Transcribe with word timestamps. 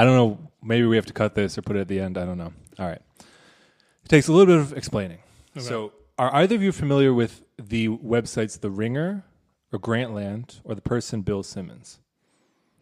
I 0.00 0.04
don't 0.04 0.16
know. 0.16 0.38
Maybe 0.62 0.86
we 0.86 0.96
have 0.96 1.04
to 1.06 1.12
cut 1.12 1.34
this 1.34 1.58
or 1.58 1.62
put 1.62 1.76
it 1.76 1.80
at 1.80 1.88
the 1.88 2.00
end. 2.00 2.16
I 2.16 2.24
don't 2.24 2.38
know. 2.38 2.52
All 2.78 2.86
right. 2.86 3.02
It 3.18 4.08
takes 4.08 4.28
a 4.28 4.32
little 4.32 4.46
bit 4.46 4.56
of 4.58 4.72
explaining. 4.76 5.18
So, 5.58 5.92
are 6.18 6.34
either 6.36 6.54
of 6.54 6.62
you 6.62 6.72
familiar 6.72 7.12
with 7.12 7.42
the 7.58 7.88
websites 7.88 8.58
The 8.60 8.70
Ringer 8.70 9.24
or 9.72 9.78
Grantland 9.78 10.60
or 10.64 10.74
the 10.74 10.80
person 10.80 11.20
Bill 11.20 11.42
Simmons? 11.42 11.98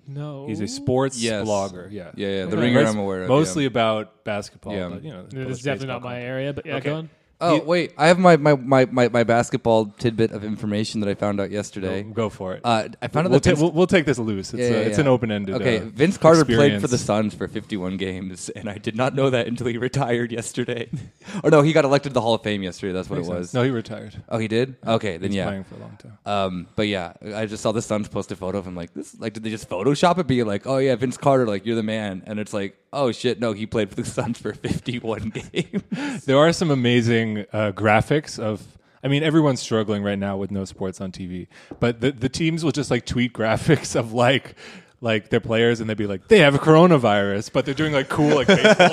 No. 0.07 0.47
He's 0.47 0.61
a 0.61 0.69
sports 0.69 1.21
Yes. 1.21 1.47
blogger. 1.47 1.91
Yeah. 1.91 2.13
Yeah, 2.15 2.29
yeah. 2.29 2.45
The 2.47 2.53
Okay. 2.53 2.61
ringer 2.61 2.79
Writes 2.81 2.91
I'm 2.93 2.99
aware 3.01 3.23
of. 3.23 3.29
Mostly 3.29 3.65
yeah. 3.65 3.69
about 3.69 4.25
basketball. 4.25 4.75
Yeah. 4.75 4.89
But, 4.91 5.03
you 5.05 5.11
know, 5.11 5.25
It's 5.25 5.35
published 5.35 5.65
definitely 5.65 5.87
not 5.89 6.03
my 6.03 6.11
content. 6.13 6.25
area, 6.29 6.53
but 6.53 6.67
yeah, 6.67 6.77
Okay. 6.77 6.89
go 6.91 6.95
on. 6.97 7.11
Oh 7.41 7.63
wait, 7.63 7.93
I 7.97 8.09
have 8.09 8.19
my, 8.19 8.37
my, 8.37 8.57
my, 8.57 8.85
my, 8.87 9.09
my 9.09 9.23
basketball 9.23 9.87
tidbit 9.87 10.33
of 10.33 10.43
information 10.43 11.01
that 11.01 11.09
I 11.09 11.15
found 11.15 11.41
out 11.41 11.51
yesterday. 11.53 12.03
Go, 12.03 12.13
go 12.13 12.29
for 12.31 12.55
it. 12.55 12.63
Uh, 12.65 12.89
I 13.01 13.07
found 13.09 13.27
out 13.27 13.31
we'll, 13.31 13.39
that 13.41 13.45
ta- 13.45 13.51
Vince, 13.51 13.61
we'll, 13.61 13.71
we'll 13.73 13.87
take 13.87 14.07
this 14.07 14.19
loose. 14.19 14.53
It's, 14.53 14.61
Yeah, 14.61 14.67
a, 14.67 14.71
yeah, 14.71 14.77
it's 14.79 14.99
yeah. 14.99 15.03
an 15.03 15.09
open 15.09 15.31
ended. 15.31 15.55
okay, 15.55 15.79
uh, 15.79 15.85
Vince 15.85 16.19
Carter 16.19 16.45
played 16.45 16.81
for 16.81 16.89
the 16.89 16.99
Suns 16.99 17.35
for 17.35 17.47
51 17.47 17.97
games, 17.97 18.49
and 18.49 18.69
I 18.69 18.79
did 18.79 18.97
not 18.97 19.15
know 19.15 19.31
that 19.31 19.47
until 19.47 19.69
he 19.69 19.79
retired 19.79 20.33
yesterday. 20.33 20.89
or 21.45 21.51
no, 21.51 21.63
he 21.63 21.73
got 21.73 21.85
elected 21.85 22.11
to 22.11 22.15
the 22.15 22.21
Hall 22.21 22.35
of 22.35 22.43
Fame 22.43 22.63
yesterday. 22.65 22.93
That's 22.93 23.09
what 23.09 23.17
Makes 23.17 23.29
it 23.29 23.31
sense. 23.31 23.39
was. 23.41 23.55
No, 23.55 23.63
he 23.63 23.71
retired. 23.71 24.21
Oh, 24.29 24.39
he 24.39 24.49
did. 24.49 24.75
Okay, 24.87 25.17
then 25.17 25.31
He's 25.31 25.37
yeah. 25.37 25.47
playing 25.47 25.65
for 25.65 25.77
a 25.77 25.79
long 25.79 25.97
time. 25.97 26.19
Um, 26.27 26.67
but 26.75 26.89
yeah, 26.89 27.13
I 27.35 27.47
just 27.47 27.63
saw 27.63 27.71
the 27.71 27.83
Suns 27.83 28.09
post 28.09 28.33
a 28.33 28.37
photo 28.37 28.59
of 28.59 28.67
him. 28.67 28.75
Like 28.75 28.95
this, 28.95 29.19
like 29.21 29.35
did 29.35 29.45
they 29.45 29.51
just 29.51 29.69
Photoshop 29.69 30.19
it? 30.19 30.27
Be 30.27 30.43
like, 30.43 30.67
oh 30.67 30.79
yeah, 30.79 30.97
Vince 30.97 31.17
Carter, 31.17 31.47
like 31.47 31.67
you're 31.67 31.77
the 31.77 31.83
man, 31.85 32.25
and 32.27 32.41
it's 32.41 32.53
like, 32.53 32.77
oh 32.93 33.13
shit, 33.13 33.41
no, 33.41 33.53
he 33.53 33.67
played 33.67 33.91
for 33.91 33.97
the 33.97 34.05
Suns 34.09 34.39
for 34.39 34.53
51 34.53 35.31
games. 35.53 36.25
There 36.25 36.39
are 36.39 36.53
some 36.53 36.71
amazing 36.71 37.47
uh, 37.53 37.73
graphics 37.73 38.39
of. 38.39 38.63
I 39.01 39.07
mean, 39.07 39.23
everyone's 39.23 39.61
struggling 39.61 40.03
right 40.03 40.19
now 40.19 40.37
with 40.37 40.51
no 40.51 40.65
sports 40.65 41.01
on 41.01 41.13
TV, 41.13 41.47
but 41.79 42.01
the 42.01 42.11
the 42.11 42.29
teams 42.29 42.65
will 42.65 42.73
just 42.73 42.91
like 42.91 43.07
tweet 43.07 43.33
graphics 43.41 43.95
of 43.95 44.13
like 44.13 44.57
like 45.01 45.29
their 45.31 45.39
players, 45.41 45.79
and 45.81 45.89
they'd 45.89 45.97
be 45.97 46.09
like, 46.09 46.27
they 46.27 46.41
have 46.41 46.57
a 46.57 46.59
coronavirus, 46.59 47.53
but 47.53 47.65
they're 47.65 47.75
doing 47.75 47.93
like 47.93 48.09
cool 48.09 48.35
like 48.35 48.49
baseball. 48.49 48.91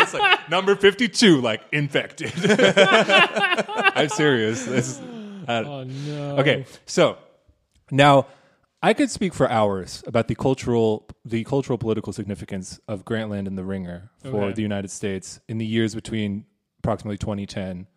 it's 0.00 0.12
like 0.12 0.50
number 0.50 0.74
fifty 0.74 1.08
two, 1.08 1.40
like 1.40 1.62
infected. 1.70 2.32
I'm 2.50 4.08
serious. 4.08 4.64
This 4.64 4.88
is, 4.88 5.00
uh, 5.46 5.62
Oh 5.64 5.84
no. 5.84 6.38
Okay, 6.38 6.66
so 6.84 7.16
now 7.92 8.26
I 8.82 8.94
could 8.94 9.10
speak 9.10 9.34
for 9.34 9.50
hours 9.50 10.04
about 10.06 10.28
the 10.28 10.34
cultural, 10.36 11.08
the 11.24 11.42
cultural 11.44 11.78
political 11.78 12.12
significance 12.12 12.78
of 12.86 13.04
Grantland 13.04 13.46
and 13.48 13.58
the 13.58 13.64
Ringer 13.64 14.10
for 14.22 14.44
Okay. 14.44 14.52
the 14.54 14.62
United 14.62 14.90
States 14.90 15.40
in 15.48 15.58
the 15.58 15.66
years 15.66 15.94
between 15.94 16.44
approximately 16.78 17.18
2010 17.18 17.88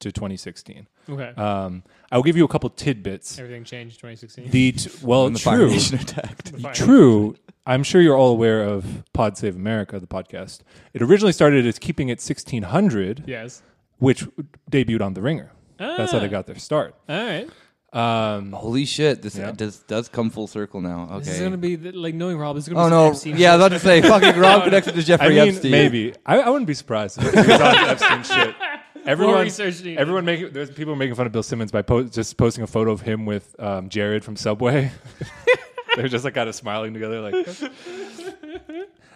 to 0.00 0.12
2016. 0.12 0.88
Okay. 1.08 1.28
Um, 1.40 1.82
I'll 2.12 2.22
give 2.22 2.36
you 2.36 2.44
a 2.44 2.48
couple 2.48 2.68
tidbits. 2.68 3.38
Everything 3.38 3.64
changed 3.64 3.96
2016. 4.00 4.50
The 4.50 4.72
t- 4.72 4.90
well, 5.02 5.24
When 5.24 5.32
the 5.32 5.38
Fire 5.38 5.56
true, 5.56 5.70
Nation 5.70 5.98
attacked. 5.98 6.52
The 6.52 6.58
fire- 6.60 6.74
true. 6.74 7.36
I'm 7.64 7.82
sure 7.82 8.02
you're 8.02 8.16
all 8.16 8.30
aware 8.32 8.62
of 8.62 9.04
Pod 9.14 9.38
Save 9.38 9.56
America, 9.56 9.98
the 9.98 10.06
podcast. 10.06 10.60
It 10.92 11.00
originally 11.00 11.32
started 11.32 11.66
as 11.66 11.78
keeping 11.78 12.10
it 12.10 12.20
1600, 12.20 13.24
Yes. 13.26 13.62
which 13.98 14.26
debuted 14.70 15.00
on 15.00 15.14
the 15.14 15.22
Ringer. 15.22 15.50
That's 15.78 16.12
how 16.12 16.18
Ah. 16.18 16.20
they 16.20 16.28
got 16.28 16.46
their 16.46 16.58
start. 16.58 16.94
All 17.08 17.16
right. 17.16 17.48
Um, 17.96 18.52
Holy 18.52 18.84
shit! 18.84 19.22
This 19.22 19.36
Yeah. 19.38 19.52
does 19.52 19.78
does 19.78 20.08
come 20.08 20.28
full 20.28 20.46
circle 20.46 20.80
now. 20.82 21.08
Okay. 21.12 21.18
This 21.24 21.34
is 21.36 21.40
gonna 21.40 21.56
be 21.56 21.76
like 21.78 22.14
knowing 22.14 22.36
Rob. 22.36 22.54
This 22.56 22.66
is 22.68 22.74
gonna 22.74 22.84
oh 22.84 22.88
be 22.88 22.90
no! 22.90 23.08
Epstein 23.10 23.36
Yeah, 23.38 23.54
I 23.54 23.56
was 23.56 23.66
about 23.66 23.74
to 23.76 23.80
say 23.80 24.02
fucking 24.08 24.38
Rob 24.40 24.64
connected 24.64 24.92
to 24.94 25.00
I 25.00 25.02
Jeffrey 25.02 25.28
mean, 25.36 25.48
Epstein. 25.48 25.70
maybe. 25.70 26.14
I, 26.26 26.40
I 26.40 26.48
wouldn't 26.50 26.66
be 26.66 26.74
surprised 26.74 27.16
if 27.22 27.28
it 27.34 27.34
was 27.46 27.60
on 27.60 27.74
Epstein 27.88 28.22
shit. 28.22 28.54
Everyone, 29.06 29.48
everyone 29.96 30.24
making 30.24 30.52
there's 30.52 30.70
people 30.70 30.94
making 30.96 31.14
fun 31.14 31.26
of 31.26 31.32
Bill 31.32 31.42
Simmons 31.42 31.70
by 31.72 31.80
po- 31.80 32.02
just 32.04 32.36
posting 32.36 32.64
a 32.64 32.66
photo 32.66 32.90
of 32.90 33.00
him 33.00 33.24
with 33.24 33.54
um, 33.60 33.88
Jared 33.88 34.24
from 34.24 34.36
Subway. 34.36 34.90
They're 35.96 36.08
just 36.08 36.24
like 36.24 36.34
kind 36.34 36.48
of 36.48 36.54
smiling 36.54 36.92
together, 36.92 37.20
like. 37.22 37.34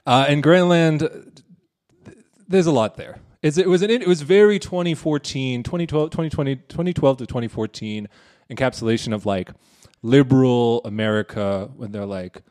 uh, 0.07 0.25
and 0.29 0.43
Grantland, 0.43 1.01
th- 1.01 2.17
there's 2.49 2.67
a 2.67 2.73
lot 2.73 2.97
there. 2.97 3.19
It's, 3.43 3.59
it 3.59 3.69
was 3.69 3.83
an 3.83 3.91
it 3.91 4.07
was 4.07 4.23
very 4.23 4.59
2014, 4.59 5.63
2012, 5.63 6.11
2020, 6.11 6.57
2012 6.57 7.19
to 7.19 7.27
2014 7.27 8.09
encapsulation 8.51 9.15
of 9.15 9.25
like 9.27 9.51
liberal 10.03 10.81
America 10.85 11.71
when 11.77 11.93
they're 11.93 12.07
like, 12.07 12.43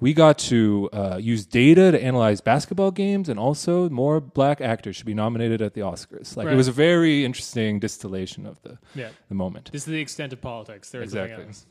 we 0.00 0.12
got 0.12 0.36
to 0.38 0.88
uh, 0.92 1.16
use 1.20 1.46
data 1.46 1.92
to 1.92 2.02
analyze 2.02 2.40
basketball 2.40 2.90
games, 2.90 3.28
and 3.28 3.38
also 3.38 3.88
more 3.88 4.20
black 4.20 4.60
actors 4.60 4.96
should 4.96 5.06
be 5.06 5.14
nominated 5.14 5.62
at 5.62 5.74
the 5.74 5.80
Oscars. 5.82 6.36
Like 6.36 6.48
it 6.48 6.56
was 6.56 6.66
a 6.66 6.72
very 6.72 7.24
interesting 7.24 7.78
distillation 7.78 8.44
of 8.46 8.60
the 8.62 8.78
Yeah. 8.96 9.10
the 9.28 9.34
moment. 9.36 9.70
This 9.70 9.82
is 9.82 9.86
the 9.92 10.00
extent 10.00 10.32
of 10.32 10.40
politics. 10.40 10.90
There 10.90 11.02
is 11.02 11.10
Exactly. 11.12 11.30
nothing 11.36 11.48
else. 11.48 11.66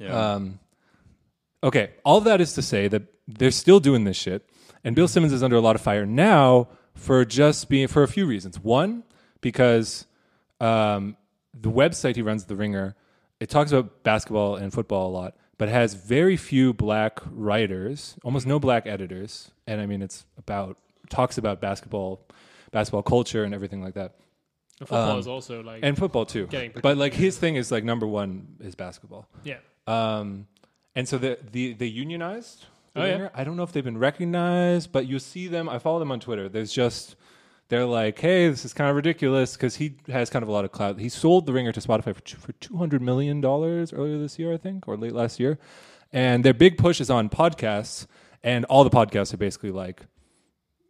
Yeah. 0.00 0.32
Um, 0.34 0.58
okay, 1.62 1.90
all 2.04 2.20
that 2.22 2.40
is 2.40 2.54
to 2.54 2.62
say 2.62 2.88
that 2.88 3.02
they're 3.28 3.50
still 3.52 3.78
doing 3.80 4.02
this 4.04 4.16
shit, 4.16 4.48
and 4.82 4.96
Bill 4.96 5.08
Simmons 5.08 5.32
is 5.32 5.42
under 5.44 5.56
a 5.56 5.60
lot 5.60 5.76
of 5.76 5.80
fire 5.82 6.06
now 6.06 6.68
for 6.94 7.24
just 7.24 7.68
being 7.68 7.86
for 7.88 8.02
a 8.02 8.08
few 8.08 8.26
reasons. 8.26 8.58
One, 8.58 9.04
because 9.40 10.06
um, 10.60 11.16
the 11.54 11.70
website 11.70 12.16
he 12.16 12.22
runs, 12.22 12.46
The 12.46 12.56
Ringer, 12.56 12.96
it 13.40 13.48
talks 13.50 13.72
about 13.72 14.02
basketball 14.02 14.56
and 14.56 14.72
football 14.72 15.08
a 15.08 15.12
lot, 15.12 15.36
but 15.58 15.68
has 15.68 15.94
very 15.94 16.36
few 16.36 16.72
black 16.72 17.20
writers, 17.30 18.16
almost 18.24 18.46
no 18.46 18.58
black 18.58 18.86
editors, 18.86 19.50
and 19.66 19.80
I 19.80 19.86
mean 19.86 20.02
it's 20.02 20.24
about 20.38 20.78
talks 21.10 21.38
about 21.38 21.60
basketball, 21.60 22.20
basketball 22.72 23.02
culture, 23.02 23.44
and 23.44 23.54
everything 23.54 23.82
like 23.82 23.94
that, 23.94 24.14
And 24.80 24.88
football 24.88 25.10
Um, 25.12 25.18
is 25.18 25.26
also 25.28 25.62
like 25.62 25.80
and 25.82 25.96
football 25.96 26.26
too. 26.26 26.48
But 26.82 26.96
like 26.96 27.14
his 27.14 27.38
thing 27.38 27.56
is 27.56 27.70
like 27.70 27.84
number 27.84 28.06
one 28.06 28.56
is 28.60 28.74
basketball. 28.74 29.28
yeah. 29.44 29.58
Um, 29.86 30.46
and 30.94 31.06
so 31.08 31.18
the 31.18 31.38
the 31.52 31.74
they 31.74 31.86
unionized. 31.86 32.64
the 32.94 33.02
Oh, 33.02 33.04
yeah. 33.04 33.28
I 33.34 33.44
don't 33.44 33.56
know 33.56 33.62
if 33.62 33.72
they've 33.72 33.84
been 33.84 33.98
recognized, 33.98 34.90
but 34.90 35.06
you 35.06 35.18
see 35.18 35.46
them. 35.48 35.68
I 35.68 35.78
follow 35.78 35.98
them 35.98 36.10
on 36.10 36.18
Twitter. 36.20 36.48
There's 36.48 36.72
just 36.72 37.14
they're 37.68 37.86
like, 37.86 38.18
hey, 38.18 38.48
this 38.48 38.64
is 38.64 38.72
kind 38.72 38.88
of 38.90 38.96
ridiculous 38.96 39.54
because 39.54 39.76
he 39.76 39.96
has 40.08 40.30
kind 40.30 40.42
of 40.42 40.48
a 40.48 40.52
lot 40.52 40.64
of 40.64 40.72
clout. 40.72 40.98
He 41.00 41.08
sold 41.08 41.46
the 41.46 41.52
Ringer 41.52 41.72
to 41.72 41.80
Spotify 41.80 42.14
for 42.14 42.20
two, 42.22 42.36
for 42.36 42.52
two 42.52 42.76
hundred 42.76 43.02
million 43.02 43.40
dollars 43.40 43.92
earlier 43.92 44.18
this 44.18 44.38
year, 44.38 44.52
I 44.52 44.56
think, 44.56 44.86
or 44.86 44.96
late 44.96 45.12
last 45.12 45.40
year. 45.40 45.58
And 46.12 46.44
their 46.44 46.54
big 46.54 46.78
push 46.78 47.00
is 47.00 47.10
on 47.10 47.28
podcasts, 47.28 48.06
and 48.42 48.64
all 48.66 48.84
the 48.84 48.90
podcasts 48.90 49.34
are 49.34 49.38
basically 49.38 49.72
like 49.72 50.02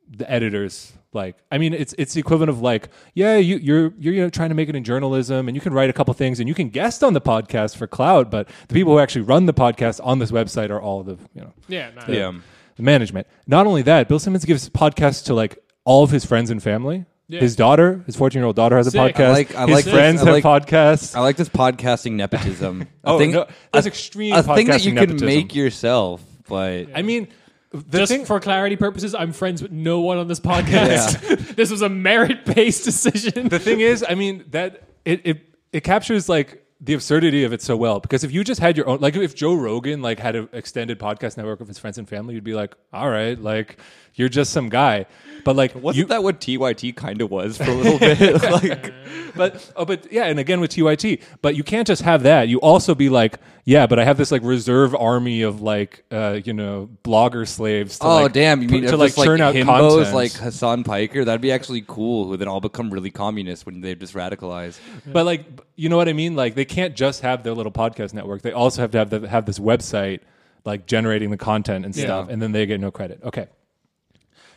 the 0.08 0.30
editors 0.30 0.92
like 1.12 1.34
i 1.50 1.58
mean 1.58 1.74
it's 1.74 1.92
it's 1.98 2.14
the 2.14 2.20
equivalent 2.20 2.48
of 2.48 2.60
like 2.60 2.90
yeah 3.14 3.36
you, 3.38 3.56
you're 3.56 3.92
you're 3.98 4.14
you 4.14 4.20
know 4.22 4.30
trying 4.30 4.50
to 4.50 4.54
make 4.54 4.68
it 4.68 4.76
in 4.76 4.84
journalism 4.84 5.48
and 5.48 5.56
you 5.56 5.60
can 5.60 5.72
write 5.74 5.90
a 5.90 5.92
couple 5.92 6.14
things 6.14 6.38
and 6.38 6.48
you 6.48 6.54
can 6.54 6.68
guest 6.68 7.02
on 7.02 7.12
the 7.12 7.20
podcast 7.20 7.76
for 7.76 7.88
cloud 7.88 8.30
but 8.30 8.48
the 8.68 8.74
people 8.74 8.92
who 8.92 9.00
actually 9.00 9.22
run 9.22 9.46
the 9.46 9.52
podcast 9.54 9.98
on 10.04 10.20
this 10.20 10.30
website 10.30 10.70
are 10.70 10.80
all 10.80 11.02
the 11.02 11.18
you 11.34 11.40
know 11.40 11.52
Yeah. 11.66 11.90
No, 11.90 12.14
yeah. 12.14 12.32
the 12.76 12.82
management 12.84 13.26
not 13.48 13.66
only 13.66 13.82
that 13.82 14.06
bill 14.06 14.20
simmons 14.20 14.44
gives 14.44 14.68
podcasts 14.70 15.24
to 15.24 15.34
like 15.34 15.58
all 15.86 16.02
of 16.02 16.10
his 16.10 16.24
friends 16.26 16.50
and 16.50 16.62
family 16.62 17.06
Yeah. 17.28 17.40
his 17.40 17.56
daughter 17.56 18.02
his 18.04 18.14
14 18.16 18.38
year 18.38 18.46
old 18.46 18.56
daughter 18.56 18.76
has 18.76 18.86
a 18.86 18.90
Sick. 18.90 19.00
podcast 19.16 19.24
I 19.24 19.32
like- 19.32 19.54
I 19.56 19.60
his 19.66 19.74
like 19.74 19.84
this. 19.86 19.94
friends 19.94 20.20
I 20.22 20.24
have 20.26 20.34
like- 20.34 20.44
podcasts 20.44 21.16
I 21.16 21.20
like 21.20 21.36
this 21.36 21.48
podcasting 21.48 22.12
nepotism. 22.12 22.82
A 23.04 23.08
oh 23.10 23.18
thing, 23.18 23.30
no, 23.32 23.46
that's 23.72 23.86
a, 23.86 23.88
extreme 23.88 24.34
a 24.34 24.42
thing 24.42 24.66
that 24.66 24.84
you 24.84 24.92
podcasting 24.92 24.96
can 24.98 25.08
nepotism. 25.16 25.26
make 25.26 25.54
yourself, 25.54 26.22
but 26.48 26.88
i 26.94 27.00
mean 27.02 27.28
the 27.72 27.98
Just 27.98 28.12
thing 28.12 28.24
for 28.24 28.38
clarity 28.40 28.76
purposes, 28.76 29.14
I'm 29.14 29.32
friends 29.32 29.60
with 29.62 29.72
no 29.72 30.00
one 30.00 30.18
on 30.18 30.28
this 30.28 30.40
podcast. 30.52 31.54
this 31.56 31.70
was 31.70 31.82
a 31.82 31.88
merit-based 31.90 32.84
decision. 32.84 33.48
the 33.48 33.58
thing 33.58 33.80
is, 33.80 34.04
I 34.08 34.14
mean 34.14 34.44
that 34.50 34.82
it 35.04 35.20
it 35.24 35.38
it 35.72 35.80
captures 35.84 36.28
like 36.28 36.62
the 36.80 36.94
absurdity 36.94 37.42
of 37.44 37.52
it 37.52 37.60
so 37.62 37.74
well 37.76 38.00
because 38.00 38.22
if 38.22 38.30
you 38.32 38.44
just 38.44 38.60
had 38.60 38.76
your 38.76 38.86
own 38.88 38.98
like 39.00 39.16
if 39.16 39.34
Joe 39.34 39.54
Rogan 39.54 40.00
like 40.02 40.18
had 40.20 40.36
an 40.36 40.48
extended 40.52 40.98
podcast 40.98 41.36
network 41.38 41.60
of 41.62 41.68
his 41.68 41.78
friends 41.78 41.96
and 41.98 42.06
family 42.08 42.34
you'd 42.34 42.44
be 42.44 42.54
like 42.54 42.74
all 42.92 43.08
right 43.10 43.38
like 43.40 43.78
you're 44.14 44.28
just 44.28 44.52
some 44.52 44.68
guy 44.68 45.06
but 45.46 45.56
like 45.56 45.74
wasn't 45.74 45.96
you, 45.96 46.04
that 46.06 46.22
what 46.22 46.40
TYT 46.40 46.94
kind 46.96 47.22
of 47.22 47.30
was 47.30 47.56
for 47.56 47.70
a 47.70 47.74
little 47.74 47.98
bit? 47.98 48.42
like, 48.50 48.92
but 49.34 49.72
oh 49.76 49.84
but 49.84 50.12
yeah 50.12 50.24
and 50.24 50.38
again 50.38 50.60
with 50.60 50.72
TYT 50.72 51.22
but 51.40 51.56
you 51.56 51.64
can't 51.64 51.86
just 51.86 52.02
have 52.02 52.24
that 52.24 52.48
you 52.48 52.60
also 52.60 52.94
be 52.94 53.08
like 53.08 53.38
yeah 53.64 53.86
but 53.86 53.98
I 53.98 54.04
have 54.04 54.18
this 54.18 54.30
like 54.30 54.42
reserve 54.42 54.94
army 54.94 55.42
of 55.42 55.62
like 55.62 56.04
uh 56.10 56.40
you 56.44 56.52
know 56.52 56.90
blogger 57.02 57.46
slaves 57.46 57.98
to, 58.00 58.06
oh 58.06 58.22
like, 58.24 58.32
damn! 58.32 58.62
You 58.62 58.68
mean 58.68 58.82
to 58.82 58.96
like 58.96 59.08
just, 59.08 59.18
like 59.18 59.26
churn 59.26 59.40
out 59.40 59.54
himbos 59.54 59.66
content 59.66 60.14
like 60.14 60.32
Hasan 60.32 60.84
Piker? 60.84 61.24
That'd 61.24 61.40
be 61.40 61.52
actually 61.52 61.84
cool. 61.86 62.26
Who 62.26 62.36
then 62.36 62.48
all 62.48 62.60
become 62.60 62.90
really 62.90 63.10
communist 63.10 63.66
when 63.66 63.80
they've 63.80 63.98
just 63.98 64.14
radicalized. 64.14 64.78
But 65.06 65.26
like, 65.26 65.46
you 65.76 65.88
know 65.88 65.96
what 65.96 66.08
I 66.08 66.12
mean? 66.12 66.34
Like, 66.34 66.54
they 66.54 66.64
can't 66.64 66.96
just 66.96 67.22
have 67.22 67.42
their 67.42 67.54
little 67.54 67.72
podcast 67.72 68.14
network. 68.14 68.42
They 68.42 68.52
also 68.52 68.82
have 68.82 68.90
to 68.92 68.98
have 68.98 69.10
the, 69.10 69.28
have 69.28 69.46
this 69.46 69.58
website, 69.58 70.20
like 70.64 70.86
generating 70.86 71.30
the 71.30 71.36
content 71.36 71.84
and 71.84 71.94
stuff, 71.94 72.26
Yeah. 72.26 72.32
and 72.32 72.42
then 72.42 72.52
they 72.52 72.66
get 72.66 72.80
no 72.80 72.90
credit. 72.90 73.20
Okay. 73.22 73.46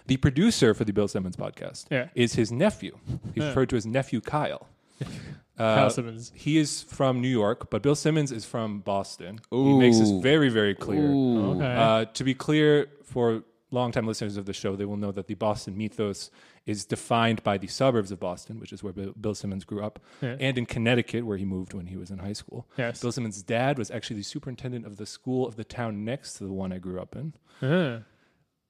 The 0.09 0.17
producer 0.17 0.73
for 0.73 0.83
the 0.83 0.91
Bill 0.93 1.07
Simmons 1.07 1.35
podcast 1.37 1.85
Yeah. 1.91 2.07
is 2.15 2.33
his 2.33 2.51
nephew. 2.51 2.97
He's 3.33 3.43
Yeah. 3.43 3.47
referred 3.49 3.69
to 3.69 3.75
as 3.77 3.85
nephew 3.85 4.21
Kyle. 4.21 4.67
Uh, 5.59 5.75
Kyle 5.75 5.89
Simmons. 5.89 6.31
He 6.33 6.57
is 6.57 6.83
from 6.83 7.19
New 7.19 7.27
York, 7.27 7.69
but 7.69 7.81
Bill 7.83 7.93
Simmons 7.95 8.31
is 8.31 8.45
from 8.45 8.79
Boston. 8.79 9.41
He 9.51 9.73
makes 9.77 9.99
this 9.99 10.09
very, 10.09 10.47
very 10.47 10.73
clear. 10.73 11.05
Okay. 11.11 11.65
Uh, 11.65 12.05
to 12.05 12.23
be 12.23 12.33
clear, 12.33 12.87
for 13.03 13.43
longtime 13.69 14.07
listeners 14.07 14.37
of 14.37 14.45
the 14.45 14.53
show, 14.53 14.77
they 14.77 14.85
will 14.85 14.95
know 14.95 15.11
that 15.11 15.27
the 15.27 15.33
Boston 15.33 15.77
mythos 15.77 16.31
is 16.65 16.85
defined 16.85 17.43
by 17.43 17.57
the 17.57 17.67
suburbs 17.67 18.09
of 18.09 18.21
Boston, 18.21 18.57
which 18.61 18.71
is 18.71 18.81
where 18.83 18.93
Bill, 18.93 19.11
Bill 19.19 19.35
Simmons 19.35 19.65
grew 19.65 19.83
up, 19.83 19.99
Yeah. 20.21 20.37
and 20.39 20.57
in 20.57 20.65
Connecticut, 20.65 21.25
where 21.25 21.35
he 21.37 21.43
moved 21.43 21.73
when 21.73 21.87
he 21.87 21.97
was 21.97 22.09
in 22.09 22.19
high 22.19 22.31
school. 22.41 22.65
Yes. 22.77 23.01
Bill 23.01 23.11
Simmons' 23.11 23.43
dad 23.43 23.77
was 23.77 23.91
actually 23.91 24.15
the 24.15 24.23
superintendent 24.23 24.85
of 24.85 24.95
the 24.95 25.05
school 25.05 25.45
of 25.45 25.57
the 25.57 25.65
town 25.65 26.05
next 26.05 26.35
to 26.35 26.45
the 26.45 26.53
one 26.53 26.71
I 26.71 26.77
grew 26.77 27.01
up 27.01 27.17
in. 27.17 27.33
Uh, 27.61 27.99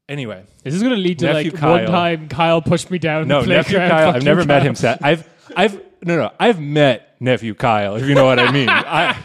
Anyway, 0.10 0.44
this 0.64 0.74
Is 0.74 0.80
this 0.80 0.84
going 0.88 0.96
to 0.96 1.02
lead 1.02 1.20
to 1.20 1.32
like 1.32 1.54
Kyle. 1.54 1.72
one 1.72 1.86
time 1.86 2.28
Kyle 2.30 2.62
pushed 2.62 2.90
me 2.92 2.98
down? 2.98 3.28
no, 3.28 3.42
the 3.44 3.48
nephew 3.48 3.78
Kyle. 3.78 4.10
I've 4.10 4.24
you, 4.24 4.26
never 4.26 4.44
met 4.44 4.64
him. 4.64 4.74
Sad. 4.76 4.98
I've, 5.04 5.30
I've, 5.56 5.76
no, 6.04 6.18
no, 6.18 6.32
I've 6.40 6.60
met 6.60 7.16
nephew 7.22 7.54
Kyle. 7.54 7.96
If 7.96 8.08
you 8.08 8.16
know 8.16 8.26
what 8.26 8.40
I 8.40 8.52
mean. 8.52 8.68
I, 8.72 9.16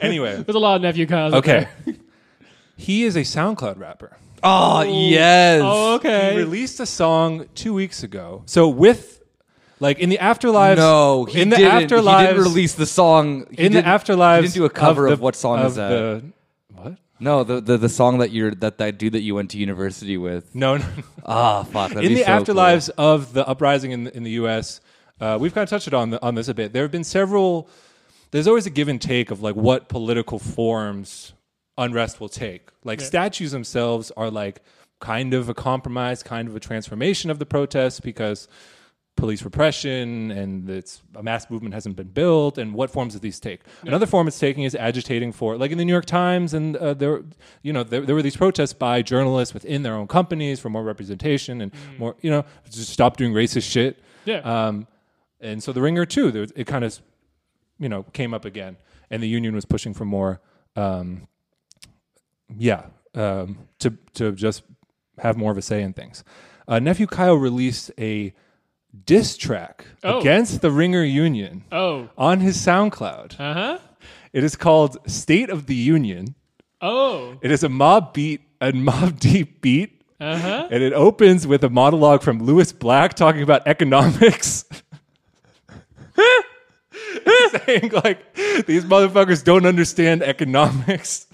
anyway, 0.00 0.42
There's 0.42 0.54
a 0.54 0.58
lot 0.58 0.76
of 0.76 0.82
nephew 0.82 1.06
Kyles. 1.06 1.34
okay. 1.34 1.68
He 2.76 3.04
is 3.04 3.16
a 3.16 3.20
SoundCloud 3.20 3.78
rapper. 3.78 4.16
Oh, 4.42 4.80
oh 4.80 4.82
yes. 4.82 5.62
Oh, 5.64 5.94
okay. 5.94 6.32
He 6.32 6.38
released 6.38 6.78
a 6.80 6.86
song 6.86 7.46
two 7.54 7.72
weeks 7.72 8.02
ago. 8.02 8.42
So 8.46 8.68
with, 8.68 9.22
like, 9.80 10.00
in 10.00 10.08
the 10.10 10.18
afterlives. 10.18 10.76
No, 10.76 11.24
he 11.24 11.40
in 11.40 11.48
the 11.48 11.56
didn't. 11.56 11.88
afterlives. 11.88 12.20
he 12.20 12.26
didn't 12.26 12.42
release 12.42 12.74
the 12.74 12.86
song. 12.86 13.46
He 13.52 13.64
in 13.66 13.72
the 13.72 13.82
didn't- 13.82 13.84
afterlives. 13.86 14.36
He 14.36 14.42
didn't 14.48 14.54
do 14.54 14.64
a 14.64 14.70
cover 14.70 15.06
of, 15.06 15.18
the- 15.18 15.22
what 15.22 15.36
song 15.36 15.60
of 15.60 15.66
is 15.66 15.74
that? 15.76 15.88
The, 15.88 16.22
what? 16.24 16.32
No, 17.22 17.44
the, 17.44 17.60
the 17.60 17.78
the 17.78 17.88
song 17.88 18.18
that 18.18 18.32
you're 18.32 18.54
that 18.56 18.78
that 18.78 18.98
dude 18.98 19.14
that 19.14 19.20
you 19.20 19.34
went 19.34 19.50
to 19.52 19.58
university 19.58 20.18
with. 20.18 20.54
No, 20.54 20.76
no. 20.76 20.84
Ah, 21.24 21.62
fuck. 21.62 21.90
that'd 21.90 22.04
in 22.04 22.08
be 22.08 22.14
the 22.16 22.24
so 22.24 22.30
afterlives 22.30 22.90
of 22.98 23.32
the 23.32 23.46
uprising 23.46 23.92
in 23.92 24.04
the, 24.04 24.16
in 24.16 24.24
the 24.24 24.32
U.S., 24.32 24.80
uh, 25.20 25.38
we've 25.40 25.54
kind 25.54 25.62
of 25.62 25.70
touched 25.70 25.92
on 25.94 26.10
the, 26.10 26.22
on 26.22 26.34
this 26.34 26.48
a 26.48 26.54
bit. 26.54 26.72
There 26.72 26.82
have 26.82 26.90
been 26.90 27.04
several. 27.04 27.68
There's 28.32 28.48
always 28.48 28.66
a 28.66 28.70
give 28.70 28.88
and 28.88 29.00
take 29.00 29.30
of 29.30 29.40
like 29.40 29.54
what 29.54 29.88
political 29.88 30.38
forms 30.38 31.32
unrest 31.78 32.20
will 32.20 32.28
take. 32.28 32.70
Like 32.84 33.00
statues 33.00 33.52
themselves 33.52 34.10
are 34.16 34.30
like 34.30 34.62
kind 35.00 35.34
of 35.34 35.48
a 35.48 35.54
compromise, 35.54 36.22
kind 36.22 36.48
of 36.48 36.56
a 36.56 36.60
transformation 36.60 37.30
of 37.30 37.38
the 37.38 37.46
protests 37.46 38.00
because 38.00 38.48
police 39.16 39.42
repression 39.44 40.30
and 40.30 40.68
it's 40.68 41.02
a 41.14 41.22
mass 41.22 41.48
movement 41.50 41.74
hasn't 41.74 41.94
been 41.96 42.08
built 42.08 42.58
and 42.58 42.74
what 42.74 42.90
forms 42.90 43.12
do 43.12 43.18
these 43.18 43.38
take? 43.38 43.60
Another 43.82 44.06
form 44.06 44.26
it's 44.26 44.38
taking 44.38 44.64
is 44.64 44.74
agitating 44.74 45.32
for 45.32 45.56
like 45.56 45.70
in 45.70 45.78
the 45.78 45.84
new 45.84 45.92
york 45.92 46.06
times 46.06 46.54
and 46.54 46.76
uh, 46.76 46.94
there 46.94 47.22
you 47.62 47.72
know 47.72 47.84
there, 47.84 48.00
there 48.00 48.14
were 48.14 48.22
these 48.22 48.36
protests 48.36 48.72
by 48.72 49.02
journalists 49.02 49.54
within 49.54 49.82
their 49.82 49.94
own 49.94 50.06
companies 50.06 50.58
for 50.60 50.70
more 50.70 50.82
representation 50.82 51.60
and 51.60 51.72
more 51.98 52.16
you 52.22 52.30
know 52.30 52.44
just 52.70 52.90
stop 52.90 53.16
doing 53.16 53.32
racist 53.32 53.70
shit. 53.70 54.02
Yeah. 54.24 54.38
um, 54.38 54.86
and 55.40 55.62
so 55.62 55.72
the 55.72 55.82
ringer 55.82 56.06
too 56.06 56.30
there, 56.30 56.46
it 56.56 56.66
kind 56.66 56.84
of 56.84 56.98
you 57.78 57.88
know 57.88 58.04
came 58.14 58.32
up 58.32 58.44
again 58.44 58.76
and 59.10 59.22
the 59.22 59.28
union 59.28 59.54
was 59.54 59.64
pushing 59.64 59.92
for 59.92 60.04
more 60.04 60.40
um, 60.74 61.28
yeah 62.56 62.86
um, 63.14 63.58
to 63.78 63.96
to 64.14 64.32
just 64.32 64.62
have 65.18 65.36
more 65.36 65.52
of 65.52 65.58
a 65.58 65.62
say 65.62 65.82
in 65.82 65.92
things. 65.92 66.24
Uh, 66.66 66.78
nephew 66.78 67.06
kyle 67.06 67.34
released 67.34 67.90
a 67.98 68.32
diss 69.06 69.36
track 69.36 69.86
Oh. 70.04 70.20
against 70.20 70.60
the 70.60 70.70
ringer 70.70 71.02
union 71.04 71.64
Oh. 71.72 72.08
on 72.18 72.40
his 72.40 72.56
soundcloud 72.58 73.38
Uh 73.40 73.54
huh. 73.54 73.78
it 74.32 74.44
is 74.44 74.54
called 74.56 74.98
state 75.10 75.48
of 75.50 75.66
the 75.66 75.74
union 75.74 76.34
Oh. 76.80 77.38
it 77.42 77.50
is 77.50 77.62
a 77.64 77.68
mob 77.68 78.12
beat 78.12 78.42
a 78.60 78.72
mob 78.72 79.18
deep 79.28 79.60
beat 79.60 80.02
Uh 80.20 80.38
huh. 80.38 80.68
and 80.70 80.82
it 80.82 80.92
opens 80.92 81.46
with 81.46 81.64
a 81.64 81.70
monologue 81.70 82.22
from 82.22 82.42
Lewis 82.42 82.72
Black 82.72 83.14
talking 83.14 83.42
about 83.42 83.66
economics. 83.66 84.64
saying 87.66 87.90
like 88.04 88.34
these 88.66 88.84
motherfuckers 88.84 89.42
don't 89.44 89.66
understand 89.66 90.22
economics. 90.22 91.26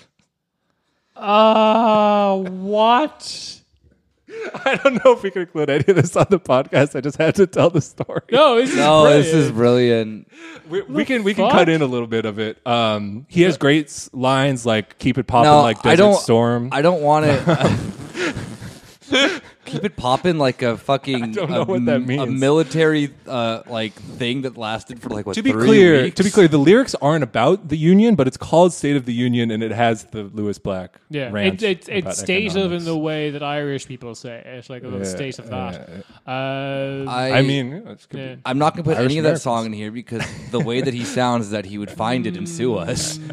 Uh, 1.16 2.36
what? 2.36 3.57
I 4.64 4.78
don't 4.82 5.02
know 5.04 5.12
if 5.12 5.22
we 5.22 5.30
can 5.30 5.42
include 5.42 5.70
any 5.70 5.84
of 5.88 5.96
this 5.96 6.14
on 6.16 6.26
the 6.28 6.38
podcast. 6.38 6.94
I 6.96 7.00
just 7.00 7.16
had 7.16 7.34
to 7.36 7.46
tell 7.46 7.70
the 7.70 7.80
story. 7.80 8.20
No, 8.30 8.56
this 8.56 8.70
is 8.70 8.76
No, 8.76 9.04
this 9.10 9.32
is 9.32 9.50
brilliant. 9.50 10.28
brilliant. 10.28 10.70
we, 10.88 10.94
we 10.94 11.04
can 11.04 11.24
we 11.24 11.32
can 11.34 11.44
fuck? 11.46 11.52
cut 11.52 11.68
in 11.68 11.80
a 11.82 11.86
little 11.86 12.06
bit 12.06 12.24
of 12.26 12.38
it. 12.38 12.64
Um, 12.66 13.24
he 13.28 13.42
has 13.42 13.56
great 13.56 13.86
s- 13.86 14.10
lines 14.12 14.66
like 14.66 14.98
"Keep 14.98 15.18
it 15.18 15.26
popping" 15.26 15.50
No, 15.50 15.62
like 15.62 15.78
I 15.86 15.90
Desert 15.96 15.96
don't. 16.02 16.20
Storm. 16.20 16.68
I 16.72 16.82
don't 16.82 17.00
want 17.02 17.26
it. 17.26 17.42
Keep 19.68 19.84
it 19.84 19.96
popping 19.96 20.38
like 20.38 20.62
a 20.62 20.76
fucking. 20.76 21.22
I 21.24 21.26
don't 21.28 21.50
know 21.50 21.64
what 21.64 21.84
that 21.86 22.00
means. 22.06 22.22
A 22.22 22.26
military 22.26 23.10
uh, 23.26 23.62
like 23.66 23.92
thing 23.94 24.42
that 24.42 24.56
lasted 24.56 25.00
for 25.00 25.10
like 25.10 25.26
what 25.26 25.34
to 25.34 25.42
be 25.42 25.52
three 25.52 25.66
clear, 25.66 26.02
weeks? 26.04 26.16
to 26.16 26.24
be 26.24 26.30
clear, 26.30 26.48
the 26.48 26.58
lyrics 26.58 26.94
aren't 27.02 27.22
about 27.24 27.68
the 27.68 27.76
union, 27.76 28.14
but 28.14 28.26
it's 28.26 28.36
called 28.36 28.72
"State 28.72 28.96
of 28.96 29.04
the 29.04 29.12
Union" 29.12 29.50
and 29.50 29.62
it 29.62 29.70
has 29.72 30.04
the 30.04 30.24
Lewis 30.24 30.58
Black. 30.58 30.98
Yeah, 31.10 31.30
rant 31.30 31.62
it, 31.62 31.88
it, 31.88 31.98
about 32.00 32.10
it's 32.12 32.20
state 32.20 32.50
of 32.50 32.56
in 32.56 32.62
economics. 32.62 32.84
the 32.84 32.96
way 32.98 33.30
that 33.30 33.42
Irish 33.42 33.86
people 33.86 34.14
say 34.14 34.38
it. 34.38 34.46
It's 34.46 34.70
like 34.70 34.82
a 34.84 34.88
Yeah, 34.88 35.04
state 35.04 35.38
of 35.38 35.48
that. 35.50 35.88
yeah. 36.26 36.32
Uh, 36.32 37.04
I, 37.08 37.32
I 37.38 37.42
mean, 37.42 37.70
you 37.70 37.82
it's 37.88 38.06
could 38.06 38.20
yeah. 38.20 38.36
I'm 38.44 38.58
not 38.58 38.74
gonna 38.74 38.84
put 38.84 38.96
Irish 38.96 39.04
any 39.10 39.18
of 39.18 39.24
that 39.24 39.28
Americans. 39.28 39.42
song 39.42 39.66
in 39.66 39.72
here 39.72 39.90
because 39.90 40.22
the 40.50 40.60
way 40.60 40.80
that 40.80 40.94
he 40.94 41.04
sounds 41.04 41.46
is 41.46 41.50
that 41.52 41.64
he 41.64 41.78
would 41.78 41.90
find 41.90 42.26
it 42.26 42.36
and 42.36 42.48
sue 42.48 42.74
us. 42.76 43.18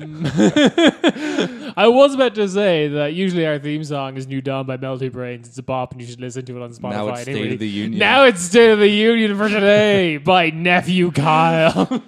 I 1.78 1.88
was 1.88 2.14
about 2.14 2.36
to 2.36 2.48
say 2.48 2.88
that 2.88 3.14
usually 3.14 3.46
our 3.46 3.60
theme 3.60 3.84
song 3.84 4.18
is 4.18 4.28
"New 4.28 4.42
Dawn" 4.42 4.66
by 4.66 4.78
Melty 4.78 5.12
Brains. 5.12 5.48
It's 5.48 5.58
a 5.58 5.64
bop, 5.64 5.92
and 5.92 6.02
you 6.02 6.08
should 6.08 6.20
listen 6.25 6.45
to 6.45 6.57
it 6.57 6.62
on 6.62 6.72
Spotify. 6.74 6.89
Now 6.92 7.07
it's 7.10 7.22
State 7.22 7.36
anyway. 7.38 7.54
of 7.54 7.60
the 7.60 7.69
Union. 7.69 8.00
Now 8.00 8.25
it's 8.25 8.42
State 8.42 8.72
of 8.72 8.80
the 8.80 8.89
Union 8.89 9.38
for 9.38 9.48
today 9.48 10.18
by 10.24 10.50
nephew 10.50 11.12
Kyle. 11.12 12.01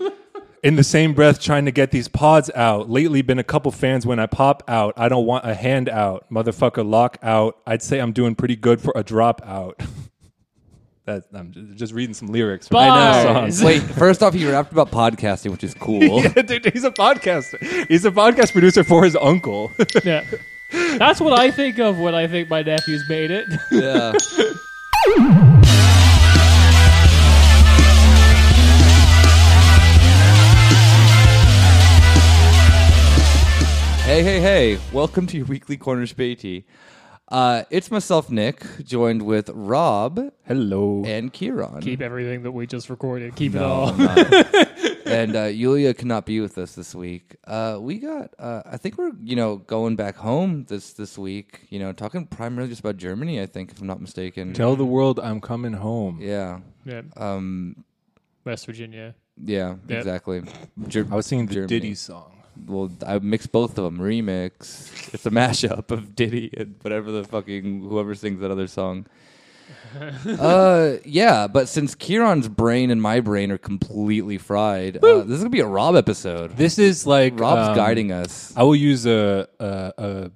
in 0.64 0.76
the 0.76 0.84
same 0.84 1.14
breath 1.14 1.40
trying 1.42 1.66
to 1.66 1.72
get 1.72 1.92
these 1.92 2.08
pods 2.08 2.50
out. 2.56 2.90
Lately, 2.90 3.22
been 3.22 3.40
a 3.40 3.44
couple 3.44 3.72
fans 3.72 4.06
when 4.06 4.20
I 4.20 4.26
pop 4.26 4.64
out. 4.68 4.94
I 4.98 5.08
don't 5.10 5.26
want 5.26 5.46
a 5.46 5.54
handout, 5.54 6.26
motherfucker. 6.32 6.88
Lock 6.88 7.18
out. 7.22 7.58
I'd 7.66 7.82
say 7.82 8.00
I'm 8.00 8.12
doing 8.12 8.36
pretty 8.36 8.56
good 8.56 8.82
for 8.82 8.92
a 8.96 9.04
dropout. 9.04 9.74
that 11.06 11.24
I'm 11.34 11.52
ju- 11.54 11.74
just 11.76 11.94
reading 11.94 12.14
some 12.14 12.28
lyrics. 12.30 12.68
From 12.68 12.76
Bye. 12.76 12.86
the 13.24 13.34
Bars. 13.34 13.58
song. 13.60 13.66
Wait, 13.68 13.82
first 13.82 14.22
off, 14.24 14.34
he 14.34 14.50
rapped 14.50 14.72
about 14.74 14.92
podcasting, 14.92 15.52
which 15.52 15.64
is 15.64 15.74
cool. 15.76 16.02
Yeah, 16.22 16.42
dude, 16.42 16.66
he's 16.74 16.84
a 16.84 16.92
podcaster. 16.92 17.88
He's 17.88 18.04
a 18.04 18.12
podcast 18.12 18.52
producer 18.52 18.84
for 18.84 19.04
his 19.06 19.16
uncle. 19.16 19.72
yeah, 20.04 20.26
that's 20.72 21.22
what 21.22 21.40
I 21.40 21.52
think 21.52 21.80
of 21.80 22.00
when 22.00 22.16
I 22.16 22.28
think 22.28 22.50
my 22.50 22.62
nephew's 22.62 23.08
made 23.08 23.32
it. 23.32 23.48
yeah. 23.72 24.14
Hey, 34.08 34.24
hey, 34.24 34.40
hey. 34.40 34.80
Welcome 34.94 35.28
to 35.28 35.38
your 35.38 35.46
weekly 35.48 35.76
corner 35.76 36.06
Späti. 36.08 36.64
Uh, 37.30 37.64
it's 37.70 37.92
myself, 37.92 38.30
Nick, 38.30 38.64
joined 38.86 39.22
with 39.24 39.50
Rob 39.54 40.32
Hello. 40.46 41.04
and 41.06 41.32
Kieran. 41.34 41.82
Keep 41.82 42.02
everything 42.02 42.44
that 42.44 42.52
we 42.52 42.66
just 42.68 42.90
recorded. 42.90 43.36
Keep 43.36 43.56
it 43.56 43.62
all. 43.62 43.90
I'm 44.00 44.66
and 45.06 45.36
uh, 45.36 45.44
Yulia 45.46 45.94
cannot 45.94 46.26
be 46.26 46.40
with 46.40 46.58
us 46.58 46.74
this 46.76 46.96
week. 46.96 47.36
Uh, 47.46 47.80
we 47.82 47.98
got, 48.00 48.34
uh, 48.40 48.62
I 48.66 48.78
think 48.78 48.98
we're, 48.98 49.12
you 49.22 49.36
know, 49.36 49.58
going 49.58 49.98
back 49.98 50.16
home 50.16 50.66
this 50.70 50.94
this 50.94 51.18
week. 51.18 51.68
You 51.70 51.80
know, 51.80 51.92
talking 51.92 52.26
primarily 52.28 52.70
just 52.70 52.80
about 52.80 52.96
Germany. 52.96 53.42
I 53.42 53.46
think, 53.46 53.72
if 53.72 53.82
I'm 53.82 53.88
not 53.88 54.00
mistaken. 54.00 54.54
Tell 54.54 54.78
the 54.78 54.86
world 54.86 55.20
I'm 55.20 55.42
coming 55.42 55.74
home. 55.74 56.20
yeah. 56.22 56.60
Yeah, 56.86 57.02
Um. 57.18 57.84
West 58.46 58.66
Virginia. 58.66 59.14
Yeah. 59.44 59.76
Yep. 59.90 59.98
Exactly. 59.98 60.42
Ger- 60.88 61.06
I 61.12 61.16
was 61.16 61.26
singing 61.26 61.48
the 61.48 61.54
Germany. 61.56 61.68
Diddy 61.68 61.96
song. 61.96 62.37
Well, 62.66 62.92
I 63.06 63.20
mixed 63.20 63.52
both 63.52 63.78
of 63.78 63.84
them. 63.84 64.00
Remix. 64.00 65.14
It's 65.14 65.26
a 65.26 65.32
mashup 65.32 65.92
of 65.92 66.16
Diddy 66.16 66.50
and 66.56 66.76
whatever 66.82 67.12
the 67.12 67.24
fucking 67.24 67.82
whoever 67.82 68.16
sings 68.16 68.40
that 68.42 68.52
other 68.52 68.68
song. 68.68 69.06
uh, 70.40 70.96
yeah, 71.06 71.48
but 71.48 71.68
since 71.68 71.96
Kieran's 71.96 72.48
brain 72.48 72.90
and 72.90 73.02
my 73.02 73.20
brain 73.20 73.52
are 73.52 73.58
completely 73.58 74.38
fried, 74.38 74.98
uh, 74.98 75.20
this 75.20 75.32
is 75.36 75.40
gonna 75.40 75.50
be 75.50 75.60
a 75.60 75.68
Rob 75.68 75.96
episode. 75.96 76.56
This 76.58 76.80
is 76.80 77.06
like 77.06 77.40
Rob's 77.40 77.70
um, 77.70 77.76
guiding 77.76 78.12
us. 78.12 78.54
I 78.56 78.64
will 78.64 78.76
use 78.76 79.06
a, 79.06 79.48
a, 79.60 79.94
a 79.98 80.32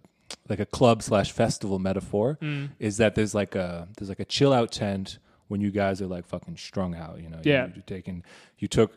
like 0.49 0.59
a 0.59 0.65
club 0.65 1.01
slash 1.01 1.31
festival 1.31 1.79
metaphor. 1.79 2.37
Is 2.79 2.97
that 2.97 3.15
there's 3.15 3.33
like 3.35 3.55
a 3.55 3.87
there's 3.97 4.09
like 4.09 4.19
a 4.19 4.25
chill 4.25 4.53
out 4.53 4.71
tent 4.71 5.19
when 5.47 5.61
you 5.61 5.71
guys 5.71 6.01
are 6.01 6.07
like 6.07 6.25
fucking 6.25 6.57
strung 6.57 6.95
out. 6.95 7.21
You 7.21 7.29
know, 7.29 7.39
Yeah. 7.43 7.67
You, 7.67 7.79
are 7.79 7.83
taking 7.85 8.23
you 8.59 8.67
took 8.67 8.93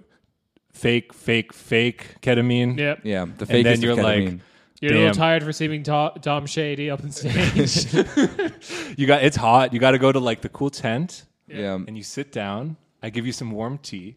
fake 0.75 1.15
fake 1.15 1.53
fake 1.53 2.21
ketamine. 2.21 2.79
Yep. 2.79 3.01
Yeah, 3.05 3.27
the 3.39 3.47
fake. 3.47 3.65
And 3.65 3.67
then 3.67 3.81
you're 3.81 3.95
like. 3.95 4.41
You're 4.81 4.97
a 4.97 4.99
little 4.99 5.15
tired 5.15 5.43
for 5.43 5.53
seeming 5.53 5.83
to- 5.85 6.13
Tom 6.21 6.45
Shady 6.45 6.91
up 6.91 7.03
on 7.03 7.11
stage. 7.11 7.87
You 8.99 9.07
got 9.07 9.25
it's 9.25 9.37
hot. 9.37 9.73
You 9.73 9.79
got 9.79 9.93
to 9.93 9.99
go 9.99 10.13
to 10.13 10.19
like 10.19 10.43
the 10.43 10.51
cool 10.51 10.69
tent 10.69 11.25
yeah. 11.47 11.75
and 11.75 11.97
you 11.97 12.03
sit 12.03 12.33
down. 12.33 12.77
I 13.03 13.09
give 13.09 13.25
you 13.25 13.33
some 13.33 13.51
warm 13.51 13.79
tea, 13.79 14.17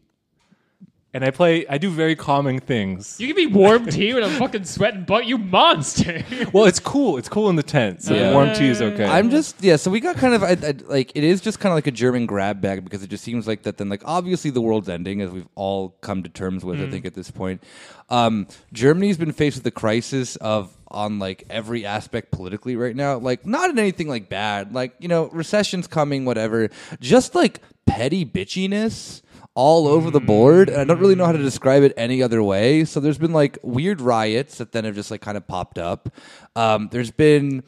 and 1.17 1.25
I 1.25 1.31
play. 1.31 1.65
I 1.67 1.79
do 1.79 1.89
very 1.89 2.15
calming 2.15 2.59
things. 2.59 3.19
you 3.19 3.25
give 3.25 3.35
me 3.35 3.47
warm 3.47 3.87
tea 3.87 4.13
when 4.13 4.23
I'm 4.23 4.37
fucking 4.37 4.65
sweating, 4.65 5.03
but 5.03 5.25
you 5.25 5.39
monster. 5.39 6.23
well, 6.53 6.65
it's 6.65 6.79
cool. 6.79 7.17
It's 7.17 7.27
cool 7.27 7.49
in 7.49 7.55
the 7.55 7.63
tent, 7.63 8.03
so 8.03 8.13
Yeah. 8.13 8.33
warm 8.33 8.53
tea 8.53 8.67
is 8.67 8.83
okay. 8.83 9.03
I'm 9.05 9.31
just 9.31 9.63
yeah. 9.63 9.77
So 9.77 9.89
we 9.89 9.99
got 9.99 10.17
kind 10.17 10.35
of 10.35 10.43
I, 10.43 10.51
I, 10.51 10.75
like 10.85 11.11
it 11.15 11.23
is 11.23 11.41
just 11.41 11.59
kind 11.59 11.71
of 11.71 11.75
like 11.75 11.87
a 11.87 11.91
German 11.91 12.27
grab 12.27 12.61
bag 12.61 12.83
because 12.83 13.01
it 13.01 13.09
just 13.09 13.23
seems 13.23 13.47
like 13.47 13.63
that. 13.63 13.77
Then 13.77 13.89
like 13.89 14.03
obviously 14.05 14.51
the 14.51 14.61
world's 14.61 14.89
ending 14.89 15.21
as 15.21 15.31
we've 15.31 15.47
all 15.55 15.89
come 16.01 16.21
to 16.21 16.29
terms 16.29 16.63
with. 16.63 16.79
I 16.79 16.87
think 16.87 17.07
at 17.07 17.15
this 17.15 17.31
point, 17.31 17.63
um, 18.09 18.45
Germany's 18.71 19.17
been 19.17 19.33
faced 19.33 19.57
with 19.57 19.63
the 19.63 19.71
crisis 19.71 20.35
of 20.35 20.71
on 20.89 21.17
like 21.17 21.45
every 21.49 21.83
aspect 21.83 22.29
politically 22.29 22.75
right 22.75 22.95
now. 22.95 23.17
Like 23.17 23.43
not 23.43 23.71
in 23.71 23.79
anything 23.79 24.07
like 24.07 24.29
bad. 24.29 24.71
Like 24.71 24.93
you 24.99 25.07
know 25.07 25.29
recession's 25.29 25.87
coming, 25.87 26.25
whatever. 26.25 26.69
Just 26.99 27.33
like 27.33 27.61
petty 27.87 28.23
bitchiness 28.23 29.23
all 29.57 29.87
over 29.87 30.11
the 30.11 30.19
board 30.19 30.69
and 30.69 30.79
i 30.79 30.83
don't 30.83 30.99
really 30.99 31.15
know 31.15 31.25
how 31.25 31.31
to 31.31 31.41
describe 31.41 31.81
it 31.81 31.91
any 31.97 32.21
other 32.21 32.43
way 32.43 32.85
so 32.85 32.99
there's 32.99 33.17
been 33.17 33.33
like 33.33 33.57
weird 33.63 33.99
riots 33.99 34.59
that 34.59 34.71
then 34.71 34.85
have 34.85 34.93
just 34.93 35.09
like 35.09 35.19
kind 35.19 35.35
of 35.35 35.47
popped 35.47 35.79
up 35.79 36.09
um, 36.55 36.89
there's 36.91 37.09
been 37.09 37.63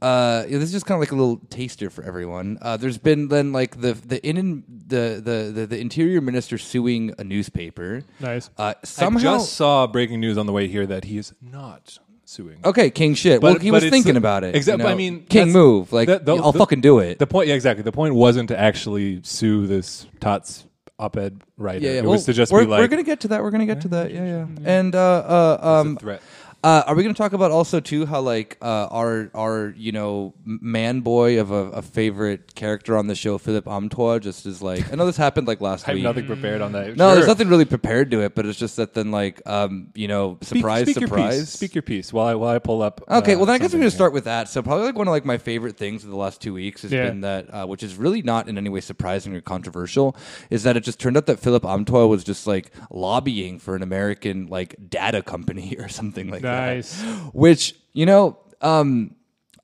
uh, 0.00 0.44
yeah, 0.48 0.58
this 0.58 0.64
is 0.64 0.72
just 0.72 0.86
kind 0.86 0.96
of 0.96 1.00
like 1.00 1.12
a 1.12 1.14
little 1.14 1.36
taster 1.48 1.88
for 1.88 2.02
everyone. 2.02 2.58
Uh, 2.60 2.76
there's 2.76 2.98
been 2.98 3.28
then 3.28 3.52
like 3.52 3.80
the 3.80 3.92
the 3.92 4.20
in 4.26 4.64
the, 4.88 5.22
the 5.24 5.52
the 5.54 5.66
the 5.66 5.78
interior 5.78 6.20
minister 6.20 6.58
suing 6.58 7.14
a 7.18 7.24
newspaper. 7.24 8.02
Nice. 8.18 8.50
Uh, 8.58 8.74
I 8.98 9.10
just 9.18 9.52
saw 9.52 9.86
breaking 9.86 10.18
news 10.18 10.36
on 10.38 10.46
the 10.46 10.52
way 10.52 10.66
here 10.66 10.86
that 10.88 11.04
he 11.04 11.18
is 11.18 11.32
not 11.40 11.98
suing. 12.24 12.58
okay, 12.64 12.90
king 12.90 13.14
shit. 13.14 13.40
But- 13.40 13.52
well, 13.52 13.58
he 13.60 13.70
was 13.70 13.84
thinking 13.84 14.14
the- 14.14 14.18
about 14.18 14.42
it. 14.42 14.56
Exactly. 14.56 14.82
you 14.82 14.88
know? 14.88 14.92
I 14.92 14.96
mean, 14.96 15.24
king 15.26 15.52
move. 15.52 15.92
Like, 15.92 16.08
the- 16.08 16.18
the- 16.18 16.34
I'll 16.34 16.50
the- 16.50 16.58
fucking 16.58 16.80
do 16.80 16.98
it. 16.98 17.20
The 17.20 17.26
point, 17.28 17.46
yeah, 17.46 17.54
exactly. 17.54 17.84
The 17.84 17.92
point 17.92 18.16
wasn't 18.16 18.48
to 18.48 18.58
actually 18.58 19.20
sue 19.22 19.68
this 19.68 20.06
taz 20.20 20.64
op-ed 21.02 21.42
writer. 21.58 21.84
yeah, 21.84 21.92
yeah. 21.92 21.98
It 21.98 22.02
well, 22.02 22.12
was 22.12 22.24
to 22.26 22.32
just 22.32 22.52
we're, 22.52 22.60
be 22.60 22.66
like 22.66 22.80
we're 22.80 22.88
gonna 22.88 23.02
get 23.02 23.20
to 23.20 23.28
that. 23.28 23.42
We're 23.42 23.50
gonna 23.50 23.66
get 23.66 23.80
to 23.82 23.88
that. 23.88 24.12
Yeah, 24.12 24.24
yeah. 24.24 24.46
And 24.64 24.94
uh, 24.94 25.58
uh, 25.60 25.80
um, 25.80 25.96
threat. 25.96 26.22
Uh, 26.64 26.84
are 26.86 26.94
we 26.94 27.02
going 27.02 27.12
to 27.12 27.18
talk 27.18 27.32
about 27.32 27.50
also 27.50 27.80
too 27.80 28.06
how 28.06 28.20
like 28.20 28.56
uh, 28.62 28.86
our 28.92 29.28
our 29.34 29.74
you 29.76 29.90
know 29.90 30.32
man 30.44 31.00
boy 31.00 31.40
of 31.40 31.50
a, 31.50 31.70
a 31.72 31.82
favorite 31.82 32.54
character 32.54 32.96
on 32.96 33.08
the 33.08 33.16
show 33.16 33.36
Philip 33.36 33.64
Amthor 33.64 34.20
just 34.20 34.46
is 34.46 34.62
like 34.62 34.92
I 34.92 34.94
know 34.94 35.04
this 35.04 35.16
happened 35.16 35.48
like 35.48 35.60
last 35.60 35.82
I 35.88 35.90
have 35.90 35.94
week. 35.96 36.04
nothing 36.04 36.26
prepared 36.26 36.60
on 36.60 36.70
that. 36.70 36.96
No, 36.96 37.08
Sure. 37.08 37.14
there's 37.16 37.26
nothing 37.26 37.48
really 37.48 37.64
prepared 37.64 38.12
to 38.12 38.20
it, 38.20 38.36
but 38.36 38.46
it's 38.46 38.56
just 38.60 38.76
that 38.76 38.94
then 38.94 39.10
like 39.10 39.42
um 39.44 39.88
you 39.96 40.06
know 40.06 40.38
Speak- 40.40 40.58
surprise 40.60 40.82
speak 40.84 41.00
Your 41.00 41.08
surprise. 41.08 41.40
piece. 41.40 41.48
Speak 41.50 41.74
your 41.74 41.82
piece 41.82 42.12
while 42.12 42.28
I 42.28 42.34
while 42.36 42.54
I 42.54 42.60
pull 42.60 42.80
up. 42.80 43.00
Okay, 43.10 43.34
uh, 43.34 43.38
well 43.38 43.46
then 43.46 43.56
I 43.56 43.58
guess 43.58 43.64
we're 43.64 43.70
something 43.70 43.80
gonna 43.80 43.90
start 43.90 44.12
with 44.12 44.24
that. 44.24 44.48
So 44.48 44.62
probably 44.62 44.84
like 44.86 44.94
one 44.94 45.08
of 45.08 45.12
like 45.12 45.24
my 45.24 45.38
favorite 45.38 45.76
things 45.76 46.04
of 46.04 46.10
the 46.10 46.16
last 46.16 46.40
two 46.40 46.54
weeks 46.54 46.82
has 46.82 46.92
Yeah. 46.92 47.08
been 47.08 47.22
that, 47.22 47.52
uh, 47.52 47.66
which 47.66 47.82
is 47.82 47.96
really 47.96 48.22
not 48.22 48.48
in 48.48 48.56
any 48.56 48.68
way 48.68 48.80
surprising 48.82 49.34
or 49.34 49.40
controversial, 49.40 50.14
is 50.48 50.62
that 50.62 50.76
it 50.76 50.84
just 50.84 51.00
turned 51.00 51.16
out 51.16 51.26
that 51.26 51.40
Philip 51.40 51.64
Amthor 51.64 52.08
was 52.08 52.22
just 52.22 52.46
like 52.46 52.70
lobbying 52.88 53.58
for 53.58 53.74
an 53.74 53.82
American 53.82 54.46
like 54.46 54.76
data 54.88 55.22
company 55.22 55.74
or 55.80 55.88
something 55.88 56.30
like 56.30 56.42
Nice. 56.52 57.02
Which 57.32 57.74
you 57.92 58.06
know, 58.06 58.38
um, 58.60 59.14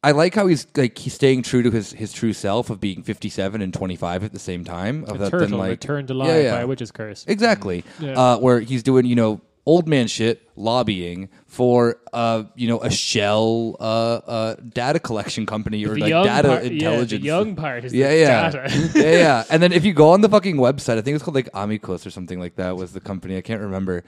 I 0.02 0.12
like 0.12 0.34
how 0.34 0.46
he's 0.46 0.66
like 0.76 0.96
he's 0.98 1.14
staying 1.14 1.42
true 1.42 1.62
to 1.62 1.70
his 1.70 1.92
his 1.92 2.12
true 2.12 2.32
self 2.32 2.70
of 2.70 2.80
being 2.80 3.02
57 3.02 3.60
and 3.62 3.72
25 3.74 4.24
at 4.24 4.32
the 4.32 4.38
same 4.38 4.64
time. 4.64 5.04
Of 5.04 5.18
that 5.18 5.30
turtle 5.30 5.48
then, 5.48 5.58
like, 5.58 5.70
returned 5.70 6.08
to 6.08 6.14
life 6.14 6.28
Yeah, 6.28 6.40
yeah. 6.42 6.50
by 6.54 6.60
a 6.62 6.66
witch's 6.66 6.90
curse. 6.92 7.24
Exactly. 7.26 7.84
Yeah. 7.98 8.12
Uh, 8.18 8.38
where 8.38 8.60
he's 8.60 8.82
doing, 8.82 9.06
you 9.06 9.16
know, 9.16 9.40
old 9.66 9.86
man 9.86 10.06
shit 10.06 10.48
lobbying 10.56 11.28
for, 11.46 11.98
uh, 12.14 12.44
you 12.54 12.66
know, 12.68 12.80
a 12.80 12.90
shell 12.90 13.76
uh, 13.80 13.82
uh, 14.26 14.54
data 14.72 14.98
collection 14.98 15.44
company 15.44 15.84
or 15.84 15.94
The 15.94 16.00
like 16.00 16.10
data 16.24 16.48
part- 16.48 16.62
yeah, 16.64 16.68
the 16.68 16.74
intelligence. 16.74 17.24
young 17.24 17.54
part 17.56 17.84
is 17.84 17.92
yeah, 17.92 18.08
the 18.08 18.16
yeah. 18.16 18.50
data. 18.50 18.90
yeah, 18.94 19.12
yeah. 19.12 19.44
And 19.50 19.62
then 19.62 19.72
if 19.72 19.84
you 19.84 19.92
go 19.92 20.10
on 20.10 20.22
the 20.22 20.28
fucking 20.30 20.56
website, 20.56 20.96
I 20.96 21.02
think 21.02 21.16
it's 21.16 21.24
called 21.24 21.34
like 21.34 21.50
Amicus 21.52 22.06
or 22.06 22.10
something 22.10 22.38
like 22.40 22.56
that 22.56 22.76
was 22.76 22.92
the 22.92 23.00
company. 23.00 23.36
I 23.36 23.42
can't 23.42 23.60
remember. 23.60 24.04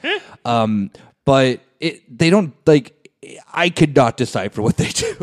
um, 0.47 0.91
but 1.25 1.61
it 1.81 2.19
they 2.19 2.31
don't 2.31 2.55
like. 2.67 2.97
I 3.53 3.69
could 3.69 3.95
not 3.95 4.17
decipher 4.17 4.63
what 4.63 4.79
they 4.79 4.89
do. 5.05 5.15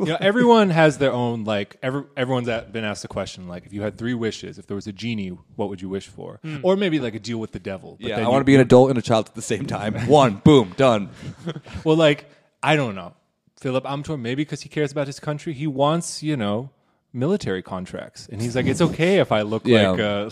you 0.00 0.06
know, 0.06 0.16
everyone 0.20 0.70
has 0.70 0.98
their 0.98 1.12
own 1.12 1.42
like. 1.44 1.76
Every, 1.82 2.04
everyone's 2.16 2.48
at, 2.48 2.72
been 2.72 2.84
asked 2.84 3.02
the 3.02 3.08
question 3.08 3.48
like, 3.48 3.66
if 3.66 3.72
you 3.72 3.82
had 3.82 3.98
three 3.98 4.14
wishes, 4.14 4.56
if 4.56 4.68
there 4.68 4.76
was 4.76 4.86
a 4.86 4.92
genie, 4.92 5.30
what 5.56 5.68
would 5.68 5.82
you 5.82 5.88
wish 5.88 6.06
for? 6.06 6.40
Or 6.62 6.76
maybe 6.76 7.00
like 7.00 7.14
a 7.16 7.18
deal 7.18 7.38
with 7.38 7.50
the 7.50 7.58
devil. 7.58 7.96
But 8.00 8.08
yeah, 8.08 8.16
then 8.16 8.26
I 8.26 8.28
want 8.28 8.46
to 8.46 8.52
you- 8.52 8.56
be 8.56 8.60
an 8.60 8.60
adult 8.60 8.90
and 8.90 8.98
a 8.98 9.02
child 9.02 9.26
at 9.28 9.34
the 9.34 9.42
same 9.42 9.66
time. 9.66 9.94
One, 10.06 10.36
boom, 10.44 10.74
done. 10.76 11.10
Well, 11.84 11.96
like 11.96 12.30
I 12.62 12.76
don't 12.76 12.94
know, 12.94 13.14
Philip 13.58 13.84
Amthor. 13.84 14.18
Maybe 14.18 14.42
because 14.44 14.62
he 14.62 14.68
cares 14.68 14.92
about 14.92 15.08
his 15.08 15.18
country, 15.18 15.52
he 15.54 15.66
wants 15.66 16.22
you 16.22 16.36
know 16.36 16.70
military 17.12 17.62
contracts, 17.62 18.28
and 18.30 18.40
he's 18.40 18.54
like, 18.54 18.66
it's 18.66 18.80
okay 18.80 19.18
if 19.18 19.32
I 19.32 19.42
look 19.42 19.66
Yeah. 19.66 19.90
like. 19.90 20.00
Uh, 20.00 20.30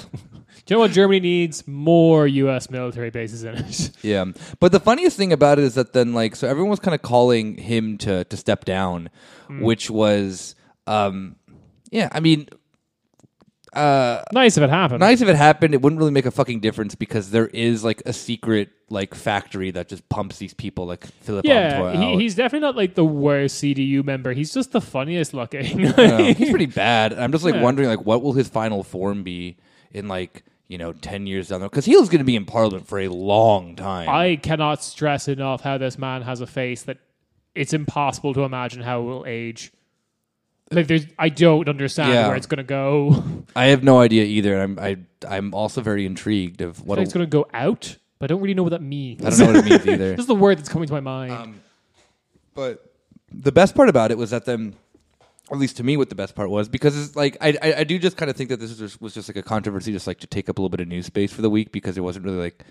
Do 0.64 0.74
you 0.74 0.76
know 0.76 0.80
what 0.82 0.92
Germany 0.92 1.20
needs? 1.20 1.66
More 1.66 2.26
U.S. 2.26 2.70
military 2.70 3.10
bases 3.10 3.42
in 3.44 3.54
it. 3.56 3.90
Yeah, 4.02 4.26
but 4.60 4.72
the 4.72 4.80
funniest 4.80 5.16
thing 5.16 5.32
about 5.32 5.58
it 5.58 5.64
is 5.64 5.74
that 5.74 5.92
then 5.92 6.12
like 6.12 6.34
so 6.36 6.48
everyone 6.48 6.70
was 6.70 6.80
kind 6.80 6.94
of 6.94 7.02
calling 7.02 7.56
him 7.56 7.98
to 7.98 8.24
to 8.24 8.36
step 8.36 8.64
down, 8.64 9.10
which 9.48 9.90
was 9.90 10.54
um 10.86 11.36
yeah, 11.90 12.08
I 12.12 12.20
mean 12.20 12.48
nice 13.74 14.56
if 14.56 14.62
it 14.62 14.70
happened. 14.70 15.00
nice 15.00 15.20
if 15.20 15.28
it 15.28 15.36
happened. 15.36 15.74
It 15.74 15.82
wouldn't 15.82 15.98
really 15.98 16.10
make 16.10 16.26
a 16.26 16.30
fucking 16.30 16.60
difference 16.60 16.94
because 16.94 17.30
there 17.30 17.46
is 17.48 17.84
like 17.84 18.02
a 18.06 18.12
secret 18.12 18.70
like 18.90 19.14
factory 19.14 19.70
that 19.70 19.88
just 19.88 20.06
pumps 20.08 20.38
these 20.38 20.52
people 20.54 20.86
like 20.86 21.06
Philip 21.22 21.46
Yeah, 21.46 21.92
he, 21.96 22.12
out. 22.14 22.20
he's 22.20 22.34
definitely 22.34 22.66
not 22.66 22.76
like 22.76 22.94
the 22.94 23.04
worst 23.04 23.62
CDU 23.62 24.04
member. 24.04 24.32
He's 24.32 24.52
just 24.52 24.72
the 24.72 24.80
funniest 24.80 25.32
looking. 25.32 25.80
Yeah, 25.80 26.32
he's 26.32 26.50
pretty 26.50 26.66
bad. 26.84 27.12
And 27.12 27.22
I'm 27.22 27.32
just 27.32 27.44
like 27.44 27.60
wondering 27.62 27.88
like 27.88 28.04
what 28.04 28.22
will 28.22 28.34
his 28.34 28.48
final 28.48 28.82
form 28.82 29.22
be 29.22 29.56
in 29.92 30.08
like 30.08 30.42
you 30.68 30.78
know 30.78 30.92
ten 30.92 31.26
years 31.26 31.48
down 31.48 31.60
the 31.60 31.64
road 31.64 31.70
because 31.70 31.84
he's 31.84 32.08
going 32.08 32.18
to 32.18 32.24
be 32.24 32.36
in 32.36 32.44
Parliament 32.44 32.86
for 32.86 32.98
a 32.98 33.08
long 33.08 33.76
time. 33.76 34.08
I 34.08 34.36
cannot 34.36 34.82
stress 34.82 35.28
enough 35.28 35.60
how 35.60 35.78
this 35.78 35.98
man 35.98 36.22
has 36.22 36.40
a 36.40 36.46
face 36.46 36.82
that 36.82 36.98
it's 37.54 37.72
impossible 37.72 38.32
to 38.34 38.42
imagine 38.42 38.82
how 38.82 39.00
it 39.00 39.04
will 39.04 39.24
age. 39.26 39.72
Like 40.70 40.86
there's, 40.86 41.04
I 41.18 41.28
don't 41.28 41.68
understand 41.68 42.12
Yeah. 42.14 42.28
where 42.28 42.36
it's 42.36 42.46
going 42.46 42.56
to 42.58 42.64
go. 42.64 43.22
I 43.56 43.66
have 43.66 43.82
no 43.84 44.00
idea 44.00 44.24
either. 44.24 44.58
and 44.58 44.78
I'm 44.78 44.84
I 44.84 44.96
I'm 45.28 45.54
also 45.54 45.82
very 45.82 46.06
intrigued 46.06 46.62
of 46.62 46.84
what 46.86 46.98
I 46.98 47.02
it's 47.02 47.12
going 47.12 47.26
to 47.26 47.30
go 47.30 47.46
out, 47.52 47.98
but 48.18 48.30
I 48.30 48.34
don't 48.34 48.40
really 48.40 48.54
know 48.54 48.62
what 48.62 48.70
that 48.70 48.80
means. 48.82 49.22
I 49.22 49.28
don't 49.28 49.38
know 49.40 49.46
what 49.60 49.66
it 49.66 49.70
means 49.70 49.86
either. 49.86 50.10
This 50.12 50.20
is 50.20 50.26
the 50.26 50.34
word 50.34 50.56
that's 50.58 50.70
coming 50.70 50.88
to 50.88 50.94
my 50.94 51.00
mind. 51.00 51.32
Um, 51.32 51.60
But 52.54 52.82
the 53.30 53.52
best 53.52 53.74
part 53.74 53.90
about 53.90 54.10
it 54.10 54.16
was 54.18 54.30
that 54.30 54.46
then, 54.46 54.74
at 55.52 55.58
least 55.58 55.76
to 55.76 55.84
me, 55.84 55.96
what 55.96 56.08
the 56.08 56.14
best 56.14 56.34
part 56.34 56.48
was 56.50 56.68
because 56.68 56.96
it's 57.00 57.14
like 57.14 57.36
I 57.40 57.56
I, 57.62 57.74
I 57.78 57.84
do 57.84 57.98
just 57.98 58.16
kind 58.16 58.30
of 58.30 58.36
think 58.36 58.48
that 58.50 58.58
this 58.60 58.70
was 58.70 58.78
just, 58.78 59.00
was 59.02 59.14
just 59.14 59.28
like 59.28 59.36
a 59.36 59.42
controversy, 59.42 59.92
just 59.92 60.06
like 60.06 60.18
to 60.20 60.26
take 60.26 60.48
up 60.48 60.58
a 60.58 60.60
little 60.62 60.70
bit 60.70 60.80
of 60.80 60.88
news 60.88 61.06
space 61.06 61.32
for 61.32 61.42
the 61.42 61.50
week 61.50 61.72
because 61.72 61.94
there 61.94 62.02
wasn't 62.04 62.24
really 62.24 62.38
like 62.38 62.64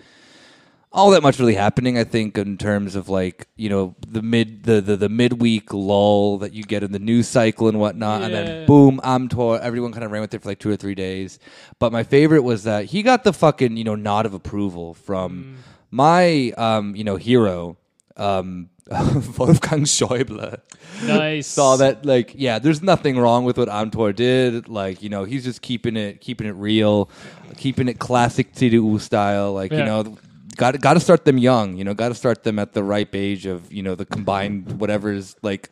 all 0.93 1.11
that 1.11 1.23
much 1.23 1.39
really 1.39 1.53
happening. 1.55 1.97
I 1.97 2.03
think 2.03 2.37
in 2.37 2.57
terms 2.57 2.95
of 2.95 3.07
like 3.07 3.47
you 3.55 3.69
know 3.69 3.95
the 4.07 4.21
mid 4.21 4.63
the 4.63 4.81
the, 4.81 4.97
the 4.97 5.09
midweek 5.09 5.73
lull 5.73 6.39
that 6.39 6.53
you 6.53 6.63
get 6.63 6.83
in 6.83 6.91
the 6.91 6.99
news 6.99 7.27
cycle 7.27 7.67
and 7.69 7.79
whatnot, 7.79 8.23
and 8.23 8.33
Yeah. 8.33 8.43
then 8.43 8.65
boom, 8.65 8.99
Amthor. 9.03 9.59
Everyone 9.61 9.91
kind 9.93 10.03
of 10.03 10.11
ran 10.11 10.21
with 10.21 10.33
it 10.33 10.41
for 10.41 10.49
like 10.49 10.59
two 10.59 10.69
or 10.69 10.75
three 10.75 10.95
days. 10.95 11.39
But 11.79 11.91
my 11.93 12.03
favorite 12.03 12.41
was 12.41 12.63
that 12.63 12.85
he 12.85 13.03
got 13.03 13.23
the 13.23 13.31
fucking 13.31 13.77
you 13.77 13.83
know 13.83 13.95
nod 13.95 14.25
of 14.25 14.33
approval 14.33 14.93
from 14.95 15.57
my 15.91 16.51
um 16.57 16.95
you 16.95 17.03
know 17.03 17.15
hero. 17.15 17.77
Um, 18.21 18.69
Wolfgang 19.37 19.83
Schäuble 19.85 20.59
nice. 21.05 21.47
saw 21.57 21.77
that 21.77 22.05
like 22.05 22.33
yeah 22.35 22.59
there's 22.59 22.81
nothing 22.81 23.17
wrong 23.17 23.45
with 23.45 23.57
what 23.57 23.69
Amthor 23.69 24.13
did 24.15 24.67
like 24.67 25.01
you 25.01 25.09
know 25.09 25.23
he's 25.23 25.43
just 25.45 25.61
keeping 25.61 25.95
it 25.95 26.19
keeping 26.21 26.45
it 26.47 26.55
real 26.69 27.09
keeping 27.57 27.87
it 27.87 27.99
classic 27.99 28.53
CDU 28.53 28.99
style 28.99 29.53
like 29.53 29.71
you 29.71 29.85
know 29.85 30.17
got 30.57 30.79
got 30.81 30.95
to 30.95 30.99
start 30.99 31.23
them 31.25 31.37
young 31.37 31.77
you 31.77 31.83
know 31.85 31.93
got 31.93 32.09
to 32.09 32.15
start 32.15 32.43
them 32.43 32.59
at 32.59 32.73
the 32.73 32.83
ripe 32.83 33.15
age 33.15 33.45
of 33.45 33.71
you 33.71 33.81
know 33.81 33.95
the 33.95 34.05
combined 34.05 34.79
whatever 34.81 35.11
is 35.11 35.35
like 35.41 35.69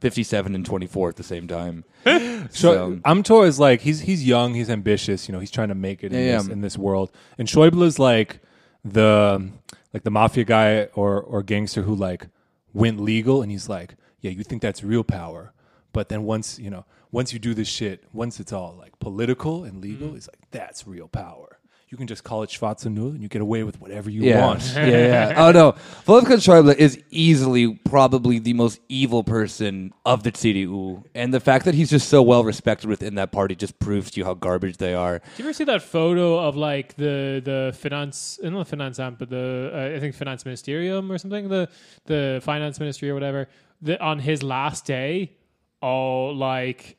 57 0.00 0.54
and 0.54 0.64
24 0.66 1.08
at 1.08 1.16
the 1.16 1.22
same 1.24 1.48
time 1.48 1.84
So 2.04 2.46
So- 2.50 2.92
Amthor 3.06 3.46
is 3.46 3.58
like 3.58 3.80
he's 3.80 4.00
he's 4.00 4.26
young, 4.26 4.54
he's 4.54 4.70
ambitious. 4.70 5.26
You 5.28 5.32
know, 5.32 5.40
he's 5.40 5.50
trying 5.50 5.68
to 5.68 5.74
make 5.74 6.04
it 6.04 6.12
in, 6.12 6.18
Yeah, 6.24 6.36
this, 6.38 6.46
yeah. 6.46 6.52
in 6.52 6.60
this 6.60 6.76
world. 6.78 7.10
And 7.38 7.48
Schäuble 7.48 7.82
is 7.84 7.98
like 7.98 8.40
the 8.84 9.50
like 9.92 10.02
the 10.04 10.10
mafia 10.10 10.44
guy 10.44 10.84
or 10.94 11.20
or 11.20 11.42
gangster 11.42 11.82
who 11.82 11.94
like 11.94 12.28
went 12.72 13.00
legal, 13.00 13.42
and 13.42 13.50
he's 13.50 13.68
like, 13.68 13.96
yeah, 14.20 14.30
you 14.30 14.44
think 14.44 14.62
that's 14.62 14.82
real 14.84 15.04
power, 15.04 15.52
but 15.92 16.08
then 16.08 16.24
once 16.24 16.58
you 16.58 16.70
know, 16.70 16.84
once 17.10 17.32
you 17.32 17.38
do 17.38 17.54
this 17.54 17.68
shit, 17.68 18.04
once 18.12 18.40
it's 18.40 18.52
all 18.52 18.76
like 18.78 18.98
political 18.98 19.64
and 19.64 19.80
legal, 19.80 20.08
mm-hmm. 20.08 20.14
he's 20.16 20.28
like, 20.28 20.50
that's 20.50 20.86
real 20.86 21.08
power. 21.08 21.57
You 21.90 21.96
can 21.96 22.06
just 22.06 22.22
call 22.22 22.42
it 22.42 22.50
Schwarze 22.50 22.84
Null, 22.84 23.08
and 23.08 23.22
you 23.22 23.28
get 23.28 23.40
away 23.40 23.62
with 23.62 23.80
whatever 23.80 24.10
you 24.10 24.22
yeah. 24.22 24.44
want. 24.44 24.62
yeah 24.76 24.86
yeah. 24.86 25.34
Oh 25.36 25.52
no. 25.52 25.74
Wolfgang 26.06 26.36
Schäuble 26.36 26.74
is 26.74 27.02
easily 27.10 27.74
probably 27.76 28.38
the 28.38 28.52
most 28.52 28.78
evil 28.90 29.24
person 29.24 29.94
of 30.04 30.22
the 30.22 30.32
CDU 30.32 31.02
and 31.14 31.32
the 31.32 31.40
fact 31.40 31.64
that 31.64 31.74
he's 31.74 31.88
just 31.88 32.10
so 32.10 32.22
well 32.22 32.44
respected 32.44 32.88
within 32.88 33.14
that 33.14 33.32
party 33.32 33.54
just 33.54 33.78
proves 33.78 34.10
to 34.10 34.20
you 34.20 34.26
how 34.26 34.34
garbage 34.34 34.76
they 34.76 34.92
are. 34.92 35.18
Did 35.18 35.38
you 35.38 35.44
ever 35.46 35.52
see 35.54 35.64
that 35.64 35.82
photo 35.82 36.38
of 36.38 36.56
like 36.56 36.94
the 36.96 37.40
the 37.42 37.74
finance, 37.78 38.38
uh, 38.44 38.50
not 38.50 38.58
the 38.58 38.64
finance 38.66 38.98
amp, 38.98 39.18
but 39.18 39.30
the 39.30 39.70
uh, 39.72 39.96
I 39.96 40.00
think 40.00 40.14
finance 40.14 40.44
ministerium 40.44 41.10
or 41.10 41.16
something, 41.16 41.48
the 41.48 41.70
the 42.04 42.40
finance 42.44 42.78
ministry 42.78 43.08
or 43.08 43.14
whatever, 43.14 43.48
the, 43.80 43.98
on 44.02 44.18
his 44.18 44.42
last 44.42 44.84
day, 44.84 45.32
all 45.80 46.34
like 46.34 46.98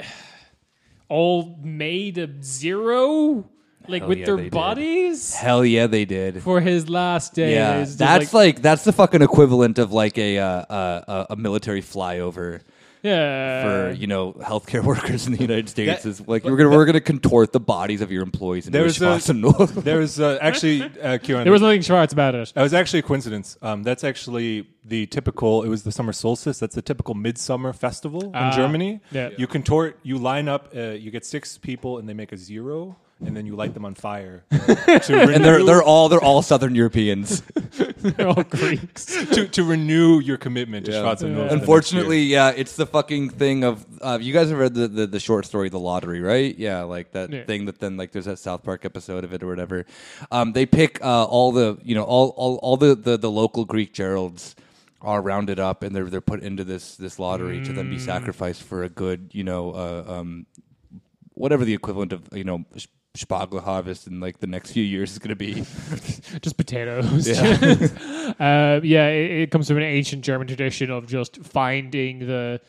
all 1.08 1.58
made 1.62 2.18
of 2.18 2.44
zero, 2.44 3.48
like 3.88 4.02
Hell 4.02 4.08
with 4.08 4.18
yeah, 4.18 4.26
their 4.26 4.36
they 4.36 4.42
did. 4.44 4.52
bodies 4.52 5.34
hell 5.34 5.64
yeah 5.64 5.86
they 5.86 6.04
did 6.04 6.42
for 6.42 6.60
his 6.60 6.88
last 6.88 7.34
day. 7.34 7.54
Yeah, 7.54 7.78
It's 7.80 7.90
just 7.90 7.98
that's 7.98 8.32
like, 8.34 8.62
that's 8.62 8.84
the 8.84 8.92
fucking 8.92 9.22
equivalent 9.22 9.78
of 9.78 9.92
like 9.92 10.16
a 10.18 10.38
uh, 10.38 10.44
uh, 10.46 11.26
a 11.30 11.36
military 11.36 11.82
flyover 11.82 12.60
yeah. 13.02 13.62
for 13.62 13.92
you 13.92 14.06
know 14.06 14.32
healthcare 14.34 14.82
workers 14.92 15.26
in 15.26 15.32
the 15.32 15.40
United 15.40 15.68
States. 15.68 16.02
That- 16.04 16.08
is 16.08 16.20
like 16.28 16.44
we're 16.44 16.56
gonna 16.56 16.70
we're 16.70 16.84
gonna 16.84 17.00
contort 17.00 17.52
the 17.52 17.60
bodies 17.60 18.00
of 18.00 18.10
your 18.12 18.22
employees 18.22 18.66
into 18.66 18.76
There 18.78 18.82
a 18.82 18.86
was 18.86 19.00
a- 19.02 19.04
Schwarzenegger. 19.32 19.82
There 19.82 19.98
was 19.98 20.20
uh, 20.20 20.38
actually 20.40 20.82
uh, 21.02 21.18
Kieran, 21.18 21.44
there 21.44 21.52
was 21.52 21.62
nothing 21.62 21.82
Schwartz 21.82 22.12
about 22.12 22.34
it. 22.34 22.52
That 22.54 22.62
was 22.62 22.74
actually 22.74 23.00
a 23.00 23.02
coincidence. 23.02 23.56
Um, 23.62 23.82
that's 23.82 24.04
actually 24.04 24.68
the 24.84 25.06
typical. 25.06 25.62
It 25.62 25.68
was 25.68 25.82
the 25.82 25.92
summer 25.92 26.12
solstice. 26.12 26.58
That's 26.58 26.74
the 26.74 26.82
typical 26.82 27.14
midsummer 27.14 27.72
festival 27.72 28.24
in 28.24 28.30
Ah, 28.34 28.52
Germany. 28.54 29.00
yeah. 29.10 29.30
You 29.36 29.46
contort. 29.46 29.98
You 30.02 30.18
line 30.18 30.48
up. 30.48 30.72
Uh, 30.76 30.90
you 30.90 31.10
get 31.10 31.24
six 31.24 31.58
people, 31.58 31.98
and 31.98 32.08
they 32.08 32.14
make 32.14 32.32
a 32.32 32.36
zero. 32.36 32.96
And 33.24 33.36
then 33.36 33.46
you 33.46 33.54
light 33.56 33.74
them 33.74 33.84
on 33.84 33.94
fire. 33.94 34.44
to 34.50 35.02
renew, 35.10 35.32
and 35.32 35.44
they're 35.44 35.64
they're 35.64 35.82
all 35.82 36.08
they're 36.08 36.22
all 36.22 36.42
Southern 36.42 36.74
Europeans. 36.74 37.42
They're 38.02 38.26
all 38.28 38.42
Greeks. 38.42 39.04
to, 39.32 39.46
to 39.46 39.62
renew 39.62 40.18
your 40.18 40.36
commitment 40.36 40.86
to 40.86 40.92
Yeah. 40.92 41.02
Schwarzenegger. 41.02 41.46
Yeah. 41.46 41.52
Unfortunately, 41.52 42.22
yeah, 42.22 42.50
it's 42.50 42.74
the 42.74 42.84
fucking 42.84 43.30
thing 43.30 43.62
of 43.62 43.86
uh, 44.02 44.18
you 44.20 44.32
guys 44.32 44.48
have 44.50 44.58
read 44.58 44.74
the, 44.74 44.88
the, 44.88 45.06
the 45.06 45.20
short 45.20 45.46
story 45.46 45.68
The 45.68 45.78
Lottery, 45.78 46.20
right? 46.20 46.52
Yeah, 46.58 46.82
like 46.82 47.12
that 47.12 47.30
Yeah. 47.30 47.44
thing 47.44 47.66
that 47.66 47.78
then 47.78 47.96
like 47.96 48.10
there's 48.10 48.24
that 48.24 48.40
South 48.40 48.64
Park 48.64 48.84
episode 48.84 49.22
of 49.22 49.32
it 49.32 49.42
or 49.44 49.46
whatever. 49.46 49.86
Um, 50.32 50.52
they 50.52 50.66
pick 50.66 51.00
uh, 51.00 51.24
all 51.26 51.52
the 51.52 51.78
you 51.84 51.94
know 51.94 52.02
all 52.02 52.30
all, 52.30 52.56
all 52.56 52.76
the, 52.76 52.96
the, 52.96 53.16
the 53.16 53.30
local 53.30 53.64
Greek 53.64 53.94
Geralds 53.94 54.56
are 55.00 55.22
rounded 55.22 55.60
up 55.60 55.84
and 55.84 55.94
they're 55.94 56.10
they're 56.10 56.20
put 56.20 56.42
into 56.42 56.64
this 56.64 56.96
this 56.96 57.20
lottery 57.20 57.62
to 57.64 57.72
then 57.72 57.88
be 57.88 58.00
sacrificed 58.00 58.64
for 58.64 58.82
a 58.82 58.88
good 58.88 59.30
you 59.32 59.44
know 59.44 59.70
uh, 59.72 60.04
um, 60.08 60.46
whatever 61.34 61.64
the 61.64 61.74
equivalent 61.74 62.12
of 62.12 62.28
you 62.32 62.44
know 62.44 62.64
sh- 62.76 62.86
spargel 63.14 63.62
harvest 63.62 64.06
in 64.06 64.20
like 64.20 64.38
the 64.38 64.46
next 64.46 64.72
few 64.72 64.82
years 64.82 65.12
is 65.12 65.18
going 65.18 65.28
to 65.30 65.36
be. 65.36 65.54
just 66.40 66.56
potatoes. 66.56 67.28
Yeah. 67.28 67.34
uh, 68.40 68.80
yeah, 68.82 69.08
it, 69.08 69.30
it 69.42 69.50
comes 69.50 69.68
from 69.68 69.76
an 69.78 69.82
ancient 69.82 70.24
German 70.24 70.46
tradition 70.46 70.90
of 70.90 71.06
just 71.06 71.36
finding 71.42 72.20
the 72.20 72.60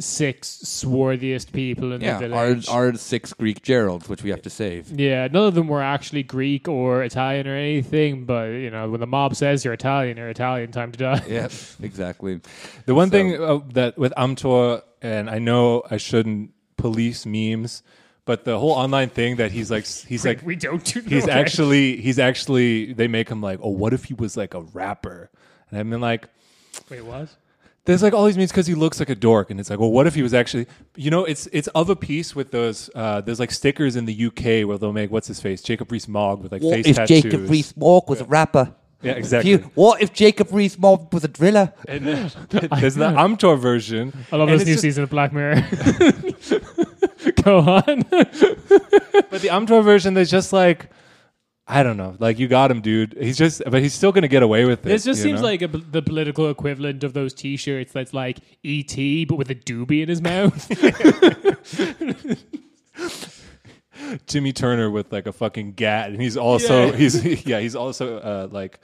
six 0.00 0.58
swarthiest 0.64 1.52
people 1.52 1.92
in 1.92 2.00
yeah, 2.00 2.18
the 2.18 2.32
our 2.34 2.46
village. 2.48 2.68
our 2.68 2.94
six 2.94 3.32
Greek 3.32 3.62
Geralds, 3.62 4.08
which 4.08 4.24
we 4.24 4.30
have 4.30 4.42
to 4.42 4.50
save. 4.50 4.90
yeah, 4.98 5.28
none 5.30 5.46
of 5.46 5.54
them 5.54 5.68
were 5.68 5.82
actually 5.82 6.24
Greek 6.24 6.66
or 6.66 7.04
Italian 7.04 7.46
or 7.46 7.54
anything, 7.54 8.24
but 8.24 8.46
you 8.46 8.70
know, 8.70 8.90
when 8.90 8.98
the 8.98 9.06
mob 9.06 9.36
says 9.36 9.64
you're 9.64 9.74
Italian, 9.74 10.16
you're 10.16 10.28
Italian, 10.28 10.72
time 10.72 10.90
to 10.90 10.98
die. 10.98 11.22
Yeah, 11.28 11.48
exactly. 11.80 12.40
The 12.86 12.94
one 12.94 13.08
So- 13.08 13.12
thing 13.12 13.40
uh, 13.40 13.60
that 13.74 13.96
with 13.96 14.12
Amthor, 14.16 14.82
and 15.00 15.30
I 15.30 15.38
know 15.38 15.84
I 15.88 15.96
shouldn't 15.96 16.50
police 16.76 17.24
memes, 17.24 17.84
but 18.26 18.44
the 18.44 18.58
whole 18.58 18.70
online 18.72 19.08
thing 19.10 19.36
that 19.36 19.52
he's 19.52 19.70
like, 19.70 19.86
he's 19.86 20.24
like, 20.24 20.40
we 20.42 20.56
don't 20.56 20.84
do 20.84 21.00
he's 21.00 21.24
okay. 21.24 21.32
actually, 21.32 21.96
he's 22.00 22.18
actually, 22.18 22.92
they 22.92 23.06
make 23.08 23.28
him 23.28 23.40
like, 23.42 23.58
oh, 23.62 23.68
what 23.70 23.92
if 23.92 24.04
he 24.04 24.14
was 24.14 24.36
like 24.36 24.54
a 24.54 24.60
rapper? 24.60 25.30
And 25.70 25.78
I've 25.78 25.88
been 25.90 26.00
like, 26.00 26.28
Wait, 26.90 27.02
what? 27.02 27.28
there's 27.86 28.02
like 28.02 28.14
all 28.14 28.24
these 28.24 28.38
memes 28.38 28.50
because 28.50 28.66
he 28.66 28.74
looks 28.74 28.98
like 28.98 29.10
a 29.10 29.14
dork, 29.14 29.50
and 29.50 29.60
it's 29.60 29.68
like, 29.68 29.78
well, 29.78 29.90
what 29.90 30.06
if 30.06 30.14
he 30.14 30.22
was 30.22 30.32
actually, 30.32 30.66
you 30.96 31.10
know, 31.10 31.24
it's 31.26 31.46
it's 31.52 31.68
of 31.68 31.90
a 31.90 31.96
piece 31.96 32.34
with 32.34 32.50
those. 32.50 32.88
Uh, 32.94 33.20
there's 33.20 33.38
like 33.38 33.50
stickers 33.50 33.94
in 33.94 34.06
the 34.06 34.26
UK 34.26 34.66
where 34.66 34.78
they'll 34.78 34.92
make 34.92 35.10
what's 35.10 35.28
his 35.28 35.38
face, 35.40 35.60
Jacob 35.62 35.92
Rees-Mogg 35.92 36.42
with 36.42 36.50
like 36.50 36.62
What 36.62 36.76
face 36.76 36.86
if 36.86 36.96
tattoos. 36.96 37.22
Jacob 37.24 37.50
Rees-Mogg 37.50 38.08
was 38.08 38.20
a 38.22 38.24
rapper? 38.24 38.74
Yeah, 39.02 39.12
If 39.12 39.18
exactly. 39.18 39.50
you- 39.50 39.70
what 39.74 40.00
if 40.00 40.14
Jacob 40.14 40.48
Rees-Mogg 40.50 41.12
was 41.12 41.24
a 41.24 41.28
driller? 41.28 41.74
and 41.86 42.06
then 42.06 42.30
there's 42.48 42.94
the 42.94 43.04
Amthor 43.10 43.58
version. 43.58 44.14
I 44.32 44.36
love 44.36 44.48
and 44.48 44.58
this 44.58 44.66
new 44.66 44.72
just- 44.74 44.82
season 44.82 45.02
of 45.04 45.10
Black 45.10 45.30
Mirror. 45.34 45.56
Go 47.44 47.58
on. 47.60 48.04
But 49.30 49.42
the 49.42 49.48
Amthor 49.48 49.82
version, 49.82 50.14
there's 50.14 50.30
just 50.30 50.52
like, 50.52 50.90
I 51.66 51.82
don't 51.82 51.96
know, 51.96 52.14
like 52.18 52.38
you 52.38 52.46
got 52.46 52.70
him, 52.70 52.80
dude. 52.80 53.16
He's 53.20 53.36
just, 53.36 53.62
but 53.66 53.82
he's 53.82 53.94
still 53.94 54.12
gonna 54.12 54.28
get 54.28 54.42
away 54.42 54.64
with 54.64 54.80
it. 54.80 54.88
This 54.88 55.04
just 55.04 55.22
seems 55.22 55.40
know? 55.40 55.46
like 55.46 55.62
a, 55.62 55.68
the 55.68 56.02
political 56.02 56.50
equivalent 56.50 57.02
of 57.02 57.14
those 57.14 57.32
T-shirts 57.34 57.92
that's 57.92 58.12
like 58.14 58.38
ET 58.64 58.94
but 59.28 59.36
with 59.36 59.50
a 59.50 59.54
doobie 59.54 60.02
in 60.02 60.08
his 60.08 60.20
mouth. 60.20 60.68
Jimmy 64.26 64.52
Turner 64.52 64.90
with 64.90 65.12
like 65.12 65.26
a 65.26 65.32
fucking 65.32 65.72
gat, 65.72 66.10
and 66.10 66.20
he's 66.20 66.36
also 66.36 66.86
Yeah. 66.90 66.96
he's 66.96 67.24
yeah 67.46 67.60
he's 67.60 67.74
also 67.76 68.18
uh, 68.18 68.48
like 68.50 68.78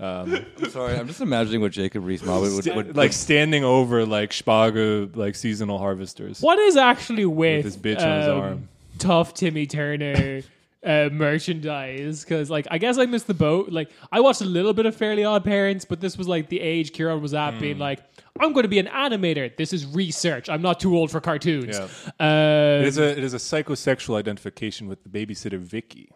um, 0.00 0.44
I'm 0.62 0.70
sorry, 0.70 0.96
I'm 0.98 1.06
just 1.06 1.20
imagining 1.20 1.60
what 1.60 1.72
Jacob 1.72 2.04
Rees-Mogg 2.04 2.42
would, 2.42 2.52
would, 2.66 2.76
would 2.76 2.96
like 2.96 3.12
standing 3.12 3.62
over 3.64 4.04
like 4.04 4.30
Spargel 4.30 5.14
like 5.16 5.34
seasonal 5.36 5.78
harvesters. 5.78 6.40
what 6.40 6.58
is 6.58 6.76
actually 6.76 7.26
with, 7.26 7.64
his 7.64 7.76
bitch 7.76 8.00
on 8.00 8.18
his 8.20 8.28
um, 8.28 8.40
arm. 8.40 8.68
tough 8.98 9.34
Timmy 9.34 9.66
Turner 9.66 10.42
uh, 10.84 11.08
merchandise? 11.12 12.24
Because 12.24 12.50
like 12.50 12.66
I 12.70 12.78
guess 12.78 12.98
I 12.98 13.06
missed 13.06 13.26
the 13.26 13.34
boat. 13.34 13.70
Like 13.70 13.90
I 14.10 14.20
watched 14.20 14.40
a 14.40 14.46
little 14.46 14.72
bit 14.74 14.86
of 14.86 14.96
Fairly 14.96 15.24
Odd 15.24 15.44
Parents, 15.44 15.84
but 15.84 16.00
this 16.00 16.18
was 16.18 16.26
like 16.28 16.48
the 16.48 16.60
age 16.60 16.92
Kieran 16.92 17.20
was 17.22 17.34
at, 17.34 17.54
Hmm. 17.54 17.60
being 17.60 17.78
like. 17.78 18.00
I'm 18.40 18.52
going 18.52 18.64
to 18.64 18.68
be 18.68 18.80
an 18.80 18.86
animator. 18.88 19.56
This 19.56 19.72
is 19.72 19.86
research. 19.86 20.48
I'm 20.48 20.60
not 20.60 20.80
too 20.80 20.96
old 20.96 21.08
for 21.12 21.20
cartoons. 21.20 21.78
Yeah. 21.78 21.84
Uh, 22.18 22.80
It 22.80 22.88
is 22.88 22.98
a 22.98 23.10
it 23.16 23.22
is 23.22 23.32
a 23.32 23.36
psychosexual 23.36 24.18
identification 24.18 24.88
with 24.88 25.04
the 25.04 25.08
babysitter 25.08 25.56
Vicky. 25.56 26.10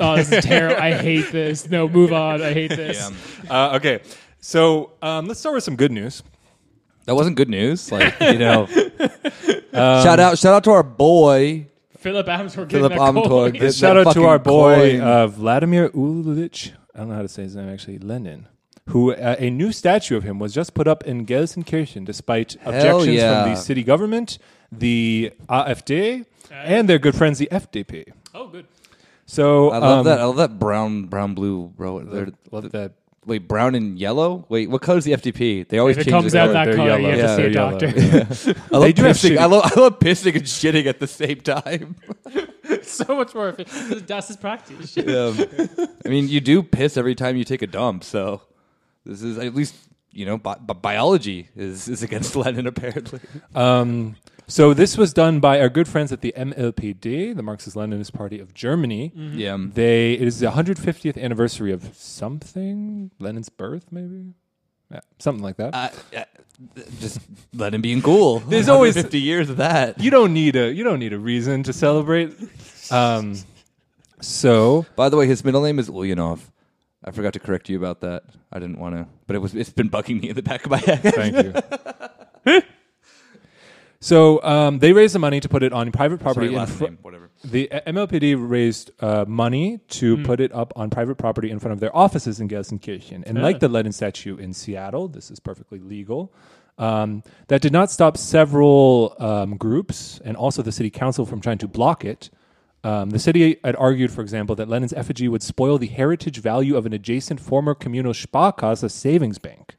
Oh, 0.00 0.16
this 0.16 0.30
is 0.32 0.44
terrible. 0.44 0.80
I 0.80 0.92
hate 0.92 1.32
this. 1.32 1.68
No, 1.68 1.88
move 1.88 2.12
on. 2.12 2.42
I 2.42 2.52
hate 2.52 2.70
this. 2.70 3.10
Uh, 3.48 3.76
okay, 3.76 4.00
so 4.40 4.92
um, 5.02 5.26
let's 5.26 5.40
start 5.40 5.54
with 5.54 5.64
some 5.64 5.76
good 5.76 5.92
news. 5.92 6.22
that 7.06 7.14
wasn't 7.14 7.36
good 7.36 7.48
news. 7.48 7.90
Like 7.90 8.14
you 8.20 8.38
know, 8.38 8.66
shout 9.72 10.20
out, 10.20 10.38
shout 10.38 10.54
out 10.54 10.64
to 10.64 10.70
our 10.70 10.82
boy 10.82 11.66
Philip 12.02 12.26
Amthor. 12.26 12.70
Philip 12.70 12.92
getting 12.92 12.98
Amthor. 12.98 13.52
Get 13.52 13.74
Shout 13.74 13.94
that 13.94 14.08
out 14.08 14.14
to 14.14 14.24
our 14.24 14.38
boy 14.38 14.98
coin. 14.98 15.00
uh, 15.00 15.26
Vladimir 15.28 15.88
Ulich. 15.90 16.72
I 16.94 16.98
don't 16.98 17.08
know 17.08 17.14
how 17.14 17.22
to 17.22 17.28
say 17.28 17.44
his 17.44 17.54
name 17.54 17.68
actually. 17.68 17.98
Lenin. 17.98 18.48
Who 18.88 19.12
uh, 19.12 19.36
a 19.38 19.48
new 19.48 19.70
statue 19.70 20.16
of 20.16 20.24
him 20.24 20.40
was 20.40 20.52
just 20.52 20.74
put 20.74 20.88
up 20.88 21.04
in 21.04 21.24
Gelsenkirchen, 21.24 22.04
despite 22.04 22.56
objections 22.64 23.14
yeah. 23.14 23.44
from 23.44 23.52
the 23.52 23.56
city 23.56 23.84
government, 23.84 24.38
the 24.72 25.32
AfD, 25.48 26.26
and 26.50 26.88
their 26.88 26.98
good 26.98 27.14
friends 27.14 27.38
the 27.38 27.48
FDP. 27.52 28.12
Oh, 28.34 28.48
good. 28.48 28.66
So 29.32 29.70
I 29.70 29.78
love 29.78 29.98
um, 30.00 30.04
that. 30.04 30.20
I 30.20 30.24
love 30.24 30.36
that 30.36 30.58
brown, 30.58 31.06
brown, 31.06 31.32
blue. 31.34 31.68
Bro, 31.74 32.00
they're- 32.04 32.32
Love 32.50 32.70
that. 32.72 32.92
wait, 33.24 33.48
brown 33.48 33.74
and 33.74 33.98
yellow. 33.98 34.44
Wait, 34.50 34.68
what 34.68 34.82
color 34.82 34.98
is 34.98 35.04
the 35.04 35.12
FDP? 35.12 35.66
They 35.66 35.78
always 35.78 35.96
If 35.96 36.02
it 36.02 36.10
change 36.10 36.22
comes 36.22 36.32
the 36.32 36.40
out 36.40 36.52
color. 36.52 36.52
that 36.52 36.64
They're 36.66 36.76
color, 36.76 36.98
you 36.98 37.06
have 37.06 37.16
Yeah, 37.16 37.22
to 37.22 37.28
see 37.28 37.32
a 37.32 37.36
they're 37.36 37.50
yellow. 37.50 37.78
doctor. 37.78 38.56
I 38.72 38.76
love 38.76 38.82
They 38.82 38.92
do 38.92 39.02
pissing. 39.04 39.30
shitty- 39.30 39.38
I 39.38 39.44
love, 39.46 39.72
I 39.74 39.80
love 39.80 39.98
pissing 40.00 40.34
and 40.34 40.44
shitting 40.44 40.84
at 40.86 40.98
the 41.00 41.06
same 41.06 41.40
time. 41.40 41.96
so 42.82 43.16
much 43.16 43.34
more 43.34 43.48
efficient. 43.48 44.06
Das 44.12 44.28
is 44.28 44.36
practice. 44.36 44.98
Um, 44.98 45.38
I 46.04 46.08
mean, 46.10 46.28
you 46.28 46.40
do 46.42 46.62
piss 46.62 46.98
every 46.98 47.14
time 47.14 47.36
you 47.36 47.44
take 47.44 47.62
a 47.62 47.66
dump, 47.66 48.04
so 48.04 48.42
this 49.06 49.22
is 49.22 49.38
at 49.38 49.54
least 49.54 49.74
you 50.12 50.26
know 50.26 50.36
bi- 50.36 50.56
bi- 50.60 50.74
biology 50.74 51.48
is 51.56 51.88
is 51.88 52.02
against 52.02 52.36
Lenin 52.36 52.66
apparently. 52.66 53.20
Um, 53.54 54.16
so 54.46 54.74
this 54.74 54.96
was 54.98 55.12
done 55.12 55.40
by 55.40 55.60
our 55.60 55.68
good 55.68 55.88
friends 55.88 56.12
at 56.12 56.20
the 56.20 56.32
MLPD, 56.36 57.34
the 57.36 57.42
Marxist-Leninist 57.42 58.12
Party 58.12 58.38
of 58.38 58.52
Germany. 58.54 59.12
Yeah, 59.14 59.56
They 59.58 60.12
it 60.14 60.22
is 60.28 60.40
the 60.40 60.46
150th 60.50 61.16
anniversary 61.22 61.72
of 61.72 61.94
something, 61.96 63.10
Lenin's 63.18 63.48
birth, 63.48 63.86
maybe, 63.90 64.34
yeah, 64.90 65.00
something 65.18 65.42
like 65.42 65.56
that. 65.56 65.74
uh, 65.74 65.88
uh, 66.16 66.24
just 67.00 67.18
Lenin 67.54 67.80
being 67.80 68.02
cool. 68.02 68.38
There's 68.48 68.68
always- 68.68 68.94
fifty 68.94 69.20
years 69.20 69.48
of 69.50 69.56
that. 69.56 69.98
you 70.00 70.10
don't 70.10 70.32
need 70.32 70.54
a 70.56 70.72
you 70.72 70.84
don't 70.84 70.98
need 70.98 71.12
a 71.12 71.18
reason 71.18 71.62
to 71.64 71.72
celebrate. 71.72 72.34
Um, 72.90 73.36
so 74.20 74.86
By 74.96 75.08
the 75.08 75.16
way, 75.16 75.26
his 75.26 75.44
middle 75.44 75.62
name 75.62 75.78
is 75.78 75.88
Ulyanov. 75.88 76.40
I 77.04 77.10
forgot 77.10 77.32
to 77.32 77.40
correct 77.40 77.68
you 77.68 77.76
about 77.76 78.00
that. 78.02 78.22
I 78.52 78.60
didn't 78.60 78.78
want 78.78 78.94
to, 78.94 79.06
but 79.26 79.34
it 79.34 79.40
was 79.40 79.54
it's 79.54 79.70
been 79.70 79.90
bugging 79.90 80.20
me 80.20 80.28
in 80.28 80.36
the 80.36 80.42
back 80.42 80.64
of 80.64 80.70
my 80.70 80.78
head. 80.78 81.00
thank 81.02 81.34
you. 82.46 82.60
so 84.02 84.42
um, 84.42 84.80
they 84.80 84.92
raised 84.92 85.14
the 85.14 85.20
money 85.20 85.38
to 85.38 85.48
put 85.48 85.62
it 85.62 85.72
on 85.72 85.92
private 85.92 86.18
property. 86.18 86.48
Sorry, 86.48 86.54
in 86.54 86.58
last 86.58 86.72
fr- 86.72 86.84
name, 86.84 86.98
whatever. 87.02 87.30
The 87.44 87.70
uh, 87.70 87.80
MLPD 87.92 88.34
raised 88.36 88.90
uh, 89.00 89.24
money 89.28 89.78
to 89.90 90.20
put 90.24 90.40
it 90.40 90.52
up 90.52 90.72
on 90.74 90.90
private 90.90 91.18
property 91.18 91.52
in 91.52 91.60
front 91.60 91.72
of 91.72 91.78
their 91.78 91.96
offices 91.96 92.40
in 92.40 92.48
Gelsenkirchen. 92.48 93.22
And 93.24 93.40
like 93.40 93.60
the 93.60 93.68
Lenin 93.68 93.92
statue 93.92 94.36
in 94.36 94.54
Seattle, 94.54 95.06
this 95.06 95.30
is 95.30 95.38
perfectly 95.38 95.78
legal. 95.78 96.34
Um, 96.78 97.22
that 97.46 97.62
did 97.62 97.72
not 97.72 97.92
stop 97.92 98.16
several 98.16 99.14
um, 99.20 99.56
groups 99.56 100.20
and 100.24 100.36
also 100.36 100.62
the 100.62 100.72
city 100.72 100.90
council 100.90 101.24
from 101.24 101.40
trying 101.40 101.58
to 101.58 101.68
block 101.68 102.04
it. 102.04 102.28
Um, 102.82 103.10
the 103.10 103.20
city 103.20 103.60
had 103.62 103.76
argued, 103.76 104.10
for 104.10 104.22
example, 104.22 104.56
that 104.56 104.68
Lenin's 104.68 104.92
effigy 104.94 105.28
would 105.28 105.44
spoil 105.44 105.78
the 105.78 105.86
heritage 105.86 106.38
value 106.38 106.76
of 106.76 106.86
an 106.86 106.92
adjacent 106.92 107.38
former 107.38 107.72
communal 107.72 108.14
Sparkasse 108.14 108.90
savings 108.90 109.38
bank 109.38 109.76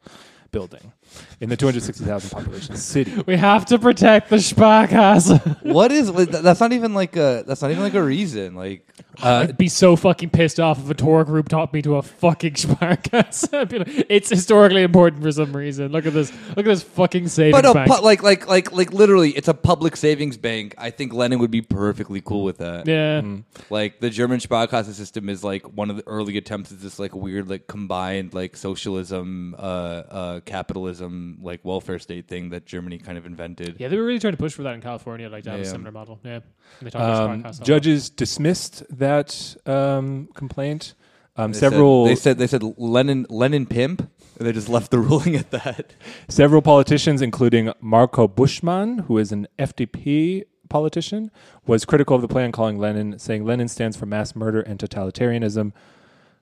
building 0.52 0.94
in 1.40 1.50
the 1.50 1.58
260,000 1.58 2.30
population 2.30 2.76
city. 2.76 3.12
We 3.28 3.38
have 3.38 3.66
to 3.68 3.80
protect 3.80 4.30
the 4.30 4.38
Sparkasse. 4.38 5.40
what 5.64 5.92
is 5.92 6.12
that's 6.12 6.60
not 6.60 6.74
even 6.74 6.94
like 6.94 7.16
a 7.16 7.44
that's 7.48 7.62
not 7.62 7.72
even 7.72 7.84
like 7.84 7.94
a 7.94 8.04
reason. 8.04 8.56
Like 8.56 8.88
I'd 9.22 9.58
be 9.58 9.68
so 9.70 9.96
fucking 9.96 10.32
pissed 10.32 10.60
off 10.60 10.80
if 10.80 10.90
a 10.90 10.94
tour 10.96 11.24
group 11.24 11.48
taught 11.50 11.72
me 11.74 11.82
to 11.84 11.98
a 11.98 12.02
fucking 12.02 12.54
Sparkasse. 12.64 13.52
Like, 13.54 14.06
it's 14.10 14.30
historically 14.30 14.82
important 14.84 15.22
for 15.22 15.32
some 15.32 15.56
reason. 15.56 15.92
Look 15.92 16.06
at 16.06 16.14
this. 16.14 16.32
Look 16.50 16.60
at 16.60 16.66
this 16.66 16.82
fucking 16.84 17.28
savings 17.28 17.62
But 17.62 17.70
a 17.70 17.74
bank. 17.74 17.92
pu- 17.92 18.02
like 18.02 18.24
like 18.24 18.48
like 18.48 18.72
like 18.72 18.92
literally, 18.92 19.30
it's 19.32 19.48
a 19.48 19.54
public 19.54 19.96
savings 19.98 20.38
bank. 20.38 20.74
I 20.78 20.90
think 20.90 21.14
Lenin 21.14 21.40
would 21.40 21.52
be 21.52 21.62
perfectly 21.62 22.22
cool 22.22 22.44
with 22.44 22.58
that. 22.58 22.88
yeah. 22.88 23.22
Like 23.70 24.00
the 24.00 24.10
German 24.10 24.40
Sparkasse 24.40 24.92
system 24.94 25.30
is 25.30 25.44
like 25.44 25.64
one 25.72 25.90
of 25.90 25.98
the 25.98 26.08
early 26.08 26.38
attempts 26.38 26.72
at 26.72 26.80
this 26.82 26.98
like 27.00 27.14
weird 27.16 27.50
like 27.50 27.68
combined 27.68 28.34
like 28.34 28.58
socialism, 28.58 29.56
uh, 29.58 29.62
uh, 29.62 30.40
capitalism, 30.42 31.40
like 31.42 31.64
welfare 31.64 32.00
state 32.00 32.28
thing 32.28 32.50
that 32.50 32.66
Germany 32.66 32.98
kind 32.98 33.18
of 33.18 33.26
invented. 33.26 33.76
Yeah, 33.80 33.88
they 33.90 33.98
were 33.98 34.06
really 34.06 34.20
trying 34.20 34.34
to 34.34 34.38
push 34.38 34.54
for 34.54 34.64
that 34.64 34.74
in 34.74 34.82
California, 34.82 35.30
like 35.30 35.44
to 35.44 35.52
have 35.52 35.60
a 35.60 35.64
Yeah. 35.64 35.70
similar 35.70 35.92
model. 35.92 36.20
Yeah. 36.24 36.32
And 36.36 36.42
they 36.82 36.90
talked 36.90 37.04
about 37.04 37.30
Um, 37.30 37.44
Sparkasse 37.44 37.58
a 37.58 37.60
lot. 37.60 37.66
judges 37.68 38.10
dismissed 38.10 38.84
that 39.04 39.56
um, 39.66 40.30
complaint. 40.34 40.94
Um, 41.36 41.52
They 41.52 41.60
several 41.60 42.06
said, 42.06 42.12
they 42.12 42.16
said 42.16 42.38
they 42.38 42.48
said 42.48 42.64
Lenin 42.78 43.26
Lenin 43.30 43.66
pimp. 43.66 44.10
And 44.38 44.48
they 44.48 44.52
just 44.52 44.70
left 44.70 44.90
the 44.90 44.98
ruling 45.10 45.36
at 45.36 45.52
that. 45.52 45.94
several 46.28 46.64
politicians, 46.64 47.22
including 47.22 47.72
Marco 47.80 48.28
Buschmann, 48.28 49.06
who 49.06 49.20
is 49.20 49.32
an 49.32 49.48
FDP 49.60 50.44
politician, 50.70 51.30
was 51.68 51.86
critical 51.86 52.16
of 52.16 52.24
the 52.24 52.28
plan, 52.28 52.52
calling 52.52 52.80
Lenin, 52.80 53.20
saying 53.20 53.46
Lenin 53.46 53.68
stands 53.68 53.96
for 53.96 54.08
mass 54.08 54.36
murder 54.36 54.62
and 54.62 54.80
totalitarianism. 54.80 55.72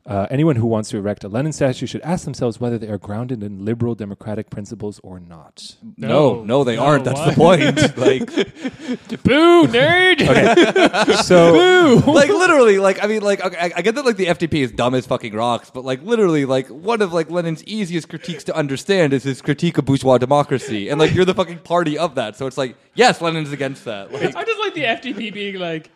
Uh, 0.05 0.25
anyone 0.31 0.55
who 0.55 0.65
wants 0.65 0.89
to 0.89 0.97
erect 0.97 1.23
a 1.23 1.27
Lenin 1.29 1.53
statue 1.53 1.85
should 1.85 2.01
ask 2.01 2.25
themselves 2.25 2.59
whether 2.59 2.77
they 2.79 2.87
are 2.87 2.97
grounded 2.97 3.43
in 3.43 3.63
liberal 3.63 3.93
democratic 3.93 4.49
principles 4.49 4.99
or 5.03 5.19
not. 5.19 5.75
No, 5.95 6.07
No. 6.07 6.43
no, 6.43 6.63
they 6.63 6.75
No, 6.75 6.83
aren't. 6.85 7.05
That's 7.05 7.19
why? 7.37 7.57
the 7.57 7.71
point. 7.75 7.97
like, 7.97 9.23
Boo, 9.23 9.67
nerd. 9.67 10.21
So, 11.23 12.01
boo. 12.01 12.11
like 12.13 12.29
literally, 12.29 12.79
like 12.79 13.03
I 13.03 13.07
mean, 13.07 13.21
like 13.21 13.41
okay, 13.45 13.57
I, 13.57 13.71
I 13.77 13.81
get 13.83 13.95
that 13.95 14.05
like 14.05 14.17
the 14.17 14.25
FDP 14.25 14.55
is 14.63 14.71
dumb 14.71 14.95
as 14.95 15.05
fucking 15.05 15.33
rocks, 15.33 15.69
but 15.69 15.85
like 15.85 16.01
literally, 16.03 16.45
like 16.45 16.67
one 16.69 17.01
of 17.01 17.13
like 17.13 17.29
Lenin's 17.29 17.63
easiest 17.65 18.09
critiques 18.09 18.43
to 18.45 18.55
understand 18.55 19.13
is 19.13 19.23
his 19.23 19.41
critique 19.41 19.77
of 19.77 19.85
bourgeois 19.85 20.17
democracy, 20.17 20.89
and 20.89 20.99
like 20.99 21.13
you're 21.13 21.25
the 21.25 21.33
fucking 21.35 21.59
party 21.59 21.97
of 21.97 22.15
that. 22.15 22.35
So 22.35 22.47
it's 22.47 22.57
like, 22.57 22.75
yes, 22.95 23.21
Lenin's 23.21 23.51
against 23.51 23.85
that. 23.85 24.11
Like, 24.11 24.35
I 24.35 24.43
just 24.43 24.59
like 24.59 24.73
the 24.73 24.83
FDP 24.83 25.31
being 25.33 25.55
like, 25.59 25.89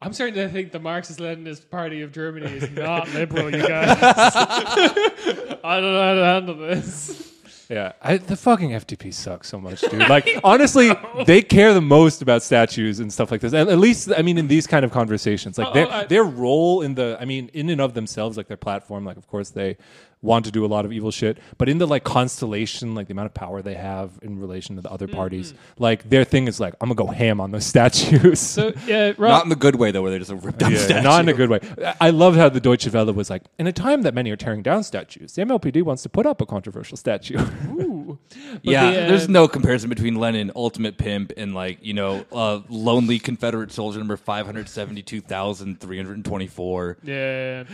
I'm 0.00 0.12
starting 0.12 0.34
to 0.36 0.48
think 0.48 0.70
the 0.70 0.78
Marxist-Leninist 0.78 1.70
Party 1.70 2.02
of 2.02 2.12
Germany 2.12 2.46
is 2.52 2.70
not 2.76 3.12
liberal, 3.12 3.52
you 3.52 3.66
guys. 3.66 3.96
I 4.00 5.80
don't 5.80 5.92
know 5.92 6.02
how 6.02 6.14
to 6.14 6.24
handle 6.24 6.54
this. 6.56 7.32
yeah, 7.68 7.92
I, 8.00 8.18
the 8.18 8.36
fucking 8.36 8.70
FDP 8.70 9.12
sucks 9.12 9.48
so 9.48 9.60
much, 9.60 9.80
dude. 9.80 10.08
Like, 10.08 10.28
honestly, 10.44 10.92
they 11.26 11.42
care 11.42 11.74
the 11.74 11.80
most 11.80 12.22
about 12.22 12.44
statues 12.44 13.00
and 13.00 13.12
stuff 13.12 13.32
like 13.32 13.40
this. 13.40 13.52
At, 13.52 13.66
at 13.68 13.78
least, 13.78 14.10
I 14.16 14.22
mean, 14.22 14.38
in 14.38 14.46
these 14.46 14.68
kind 14.68 14.84
of 14.84 14.92
conversations, 14.92 15.58
like 15.58 15.68
Oh, 15.68 15.72
their 15.74 15.86
oh, 15.88 15.90
I- 15.90 16.04
their 16.06 16.24
role 16.24 16.82
in 16.82 16.94
the, 16.94 17.16
I 17.20 17.24
mean, 17.24 17.50
in 17.52 17.68
and 17.70 17.80
of 17.80 17.94
themselves, 17.94 18.36
like 18.36 18.46
their 18.46 18.56
platform, 18.56 19.04
like 19.04 19.16
of 19.16 19.26
course 19.26 19.50
they 19.50 19.78
want 20.22 20.44
to 20.44 20.50
do 20.50 20.64
a 20.64 20.66
lot 20.66 20.84
of 20.84 20.92
evil 20.92 21.10
shit, 21.10 21.38
but 21.58 21.68
in 21.68 21.78
the 21.78 21.86
like 21.86 22.02
constellation, 22.04 22.94
like 22.94 23.06
the 23.06 23.12
amount 23.12 23.26
of 23.26 23.34
power 23.34 23.62
they 23.62 23.74
have 23.74 24.10
in 24.22 24.38
relation 24.38 24.76
to 24.76 24.82
the 24.82 24.90
other 24.90 25.06
parties, 25.06 25.54
like 25.78 26.08
their 26.10 26.24
thing 26.24 26.48
is 26.48 26.58
like, 26.58 26.74
I'm 26.80 26.88
gonna 26.88 26.96
go 26.96 27.12
ham 27.12 27.40
on 27.40 27.50
those 27.52 27.66
statues. 27.74 28.40
So, 28.40 28.72
yeah, 28.86 29.12
Rob, 29.16 29.30
not 29.30 29.42
in 29.44 29.48
the 29.50 29.56
good 29.56 29.76
way 29.76 29.90
though, 29.90 30.02
where 30.02 30.10
they're 30.10 30.18
just 30.18 30.30
a 30.30 30.36
ripped 30.36 30.58
down 30.58 30.72
Yeah, 30.72 30.78
statue. 30.78 31.02
not 31.02 31.20
in 31.20 31.28
a 31.28 31.32
good 31.34 31.50
way. 31.50 31.60
I 32.00 32.08
I 32.08 32.10
love 32.10 32.36
how 32.36 32.48
the 32.48 32.60
Deutsche 32.60 32.88
Welle 32.92 33.12
was 33.12 33.30
like, 33.30 33.42
in 33.58 33.66
a 33.66 33.72
time 33.72 34.02
that 34.02 34.14
many 34.14 34.30
are 34.30 34.36
tearing 34.36 34.62
down 34.62 34.82
statues, 34.82 35.34
the 35.34 35.42
MLPD 35.42 35.82
wants 35.82 36.02
to 36.04 36.08
put 36.08 36.26
up 36.26 36.40
a 36.40 36.46
controversial 36.46 36.96
statue. 36.96 37.38
ooh. 37.68 38.18
Yeah, 38.62 38.90
the, 38.90 39.04
uh, 39.04 39.08
there's 39.08 39.28
no 39.28 39.46
comparison 39.46 39.88
between 39.90 40.16
Lenin, 40.16 40.50
ultimate 40.56 40.96
pimp, 40.98 41.32
and 41.36 41.54
like 41.54 41.78
you 41.84 41.92
know, 41.94 42.24
uh, 42.32 42.60
lonely 42.68 43.18
Confederate 43.18 43.70
soldier 43.70 43.98
number 43.98 44.16
five 44.16 44.46
hundred 44.46 44.68
seventy-two 44.68 45.20
thousand 45.20 45.80
three 45.80 45.96
hundred 45.98 46.24
twenty-four. 46.24 46.98
Yeah. 47.02 47.64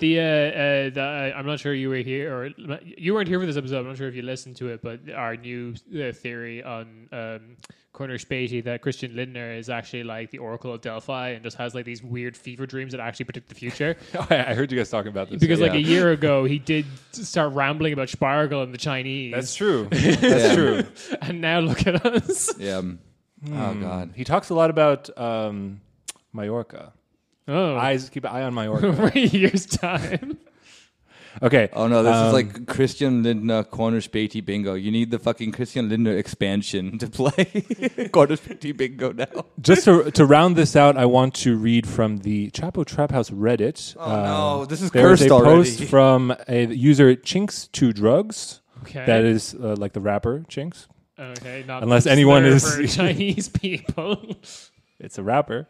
The 0.00 0.18
uh, 0.18 0.22
uh, 0.22 0.90
the, 0.90 1.02
uh, 1.34 1.38
I'm 1.38 1.46
not 1.46 1.60
sure 1.60 1.72
you 1.74 1.88
were 1.90 1.96
here 1.96 2.34
or 2.34 2.50
you 2.96 3.14
weren't 3.14 3.28
here 3.28 3.38
for 3.38 3.46
this 3.46 3.56
episode. 3.56 3.78
I'm 3.80 3.86
not 3.86 3.96
sure 3.98 4.08
if 4.08 4.14
you 4.14 4.22
listened 4.22 4.56
to 4.56 4.68
it, 4.68 4.82
but 4.82 5.00
our 5.14 5.36
new 5.36 5.74
uh, 5.94 6.10
theory 6.12 6.62
on 6.64 7.08
um, 7.12 7.56
Corner 7.92 8.16
Späti 8.16 8.64
that 8.64 8.80
Christian 8.80 9.14
Lindner 9.14 9.52
is 9.52 9.68
actually 9.68 10.04
like 10.04 10.30
the 10.30 10.38
Oracle 10.38 10.72
of 10.72 10.80
Delphi 10.80 11.30
and 11.30 11.42
just 11.44 11.56
has 11.58 11.74
like 11.74 11.84
these 11.84 12.02
weird 12.02 12.34
fever 12.36 12.64
dreams 12.66 12.92
that 12.92 13.00
actually 13.00 13.26
predict 13.26 13.48
the 13.50 13.54
future. 13.54 13.94
I 14.30 14.54
heard 14.54 14.72
you 14.72 14.78
guys 14.78 14.88
talking 14.88 15.10
about 15.10 15.28
this. 15.30 15.38
Because 15.38 15.60
like 15.60 15.72
Yeah. 15.72 15.78
a 15.78 15.82
year 15.82 16.12
ago, 16.12 16.44
he 16.44 16.58
did 16.58 16.86
start 17.12 17.52
rambling 17.52 17.92
about 17.92 18.08
Spargel 18.08 18.62
and 18.62 18.72
the 18.72 18.78
Chinese. 18.78 19.34
That's 19.34 19.54
true. 19.54 19.86
That's 19.90 20.22
Yeah. 20.22 20.54
true. 20.54 20.82
And 21.22 21.40
now 21.42 21.60
look 21.60 21.86
at 21.86 22.06
us. 22.06 22.54
Yeah. 22.58 22.78
um, 22.78 22.98
Oh 23.52 23.74
god. 23.74 24.12
He 24.16 24.24
talks 24.24 24.48
a 24.50 24.54
lot 24.54 24.70
about 24.70 25.10
um, 25.18 25.80
Mallorca. 26.32 26.92
Oh, 27.50 27.76
Eyes, 27.76 28.08
keep 28.10 28.24
an 28.24 28.30
eye 28.30 28.42
on 28.42 28.54
Mallorca. 28.54 28.86
over 28.88 29.06
a 29.08 29.18
year's 29.18 29.66
time. 29.66 30.38
okay. 31.42 31.68
Oh 31.72 31.86
no, 31.88 32.02
this 32.02 32.14
is 32.14 32.22
um, 32.22 32.32
like 32.32 32.66
Christian 32.66 33.22
Lindner 33.22 33.64
corner 33.64 33.98
Späti 34.00 34.44
bingo. 34.44 34.74
You 34.74 34.90
need 34.90 35.10
the 35.10 35.18
fucking 35.18 35.52
Christian 35.52 35.88
Lindner 35.88 36.16
expansion 36.16 36.98
to 36.98 37.08
play 37.08 37.44
corner 38.12 38.36
Späti 38.36 38.76
bingo 38.76 39.12
now. 39.12 39.46
Just 39.60 39.84
to, 39.86 40.10
to 40.12 40.24
round 40.24 40.54
this 40.56 40.76
out, 40.76 40.96
I 40.96 41.06
want 41.06 41.34
to 41.36 41.56
read 41.56 41.86
from 41.88 42.18
the 42.18 42.50
Chapo 42.52 42.84
Trap 42.86 43.10
House 43.10 43.30
Reddit. 43.30 43.96
Um, 43.96 44.10
Oh, 44.10 44.58
no, 44.60 44.64
this 44.66 44.80
is 44.82 44.90
there 44.92 45.08
was 45.08 45.20
cursed 45.20 45.30
a 45.30 45.34
already. 45.34 45.56
post 45.76 45.84
from 45.84 46.34
a 46.48 46.66
user 46.66 47.16
Chinks2Drugs. 47.16 48.60
Okay. 48.82 49.04
That 49.06 49.24
is 49.24 49.54
uh, 49.54 49.74
like 49.76 49.92
the 49.92 50.00
rapper 50.00 50.44
Chinks. 50.48 50.86
okay. 51.18 51.64
Not 51.66 51.82
Unless 51.82 52.06
anyone 52.06 52.44
is- 52.46 52.74
for 52.76 52.86
Chinese 52.86 53.48
people. 53.48 54.36
It's 55.00 55.18
a 55.18 55.22
rapper. 55.22 55.66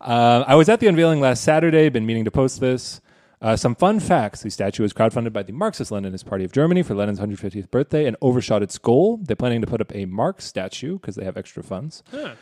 Uh, 0.00 0.44
I 0.46 0.54
was 0.54 0.68
at 0.68 0.80
the 0.80 0.86
unveiling 0.86 1.20
last 1.20 1.42
Saturday. 1.44 1.88
Been 1.88 2.06
meaning 2.06 2.24
to 2.24 2.30
post 2.30 2.60
this. 2.60 3.00
Uh, 3.40 3.56
some 3.56 3.74
fun 3.74 4.00
facts: 4.00 4.42
the 4.42 4.50
statue 4.50 4.82
was 4.82 4.92
crowdfunded 4.92 5.32
by 5.32 5.42
the 5.42 5.52
Marxist-Leninist 5.52 6.26
Party 6.26 6.44
of 6.44 6.52
Germany 6.52 6.82
for 6.82 6.94
Lenin's 6.94 7.20
150th 7.20 7.70
birthday 7.70 8.06
and 8.06 8.16
overshot 8.20 8.62
its 8.62 8.78
goal. 8.78 9.18
They're 9.22 9.36
planning 9.36 9.60
to 9.60 9.66
put 9.66 9.80
up 9.80 9.94
a 9.94 10.06
Marx 10.06 10.44
statue 10.44 10.98
because 10.98 11.14
they 11.14 11.24
have 11.24 11.36
extra 11.36 11.62
funds. 11.62 12.02
Huh. 12.10 12.34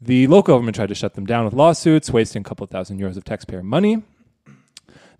The 0.00 0.26
local 0.28 0.54
government 0.54 0.76
tried 0.76 0.90
to 0.90 0.94
shut 0.94 1.14
them 1.14 1.26
down 1.26 1.44
with 1.44 1.54
lawsuits, 1.54 2.10
wasting 2.10 2.40
a 2.40 2.44
couple 2.44 2.66
thousand 2.66 3.00
euros 3.00 3.16
of 3.16 3.24
taxpayer 3.24 3.62
money. 3.62 4.02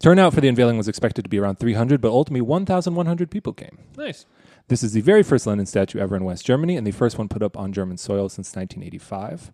Turnout 0.00 0.33
for 0.33 0.40
the 0.40 0.48
unveiling 0.48 0.76
was 0.76 0.87
expected 0.87 1.22
to 1.22 1.28
be 1.28 1.38
around 1.38 1.59
300, 1.59 2.00
but 2.00 2.11
ultimately 2.11 2.40
1,100 2.40 3.31
people 3.31 3.52
came. 3.52 3.78
Nice. 3.96 4.26
This 4.68 4.85
is 4.85 4.92
the 4.92 5.00
very 5.00 5.24
first 5.24 5.46
Lenin 5.46 5.66
statue 5.66 5.98
ever 5.98 6.14
in 6.14 6.24
West 6.24 6.46
Germany 6.46 6.76
and 6.76 6.87
the 6.87 6.92
first 6.92 7.18
one 7.18 7.28
put 7.28 7.42
up 7.42 7.57
on 7.57 7.72
German 7.72 7.96
soil 7.96 8.28
since 8.28 8.54
1985. 8.54 9.50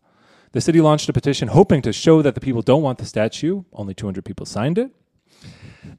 The 0.55 0.61
city 0.61 0.81
launched 0.81 1.09
a 1.09 1.13
petition 1.13 1.49
hoping 1.49 1.83
to 1.83 1.93
show 1.93 2.23
that 2.23 2.37
the 2.37 2.41
people 2.41 2.63
don't 2.63 2.81
want 2.81 2.99
the 2.99 3.05
statue. 3.05 3.65
Only 3.73 3.93
200 3.93 4.25
people 4.25 4.47
signed 4.47 4.79
it. 4.79 4.93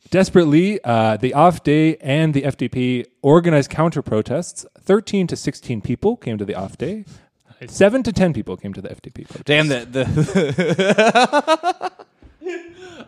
Desperately, 0.09 0.81
uh, 0.81 1.17
the 1.17 1.31
AfD 1.31 1.97
and 1.99 2.33
the 2.33 2.43
FDP 2.43 3.05
organized 3.21 3.69
counter 3.69 4.01
protests. 4.01 4.65
13 4.79 5.27
to 5.27 5.35
16 5.35 5.81
people 5.81 6.15
came 6.15 6.37
to 6.37 6.45
the 6.45 6.53
AfD. 6.53 7.05
Nice. 7.59 7.75
7 7.75 8.01
to 8.03 8.13
10 8.13 8.31
people 8.31 8.55
came 8.55 8.71
to 8.71 8.81
the 8.81 8.87
FDP 8.87 9.27
protest. 9.27 9.43
Damn 9.43 9.67
the 9.67 9.85
the 9.85 10.05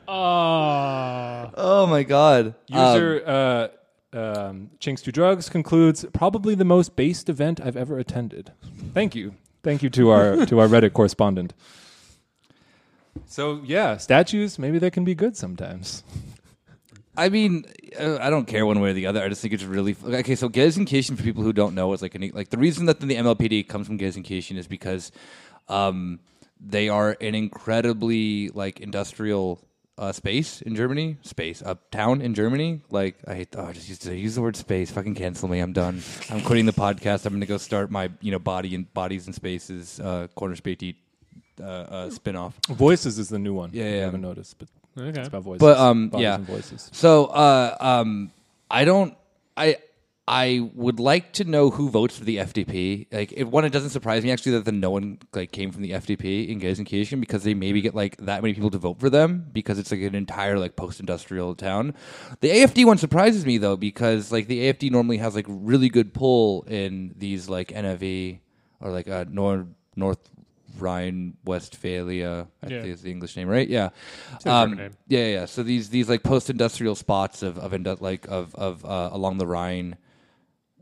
Oh. 0.05 1.51
Oh 1.59 1.87
my 1.87 2.03
god. 2.03 2.55
Um, 2.73 2.93
User 2.93 3.23
uh, 3.25 3.67
um, 4.17 4.71
Chinks 4.79 5.01
to 5.03 5.13
Drugs 5.13 5.47
concludes 5.47 6.05
probably 6.11 6.55
the 6.55 6.65
most 6.65 6.97
based 6.97 7.29
event 7.29 7.61
I've 7.61 7.77
ever 7.77 7.97
attended. 7.97 8.51
Thank 8.93 9.15
you, 9.15 9.35
thank 9.63 9.83
you 9.83 9.89
to 9.91 10.09
our 10.09 10.45
to 10.45 10.59
our 10.59 10.67
Reddit 10.67 10.93
correspondent. 10.93 11.53
So 13.25 13.61
yeah, 13.65 13.97
statues 13.97 14.59
maybe 14.59 14.79
they 14.79 14.91
can 14.91 15.03
be 15.03 15.15
good 15.15 15.35
sometimes. 15.35 16.03
I 17.17 17.29
mean, 17.29 17.65
uh, 17.99 18.19
I 18.21 18.29
don't 18.29 18.45
care 18.45 18.65
one 18.65 18.79
way 18.79 18.91
or 18.91 18.93
the 18.93 19.07
other. 19.07 19.23
I 19.23 19.29
just 19.29 19.41
think 19.41 19.53
it's 19.53 19.63
really 19.63 19.95
okay. 20.05 20.35
So 20.35 20.49
Gelsenkirchen, 20.49 21.17
for 21.17 21.23
people 21.23 21.43
who 21.43 21.51
don't 21.51 21.73
know, 21.73 21.91
is 21.93 22.01
like 22.03 22.13
an, 22.13 22.29
like 22.33 22.49
the 22.49 22.59
reason 22.59 22.85
that 22.85 22.99
the 22.99 23.07
MLPD 23.07 23.67
comes 23.67 23.87
from 23.87 23.97
Gelsenkirchen 23.97 24.55
is 24.55 24.67
because 24.67 25.11
um, 25.67 26.19
they 26.59 26.89
are 26.89 27.17
an 27.19 27.33
incredibly 27.33 28.49
like 28.49 28.79
industrial 28.79 29.66
uh, 29.97 30.11
space 30.11 30.61
in 30.61 30.75
Germany, 30.75 31.17
space 31.23 31.61
a 31.61 31.77
town 31.91 32.21
in 32.21 32.33
Germany. 32.33 32.81
Like 32.89 33.15
I 33.27 33.33
hate, 33.35 33.55
oh, 33.57 33.65
I 33.65 33.73
just 33.73 33.89
used 33.89 34.03
to 34.03 34.15
use 34.15 34.35
the 34.35 34.41
word 34.41 34.55
space. 34.55 34.91
Fucking 34.91 35.15
cancel 35.15 35.47
me. 35.47 35.59
I'm 35.59 35.73
done. 35.73 36.01
I'm 36.29 36.41
quitting 36.41 36.65
the 36.65 36.73
podcast. 36.73 37.25
I'm 37.25 37.33
gonna 37.33 37.45
go 37.45 37.57
start 37.57 37.89
my 37.91 38.09
you 38.21 38.31
know 38.31 38.39
body 38.39 38.75
and 38.75 38.91
bodies 38.93 39.25
and 39.25 39.35
spaces 39.35 39.99
uh, 39.99 40.27
corner 40.35 40.55
Späti 40.55 40.95
uh, 41.61 41.63
uh, 41.65 42.09
spin 42.09 42.35
off. 42.35 42.59
Voices 42.69 43.17
is 43.19 43.29
the 43.29 43.39
new 43.39 43.53
one. 43.53 43.71
Yeah, 43.73 43.85
I 43.85 43.87
haven't 44.05 44.21
noticed, 44.21 44.59
but 44.59 44.67
Okay. 44.99 45.19
it's 45.19 45.27
about 45.27 45.43
voices. 45.43 45.59
But, 45.59 45.77
um, 45.77 46.09
Bodies 46.09 46.23
yeah. 46.23 46.35
and 46.35 46.47
voices. 46.47 46.89
So, 46.91 47.25
uh, 47.25 47.75
um, 47.79 48.31
I 48.69 48.83
don't. 48.85 49.15
I 49.55 49.77
I 50.29 50.69
would 50.73 50.99
like 50.99 51.31
to 51.33 51.45
know 51.45 51.69
who 51.69 51.89
votes 51.89 52.17
for 52.17 52.25
the 52.25 52.35
FDP. 52.37 53.07
Like, 53.13 53.31
if 53.31 53.47
one, 53.47 53.63
it 53.63 53.71
doesn't 53.71 53.91
surprise 53.91 54.23
me 54.25 54.31
actually 54.31 54.51
that 54.53 54.65
the 54.65 54.73
no 54.73 54.89
one 54.89 55.19
like 55.33 55.53
came 55.53 55.71
from 55.71 55.83
the 55.83 55.91
FDP 55.91 56.49
in 56.49 56.59
Gelsenkirchen 56.59 57.21
because 57.21 57.43
they 57.43 57.53
maybe 57.53 57.79
get 57.79 57.95
like 57.95 58.17
that 58.17 58.41
many 58.41 58.53
people 58.53 58.69
to 58.71 58.77
vote 58.77 58.99
for 58.99 59.09
them 59.09 59.45
because 59.53 59.79
it's 59.79 59.89
like 59.89 60.01
an 60.01 60.15
entire 60.15 60.59
like 60.59 60.75
post-industrial 60.75 61.55
town. 61.55 61.93
The 62.41 62.49
AFD 62.49 62.83
one 62.85 62.97
surprises 62.97 63.45
me 63.45 63.57
though 63.57 63.77
because 63.77 64.29
like 64.31 64.47
the 64.47 64.71
AFD 64.73 64.91
normally 64.91 65.17
has 65.19 65.33
like 65.33 65.45
really 65.47 65.87
good 65.87 66.13
pull 66.13 66.63
in 66.63 67.13
these 67.15 67.47
like 67.47 67.69
NFE 67.69 68.39
or 68.81 68.91
like 68.91 69.07
uh, 69.07 69.23
North 69.29 69.65
North 69.95 70.19
Rhine 70.77 71.37
Westphalia. 71.45 72.47
I 72.61 72.67
Yeah. 72.67 72.81
think 72.81 72.93
is 72.93 73.01
the 73.01 73.11
English 73.11 73.35
name, 73.37 73.47
right? 73.47 73.67
Yeah. 73.67 73.89
Um, 74.45 74.73
name. 74.75 74.91
yeah, 75.07 75.25
yeah. 75.27 75.45
So 75.45 75.63
these 75.63 75.89
these 75.89 76.09
like 76.09 76.23
post 76.23 76.49
industrial 76.49 76.95
spots 76.95 77.43
of 77.43 77.57
of 77.57 77.71
indu- 77.71 78.01
like 78.01 78.27
of 78.27 78.53
of 78.55 78.83
uh, 78.83 79.09
along 79.13 79.37
the 79.37 79.47
Rhine 79.47 79.95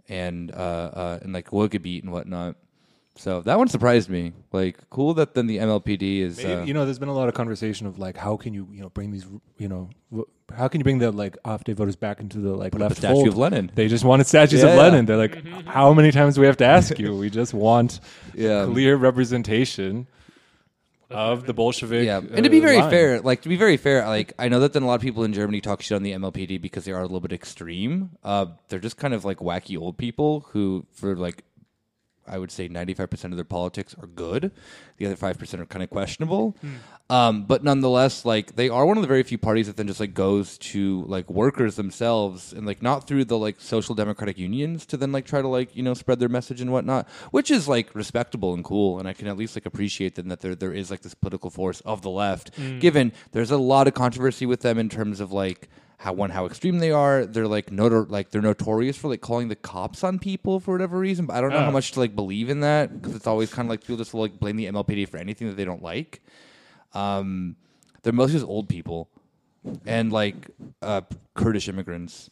and 0.10 0.52
uh, 0.52 0.56
uh 0.56 1.20
and 1.22 1.34
like 1.34 1.50
Ruhrgebiet 1.50 2.04
and 2.04 2.12
whatnot. 2.12 2.56
So 3.18 3.42
that 3.42 3.58
one 3.58 3.70
surprised 3.70 4.10
me. 4.10 4.34
Like 4.52 4.78
cool 4.90 5.14
that 5.16 5.36
then 5.36 5.48
the 5.48 5.58
MLPD 5.58 6.20
is 6.20 6.38
Maybe, 6.38 6.54
uh, 6.54 6.66
you 6.66 6.74
know, 6.74 6.84
there's 6.84 7.00
been 7.00 7.08
a 7.10 7.14
lot 7.14 7.30
of 7.30 7.34
conversation 7.34 7.88
of 7.88 7.98
like, 7.98 8.18
how 8.18 8.36
can 8.36 8.54
you, 8.54 8.68
you 8.72 8.82
know, 8.82 8.90
bring 8.90 9.12
these, 9.12 9.26
you 9.58 9.70
know, 9.70 9.90
how 10.54 10.68
can 10.68 10.82
you 10.82 10.84
bring 10.84 11.00
the 11.00 11.12
like 11.12 11.38
AfD 11.46 11.74
voters 11.76 11.96
back 11.96 12.20
into 12.20 12.40
the 12.40 12.54
like 12.54 12.76
left 12.76 12.98
a 12.98 13.00
statue 13.00 13.14
fold? 13.16 13.28
of 13.30 13.38
Lenin. 13.38 13.72
They 13.74 13.88
just 13.88 14.04
wanted 14.04 14.28
statues 14.28 14.64
of 14.64 14.72
Yeah. 14.72 14.76
Lenin. 14.76 15.06
They're 15.06 15.18
like, 15.18 15.46
how 15.66 15.94
many 15.94 16.12
times 16.12 16.36
do 16.36 16.42
we 16.42 16.48
have 16.48 16.58
to 16.58 16.66
ask 16.66 17.00
you? 17.00 17.16
We 17.16 17.30
just 17.30 17.54
want 17.54 18.02
Yeah. 18.36 18.66
clear 18.66 18.98
representation 18.98 20.08
of 21.10 21.46
the 21.46 21.54
Bolshevik. 21.54 22.06
Yeah, 22.06 22.18
and 22.18 22.44
to 22.44 22.50
be 22.50 22.60
uh, 22.60 22.62
very 22.62 22.78
line. 22.78 22.90
fair, 22.90 23.22
like 23.22 23.42
to 23.44 23.50
be 23.50 23.56
very 23.56 23.78
fair, 23.78 24.06
like 24.08 24.34
I 24.40 24.50
know 24.50 24.60
that 24.62 24.74
then 24.74 24.84
a 24.84 24.88
lot 24.88 24.96
of 24.96 25.02
people 25.02 25.24
in 25.24 25.34
Germany 25.34 25.62
talk 25.62 25.82
shit 25.82 25.96
on 25.96 26.04
the 26.04 26.14
MLPD 26.14 26.62
because 26.62 26.86
they 26.86 26.92
are 26.92 27.00
a 27.00 27.04
little 27.04 27.20
bit 27.20 27.34
extreme. 27.34 28.12
Uh, 28.24 28.48
they're 28.70 28.80
just 28.80 28.98
kind 28.98 29.14
of 29.14 29.26
like 29.26 29.38
wacky 29.38 29.80
old 29.80 29.98
people 29.98 30.48
who, 30.52 30.86
for 30.94 31.16
like 31.16 31.44
I 32.28 32.38
would 32.38 32.52
say 32.52 32.68
95% 32.68 33.26
of 33.26 33.36
their 33.36 33.44
politics 33.46 33.96
are 34.02 34.08
good. 34.08 34.52
The 34.98 35.06
other 35.06 35.16
5% 35.16 35.60
are 35.60 35.66
kind 35.66 35.84
of 35.84 35.90
questionable. 35.90 36.56
Um, 37.10 37.44
but 37.46 37.64
nonetheless, 37.64 38.26
like 38.26 38.56
they 38.56 38.68
are 38.68 38.86
one 38.86 38.98
of 38.98 39.02
the 39.02 39.08
very 39.08 39.22
few 39.22 39.38
parties 39.38 39.68
that 39.68 39.78
then 39.78 39.88
just 39.88 40.00
like 40.00 40.14
goes 40.16 40.58
to 40.58 41.04
like 41.08 41.30
workers 41.30 41.76
themselves 41.76 42.52
and 42.52 42.66
like 42.66 42.82
not 42.82 43.08
through 43.08 43.26
the 43.26 43.38
like 43.38 43.58
social 43.60 43.94
democratic 43.94 44.40
unions 44.40 44.86
to 44.88 44.98
then 44.98 45.12
like 45.12 45.26
try 45.26 45.42
to 45.42 45.48
like, 45.48 45.76
you 45.76 45.84
know, 45.84 45.94
spread 45.94 46.20
their 46.20 46.30
message 46.30 46.62
and 46.62 46.72
whatnot, 46.72 47.08
which 47.32 47.52
is 47.52 47.68
like 47.68 47.94
respectable 47.94 48.54
and 48.56 48.64
cool. 48.64 48.98
And 48.98 49.08
I 49.08 49.14
can 49.14 49.28
at 49.28 49.38
least 49.38 49.56
like 49.56 49.68
appreciate 49.68 50.16
then 50.16 50.30
that 50.30 50.40
there, 50.40 50.56
there 50.56 50.74
is 50.74 50.90
like 50.90 51.02
this 51.02 51.14
political 51.14 51.52
force 51.52 51.82
of 51.82 52.02
the 52.02 52.10
left, 52.10 52.52
given 52.80 53.14
there's 53.34 53.52
a 53.52 53.58
lot 53.58 53.88
of 53.88 53.94
controversy 53.94 54.46
with 54.48 54.62
them 54.62 54.80
in 54.80 54.90
terms 54.90 55.20
of 55.20 55.32
like, 55.32 55.70
how 55.98 56.14
one 56.14 56.30
how 56.30 56.46
extreme 56.46 56.80
they 56.80 56.92
are. 56.92 57.26
They're 57.26 57.48
like 57.48 57.68
notor- 57.72 58.10
like 58.10 58.30
they're 58.32 58.42
notorious 58.42 58.98
for 58.98 59.08
like 59.08 59.22
calling 59.22 59.48
the 59.48 59.56
cops 59.56 60.04
on 60.04 60.20
people 60.20 60.60
for 60.60 60.74
whatever 60.74 60.98
reason. 61.00 61.26
But 61.26 61.38
I 61.38 61.42
don't 61.42 61.52
know 61.52 61.58
Oh. 61.58 61.66
how 61.66 61.72
much 61.72 61.92
to 61.94 62.00
like 62.00 62.16
believe 62.16 62.50
in 62.50 62.60
that 62.62 62.94
because 63.02 63.16
it's 63.16 63.28
always 63.28 63.52
kind 63.54 63.66
of 63.68 63.70
like 63.70 63.82
people 63.82 63.98
just 63.98 64.14
will 64.14 64.22
like 64.22 64.40
blame 64.40 64.56
the 64.58 64.66
MLPD 64.66 65.08
for 65.10 65.18
anything 65.18 65.48
that 65.48 65.56
they 65.58 65.66
don't 65.66 65.82
like. 65.84 66.22
Um, 66.94 67.56
they're 68.04 68.14
mostly 68.14 68.34
just 68.40 68.46
old 68.46 68.70
people 68.70 69.10
and 69.86 70.12
like 70.14 70.36
uh, 70.82 71.02
Kurdish 71.34 71.68
immigrants. 71.70 72.30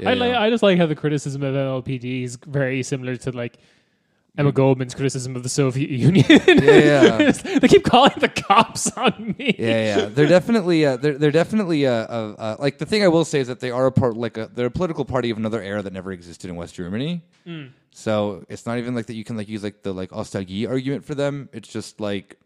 Yeah, 0.00 0.10
I 0.10 0.14
like. 0.14 0.34
I 0.34 0.50
just 0.50 0.62
like 0.64 0.76
how 0.78 0.86
the 0.86 0.96
criticism 0.96 1.42
of 1.44 1.54
MLPD 1.54 2.24
is 2.24 2.36
very 2.46 2.82
similar 2.82 3.16
to 3.18 3.30
like 3.30 3.58
Emma 4.38 4.52
Goldman's 4.52 4.94
criticism 4.94 5.34
of 5.36 5.42
the 5.42 5.48
Soviet 5.48 5.90
Union. 6.08 6.24
yeah. 6.28 7.30
they 7.60 7.68
keep 7.68 7.84
calling 7.84 8.12
the 8.18 8.28
cops 8.28 8.90
on 8.96 9.34
me. 9.38 9.54
yeah, 9.58 9.96
yeah. 9.96 10.04
They're 10.06 10.26
definitely, 10.28 10.84
uh, 10.84 10.96
they're, 10.96 11.16
they're 11.18 11.30
definitely, 11.30 11.86
uh, 11.86 11.92
uh, 11.92 12.34
uh, 12.38 12.56
like 12.58 12.78
the 12.78 12.86
thing 12.86 13.02
I 13.02 13.08
will 13.08 13.24
say 13.24 13.40
is 13.40 13.48
that 13.48 13.60
they 13.60 13.70
are 13.70 13.86
a 13.86 13.92
part, 13.92 14.16
like 14.16 14.36
a, 14.36 14.50
they're 14.52 14.66
a 14.66 14.70
political 14.70 15.04
party 15.04 15.30
of 15.30 15.38
another 15.38 15.62
era 15.62 15.82
that 15.82 15.92
never 15.92 16.12
existed 16.12 16.50
in 16.50 16.56
West 16.56 16.74
Germany. 16.74 17.22
So 17.92 18.44
it's 18.48 18.66
not 18.66 18.76
even 18.78 18.94
like 18.94 19.06
that. 19.06 19.14
You 19.14 19.24
can 19.24 19.36
like 19.38 19.48
use 19.48 19.62
like 19.62 19.82
the 19.82 19.94
like 19.94 20.10
Ostalgie 20.10 20.68
argument 20.68 21.06
for 21.06 21.14
them. 21.14 21.48
It's 21.52 21.68
just 21.68 21.98
like 22.00 22.38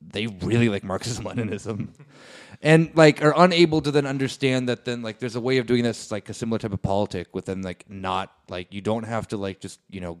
they 0.00 0.26
really 0.26 0.68
like 0.70 0.84
Marxism 0.84 1.24
Leninism, 1.26 1.88
and 2.62 2.90
like 2.94 3.22
are 3.22 3.34
unable 3.36 3.82
to 3.82 3.90
then 3.90 4.06
understand 4.06 4.68
that 4.68 4.84
then 4.84 5.02
like 5.02 5.18
there's 5.18 5.36
a 5.36 5.40
way 5.40 5.58
of 5.58 5.66
doing 5.66 5.82
this 5.82 6.10
like 6.10 6.28
a 6.28 6.34
similar 6.34 6.58
type 6.58 6.72
of 6.72 6.80
politic 6.80 7.34
within 7.34 7.60
like 7.62 7.84
not 7.90 8.32
like 8.48 8.72
you 8.72 8.80
don't 8.80 9.02
have 9.02 9.28
to 9.28 9.36
like 9.36 9.60
just 9.60 9.80
you 9.90 10.00
know 10.00 10.18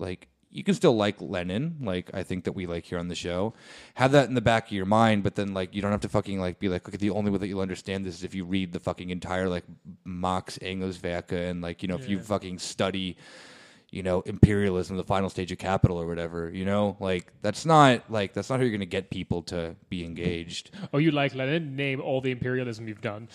like 0.00 0.28
you 0.52 0.64
can 0.64 0.74
still 0.74 0.96
like 0.96 1.20
Lenin, 1.20 1.76
like 1.80 2.10
I 2.12 2.24
think 2.24 2.44
that 2.44 2.52
we 2.52 2.66
like 2.66 2.84
here 2.84 2.98
on 2.98 3.06
the 3.06 3.14
show. 3.14 3.54
Have 3.94 4.12
that 4.12 4.28
in 4.28 4.34
the 4.34 4.40
back 4.40 4.66
of 4.66 4.72
your 4.72 4.86
mind, 4.86 5.22
but 5.22 5.36
then 5.36 5.54
like 5.54 5.74
you 5.74 5.80
don't 5.80 5.92
have 5.92 6.00
to 6.00 6.08
fucking 6.08 6.40
like 6.40 6.58
be 6.58 6.68
like, 6.68 6.88
okay, 6.88 6.96
the 6.96 7.10
only 7.10 7.30
way 7.30 7.38
that 7.38 7.46
you'll 7.46 7.60
understand 7.60 8.04
this 8.04 8.16
is 8.16 8.24
if 8.24 8.34
you 8.34 8.44
read 8.44 8.72
the 8.72 8.80
fucking 8.80 9.10
entire 9.10 9.48
like 9.48 9.64
Marx 10.04 10.58
Engelswerke 10.58 11.32
and 11.32 11.62
like 11.62 11.82
you 11.82 11.88
know 11.88 11.94
if 11.94 12.08
you 12.08 12.18
fucking 12.18 12.58
study, 12.58 13.16
you 13.92 14.02
know, 14.02 14.20
imperialism, 14.20 14.96
the 14.96 15.04
final 15.04 15.28
stage 15.28 15.50
of 15.50 15.58
capital 15.58 16.00
or 16.00 16.06
whatever. 16.06 16.50
You 16.50 16.64
know, 16.64 16.96
like 17.00 17.32
that's 17.42 17.66
not 17.66 18.02
like 18.10 18.32
that's 18.34 18.48
not 18.50 18.58
how 18.58 18.62
you're 18.62 18.72
gonna 18.72 18.86
get 18.86 19.10
people 19.10 19.42
to 19.44 19.74
be 19.88 20.04
engaged. 20.04 20.70
Oh, 20.94 20.98
you 20.98 21.10
like 21.10 21.34
Lenin? 21.34 21.74
Name 21.76 22.00
all 22.00 22.20
the 22.20 22.30
imperialism 22.30 22.86
you've 22.88 23.00
done. 23.00 23.28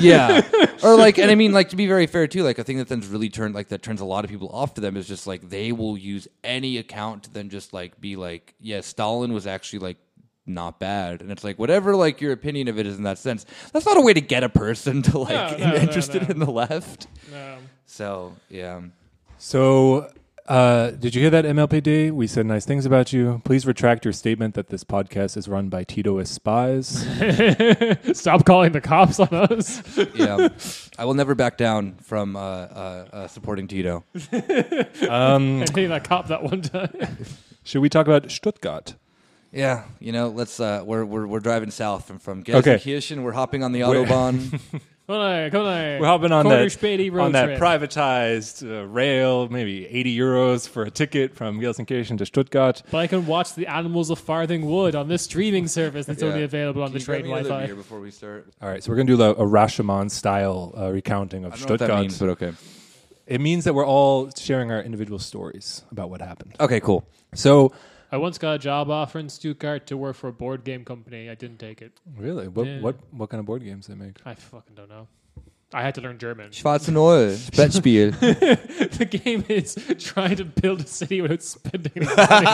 yeah 0.00 0.42
or 0.82 0.96
like 0.96 1.18
and 1.18 1.30
i 1.30 1.34
mean 1.34 1.52
like 1.52 1.70
to 1.70 1.76
be 1.76 1.86
very 1.86 2.06
fair 2.06 2.26
too 2.26 2.42
like 2.42 2.58
a 2.58 2.64
thing 2.64 2.76
that 2.78 2.88
then's 2.88 3.06
really 3.08 3.28
turned 3.28 3.54
like 3.54 3.68
that 3.68 3.82
turns 3.82 4.00
a 4.00 4.04
lot 4.04 4.24
of 4.24 4.30
people 4.30 4.48
off 4.50 4.74
to 4.74 4.80
them 4.80 4.96
is 4.96 5.06
just 5.08 5.26
like 5.26 5.48
they 5.48 5.72
will 5.72 5.96
use 5.96 6.28
any 6.44 6.76
account 6.78 7.24
to 7.24 7.32
then 7.32 7.48
just 7.48 7.72
like 7.72 7.98
be 8.00 8.14
like 8.16 8.54
yeah 8.60 8.80
stalin 8.80 9.32
was 9.32 9.46
actually 9.46 9.78
like 9.78 9.96
not 10.46 10.78
bad 10.78 11.22
and 11.22 11.30
it's 11.32 11.42
like 11.44 11.58
whatever 11.58 11.96
like 11.96 12.20
your 12.20 12.32
opinion 12.32 12.68
of 12.68 12.78
it 12.78 12.86
is 12.86 12.96
in 12.98 13.02
that 13.04 13.18
sense 13.18 13.44
that's 13.72 13.86
not 13.86 13.96
a 13.96 14.00
way 14.00 14.12
to 14.12 14.20
get 14.20 14.44
a 14.44 14.48
person 14.48 15.02
to 15.02 15.18
like 15.18 15.58
No, 15.58 15.66
no, 15.70 15.74
interested 15.76 16.22
no. 16.22 16.28
in 16.28 16.38
the 16.38 16.50
left 16.50 17.06
so 17.86 18.34
yeah 18.48 18.80
So, 19.38 20.10
uh, 20.48 20.90
did 20.92 21.14
you 21.14 21.20
hear 21.20 21.30
that, 21.30 21.44
MLPD? 21.44 22.10
We 22.12 22.26
said 22.26 22.46
nice 22.46 22.64
things 22.64 22.86
about 22.86 23.12
you. 23.12 23.42
Please 23.44 23.66
retract 23.66 24.04
your 24.04 24.12
statement 24.12 24.54
that 24.54 24.68
this 24.68 24.84
podcast 24.84 25.36
is 25.36 25.48
run 25.48 25.68
by 25.68 25.84
Titoist 25.84 26.28
spies. 26.28 26.88
stop 28.18 28.44
calling 28.46 28.72
the 28.72 28.80
cops 28.80 29.20
on 29.20 29.28
us. 29.28 29.82
yeah 30.14 30.48
i 30.98 31.04
will 31.04 31.14
never 31.14 31.34
back 31.34 31.56
down 31.58 31.94
from 31.96 32.36
uh, 32.36 32.40
uh, 32.40 33.06
uh, 33.12 33.28
supporting 33.28 33.68
tito 33.68 34.02
um, 35.08 35.62
I 35.62 35.66
think 35.66 35.88
that 35.88 36.04
cop 36.04 36.28
that 36.28 36.42
one 36.42 36.62
time. 36.62 36.90
should 37.64 37.82
we 37.82 37.88
talk 37.88 38.06
about 38.06 38.30
Stuttgart? 38.30 38.94
yeah 39.52 39.84
you 40.00 40.12
know 40.12 40.28
let's 40.28 40.58
uh 40.60 40.82
we're 40.86 41.04
we're, 41.04 41.26
we're 41.26 41.40
driving 41.40 41.70
south 41.70 42.06
from 42.06 42.18
from 42.18 42.40
Okay. 42.48 42.76
Gelsenkirchen. 42.76 43.22
we're 43.22 43.32
hopping 43.32 43.62
on 43.62 43.72
the 43.72 43.80
autobahn 43.80 44.60
Come 45.06 45.16
on, 45.20 45.50
come 45.52 45.60
on. 45.66 46.00
We're 46.00 46.06
hopping 46.06 46.32
on 46.32 46.42
Quarter 46.44 46.68
that 46.68 46.78
Spady 46.80 47.12
road 47.12 47.26
on 47.26 47.32
that 47.32 47.46
trip. 47.46 47.60
privatized 47.60 48.68
uh, 48.68 48.86
rail, 48.88 49.48
maybe 49.48 49.86
80 49.86 50.18
euros 50.18 50.68
for 50.68 50.82
a 50.82 50.90
ticket 50.90 51.36
from 51.36 51.60
Gelsenkirchen 51.60 52.18
to 52.18 52.26
Stuttgart. 52.26 52.82
But 52.90 52.98
I 52.98 53.06
can 53.06 53.24
watch 53.24 53.54
the 53.54 53.68
Animals 53.68 54.10
of 54.10 54.18
Farthing 54.18 54.66
Wood 54.66 54.96
on 54.96 55.06
this 55.06 55.22
streaming 55.22 55.68
service 55.68 56.06
that's 56.06 56.22
Yeah. 56.22 56.28
only 56.30 56.42
available 56.42 56.82
on 56.82 56.88
Can 56.88 56.94
the 56.94 57.00
you 57.00 57.06
grab 57.06 57.20
train 57.20 57.26
me 57.26 57.32
another 57.38 57.48
Wi-Fi. 57.50 57.66
beer 57.66 57.76
before 57.76 58.00
we 58.00 58.10
start 58.10 58.48
All 58.60 58.68
right, 58.68 58.82
so 58.82 58.90
we're 58.90 58.96
going 58.96 59.06
to 59.06 59.16
do 59.16 59.22
a, 59.22 59.30
a 59.30 59.46
Rashomon 59.46 60.10
style 60.10 60.74
uh, 60.76 60.90
recounting 60.90 61.44
of 61.44 61.52
I 61.52 61.56
don't 61.56 61.68
know 61.68 61.72
what 61.74 61.78
Stuttgart. 61.78 61.96
that 61.98 62.00
means, 62.02 62.18
but 62.18 62.28
okay. 62.30 62.52
It 63.28 63.40
means 63.40 63.62
that 63.64 63.74
we're 63.74 63.86
all 63.86 64.30
sharing 64.36 64.72
our 64.72 64.80
individual 64.82 65.20
stories 65.20 65.82
about 65.92 66.10
what 66.10 66.20
happened. 66.20 66.54
Okay, 66.58 66.80
cool. 66.80 67.06
So, 67.34 67.72
I 68.16 68.18
once 68.18 68.38
got 68.38 68.54
a 68.54 68.58
job 68.58 68.88
offer 68.88 69.18
in 69.18 69.28
Stuttgart 69.28 69.86
to 69.88 69.96
work 69.98 70.16
for 70.16 70.28
a 70.28 70.32
board 70.32 70.64
game 70.64 70.86
company. 70.86 71.28
I 71.28 71.34
didn't 71.34 71.58
take 71.58 71.82
it. 71.82 72.00
really, 72.16 72.48
what 72.48 72.66
Yeah. 72.66 72.80
what 72.80 72.96
what 73.10 73.28
kind 73.28 73.40
of 73.40 73.44
board 73.44 73.62
games 73.62 73.88
they 73.88 73.94
make? 73.94 74.16
I 74.24 74.32
fucking 74.34 74.74
don't 74.74 74.88
know. 74.88 75.06
I 75.74 75.82
had 75.82 75.94
to 75.96 76.00
learn 76.00 76.16
German. 76.16 76.48
Schwarze 76.50 76.88
Null, 76.90 77.34
Brettspiel. 77.52 78.18
the 78.98 79.04
game 79.04 79.44
is 79.50 79.74
trying 79.98 80.36
to 80.36 80.46
build 80.46 80.80
a 80.80 80.86
city 80.86 81.20
without 81.20 81.42
spending 81.42 82.04
money. 82.04 82.46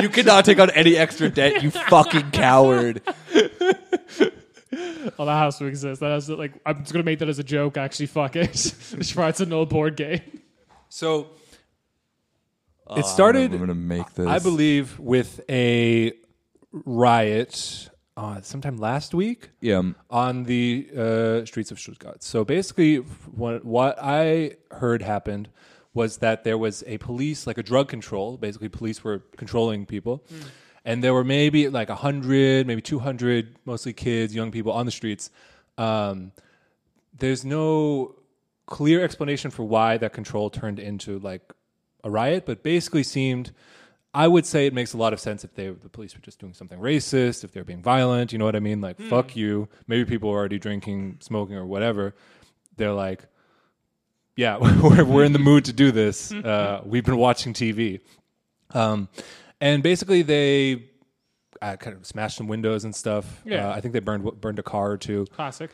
you 0.00 0.08
cannot 0.08 0.46
take 0.46 0.58
on 0.58 0.70
any 0.70 0.96
extra 0.96 1.28
debt, 1.28 1.62
you 1.62 1.70
fucking 1.70 2.30
coward. 2.30 3.02
oh, 3.34 5.26
that 5.26 5.38
has 5.44 5.58
to 5.58 5.66
exist. 5.66 6.00
That 6.00 6.12
has 6.12 6.26
to, 6.28 6.36
like 6.36 6.54
I'm 6.64 6.78
just 6.78 6.94
gonna 6.94 7.04
make 7.04 7.18
that 7.18 7.28
as 7.28 7.38
a 7.38 7.44
joke. 7.44 7.76
Actually, 7.76 8.06
fuck 8.06 8.34
it. 8.36 8.56
Schwarz 9.02 9.42
and 9.42 9.52
old 9.52 9.68
board 9.68 9.94
game. 9.94 10.22
So, 10.88 11.35
it 12.96 13.06
started. 13.06 13.52
I'm 13.52 13.58
gonna 13.60 13.74
make 13.74 14.12
this. 14.14 14.26
I 14.26 14.38
believe 14.38 14.98
with 14.98 15.40
a 15.48 16.12
riot 16.72 17.88
uh, 18.16 18.40
sometime 18.40 18.76
last 18.78 19.14
week 19.14 19.50
Yeah. 19.60 19.82
on 20.10 20.44
the 20.44 20.88
uh, 20.96 21.44
streets 21.44 21.70
of 21.70 21.78
Stuttgart. 21.78 22.22
So 22.22 22.44
basically, 22.44 22.96
what, 22.96 23.64
what 23.64 23.98
I 24.00 24.56
heard 24.70 25.02
happened 25.02 25.48
was 25.94 26.18
that 26.18 26.44
there 26.44 26.58
was 26.58 26.84
a 26.86 26.98
police, 26.98 27.46
like 27.46 27.58
a 27.58 27.62
drug 27.62 27.88
control. 27.88 28.36
Basically, 28.36 28.68
police 28.68 29.02
were 29.02 29.20
controlling 29.36 29.86
people, 29.86 30.22
and 30.84 31.02
there 31.02 31.14
were 31.14 31.24
maybe 31.24 31.68
like 31.68 31.88
hundred, 31.88 32.66
maybe 32.66 32.82
two 32.82 32.98
hundred, 32.98 33.56
mostly 33.64 33.92
kids, 33.92 34.34
young 34.34 34.50
people 34.50 34.72
on 34.72 34.84
the 34.86 34.92
streets. 34.92 35.30
Um, 35.78 36.32
there's 37.18 37.44
no 37.44 38.14
clear 38.66 39.02
explanation 39.02 39.50
for 39.50 39.62
why 39.64 39.96
that 39.96 40.12
control 40.12 40.50
turned 40.50 40.78
into 40.78 41.18
like 41.20 41.42
a 42.04 42.10
riot, 42.10 42.44
but 42.46 42.62
basically 42.62 43.02
seemed. 43.02 43.52
I 44.14 44.28
would 44.28 44.46
say 44.46 44.66
it 44.66 44.72
makes 44.72 44.94
a 44.94 44.96
lot 44.96 45.12
of 45.12 45.20
sense 45.20 45.44
if 45.44 45.54
they 45.54 45.68
the 45.68 45.90
police 45.90 46.14
were 46.14 46.22
just 46.22 46.38
doing 46.38 46.54
something 46.54 46.78
racist, 46.78 47.44
if 47.44 47.52
they're 47.52 47.64
being 47.64 47.82
violent. 47.82 48.32
You 48.32 48.38
know 48.38 48.46
what 48.46 48.56
I 48.56 48.60
mean? 48.60 48.80
Like 48.80 48.98
fuck 48.98 49.36
you. 49.36 49.68
Maybe 49.86 50.06
people 50.06 50.30
are 50.30 50.36
already 50.36 50.58
drinking, 50.58 51.18
smoking, 51.20 51.56
or 51.56 51.66
whatever. 51.66 52.14
They're 52.78 52.94
like, 52.94 53.26
yeah, 54.36 54.56
we're 54.82 55.04
we're 55.04 55.24
in 55.24 55.34
the 55.34 55.38
mood 55.38 55.66
to 55.66 55.72
do 55.72 55.92
this. 55.92 56.32
Uh, 56.44 56.80
we've 56.84 57.04
been 57.04 57.18
watching 57.18 57.52
TV, 57.52 58.00
um, 58.72 59.08
and 59.60 59.82
basically 59.82 60.22
they 60.22 60.84
uh, 61.60 61.76
kind 61.76 61.96
of 61.96 62.06
smashed 62.06 62.36
some 62.36 62.46
windows 62.46 62.84
and 62.84 62.94
stuff. 62.94 63.42
Yeah. 63.44 63.68
Uh, 63.68 63.72
I 63.74 63.80
think 63.80 63.92
they 63.92 64.00
burned 64.00 64.40
burned 64.40 64.58
a 64.58 64.62
car 64.62 64.92
or 64.92 64.96
two 64.96 65.26
Classic. 65.26 65.70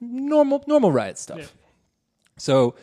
normal 0.00 0.62
normal 0.66 0.92
riot 0.92 1.18
stuff. 1.18 1.38
Yeah. 1.38 1.46
So, 2.38 2.76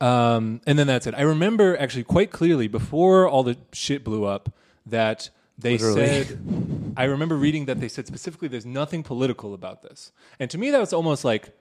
um, 0.00 0.60
and 0.66 0.78
then 0.78 0.86
that's 0.86 1.06
it. 1.06 1.14
I 1.14 1.22
remember 1.22 1.76
actually 1.78 2.04
quite 2.04 2.30
clearly 2.30 2.68
before 2.68 3.28
all 3.28 3.42
the 3.42 3.56
shit 3.72 4.04
blew 4.04 4.24
up 4.24 4.52
that 4.86 5.30
they 5.58 5.72
Literally. 5.72 6.24
said. 6.24 6.94
I 6.96 7.04
remember 7.04 7.36
reading 7.36 7.66
that 7.66 7.80
they 7.80 7.88
said 7.88 8.06
specifically, 8.06 8.48
"There's 8.48 8.66
nothing 8.66 9.02
political 9.02 9.52
about 9.54 9.82
this," 9.82 10.12
and 10.38 10.50
to 10.50 10.58
me 10.58 10.70
that 10.70 10.80
was 10.80 10.92
almost 10.92 11.24
like. 11.24 11.54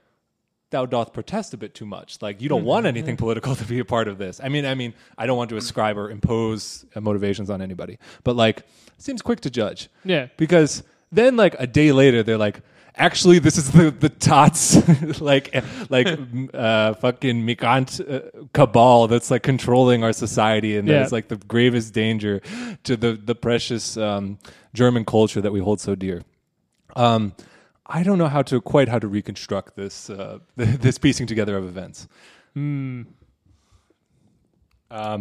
Thou 0.71 0.85
doth 0.85 1.13
protest 1.13 1.51
a 1.55 1.57
bit 1.57 1.73
too 1.73 1.87
much. 1.87 2.21
Like 2.21 2.43
you 2.43 2.47
don't 2.47 2.63
want 2.63 2.85
anything 2.85 3.17
political 3.17 3.55
to 3.61 3.63
be 3.65 3.79
a 3.79 3.85
part 3.85 4.07
of 4.07 4.19
this. 4.19 4.39
I 4.39 4.49
mean, 4.49 4.67
I 4.67 4.75
mean, 4.75 4.93
I 5.17 5.25
don't 5.25 5.35
want 5.35 5.49
to 5.49 5.57
ascribe 5.57 5.97
or 5.97 6.11
impose 6.11 6.85
uh, 6.95 7.01
motivations 7.01 7.49
on 7.49 7.59
anybody, 7.59 7.97
but 8.23 8.35
like, 8.35 8.61
seems 8.99 9.23
quick 9.23 9.39
to 9.41 9.49
judge 9.49 9.89
Yeah. 10.05 10.27
because 10.37 10.83
then 11.11 11.35
like 11.37 11.55
a 11.57 11.65
day 11.65 11.91
later 11.91 12.21
they're 12.21 12.37
like 12.37 12.61
actually 12.99 13.39
this 13.39 13.57
is 13.57 13.71
the 13.71 13.91
the 13.91 14.09
tots 14.09 14.75
like 15.31 15.55
like 15.89 16.07
uh 16.53 16.93
fucking 16.95 17.45
migrant 17.45 17.99
uh, 18.01 18.19
cabal 18.53 19.07
that's 19.07 19.31
like 19.31 19.43
controlling 19.43 20.03
our 20.03 20.13
society 20.13 20.77
and 20.77 20.87
Yeah. 20.87 20.99
that's 20.99 21.11
like 21.11 21.27
the 21.29 21.37
gravest 21.37 21.93
danger 21.93 22.41
to 22.83 22.97
the 22.97 23.13
the 23.13 23.35
precious 23.35 23.97
um 23.97 24.37
german 24.73 25.05
culture 25.05 25.41
that 25.41 25.51
we 25.51 25.59
hold 25.61 25.79
so 25.79 25.95
dear 25.95 26.23
um 26.95 27.33
I 27.91 28.03
don't 28.03 28.19
know 28.19 28.27
how 28.27 28.43
to 28.43 28.61
quite 28.61 28.87
how 28.87 28.99
to 28.99 29.07
reconstruct 29.07 29.75
this 29.75 30.11
uh, 30.11 30.37
this 30.55 30.99
piecing 30.99 31.25
together 31.25 31.57
of 31.57 31.65
events. 31.65 32.07
um, 32.55 33.07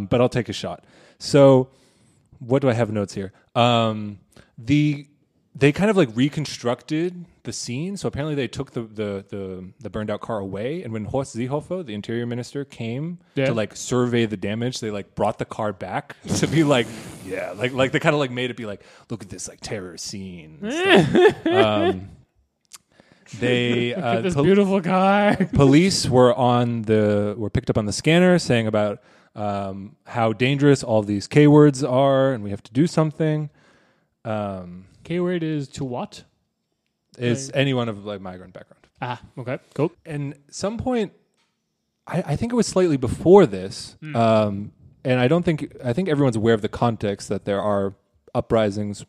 but 0.07 0.21
I'll 0.21 0.29
take 0.29 0.49
a 0.49 0.53
shot. 0.53 0.85
So, 1.19 1.69
what 2.41 2.62
do 2.62 2.69
I 2.69 2.75
have 2.75 2.91
notes 2.93 3.14
here? 3.14 3.33
Um, 3.55 4.19
the 4.59 5.07
they 5.59 5.73
kind 5.73 5.90
of 5.90 5.97
like 5.97 6.09
reconstructed 6.14 7.25
the 7.42 7.53
scene. 7.53 7.97
So 7.97 8.07
apparently 8.07 8.35
they 8.37 8.47
took 8.47 8.73
the 8.73 8.83
the 8.83 9.25
the, 9.29 9.73
the 9.81 9.90
burned 9.90 10.09
out 10.11 10.21
car 10.21 10.38
away, 10.38 10.83
and 10.83 10.92
when 10.92 11.05
Horst 11.07 11.35
Seehofer, 11.35 11.85
the 11.85 11.94
interior 11.94 12.27
minister, 12.27 12.64
came 12.64 13.18
Yeah. 13.35 13.47
to 13.47 13.55
like 13.55 13.75
survey 13.75 14.25
the 14.27 14.37
damage, 14.37 14.79
they 14.81 14.90
like 14.92 15.14
brought 15.14 15.38
the 15.38 15.44
car 15.44 15.73
back 15.73 16.14
to 16.37 16.47
be 16.47 16.62
like, 16.64 16.87
yeah, 17.27 17.53
like 17.57 17.73
like 17.73 17.90
they 17.92 17.99
kind 17.99 18.14
of 18.14 18.21
like 18.21 18.31
made 18.31 18.51
it 18.51 18.57
be 18.57 18.66
like, 18.66 18.83
look 19.11 19.23
at 19.23 19.31
this 19.31 19.49
like 19.49 19.61
terror 19.61 19.97
scene. 19.97 20.59
um, 21.47 22.11
they 23.40 23.94
uh, 23.97 24.21
this 24.21 24.35
pol- 24.35 24.44
beautiful 24.44 24.81
car. 24.81 25.37
police 25.53 26.09
were 26.09 26.35
on 26.35 26.83
the 26.83 27.35
were 27.37 27.51
picked 27.51 27.68
up 27.71 27.77
on 27.79 27.85
the 27.87 27.92
scanner 27.92 28.38
saying 28.38 28.66
about 28.66 29.03
um, 29.35 29.97
how 30.07 30.33
dangerous 30.33 30.83
all 30.83 31.03
these 31.03 31.27
K 31.27 31.47
words 31.47 31.83
are, 31.85 32.33
and 32.33 32.42
we 32.44 32.51
have 32.51 32.62
to 32.62 32.73
do 32.73 32.87
something. 32.87 33.51
Um, 34.25 34.85
K 35.09 35.21
word 35.21 35.42
is 35.42 35.68
to 35.68 35.85
what? 35.85 36.25
is 37.16 37.51
anyone 37.55 37.88
of 37.88 38.05
like 38.05 38.21
migrant 38.21 38.53
background? 38.53 38.87
Ah, 39.01 39.21
okay, 39.38 39.59
cool. 39.75 39.90
And 40.05 40.35
some 40.51 40.77
point, 40.77 41.12
I, 42.07 42.23
I 42.27 42.37
think 42.37 42.53
it 42.53 42.57
was 42.57 42.66
slightly 42.66 42.99
before 42.99 43.47
this, 43.47 43.97
um, 44.14 44.73
and 45.05 45.18
I 45.18 45.27
don't 45.27 45.44
think 45.44 45.75
I 45.83 45.94
think 45.94 46.11
everyone's 46.11 46.37
aware 46.37 46.53
of 46.53 46.61
the 46.61 46.68
context 46.68 47.31
that 47.31 47.47
there 47.47 47.62
are 47.62 47.94
uprisings, 48.35 49.07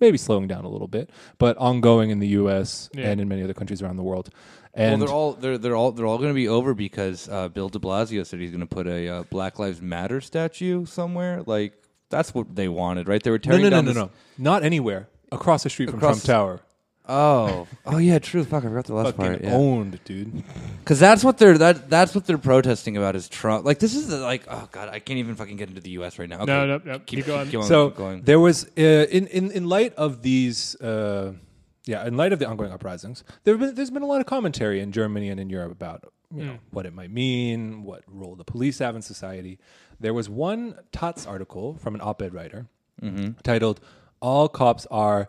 maybe 0.00 0.18
slowing 0.18 0.48
down 0.48 0.66
a 0.66 0.68
little 0.68 0.86
bit, 0.86 1.08
but 1.38 1.56
ongoing 1.56 2.10
in 2.10 2.18
the 2.18 2.28
U.S. 2.28 2.90
Yeah. 2.92 3.08
and 3.10 3.20
in 3.20 3.26
many 3.26 3.42
other 3.42 3.54
countries 3.54 3.80
around 3.80 3.96
the 3.96 4.02
world. 4.02 4.28
Well, 4.76 4.92
And 4.92 5.00
they're 5.00 5.08
all 5.08 5.32
they're 5.32 5.56
they're 5.56 5.76
all 5.76 5.92
they're 5.92 6.06
all 6.06 6.18
going 6.18 6.30
to 6.30 6.34
be 6.34 6.48
over 6.48 6.74
because 6.74 7.26
uh, 7.28 7.48
Bill 7.48 7.70
De 7.70 7.78
Blasio 7.78 8.26
said 8.26 8.38
he's 8.38 8.50
going 8.50 8.60
to 8.60 8.66
put 8.66 8.86
a 8.86 9.08
uh, 9.08 9.22
Black 9.30 9.58
Lives 9.58 9.80
Matter 9.80 10.20
statue 10.20 10.84
somewhere. 10.84 11.42
Like 11.46 11.72
that's 12.10 12.34
what 12.34 12.54
they 12.54 12.68
wanted, 12.68 13.08
right? 13.08 13.22
They 13.22 13.30
were 13.30 13.38
no, 13.38 13.42
tearing 13.50 13.62
no, 13.62 13.70
no, 13.70 13.76
down 13.76 13.84
no, 13.86 13.90
this- 13.92 13.96
no, 13.96 14.10
not 14.36 14.62
anywhere 14.62 15.08
across 15.32 15.62
the 15.62 15.70
street 15.70 15.90
from 15.90 16.00
Trump 16.00 16.22
Tower. 16.22 16.60
Oh, 17.10 17.66
oh 17.86 17.96
yeah, 17.96 18.18
true. 18.18 18.44
Fuck, 18.44 18.64
I 18.64 18.68
forgot 18.68 18.84
the 18.84 18.94
last 18.94 19.16
Fucking 19.16 19.24
part. 19.24 19.42
Yeah. 19.42 19.54
owned, 19.54 19.98
dude. 20.04 20.44
Because 20.80 21.00
that's 21.00 21.24
what 21.24 21.38
they're 21.38 21.56
that 21.56 21.88
that's 21.88 22.14
what 22.14 22.26
they're 22.26 22.36
protesting 22.36 22.98
about 22.98 23.16
is 23.16 23.30
Trump. 23.30 23.64
Like 23.64 23.78
this 23.78 23.94
is 23.94 24.08
the, 24.08 24.18
like 24.18 24.44
oh 24.46 24.68
god, 24.70 24.90
I 24.90 24.98
can't 24.98 25.18
even 25.18 25.34
fucking 25.34 25.56
get 25.56 25.70
into 25.70 25.80
the 25.80 25.90
U.S. 25.90 26.18
right 26.18 26.28
now. 26.28 26.40
Okay. 26.40 26.52
No, 26.52 26.66
no, 26.66 26.80
no. 26.84 26.98
Keep, 26.98 27.20
Keep 27.20 27.26
going. 27.26 27.44
Keep 27.46 27.52
going. 27.52 27.66
so 27.66 27.88
keep 27.88 27.96
going. 27.96 28.22
there 28.22 28.38
was 28.38 28.66
uh, 28.76 29.06
in 29.10 29.26
in 29.28 29.50
in 29.52 29.66
light 29.66 29.94
of 29.94 30.20
these 30.20 30.74
uh, 30.82 31.32
yeah 31.86 32.06
in 32.06 32.18
light 32.18 32.34
of 32.34 32.40
the 32.40 32.46
ongoing 32.46 32.72
uprisings 32.72 33.24
there 33.44 33.54
have 33.54 33.60
been 33.60 33.74
there's 33.74 33.90
been 33.90 34.02
a 34.02 34.06
lot 34.06 34.20
of 34.20 34.26
commentary 34.26 34.80
in 34.80 34.92
Germany 34.92 35.30
and 35.30 35.40
in 35.40 35.48
Europe 35.48 35.72
about 35.72 36.12
you 36.34 36.44
know 36.44 36.58
what 36.72 36.84
it 36.84 36.92
might 36.92 37.10
mean 37.10 37.84
what 37.84 38.02
role 38.06 38.36
the 38.36 38.44
police 38.44 38.80
have 38.80 38.94
in 38.94 39.00
society 39.00 39.58
there 39.98 40.12
was 40.12 40.28
one 40.28 40.78
Taz 40.92 41.26
article 41.26 41.78
from 41.78 41.94
an 41.94 42.02
op-ed 42.02 42.34
writer 42.34 42.66
titled 43.42 43.80
all 44.20 44.48
cops 44.48 44.86
are 44.90 45.28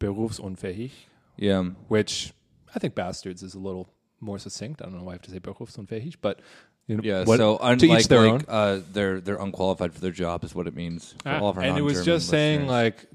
berufsunfähig 0.00 0.90
Yeah. 1.36 1.62
which 1.88 2.32
I 2.74 2.78
think 2.78 2.94
bastards 2.94 3.42
is 3.42 3.54
a 3.54 3.58
little 3.58 3.88
more 4.20 4.38
succinct 4.38 4.80
I 4.82 4.86
don't 4.86 4.98
know 4.98 5.04
why 5.04 5.12
I 5.12 5.14
have 5.14 5.22
to 5.22 5.30
say 5.30 5.38
berufsunfähig 5.40 6.16
but 6.20 6.40
you 6.86 6.96
know 6.96 7.02
Yeah. 7.02 7.24
what- 7.24 7.38
so 7.38 7.56
to 7.58 7.64
unlike 7.64 8.00
each 8.00 8.08
their 8.08 8.32
like 8.32 8.44
uh, 8.48 8.80
they're 8.92 9.20
they're 9.20 9.36
unqualified 9.40 9.92
for 9.92 10.00
their 10.00 10.12
job 10.12 10.44
is 10.44 10.54
what 10.54 10.66
it 10.66 10.74
means. 10.74 11.14
For 11.22 11.28
Ah. 11.30 11.40
all 11.40 11.48
of 11.48 11.56
our 11.58 11.64
and 11.64 11.76
it 11.78 11.82
was 11.82 12.04
just 12.04 12.28
saying 12.28 12.60
listeners. 12.66 12.70
like 12.70 13.06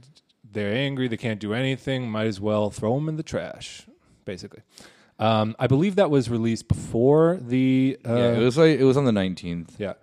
they're 0.53 0.73
angry, 0.73 1.07
they 1.07 1.15
can't 1.17 1.39
do 1.39 1.53
anything, 1.53 2.11
might 2.11 2.27
as 2.27 2.41
well 2.41 2.69
throw 2.69 2.95
them 2.95 3.07
in 3.07 3.15
the 3.15 3.23
trash, 3.23 3.87
basically. 4.25 4.61
Um, 5.17 5.55
I 5.57 5.67
believe 5.67 5.95
that 5.95 6.09
was 6.11 6.29
released 6.29 6.67
before 6.67 7.37
the 7.41 7.97
uh, 8.05 8.13
yeah, 8.15 8.33
it 8.33 8.43
was 8.43 8.57
like 8.57 8.77
it 8.77 8.83
was 8.83 8.97
on 8.97 9.05
the 9.05 9.13
nineteenth. 9.13 9.75
yeah. 9.79 9.93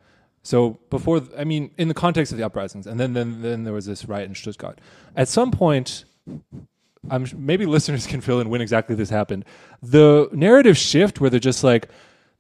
So 0.49 0.79
before, 0.89 1.21
I 1.37 1.45
mean, 1.45 1.73
in 1.77 1.89
the 1.89 1.95
context 2.05 2.33
of 2.33 2.39
the 2.39 2.45
uprisings, 2.45 2.87
and 2.87 2.99
then 2.99 3.13
then 3.13 3.43
then 3.43 3.65
there 3.65 3.75
was 3.75 3.85
this 3.85 4.07
riot 4.07 4.31
in 4.31 4.35
Stuttgart. 4.35 4.81
At 5.15 5.29
some 5.29 5.51
point, 5.51 6.07
I'm 7.11 7.27
maybe 7.37 7.67
listeners 7.67 8.07
can 8.13 8.23
fill 8.23 8.41
in 8.41 8.49
when 8.49 8.63
exactly 8.63 8.97
this 8.97 9.11
happened. 9.11 9.45
The 9.83 10.27
narrative 10.33 10.79
shift 10.79 11.21
where 11.21 11.29
they're 11.29 11.39
just 11.53 11.63
like. 11.63 11.89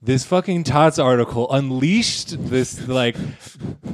This 0.00 0.24
fucking 0.24 0.62
taz 0.62 1.02
article 1.02 1.52
unleashed 1.52 2.36
this 2.48 2.86
like 2.86 3.16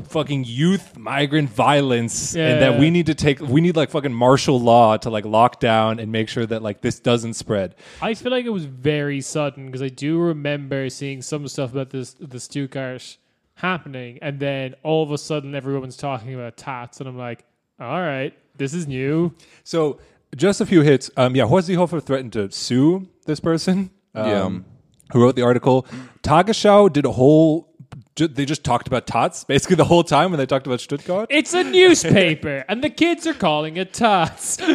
fucking 0.09 0.44
youth 0.46 0.98
migrant 0.98 1.48
violence, 1.48 2.37
and 2.37 2.61
that 2.61 2.72
Yeah. 2.74 2.79
we 2.79 2.90
need 2.90 3.07
to 3.07 3.14
take 3.14 3.40
we 3.40 3.62
need 3.62 3.74
like 3.74 3.88
fucking 3.90 4.12
martial 4.12 4.61
law 4.61 4.98
to 4.98 5.09
like 5.09 5.24
lock 5.24 5.61
down 5.61 5.98
and 5.98 6.12
make 6.12 6.29
sure 6.29 6.44
that 6.44 6.62
like 6.62 6.83
this 6.83 7.00
doesn't 7.00 7.35
spread. 7.35 7.74
I 8.03 8.12
feel 8.12 8.31
like 8.31 8.44
it 8.44 8.50
was 8.50 8.66
very 8.66 9.22
sudden 9.22 9.64
because 9.66 9.81
I 9.81 9.88
do 9.88 10.18
remember 10.20 10.90
seeing 10.90 11.22
some 11.22 11.48
stuff 11.48 11.72
about 11.72 11.88
this 11.88 12.14
the 12.20 12.38
Stuttgart 12.38 13.16
happening, 13.55 14.19
and 14.23 14.38
then 14.40 14.75
all 14.83 15.03
of 15.03 15.11
a 15.11 15.19
sudden 15.19 15.55
everyone's 15.55 15.97
talking 15.97 16.35
about 16.35 16.57
taz, 16.57 17.01
and 17.01 17.09
I'm 17.09 17.17
like, 17.19 17.45
all 17.81 18.01
right, 18.01 18.33
this 18.57 18.75
is 18.75 18.87
new. 18.87 19.35
So 19.64 19.99
just 20.37 20.61
a 20.61 20.67
few 20.67 20.83
hits. 20.83 21.11
Um, 21.17 21.35
yeah, 21.37 21.45
Horst 21.45 21.69
Seehofer 21.69 22.03
threatened 22.03 22.33
to 22.35 22.51
sue 22.51 23.09
this 23.27 23.40
person. 23.40 23.90
Um, 24.14 24.29
Yeah. 24.29 24.59
Who 25.12 25.23
wrote 25.23 25.37
the 25.37 25.43
article? 25.43 25.87
Tagesschau 26.23 26.93
did 26.93 27.05
a 27.05 27.12
whole. 27.12 27.69
They 28.17 28.45
just 28.45 28.64
talked 28.64 28.87
about 28.87 29.07
taz 29.07 29.45
basically 29.47 29.77
the 29.77 29.85
whole 29.85 30.03
time 30.05 30.31
when 30.31 30.38
they 30.38 30.47
talked 30.47 30.67
about 30.67 30.81
Stuttgart. 30.81 31.27
It's 31.31 31.53
a 31.53 31.62
newspaper, 31.64 32.64
and 32.69 32.83
the 32.83 32.90
kids 32.90 33.27
are 33.27 33.35
calling 33.35 33.77
it 33.77 33.93
tats. 33.93 34.59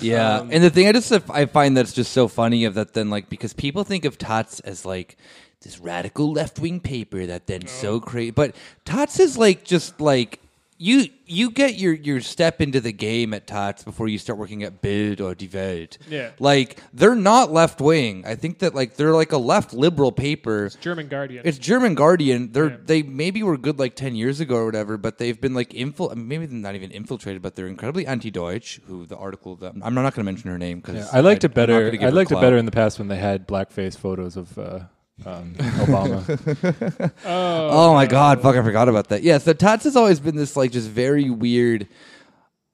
Yeah, 0.00 0.38
Um, 0.38 0.48
and 0.50 0.64
the 0.64 0.70
thing 0.70 0.88
I 0.88 0.92
just 0.92 1.12
I 1.30 1.46
find 1.46 1.76
that's 1.76 1.92
just 1.92 2.12
so 2.12 2.26
funny 2.26 2.64
of 2.64 2.74
that 2.74 2.92
then 2.92 3.08
like 3.08 3.28
because 3.28 3.52
people 3.52 3.84
think 3.84 4.04
of 4.04 4.18
taz 4.18 4.60
as 4.64 4.84
like 4.84 5.16
this 5.62 5.78
radical 5.78 6.32
left 6.32 6.58
wing 6.58 6.80
paper 6.80 7.26
that 7.26 7.46
then 7.46 7.66
so 7.66 8.00
crazy, 8.00 8.30
but 8.30 8.54
taz 8.84 9.18
is 9.20 9.36
like 9.38 9.64
just 9.64 10.00
like 10.00 10.38
you 10.78 11.04
you 11.26 11.48
get 11.52 11.76
your 11.76 11.92
your 11.92 12.20
step 12.20 12.60
into 12.60 12.80
the 12.80 12.90
game 12.90 13.32
at 13.32 13.46
taz 13.46 13.84
before 13.84 14.08
you 14.08 14.18
start 14.18 14.36
working 14.36 14.64
at 14.64 14.82
Bild 14.82 15.20
or 15.20 15.32
Die 15.32 15.48
Welt. 15.54 15.96
Yeah. 16.08 16.30
like 16.40 16.82
they're 16.92 17.14
not 17.14 17.52
left 17.52 17.80
wing. 17.80 18.24
I 18.26 18.34
think 18.34 18.58
that 18.58 18.74
like 18.74 18.96
they're 18.96 19.12
like 19.12 19.30
a 19.30 19.38
left 19.38 19.72
liberal 19.74 20.10
paper. 20.10 20.70
German 20.80 21.06
Guardian. 21.06 21.42
It's 21.46 21.58
German 21.58 21.94
Guardian. 21.94 22.50
They're 22.50 22.70
Yeah. 22.70 22.76
they 22.84 23.02
maybe 23.04 23.44
were 23.44 23.56
good 23.56 23.78
like 23.78 23.94
ten 23.94 24.16
years 24.16 24.40
ago 24.40 24.56
or 24.56 24.64
whatever, 24.66 24.96
but 24.96 25.18
they've 25.18 25.40
been 25.40 25.54
like 25.54 25.70
infil. 25.70 26.12
Maybe 26.16 26.46
they're 26.46 26.58
not 26.58 26.74
even 26.74 26.90
infiltrated, 26.90 27.42
but 27.42 27.54
they're 27.54 27.68
incredibly 27.68 28.04
anti-Deutsch. 28.04 28.80
Who 28.88 29.06
the 29.06 29.16
article 29.16 29.54
that 29.56 29.74
I'm 29.80 29.94
not 29.94 30.02
going 30.02 30.24
to 30.26 30.32
mention 30.32 30.50
her 30.50 30.58
name 30.58 30.80
because 30.80 31.08
I 31.14 31.20
liked 31.20 31.44
it 31.44 31.54
better. 31.54 31.92
I 32.00 32.08
liked 32.08 32.32
it 32.32 32.40
better 32.40 32.56
in 32.56 32.64
the 32.64 32.72
past 32.72 32.98
when 32.98 33.06
they 33.06 33.18
had 33.18 33.46
blackface 33.46 33.96
photos 33.96 34.36
of 34.36 34.58
uh, 34.58 34.80
um, 35.26 35.54
Obama. 35.54 37.12
Oh 37.24 37.92
my 37.94 38.06
god, 38.06 38.42
fuck! 38.42 38.56
I 38.56 38.62
forgot 38.62 38.88
about 38.88 39.08
that. 39.08 39.22
Yeah, 39.22 39.38
so 39.38 39.52
taz 39.54 39.84
has 39.84 39.96
always 39.96 40.20
been 40.20 40.36
this 40.36 40.56
like 40.56 40.72
just 40.72 40.88
very 40.88 41.30
weird. 41.30 41.88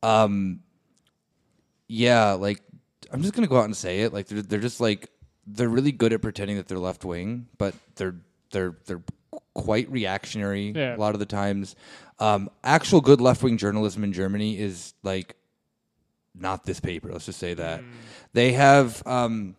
Um, 0.03 0.61
yeah, 1.89 2.33
like 2.33 2.61
I'm 3.13 3.23
just 3.23 3.35
gonna 3.35 3.47
go 3.47 3.59
out 3.59 3.65
and 3.65 3.77
say 3.77 4.01
it. 4.01 4.13
Like 4.13 4.27
they're 4.27 4.43
they're 4.43 4.61
just 4.61 4.81
like 4.81 5.11
they're 5.47 5.69
really 5.69 5.93
good 5.93 6.13
at 6.13 6.23
pretending 6.23 6.57
that 6.57 6.69
they're 6.69 6.79
left 6.79 7.05
wing, 7.05 7.49
but 7.59 7.75
they're 7.97 8.17
they're 8.51 8.77
they're 8.87 9.03
quite 9.55 9.91
reactionary 9.91 10.73
Yeah. 10.75 10.97
a 10.97 10.99
lot 10.99 11.15
of 11.15 11.19
the 11.21 11.27
times. 11.27 11.75
Um, 12.19 12.51
actual 12.65 13.01
good 13.01 13.21
left 13.21 13.43
wing 13.43 13.57
journalism 13.59 14.05
in 14.05 14.13
Germany 14.13 14.59
is 14.59 14.95
like 15.03 15.37
not 16.35 16.65
this 16.65 16.81
paper. 16.81 17.11
Let's 17.13 17.27
just 17.27 17.39
say 17.39 17.55
that 17.55 17.83
they 18.33 18.53
have. 18.53 19.03
Um, 19.07 19.57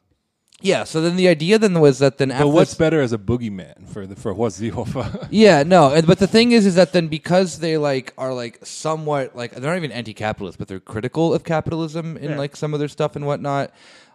yeah. 0.61 0.83
So 0.83 1.01
then 1.01 1.15
the 1.15 1.27
idea 1.27 1.57
then 1.57 1.79
was 1.79 1.99
that 1.99 2.17
then 2.17 2.31
after 2.31 2.45
but 2.45 2.49
what's 2.51 2.73
better 2.73 3.01
as 3.01 3.13
a 3.13 3.17
boogeyman 3.17 3.87
for 3.87 4.05
the 4.05 4.15
for 4.15 4.33
Horst 4.33 4.61
Seehofer? 4.61 5.27
yeah, 5.31 5.63
no, 5.63 5.93
and, 5.93 6.05
but 6.05 6.19
the 6.19 6.27
thing 6.27 6.51
is, 6.51 6.65
is 6.65 6.75
that 6.75 6.91
then 6.93 7.07
because 7.07 7.59
they 7.59 7.77
like 7.77 8.13
are 8.17 8.33
like 8.33 8.59
somewhat 8.65 9.35
like 9.35 9.51
they're 9.51 9.69
not 9.71 9.77
even 9.77 9.91
anti-capitalist, 9.91 10.57
but 10.57 10.67
they're 10.67 10.79
critical 10.79 11.33
of 11.33 11.43
capitalism 11.43 12.17
in 12.17 12.31
Yeah. 12.31 12.37
like 12.37 12.55
some 12.55 12.73
of 12.73 12.79
their 12.79 12.89
stuff 12.89 13.15
and 13.15 13.25
whatnot. 13.25 13.71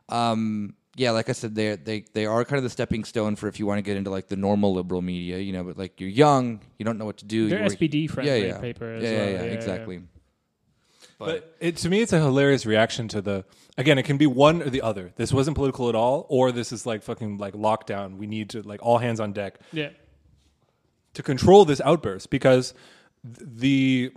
Um, 0.09 0.75
yeah, 0.97 1.11
like 1.11 1.29
I 1.29 1.33
said, 1.33 1.55
they 1.55 1.75
they 1.77 2.05
they 2.13 2.27
are 2.27 2.45
kind 2.45 2.59
of 2.59 2.63
the 2.63 2.71
stepping 2.71 3.05
stone 3.05 3.35
for 3.37 3.49
if 3.49 3.59
you 3.59 3.67
want 3.67 3.79
to 3.79 3.83
get 3.83 3.97
into 3.97 4.11
like 4.11 4.29
the 4.29 4.37
normal 4.37 4.75
liberal 4.75 5.03
media, 5.03 5.39
you 5.39 5.53
know. 5.53 5.65
But 5.65 5.77
like 5.77 6.01
you're 6.01 6.11
young, 6.11 6.61
you 6.79 6.85
don't 6.85 6.99
know 6.99 7.05
what 7.05 7.17
to 7.19 7.25
do. 7.25 7.49
They're 7.49 7.59
you 7.59 7.65
work- 7.65 7.73
SPD 7.79 8.09
friendly 8.11 8.41
yeah, 8.43 8.47
yeah. 8.55 8.59
paper 8.61 8.95
as 8.95 9.03
yeah, 9.03 9.11
well. 9.11 9.19
yeah, 9.19 9.25
yeah, 9.33 9.39
Yeah, 9.41 9.45
yeah. 9.47 9.53
exactly. 9.53 10.01
But 11.19 11.57
it, 11.61 11.77
to 11.79 11.89
me, 11.89 12.01
it's 12.03 12.13
a 12.13 12.19
hilarious 12.21 12.67
reaction 12.67 13.09
to 13.09 13.23
the. 13.23 13.45
Again, 13.79 13.99
it 13.99 14.05
can 14.05 14.17
be 14.19 14.27
one 14.27 14.63
or 14.63 14.71
the 14.71 14.83
other. 14.83 15.13
This 15.17 15.33
wasn't 15.33 15.57
political 15.57 15.89
at 15.89 15.95
all, 15.95 16.27
or 16.29 16.53
this 16.53 16.73
is 16.73 16.87
like 16.87 17.03
fucking 17.03 17.39
like 17.39 17.55
lockdown. 17.55 18.17
We 18.19 18.27
need 18.27 18.51
to 18.51 18.63
like 18.63 18.81
all 18.83 18.99
hands 18.99 19.21
on 19.21 19.33
deck 19.33 19.59
Yeah. 19.73 19.91
to 21.15 21.23
control 21.23 21.65
this 21.65 21.81
outburst 21.85 22.31
because 22.31 22.75
th- 23.25 23.49
the 23.57 24.13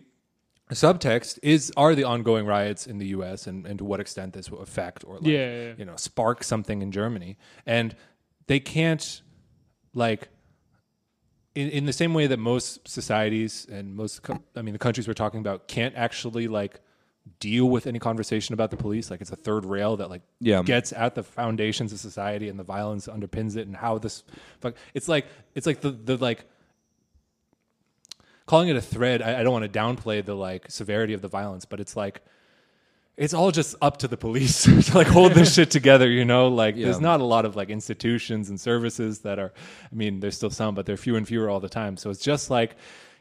subtext 0.72 1.40
is 1.42 1.72
are 1.78 1.96
the 1.96 2.04
ongoing 2.04 2.46
riots 2.46 2.86
in 2.88 2.98
the 2.98 3.08
U.S. 3.08 3.48
and, 3.48 3.66
and 3.66 3.78
to 3.80 3.86
what 3.86 4.00
extent 4.00 4.34
this 4.34 4.52
will 4.52 4.60
affect 4.60 5.04
or 5.06 5.16
like, 5.16 5.26
Yeah, 5.26 5.32
yeah, 5.38 5.64
yeah. 5.68 5.74
you 5.78 5.86
know 5.86 5.96
spark 5.96 6.44
something 6.44 6.82
in 6.82 6.92
Germany, 6.92 7.38
and 7.66 7.96
they 8.48 8.60
can't 8.60 9.22
like 9.94 10.28
in, 11.56 11.70
in 11.70 11.86
the 11.86 11.94
same 11.94 12.14
way 12.14 12.28
that 12.28 12.38
most 12.38 12.88
societies 12.88 13.66
and 13.72 13.96
most 13.96 14.22
I 14.56 14.62
mean 14.62 14.74
the 14.74 14.80
countries 14.80 15.08
we're 15.08 15.14
talking 15.14 15.40
about 15.40 15.68
can't 15.68 15.96
actually 15.96 16.48
like 16.48 16.80
deal 17.40 17.66
with 17.70 17.88
any 17.88 18.00
conversation 18.00 18.54
about 18.54 18.72
the 18.72 18.78
police 18.78 19.10
like 19.12 19.22
it's 19.22 19.32
a 19.32 19.36
third 19.36 19.66
rail 19.66 19.98
that 19.98 20.10
like 20.10 20.22
Yeah. 20.40 20.62
gets 20.64 20.94
at 20.94 21.16
the 21.16 21.24
foundations 21.24 21.92
of 21.94 22.00
society 22.00 22.50
and 22.50 22.58
the 22.60 22.64
violence 22.64 23.08
underpins 23.08 23.56
it 23.58 23.68
and 23.68 23.76
how 23.76 23.98
this 23.98 24.24
fuck 24.62 24.76
it's 24.94 25.08
like 25.08 25.26
it's 25.56 25.66
like 25.68 25.82
the 25.82 25.92
the 25.92 26.18
like 26.18 26.46
calling 28.46 28.70
it 28.70 28.76
a 28.78 28.82
thread. 28.82 29.22
I, 29.22 29.40
I 29.42 29.44
don't 29.44 29.52
want 29.52 29.72
to 29.72 29.80
downplay 29.80 30.24
the 30.24 30.34
like 30.36 30.72
severity 30.72 31.14
of 31.14 31.22
the 31.22 31.28
violence, 31.28 31.66
but 31.66 31.80
it's 31.80 31.96
like 31.96 32.22
it's 33.18 33.34
all 33.34 33.52
just 33.52 33.76
up 33.82 33.98
to 33.98 34.08
the 34.08 34.16
police 34.18 34.64
to 34.88 34.96
like 34.98 35.08
hold 35.08 35.34
this 35.34 35.54
shit 35.56 35.70
together, 35.72 36.08
you 36.10 36.24
know? 36.24 36.48
Like 36.48 36.76
there's 36.76 37.00
not 37.02 37.20
a 37.20 37.26
lot 37.26 37.46
of 37.46 37.56
like 37.56 37.70
institutions 37.70 38.50
and 38.50 38.60
services 38.60 39.20
that 39.20 39.40
are 39.40 39.52
I 39.92 39.96
mean, 39.96 40.20
there's 40.20 40.36
still 40.38 40.50
some, 40.52 40.76
but 40.76 40.86
they're 40.86 40.98
few 40.98 41.16
and 41.16 41.28
fewer 41.28 41.50
all 41.50 41.60
the 41.60 41.70
time. 41.70 41.98
So 41.98 42.10
it's 42.10 42.24
just 42.24 42.50
like 42.50 42.76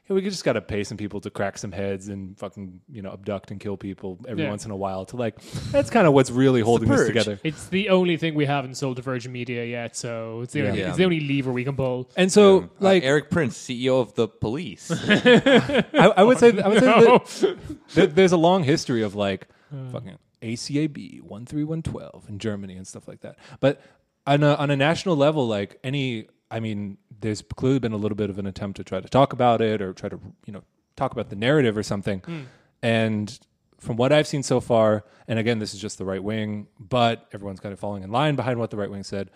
hey, 0.07 0.15
we 0.15 0.21
just 0.23 0.45
got 0.45 0.53
to 0.55 0.61
pay 0.61 0.85
some 0.85 0.97
people 0.97 1.21
to 1.21 1.31
crack 1.31 1.59
some 1.59 1.73
heads 1.73 2.09
and 2.09 2.39
fucking, 2.39 2.81
you 2.91 3.03
know, 3.03 3.13
abduct 3.13 3.51
and 3.51 3.59
kill 3.61 3.77
people 3.77 4.19
every 4.29 4.45
Yeah. 4.45 4.51
once 4.51 4.65
in 4.65 4.71
a 4.71 4.77
while 4.77 5.05
to 5.07 5.17
like 5.17 5.41
that's 5.73 5.91
kind 5.91 6.07
of 6.07 6.13
what's 6.13 6.31
really 6.31 6.61
holding 6.61 6.89
this 6.89 7.07
together. 7.07 7.39
It's 7.45 7.67
the 7.69 7.89
only 7.91 8.17
thing 8.17 8.35
we 8.35 8.47
haven't 8.47 8.77
sold 8.77 8.97
to 8.97 9.03
Virgin 9.03 9.33
Media 9.33 9.65
yet, 9.65 9.97
so 9.97 10.41
it's 10.43 10.53
the, 10.53 10.67
only, 10.67 10.79
Yeah. 10.81 10.89
it's 10.89 10.97
the 10.97 11.05
only 11.05 11.21
lever 11.21 11.53
we 11.53 11.65
can 11.65 11.77
pull. 11.77 12.09
And 12.17 12.31
so 12.33 12.59
Uh, 12.61 12.67
like 12.81 13.03
Erik 13.03 13.31
Prince, 13.31 13.57
CEO 13.59 14.01
of 14.01 14.15
the 14.15 14.29
police. 14.29 14.91
I, 15.11 15.85
I 16.17 16.23
would 16.23 16.39
say 16.39 16.59
I 16.61 16.69
would 16.69 16.81
say 16.81 16.87
No. 16.87 17.19
that 17.19 17.59
there- 17.95 18.07
there's 18.07 18.33
a 18.33 18.37
long 18.37 18.63
history 18.63 19.03
of 19.03 19.15
like 19.15 19.49
fucking 19.93 20.17
ACAB 20.43 21.23
one 21.23 21.47
three 21.47 21.65
one 21.65 21.83
twelve 21.83 22.27
in 22.29 22.39
Germany 22.39 22.77
and 22.77 22.87
stuff 22.87 23.09
like 23.09 23.21
that. 23.23 23.37
But 23.61 23.81
on 24.27 24.43
a 24.43 24.55
on 24.55 24.71
a 24.71 24.77
national 24.77 25.17
level, 25.17 25.47
like 25.49 25.79
any, 25.85 26.29
I 26.51 26.61
mean, 26.61 26.99
there's 27.21 27.43
clearly 27.43 27.79
been 27.81 27.93
a 27.93 27.97
little 27.97 28.17
bit 28.17 28.31
of 28.31 28.39
an 28.39 28.47
attempt 28.47 28.77
to 28.77 28.85
try 28.85 29.01
to 29.01 29.09
talk 29.09 29.33
about 29.33 29.61
it 29.61 29.83
or 29.83 29.93
try 29.93 30.09
to 30.09 30.21
you 30.47 30.53
know 30.53 30.63
talk 30.97 31.13
about 31.13 31.29
the 31.31 31.37
narrative 31.37 31.77
or 31.77 31.83
something. 31.83 32.21
Hmm. 32.21 32.41
And 32.83 33.39
from 33.79 33.97
what 33.97 34.13
I've 34.13 34.27
seen 34.27 34.43
so 34.43 34.61
far, 34.61 35.05
and 35.29 35.39
again, 35.39 35.59
this 35.59 35.75
is 35.75 35.81
just 35.81 35.99
the 35.99 36.05
right 36.05 36.23
wing, 36.23 36.67
but 36.79 37.27
everyone's 37.33 37.61
kind 37.61 37.73
of 37.73 37.79
falling 37.81 38.03
in 38.03 38.11
line 38.11 38.37
behind 38.37 38.59
what 38.59 38.71
the 38.71 38.77
right 38.77 38.91
wing 38.91 39.03
said, 39.03 39.31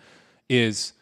is 0.49 0.93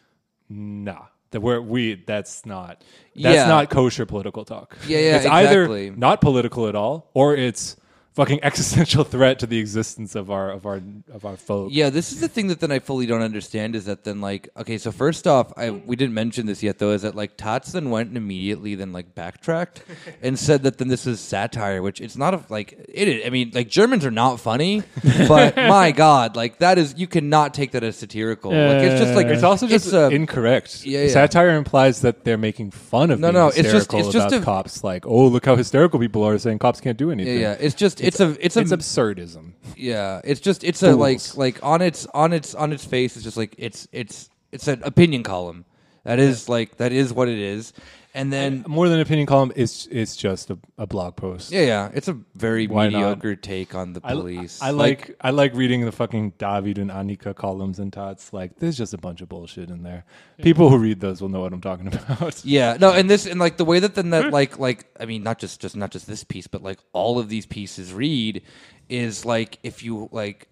nah. 0.48 1.06
That 1.32 1.42
we're 1.42 1.60
we 1.60 1.94
that's 1.94 2.44
not 2.44 2.82
that's 3.14 3.36
Yeah. 3.36 3.46
not 3.46 3.70
kosher 3.70 4.04
political 4.04 4.44
talk. 4.44 4.76
Yeah, 4.88 4.98
yeah, 4.98 5.16
It's 5.16 5.26
either 5.26 5.92
not 5.92 6.20
political 6.20 6.66
at 6.66 6.74
all, 6.74 7.08
or 7.14 7.36
it's 7.36 7.76
fucking 8.14 8.40
existential 8.44 9.04
threat 9.04 9.38
to 9.38 9.46
the 9.46 9.58
existence 9.58 10.14
of 10.14 10.30
our 10.30 10.50
of 10.50 10.66
our 10.66 10.80
of 11.12 11.24
our 11.24 11.36
folk. 11.36 11.70
Yeah, 11.72 11.90
this 11.90 12.12
is 12.12 12.20
the 12.20 12.28
thing 12.28 12.48
that 12.48 12.60
then 12.60 12.72
I 12.72 12.78
fully 12.78 13.06
don't 13.06 13.22
understand 13.22 13.76
is 13.76 13.84
that 13.86 14.04
then 14.04 14.20
like 14.20 14.48
okay, 14.56 14.78
so 14.78 14.92
first 14.92 15.26
off, 15.26 15.52
I 15.56 15.70
we 15.70 15.96
didn't 15.96 16.14
mention 16.14 16.46
this 16.46 16.62
yet 16.62 16.78
though, 16.78 16.90
is 16.90 17.02
that 17.02 17.14
like 17.14 17.36
taz 17.36 17.72
then 17.72 17.90
went 17.90 18.08
and 18.08 18.16
immediately 18.16 18.74
then 18.74 18.92
like 18.92 19.14
backtracked 19.14 19.82
and 20.22 20.38
said 20.38 20.62
that 20.64 20.78
then 20.78 20.88
this 20.88 21.06
is 21.06 21.20
satire, 21.20 21.82
which 21.82 22.00
it's 22.00 22.16
not 22.16 22.34
a 22.34 22.40
like 22.48 22.72
it 22.88 23.08
is 23.08 23.26
I 23.26 23.30
mean, 23.30 23.52
like 23.54 23.68
Germans 23.68 24.04
are 24.04 24.10
not 24.10 24.40
funny, 24.40 24.82
but 25.28 25.56
my 25.56 25.92
God, 25.92 26.36
like 26.36 26.58
that 26.58 26.78
is 26.78 26.94
you 26.96 27.06
cannot 27.06 27.54
take 27.54 27.72
that 27.72 27.84
as 27.84 27.96
satirical. 27.96 28.50
like 28.50 28.82
it's 28.82 29.00
just 29.00 29.14
like 29.14 29.26
It's 29.28 29.42
also 29.42 29.66
just 29.66 29.86
it's 29.86 29.94
a- 29.94 30.08
incorrect. 30.10 30.84
Yeah, 30.84 31.02
yeah. 31.02 31.08
Satire 31.08 31.50
implies 31.56 32.00
that 32.02 32.24
they're 32.24 32.38
making 32.38 32.70
fun 32.72 33.10
of 33.10 33.20
No, 33.20 33.30
no, 33.30 33.48
it's 33.48 33.56
just- 33.58 33.70
hysterical 33.92 34.00
it's 34.00 34.12
just 34.12 34.28
about 34.28 34.42
a- 34.42 34.44
cops. 34.44 34.82
Like, 34.84 35.06
oh, 35.06 35.26
look 35.28 35.44
how 35.46 35.56
hysterical 35.56 36.00
people 36.00 36.24
are 36.26 36.38
saying 36.38 36.58
cops 36.58 36.80
can't 36.80 36.96
do 36.98 37.06
yeah, 37.06 37.12
anything. 37.12 37.40
yeah, 37.40 37.52
it's 37.60 37.74
just 37.74 37.99
it's, 38.00 38.20
a 38.20 38.36
it's 38.44 38.56
a 38.56 38.64
absurdism. 38.64 39.52
Yeah, 39.76 40.20
it's 40.24 40.40
just 40.40 40.64
it's 40.64 40.82
a 40.82 40.94
like 40.94 41.20
like 41.36 41.62
on 41.62 41.82
its 41.82 42.06
on 42.06 42.32
its 42.32 42.54
on 42.54 42.72
its 42.72 42.84
face. 42.84 43.16
It's 43.16 43.24
just 43.24 43.36
like 43.36 43.54
it's 43.58 43.88
it's 43.92 44.30
it's 44.52 44.68
an 44.68 44.82
opinion 44.84 45.22
column. 45.22 45.64
That 46.04 46.18
is 46.18 46.48
like 46.48 46.76
that 46.78 46.92
is 46.92 47.12
what 47.12 47.28
it 47.28 47.38
is. 47.38 47.72
And 48.12 48.32
then 48.32 48.64
More 48.66 48.88
than 48.88 48.96
an 48.98 49.02
opinion 49.02 49.26
column, 49.26 49.52
it's 49.54 49.86
it's 49.90 50.16
just 50.16 50.50
a, 50.50 50.58
a 50.76 50.86
blog 50.86 51.14
post. 51.14 51.52
yeah, 51.52 51.60
yeah, 51.62 51.90
it's 51.94 52.08
a 52.08 52.16
very 52.34 52.66
Why 52.66 52.88
not? 52.88 52.98
mediocre 52.98 53.36
take 53.36 53.74
on 53.74 53.92
the 53.92 54.00
I, 54.02 54.12
police. 54.14 54.60
I 54.60 54.70
like 54.70 55.16
I 55.20 55.30
like 55.30 55.54
reading 55.54 55.84
the 55.84 55.92
fucking 55.92 56.32
David 56.36 56.78
and 56.78 56.90
Anika 56.90 57.36
columns 57.36 57.78
and 57.78 57.92
taz. 57.92 58.32
Like, 58.32 58.58
there's 58.58 58.76
just 58.76 58.92
a 58.94 58.98
bunch 58.98 59.20
of 59.20 59.28
bullshit 59.28 59.70
in 59.70 59.84
there. 59.84 60.04
People 60.42 60.70
who 60.70 60.78
read 60.78 60.98
those 61.00 61.20
will 61.22 61.28
know 61.28 61.40
what 61.40 61.52
I'm 61.52 61.60
talking 61.60 61.86
about. 61.94 62.44
Yeah, 62.44 62.76
no, 62.80 62.92
and 62.92 63.08
this 63.08 63.26
and 63.26 63.38
like 63.38 63.58
the 63.58 63.64
way 63.64 63.78
that 63.78 63.94
then 63.94 64.10
that 64.10 64.32
like 64.32 64.58
like 64.58 64.86
I 64.98 65.06
mean 65.06 65.22
not 65.22 65.38
just 65.38 65.60
just 65.60 65.76
not 65.76 65.92
just 65.92 66.08
this 66.08 66.24
piece, 66.24 66.48
but 66.48 66.62
like 66.64 66.80
all 66.92 67.18
of 67.20 67.28
these 67.28 67.46
pieces 67.46 67.94
read 67.94 68.42
is 68.88 69.24
like 69.24 69.60
if 69.62 69.84
you 69.84 70.08
like 70.10 70.48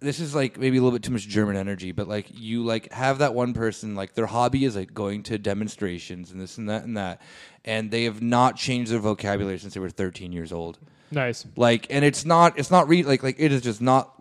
this 0.00 0.20
is 0.20 0.34
like 0.34 0.58
maybe 0.58 0.78
a 0.78 0.82
little 0.82 0.96
bit 0.96 1.02
too 1.02 1.12
much 1.12 1.26
German 1.26 1.56
energy, 1.56 1.92
but 1.92 2.08
like 2.08 2.26
you 2.32 2.64
like 2.64 2.92
have 2.92 3.18
that 3.18 3.34
one 3.34 3.54
person 3.54 3.94
like 3.94 4.14
their 4.14 4.26
hobby 4.26 4.64
is 4.64 4.76
like 4.76 4.94
going 4.94 5.22
to 5.24 5.38
demonstrations 5.38 6.30
and 6.30 6.40
this 6.40 6.58
and 6.58 6.68
that 6.68 6.84
and 6.84 6.96
that, 6.96 7.20
and 7.64 7.90
they 7.90 8.04
have 8.04 8.22
not 8.22 8.56
changed 8.56 8.90
their 8.90 8.98
vocabulary 8.98 9.58
since 9.58 9.74
they 9.74 9.80
were 9.80 9.90
13 9.90 10.32
years 10.32 10.52
old. 10.52 10.78
Nice. 11.10 11.46
Like, 11.56 11.86
and 11.90 12.04
it's 12.04 12.24
not 12.24 12.58
it's 12.58 12.70
not 12.70 12.88
read 12.88 13.06
like 13.06 13.22
like 13.22 13.36
it 13.38 13.52
is 13.52 13.62
just 13.62 13.80
not 13.80 14.12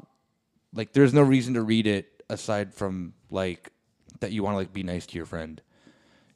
like 0.73 0.93
there's 0.93 1.13
no 1.13 1.21
reason 1.21 1.55
to 1.55 1.61
read 1.61 1.87
it 1.87 2.23
aside 2.29 2.73
from 2.73 3.13
like 3.29 3.71
that 4.19 4.31
you 4.31 4.43
want 4.43 4.53
to 4.53 4.57
like 4.57 4.73
be 4.73 4.83
nice 4.83 5.05
to 5.05 5.15
your 5.15 5.25
friend 5.25 5.61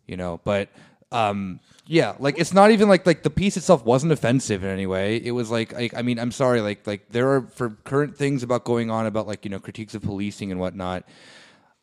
you 0.07 0.17
know 0.17 0.39
but 0.43 0.69
um 1.11 1.59
yeah 1.87 2.15
like 2.19 2.39
it's 2.39 2.53
not 2.53 2.71
even 2.71 2.87
like 2.87 3.05
like 3.05 3.23
the 3.23 3.29
piece 3.29 3.57
itself 3.57 3.83
wasn't 3.83 4.11
offensive 4.11 4.63
in 4.63 4.69
any 4.69 4.87
way. 4.87 5.17
It 5.17 5.31
was 5.31 5.51
like, 5.51 5.73
like 5.73 5.93
i 5.95 6.01
mean 6.01 6.19
i'm 6.19 6.31
sorry 6.31 6.61
like 6.61 6.85
like 6.87 7.09
there 7.09 7.29
are 7.31 7.41
for 7.41 7.71
current 7.83 8.15
things 8.15 8.43
about 8.43 8.63
going 8.63 8.89
on 8.89 9.05
about 9.05 9.27
like 9.27 9.43
you 9.45 9.51
know 9.51 9.59
critiques 9.59 9.93
of 9.95 10.01
policing 10.01 10.51
and 10.51 10.59
whatnot 10.59 11.03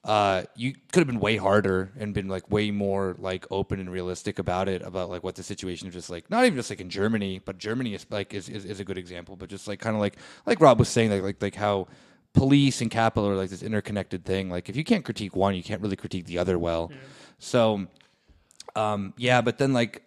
uh 0.04 0.44
you 0.54 0.72
could 0.92 1.00
have 1.00 1.06
been 1.06 1.20
way 1.20 1.36
harder 1.36 1.92
and 1.98 2.14
been 2.14 2.28
like 2.28 2.48
way 2.50 2.70
more 2.70 3.16
like 3.18 3.46
open 3.50 3.80
and 3.80 3.90
realistic 3.90 4.38
about 4.38 4.68
it 4.68 4.80
about 4.82 5.10
like 5.10 5.24
what 5.24 5.34
the 5.34 5.42
situation 5.42 5.88
is 5.88 5.94
just 5.94 6.08
like 6.08 6.30
not 6.30 6.44
even 6.44 6.56
just 6.56 6.70
like 6.70 6.80
in 6.80 6.88
germany 6.88 7.40
but 7.44 7.58
germany 7.58 7.94
is 7.94 8.06
like 8.08 8.32
is 8.32 8.48
is, 8.48 8.64
is 8.64 8.80
a 8.80 8.84
good 8.84 8.96
example 8.96 9.34
but 9.36 9.48
just 9.48 9.66
like 9.66 9.80
kind 9.80 9.96
of 9.96 10.00
like 10.00 10.16
like 10.46 10.60
rob 10.60 10.78
was 10.78 10.88
saying 10.88 11.10
like 11.10 11.22
like 11.22 11.42
like 11.42 11.54
how 11.56 11.86
police 12.32 12.80
and 12.80 12.90
capital 12.90 13.28
are 13.28 13.34
like 13.34 13.50
this 13.50 13.62
interconnected 13.62 14.24
thing. 14.24 14.50
Like 14.50 14.68
if 14.68 14.76
you 14.76 14.84
can't 14.84 15.04
critique 15.04 15.34
one 15.34 15.54
you 15.54 15.62
can't 15.62 15.80
really 15.82 15.96
critique 15.96 16.26
the 16.26 16.38
other 16.38 16.58
well. 16.58 16.90
So 17.38 17.86
um, 18.76 19.14
yeah, 19.16 19.40
but 19.40 19.58
then 19.58 19.72
like 19.72 20.02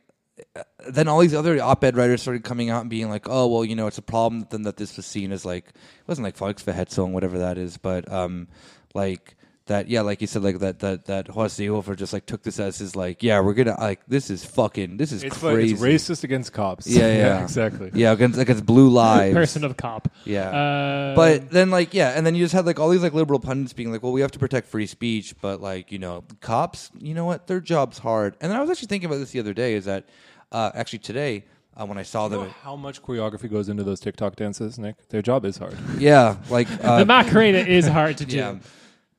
uh, 0.55 0.63
then 0.89 1.07
all 1.07 1.19
these 1.19 1.33
other 1.33 1.61
op-ed 1.61 1.95
writers 1.95 2.21
started 2.21 2.43
coming 2.43 2.69
out 2.69 2.81
and 2.81 2.89
being 2.89 3.09
like, 3.09 3.27
"Oh, 3.29 3.47
well, 3.47 3.65
you 3.65 3.75
know, 3.75 3.87
it's 3.87 3.97
a 3.97 4.03
problem 4.03 4.47
then 4.49 4.63
that 4.63 4.77
this 4.77 4.97
was 4.97 5.05
seen 5.05 5.31
as 5.31 5.45
like 5.45 5.67
it 5.67 6.07
wasn't 6.07 6.25
like 6.25 6.37
Volksverhetzung, 6.37 7.11
whatever 7.11 7.39
that 7.39 7.57
is, 7.57 7.77
but 7.77 8.11
um, 8.11 8.47
like 8.93 9.35
that, 9.71 9.89
yeah, 9.89 10.01
like 10.01 10.21
you 10.21 10.27
said, 10.27 10.43
like 10.43 10.59
that 10.59 10.79
that 10.79 11.05
that 11.05 11.27
Horst 11.27 11.59
Seehofer 11.59 11.95
just 11.95 12.13
like 12.13 12.25
took 12.25 12.43
this 12.43 12.59
as 12.59 12.77
his 12.77 12.95
like, 12.95 13.23
yeah, 13.23 13.39
we're 13.39 13.53
gonna 13.53 13.75
like 13.79 13.99
this 14.07 14.29
is 14.29 14.45
fucking 14.45 14.97
this 14.97 15.11
is 15.11 15.23
It's, 15.23 15.37
fu- 15.37 15.51
crazy, 15.53 15.73
it's 15.73 15.81
racist 15.81 16.23
against 16.23 16.53
cops. 16.53 16.87
Yeah, 16.87 17.07
yeah. 17.23 17.43
exactly. 17.43 17.89
yeah, 17.93 18.11
against 18.11 18.37
against 18.39 18.65
blue 18.65 18.89
lives, 19.03 19.33
Person 19.33 19.63
of 19.63 19.75
cop. 19.77 20.07
yeah. 20.25 20.49
Uh, 20.49 21.15
But 21.15 21.49
then, 21.51 21.71
like, 21.71 21.93
yeah, 21.93 22.09
and 22.15 22.25
then 22.25 22.35
you 22.35 22.43
just 22.45 22.53
had 22.53 22.65
like 22.65 22.79
all 22.79 22.89
these 22.89 23.03
like 23.03 23.13
liberal 23.13 23.39
pundits 23.39 23.73
being 23.73 23.91
like, 23.91 24.03
"Well, 24.03 24.11
we 24.13 24.21
have 24.21 24.31
to 24.31 24.39
protect 24.39 24.67
free 24.67 24.87
speech," 24.87 25.35
but 25.41 25.61
like, 25.61 25.91
you 25.91 25.99
know, 25.99 26.23
cops, 26.41 26.91
you 26.99 27.13
know 27.13 27.25
what, 27.25 27.47
their 27.47 27.59
job's 27.59 27.97
hard. 27.99 28.35
And 28.41 28.51
then 28.51 28.57
I 28.57 28.61
was 28.61 28.69
actually 28.69 28.87
thinking 28.87 29.07
about 29.09 29.19
this 29.19 29.31
the 29.31 29.39
other 29.39 29.53
day. 29.53 29.73
Is 29.73 29.85
that 29.85 30.05
uh, 30.51 30.71
actually 30.75 30.99
today 30.99 31.45
uh, 31.77 31.85
when 31.85 31.97
I 31.97 32.03
saw 32.03 32.25
You 32.25 32.31
know 32.31 32.43
them? 32.43 32.53
how 32.63 32.75
much 32.75 33.01
choreography 33.01 33.49
goes 33.49 33.69
into 33.69 33.83
those 33.83 33.99
TikTok 33.99 34.35
dances, 34.35 34.77
Nick? 34.77 34.95
Their 35.09 35.21
job 35.21 35.45
is 35.45 35.57
hard. 35.57 35.77
Yeah, 35.97 36.35
like 36.49 36.67
uh, 36.83 36.99
the 36.99 37.05
Macarena 37.05 37.59
is 37.59 37.87
hard 37.87 38.17
to 38.17 38.25
do. 38.25 38.37
yeah, 38.37 38.55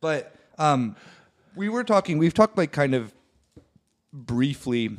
but 0.00 0.34
um, 0.58 0.96
we 1.56 1.68
were 1.68 1.84
talking. 1.84 2.18
We've 2.18 2.34
talked 2.34 2.56
like 2.56 2.72
kind 2.72 2.94
of 2.94 3.12
briefly. 4.12 4.96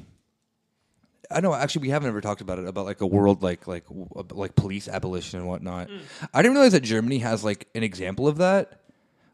I 1.31 1.39
know. 1.41 1.53
Actually, 1.53 1.83
we 1.83 1.89
haven't 1.89 2.09
ever 2.09 2.21
talked 2.21 2.41
about 2.41 2.59
it 2.59 2.67
about 2.67 2.85
like 2.85 3.01
a 3.01 3.07
world 3.07 3.41
like 3.41 3.67
like 3.67 3.85
w- 3.87 4.07
like 4.31 4.55
police 4.55 4.87
abolition 4.87 5.39
and 5.39 5.47
whatnot. 5.47 5.89
I 6.33 6.41
didn't 6.41 6.55
realize 6.55 6.73
that 6.73 6.81
Germany 6.83 7.19
has 7.19 7.43
like 7.43 7.67
an 7.73 7.83
example 7.83 8.27
of 8.27 8.37
that 8.37 8.81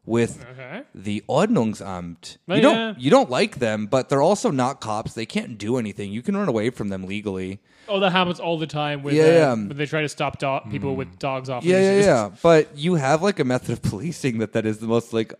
with 0.06 0.46
Okay. 0.52 0.84
the 0.96 1.24
Ordnungsamt. 1.28 2.38
Oh, 2.48 2.56
you 2.56 2.62
don't 2.62 2.76
yeah. 2.76 2.94
you 2.98 3.10
don't 3.10 3.30
like 3.30 3.60
them, 3.60 3.88
but 3.88 4.08
they're 4.08 4.22
also 4.22 4.50
not 4.50 4.80
cops. 4.80 5.14
They 5.14 5.26
can't 5.26 5.58
do 5.58 5.78
anything. 5.78 6.12
You 6.12 6.22
can 6.22 6.38
run 6.38 6.48
away 6.48 6.70
from 6.70 6.88
them 6.90 7.06
legally. 7.06 7.60
Oh, 7.90 8.00
that 8.00 8.12
happens 8.12 8.40
all 8.40 8.58
the 8.58 8.68
time 8.68 9.02
with 9.04 9.16
Yeah, 9.16 9.24
uh, 9.24 9.28
yeah. 9.28 9.50
when 9.56 9.76
they 9.76 9.86
try 9.88 10.02
to 10.02 10.10
stop 10.10 10.38
do- 10.40 10.60
people 10.72 10.96
with 10.96 11.18
dogs 11.20 11.50
off. 11.50 11.66
Yeah, 11.66 11.82
yeah, 11.82 12.00
yeah. 12.02 12.30
But 12.42 12.78
you 12.78 12.96
have 12.96 13.22
like 13.24 13.40
a 13.40 13.44
method 13.44 13.72
of 13.72 13.82
policing 13.92 14.38
that 14.38 14.54
that 14.54 14.66
is 14.66 14.78
the 14.80 14.88
most 14.88 15.12
like 15.12 15.34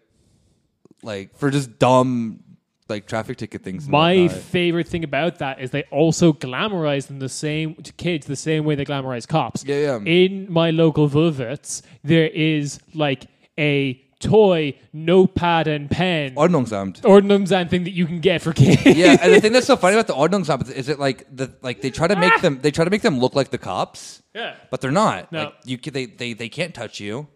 like 1.04 1.36
for 1.38 1.50
just 1.50 1.80
dumb 1.80 2.44
like 2.90 3.06
traffic 3.06 3.38
ticket 3.38 3.64
things. 3.64 3.88
My 3.88 4.28
favorite 4.28 4.88
thing 4.88 5.04
about 5.04 5.40
that 5.40 5.60
is 5.62 5.72
they 5.72 5.84
also 5.92 6.34
glamorize 6.34 7.08
them 7.08 7.20
the 7.20 7.30
same 7.30 7.76
to 7.76 7.94
kids 7.94 8.26
the 8.26 8.36
same 8.36 8.66
way 8.66 8.76
they 8.76 8.86
glamorize 8.86 9.28
cops. 9.28 9.64
Yeah, 9.64 9.76
yeah. 9.78 10.00
In 10.00 10.52
my 10.52 10.72
local 10.72 11.08
Woolworths, 11.08 11.84
there 12.04 12.28
is 12.28 12.80
like 12.96 13.28
a 13.60 14.02
toy 14.20 14.74
notepad 14.92 15.66
and 15.68 15.90
pen 15.90 16.36
Ordnungsamt. 16.36 17.02
ordnungsamt 17.04 17.70
thing 17.70 17.86
that 17.86 17.92
you 17.92 18.06
can 18.06 18.20
get 18.20 18.42
for 18.42 18.52
kids. 18.54 18.86
yeah, 18.86 19.18
and 19.22 19.34
the 19.34 19.40
thing 19.40 19.54
that's 19.54 19.68
so 19.68 19.78
funny 19.78 19.96
about 20.00 20.08
the 20.08 20.14
Ordnungsamt 20.14 20.64
is, 20.64 20.70
is 20.72 20.90
it 20.90 21.00
like 21.00 21.26
the 21.34 21.54
like 21.62 21.82
they 21.82 21.90
try 21.92 22.08
to 22.08 22.16
make 22.16 22.42
them 22.42 22.60
they 22.62 22.72
try 22.72 22.84
to 22.84 22.92
make 22.92 23.02
them 23.04 23.20
look 23.20 23.36
like 23.36 23.50
the 23.52 23.58
cops. 23.58 24.22
Yeah. 24.34 24.56
but 24.72 24.82
they're 24.82 24.92
not. 24.92 25.32
No. 25.32 25.46
Like 25.46 25.54
you, 25.66 25.78
ca- 25.78 25.92
they 25.92 26.06
they 26.06 26.34
they 26.34 26.50
can't 26.50 26.74
touch 26.74 27.00
you. 27.00 27.28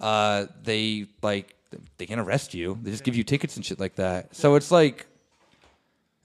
Uh, 0.00 0.46
they 0.62 1.06
like 1.22 1.53
they 1.98 2.06
can't 2.06 2.20
arrest 2.20 2.54
you. 2.54 2.78
They 2.82 2.90
just 2.90 3.04
give 3.04 3.16
you 3.16 3.24
tickets 3.24 3.56
and 3.56 3.64
shit 3.64 3.80
like 3.80 3.96
that. 3.96 4.34
So 4.34 4.54
it's 4.54 4.70
like, 4.70 5.06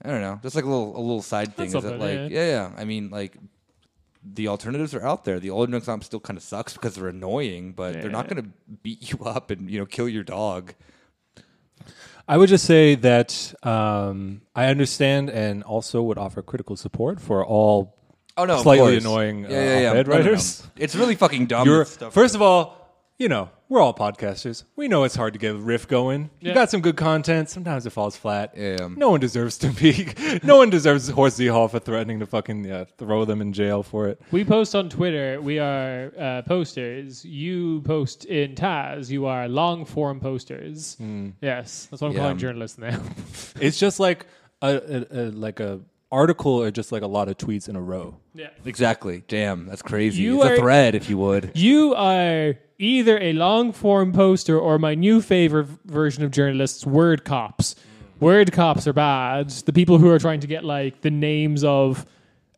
I 0.02 0.08
don't 0.08 0.20
know, 0.20 0.40
just 0.42 0.54
like 0.56 0.64
a 0.64 0.68
little 0.68 0.96
a 0.96 1.00
little 1.00 1.22
side 1.22 1.56
thing. 1.56 1.66
Is 1.66 1.72
that 1.72 1.98
like, 1.98 2.30
yeah. 2.30 2.46
yeah, 2.46 2.72
I 2.76 2.84
mean, 2.84 3.10
like 3.10 3.36
the 4.24 4.48
alternatives 4.48 4.94
are 4.94 5.04
out 5.04 5.24
there. 5.24 5.40
The 5.40 5.50
old 5.50 5.70
Ordnungsamt 5.70 6.04
still 6.04 6.20
kind 6.20 6.36
of 6.36 6.42
sucks 6.42 6.74
because 6.74 6.94
they're 6.94 7.08
annoying, 7.08 7.72
but 7.72 7.94
they're 7.94 8.10
not 8.10 8.28
going 8.28 8.42
to 8.42 8.50
beat 8.82 9.12
you 9.12 9.24
up 9.24 9.50
and 9.50 9.70
you 9.70 9.78
know 9.78 9.86
kill 9.86 10.08
your 10.08 10.24
dog. 10.24 10.74
I 12.28 12.36
would 12.36 12.48
just 12.48 12.64
say 12.64 12.94
that 12.94 13.54
um, 13.64 14.42
I 14.54 14.66
understand 14.66 15.30
and 15.30 15.64
also 15.64 16.00
would 16.02 16.18
offer 16.18 16.42
critical 16.42 16.76
support 16.76 17.20
for 17.20 17.44
all 17.44 17.96
Oh 18.36 18.44
no, 18.44 18.62
slightly 18.62 18.92
course. 18.92 19.04
annoying 19.04 19.46
uh, 19.46 19.48
Yeah, 19.48 19.64
yeah, 19.64 19.80
yeah. 19.80 19.90
op-ed 19.90 20.06
No, 20.06 20.18
no, 20.18 20.24
no. 20.24 20.32
It's 20.32 20.96
really 20.96 21.14
fucking 21.16 21.46
dumb. 21.46 21.66
You're, 21.66 21.84
stuff. 21.84 22.14
first 22.14 22.34
of 22.34 22.42
all, 22.42 22.79
you 23.20 23.28
know, 23.28 23.50
we're 23.68 23.80
all 23.82 23.92
podcasters. 23.94 24.64
We 24.76 24.88
know 24.88 25.04
it's 25.04 25.14
hard 25.14 25.34
to 25.34 25.38
get 25.38 25.54
a 25.54 25.58
riff 25.58 25.86
going. 25.86 26.30
You 26.40 26.48
Yeah. 26.48 26.54
got 26.54 26.70
some 26.70 26.80
good 26.80 26.96
content. 26.96 27.50
Sometimes 27.50 27.84
it 27.84 27.90
falls 27.90 28.16
flat. 28.16 28.54
Yeah. 28.56 28.88
No 28.96 29.10
one 29.10 29.20
deserves 29.20 29.58
to 29.58 29.68
be. 29.68 30.08
no 30.42 30.56
one 30.56 30.70
deserves 30.70 31.08
Horst 31.08 31.40
Hall 31.46 31.68
for 31.68 31.78
threatening 31.78 32.18
to 32.20 32.26
fucking 32.26 32.64
yeah, 32.64 32.84
throw 32.98 33.26
them 33.26 33.42
in 33.42 33.52
jail 33.52 33.82
for 33.82 34.08
it. 34.08 34.20
We 34.32 34.42
post 34.44 34.74
on 34.74 34.88
Twitter. 34.88 35.38
We 35.40 35.58
are 35.58 36.12
uh, 36.18 36.42
posters. 36.42 37.22
You 37.24 37.82
post 37.82 38.24
in 38.24 38.54
Taz. 38.54 39.10
You 39.10 39.26
are 39.26 39.46
long 39.48 39.84
form 39.84 40.18
posters. 40.18 40.96
Yes, 41.42 41.86
that's 41.90 42.00
what 42.02 42.08
I'm 42.08 42.14
Yeah. 42.14 42.20
calling 42.22 42.38
journalists 42.38 42.78
now. 42.78 42.98
It's 43.60 43.78
just 43.78 44.00
like 44.00 44.26
a, 44.62 44.76
a, 45.12 45.20
a 45.20 45.22
like 45.30 45.60
a 45.60 45.80
article 46.10 46.52
or 46.60 46.70
just 46.72 46.90
like 46.90 47.02
a 47.02 47.06
lot 47.06 47.28
of 47.28 47.36
tweets 47.36 47.68
in 47.68 47.76
a 47.76 47.80
row. 47.80 48.16
yeah. 48.34 48.48
exactly. 48.64 49.22
Damn, 49.28 49.66
that's 49.66 49.82
crazy. 49.82 50.22
You 50.22 50.36
it's 50.42 50.50
are- 50.50 50.54
a 50.54 50.58
thread, 50.58 50.94
if 50.96 51.08
you 51.10 51.18
would. 51.18 51.52
You 51.54 51.94
are 51.94 52.54
either 52.80 53.18
a 53.20 53.32
long 53.34 53.72
form 53.72 54.12
poster 54.12 54.58
or 54.58 54.78
my 54.78 54.94
new 54.94 55.20
favorite 55.20 55.68
version 55.84 56.24
of 56.24 56.30
journalists, 56.30 56.86
word 56.86 57.24
cops. 57.24 57.76
Word 58.18 58.52
cops 58.52 58.86
are 58.86 58.92
bad. 58.92 59.50
The 59.50 59.72
people 59.72 59.98
who 59.98 60.08
are 60.08 60.18
trying 60.18 60.40
to 60.40 60.46
get 60.46 60.64
like 60.64 61.02
the 61.02 61.10
names 61.10 61.62
of 61.62 62.06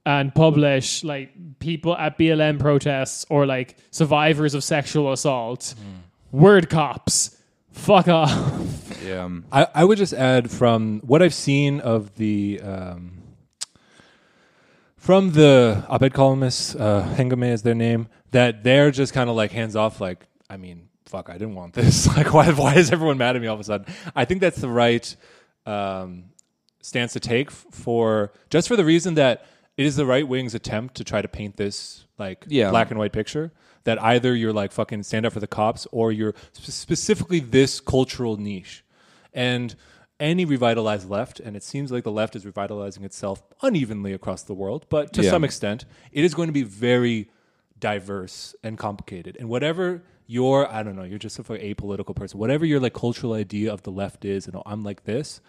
and 0.05 0.35
publish 0.35 1.05
like 1.05 1.31
people 1.59 1.97
at 1.97 2.19
BLM 2.19 2.59
protests 2.59 3.25
or 3.31 3.47
like 3.47 3.77
survivors 3.91 4.55
of 4.55 4.65
sexual 4.65 5.13
assault. 5.13 5.75
Word 6.31 6.71
cops. 6.71 7.37
Fuck 7.73 8.09
off. 8.09 9.01
Yeah. 9.05 9.29
I, 9.51 9.67
I 9.75 9.85
would 9.85 9.99
just 9.99 10.13
add 10.13 10.51
from 10.51 11.01
what 11.01 11.23
I've 11.23 11.35
seen 11.35 11.81
of 11.81 12.15
the 12.17 12.61
um, 12.63 13.22
from 15.03 15.33
the 15.33 15.85
op-ed 15.89 16.15
columnists, 16.15 16.77
uh, 16.77 17.03
Hengameh 17.19 17.51
is 17.53 17.63
their 17.63 17.75
name, 17.75 18.07
that 18.31 18.63
they're 18.63 18.93
just 18.93 19.13
kind 19.13 19.29
of 19.29 19.35
like 19.35 19.51
hands 19.51 19.75
off. 19.75 20.01
Like, 20.01 20.25
I 20.49 20.57
mean, 20.57 20.89
fuck, 21.07 21.29
I 21.29 21.33
didn't 21.33 21.57
want 21.57 21.75
this. 21.75 22.07
Like, 22.17 22.33
why 22.33 22.51
why 22.53 22.75
is 22.77 22.93
everyone 22.93 23.19
mad 23.19 23.35
at 23.35 23.43
me 23.43 23.49
all 23.49 23.55
of 23.55 23.61
a 23.61 23.65
sudden? 23.65 23.93
I 24.15 24.25
think 24.25 24.41
that's 24.41 24.61
the 24.61 24.69
right 24.69 25.15
um, 25.67 26.27
stance 26.83 27.13
to 27.15 27.21
take 27.21 27.51
for 27.51 28.33
just 28.49 28.69
for 28.69 28.77
the 28.77 28.85
reason 28.85 29.15
that 29.15 29.45
it 29.77 29.87
is 29.87 29.97
the 29.97 30.07
right 30.07 30.27
wing's 30.27 30.55
attempt 30.55 30.95
to 30.97 31.05
try 31.05 31.21
to 31.21 31.29
paint 31.29 31.57
this 31.57 32.05
like 32.19 32.45
Yeah. 32.47 32.71
black 32.71 32.91
and 32.91 32.99
white 32.99 33.13
picture 33.13 33.51
that 33.85 34.01
either 34.01 34.37
you're 34.37 34.53
like 34.53 34.71
fucking 34.71 35.03
stand 35.03 35.27
up 35.27 35.33
for 35.33 35.41
the 35.41 35.47
cops 35.49 35.87
or 35.91 36.13
you're 36.13 36.35
sp- 36.55 36.71
specifically 36.71 37.41
this 37.41 37.81
cultural 37.81 38.37
niche 38.37 38.85
and 39.35 39.75
any 40.31 40.45
revitalized 40.45 41.09
left 41.11 41.41
and 41.41 41.57
it 41.57 41.63
seems 41.63 41.91
like 41.93 42.05
the 42.05 42.11
left 42.21 42.37
is 42.37 42.47
revitalizing 42.47 43.03
itself 43.05 43.43
unevenly 43.63 44.13
across 44.13 44.43
the 44.45 44.55
world 44.55 44.87
but 44.89 45.13
to 45.13 45.23
Yeah. 45.23 45.31
some 45.31 45.45
extent 45.45 45.85
it 46.13 46.23
is 46.25 46.33
going 46.35 46.49
to 46.49 46.53
be 46.53 46.63
very 46.63 47.29
diverse 47.81 48.55
and 48.63 48.79
complicated 48.79 49.37
and 49.41 49.49
whatever 49.49 50.03
your 50.27 50.73
i 50.73 50.83
don't 50.85 50.95
know 50.97 51.03
you're 51.03 51.19
just 51.19 51.39
a 51.39 51.43
fucking 51.45 51.75
apolitical 51.75 52.15
person 52.15 52.39
whatever 52.39 52.65
your 52.65 52.79
like 52.81 52.95
cultural 52.95 53.33
idea 53.33 53.73
of 53.73 53.83
the 53.83 53.91
left 53.91 54.25
is 54.25 54.47
and 54.47 54.55
oh, 54.57 54.63
i'm 54.67 54.83
like 54.85 55.05
this 55.05 55.41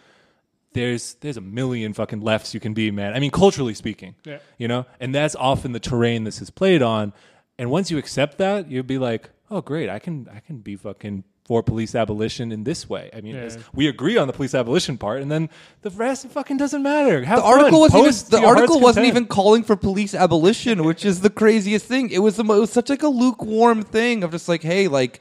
there's 0.74 1.14
there's 1.22 1.38
a 1.38 1.42
million 1.42 1.94
fucking 1.94 2.22
lefts 2.22 2.56
you 2.56 2.60
can 2.60 2.74
be, 2.74 2.90
man. 2.90 3.14
I 3.14 3.20
mean, 3.20 3.30
culturally 3.30 3.76
speaking, 3.76 4.16
Yeah. 4.26 4.40
you 4.58 4.68
know, 4.68 4.88
and 5.00 5.14
that's 5.14 5.36
often 5.36 5.72
the 5.72 5.80
terrain 5.80 6.24
this 6.24 6.42
is 6.42 6.50
played 6.50 6.82
on. 6.82 7.14
And 7.60 7.70
once 7.70 7.92
you 7.92 8.00
accept 8.00 8.40
that, 8.40 8.72
you'll 8.72 8.82
be 8.82 8.98
like, 8.98 9.30
oh, 9.52 9.62
great, 9.62 9.88
I 9.88 10.00
can 10.00 10.28
I 10.36 10.40
can 10.40 10.58
be 10.58 10.76
fucking 10.76 11.26
for 11.46 11.62
police 11.62 11.94
abolition 11.94 12.52
in 12.54 12.64
this 12.64 12.88
way. 12.90 13.10
I 13.14 13.20
mean, 13.20 13.36
Yeah. 13.36 13.50
we 13.74 13.88
agree 13.88 14.16
on 14.18 14.28
the 14.28 14.34
police 14.34 14.56
abolition 14.56 14.98
part, 14.98 15.22
and 15.22 15.30
then 15.30 15.50
the 15.82 15.90
rest 15.90 16.26
fucking 16.28 16.56
doesn't 16.58 16.82
matter. 16.82 17.24
Have 17.26 17.40
The 17.40 17.44
article 17.44 17.90
fun. 17.90 18.02
wasn't 18.02 18.28
even 18.30 18.42
the 18.42 18.48
article 18.48 18.80
wasn't 18.80 19.04
content. 19.06 19.18
even 19.18 19.26
calling 19.28 19.64
for 19.64 19.76
police 19.76 20.16
abolition, 20.16 20.86
which 20.86 21.04
is 21.04 21.20
the 21.20 21.30
craziest 21.30 21.86
thing. 21.86 22.10
It 22.12 22.20
was 22.20 22.38
the, 22.38 22.46
mo- 22.46 22.56
it 22.56 22.60
was 22.62 22.72
such 22.72 22.90
like 22.90 23.04
a 23.04 23.10
lukewarm 23.10 23.82
thing 23.84 24.24
of 24.24 24.32
just 24.32 24.48
like, 24.48 24.64
hey, 24.64 24.88
like 24.88 25.20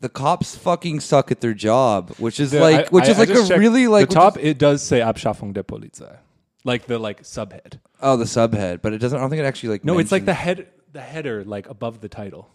the 0.00 0.10
cops 0.10 0.54
fucking 0.54 1.00
suck 1.00 1.30
at 1.32 1.40
their 1.40 1.54
job, 1.54 2.10
which 2.18 2.38
is 2.38 2.50
The- 2.50 2.60
like 2.60 2.92
which 2.92 3.06
I- 3.06 3.12
is 3.12 3.16
I 3.16 3.20
like 3.20 3.28
just 3.30 3.50
a 3.50 3.58
really 3.58 3.86
like 3.88 4.10
the 4.10 4.14
top. 4.14 4.36
is- 4.36 4.44
It 4.44 4.58
does 4.58 4.82
say 4.82 5.00
Abschaffung 5.00 5.54
der 5.54 5.62
Polizei, 5.62 6.18
like 6.64 6.86
the 6.86 6.98
like 6.98 7.22
subhead. 7.22 7.78
oh, 8.02 8.18
the 8.18 8.24
subhead, 8.24 8.82
but 8.82 8.92
it 8.92 8.98
doesn't. 8.98 9.16
I 9.16 9.22
don't 9.22 9.30
think 9.30 9.40
it 9.40 9.46
actually 9.46 9.70
like. 9.70 9.84
No, 9.86 9.98
it's 9.98 10.12
like 10.12 10.26
the 10.26 10.34
head, 10.34 10.66
the 10.92 11.00
header, 11.00 11.42
like 11.42 11.70
above 11.70 12.02
the 12.02 12.10
title. 12.10 12.50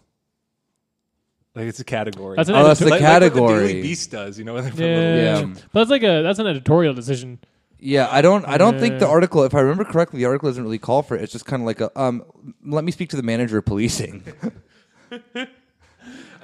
Like 1.54 1.66
it's 1.66 1.80
a 1.80 1.84
category. 1.84 2.36
That's 2.36 2.48
an 2.48 2.54
Oh, 2.54 2.64
that's 2.64 2.80
the 2.80 2.86
like, 2.88 3.00
Like 3.02 3.10
what 3.12 3.18
the 3.20 3.28
category. 3.30 3.66
Daily 3.68 3.82
Beast 3.82 4.10
does, 4.10 4.38
you 4.38 4.44
know. 4.44 4.54
when 4.54 4.64
they 4.64 4.70
put 4.70 4.80
a 4.80 4.84
Yeah. 4.84 4.96
little- 5.34 5.48
Yeah. 5.50 5.54
But 5.72 5.80
that's 5.80 5.90
like 5.90 6.02
a 6.02 6.22
that's 6.22 6.38
an 6.38 6.46
editorial 6.46 6.94
decision. 6.94 7.38
Yeah, 7.78 8.08
I 8.10 8.22
don't. 8.22 8.46
I 8.46 8.58
don't 8.58 8.78
think 8.78 9.00
the 9.00 9.06
Yeah. 9.06 9.10
article, 9.10 9.42
if 9.42 9.54
I 9.54 9.60
remember 9.60 9.84
correctly, 9.84 10.20
the 10.20 10.26
article 10.26 10.48
doesn't 10.48 10.62
really 10.62 10.78
call 10.78 11.02
for 11.02 11.16
it. 11.16 11.22
It's 11.22 11.32
just 11.32 11.44
kind 11.46 11.62
of 11.62 11.66
like 11.66 11.80
a. 11.80 11.90
Um, 12.00 12.22
let 12.64 12.84
me 12.84 12.92
speak 12.92 13.08
to 13.10 13.16
the 13.16 13.24
manager 13.24 13.58
of 13.58 13.64
policing. 13.66 14.22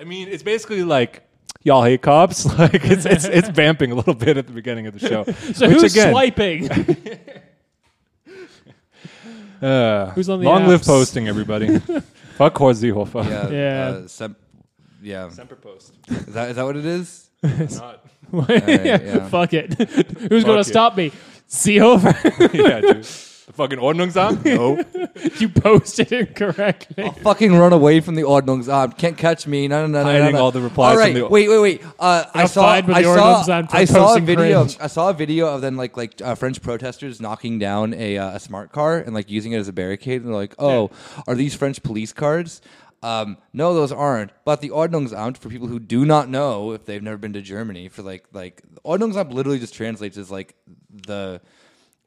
I 0.01 0.05
mean, 0.05 0.29
it's 0.29 0.43
basically 0.43 0.83
like 0.83 1.23
y'all 1.63 1.85
hate 1.85 2.03
cops. 2.03 2.45
Like 2.59 2.75
it's 2.85 3.07
it's 3.07 3.25
it's 3.25 3.49
vamping 3.51 3.93
a 3.93 3.95
little 3.95 4.15
bit 4.15 4.37
at 4.37 4.47
the 4.49 4.53
beginning 4.53 4.89
of 4.89 4.99
the 4.99 5.09
show. 5.09 5.25
So 5.55 5.69
Which 5.69 5.81
who's 5.81 5.93
again, 5.95 6.11
swiping? 6.13 6.69
uh, 9.63 10.11
Who's 10.11 10.29
on 10.29 10.41
the 10.41 10.45
long 10.47 10.67
live 10.67 10.81
apps? 10.83 10.87
posting, 10.87 11.29
everybody. 11.29 11.79
Fuck 12.37 12.57
Horst 12.59 12.83
Seehofer. 12.83 13.25
Yeah, 13.29 13.49
Yeah. 13.51 13.89
Uh, 14.05 14.09
sem- 14.09 14.37
yeah. 15.03 15.29
Semper 15.31 15.57
post. 15.57 15.93
Is 16.09 16.27
that 16.35 16.51
is 16.51 16.57
that 16.57 16.65
what 16.65 16.77
it 16.77 16.87
is? 16.87 17.29
Not. 17.43 18.05
yeah. 18.51 19.29
Fuck 19.29 19.55
it. 19.55 19.75
Who's 20.29 20.45
going 20.45 20.59
it. 20.59 20.65
to 20.65 20.69
stop 20.69 20.97
me? 20.97 21.13
See 21.47 21.81
over. 21.81 22.15
yeah, 22.53 22.81
dude. 22.81 23.05
The 23.49 23.55
fucking 23.55 23.79
Ordnungsamt? 23.79 24.45
No. 24.45 24.85
you 25.39 25.49
posted 25.49 26.13
it 26.13 26.29
incorrectly. 26.29 27.05
I'll 27.05 27.13
fucking 27.13 27.55
run 27.55 27.73
away 27.73 28.01
from 28.01 28.15
the 28.17 28.23
Ordnungsamt. 28.23 28.99
Can't 28.99 29.17
catch 29.17 29.47
me. 29.47 29.67
No, 29.69 29.87
no, 29.87 29.87
no, 29.87 30.05
no, 30.05 30.05
Hiding 30.05 30.25
no, 30.25 30.31
no. 30.33 30.45
all 30.45 30.51
the 30.53 30.61
replies 30.61 30.93
All 30.93 30.99
right, 30.99 31.13
from 31.13 31.23
the- 31.23 31.29
wait, 31.29 31.49
wait, 31.49 31.59
wait. 31.59 31.83
Uh, 31.99 32.25
I 32.35 32.45
saw. 32.45 32.69
I 32.69 32.81
the 32.83 33.03
saw. 33.03 33.67
I 33.73 33.85
saw 33.87 34.17
a 34.17 34.21
video. 34.21 34.65
cringe. 34.65 34.77
I 34.79 34.87
saw 34.89 35.09
a 35.09 35.15
video 35.15 35.47
of 35.47 35.63
then 35.63 35.77
like 35.79 35.97
like 35.97 36.21
uh, 36.21 36.35
French 36.35 36.61
protesters 36.61 37.23
knocking 37.23 37.59
down 37.59 37.95
a 37.95 38.19
uh, 38.19 38.37
a 38.37 38.41
smart 38.41 38.73
car 38.73 38.99
and 38.99 39.15
like 39.15 39.31
using 39.31 39.53
it 39.53 39.59
as 39.59 39.69
a 39.69 39.73
barricade. 39.73 40.21
And 40.21 40.29
they're 40.29 40.37
like, 40.37 40.55
"Oh, 40.59 40.91
are 41.27 41.35
these 41.35 41.55
French 41.55 41.83
police 41.83 42.13
cards?" 42.13 42.61
Um, 43.03 43.37
no, 43.53 43.75
those 43.75 43.93
aren't. 43.93 44.33
But 44.45 44.61
the 44.61 44.71
Ordnungsamt, 44.71 45.39
for 45.39 45.49
people 45.49 45.69
who 45.69 45.79
do 45.79 46.05
not 46.05 46.29
know, 46.29 46.73
if 46.73 46.85
they've 46.85 47.03
never 47.03 47.17
been 47.17 47.33
to 47.35 47.41
Germany, 47.43 47.89
for 47.89 48.03
like 48.03 48.25
like 48.33 48.63
Ordnungsamt 48.85 49.33
literally 49.33 49.59
just 49.59 49.75
translates 49.75 50.17
as 50.17 50.31
like 50.31 50.55
the 50.91 51.41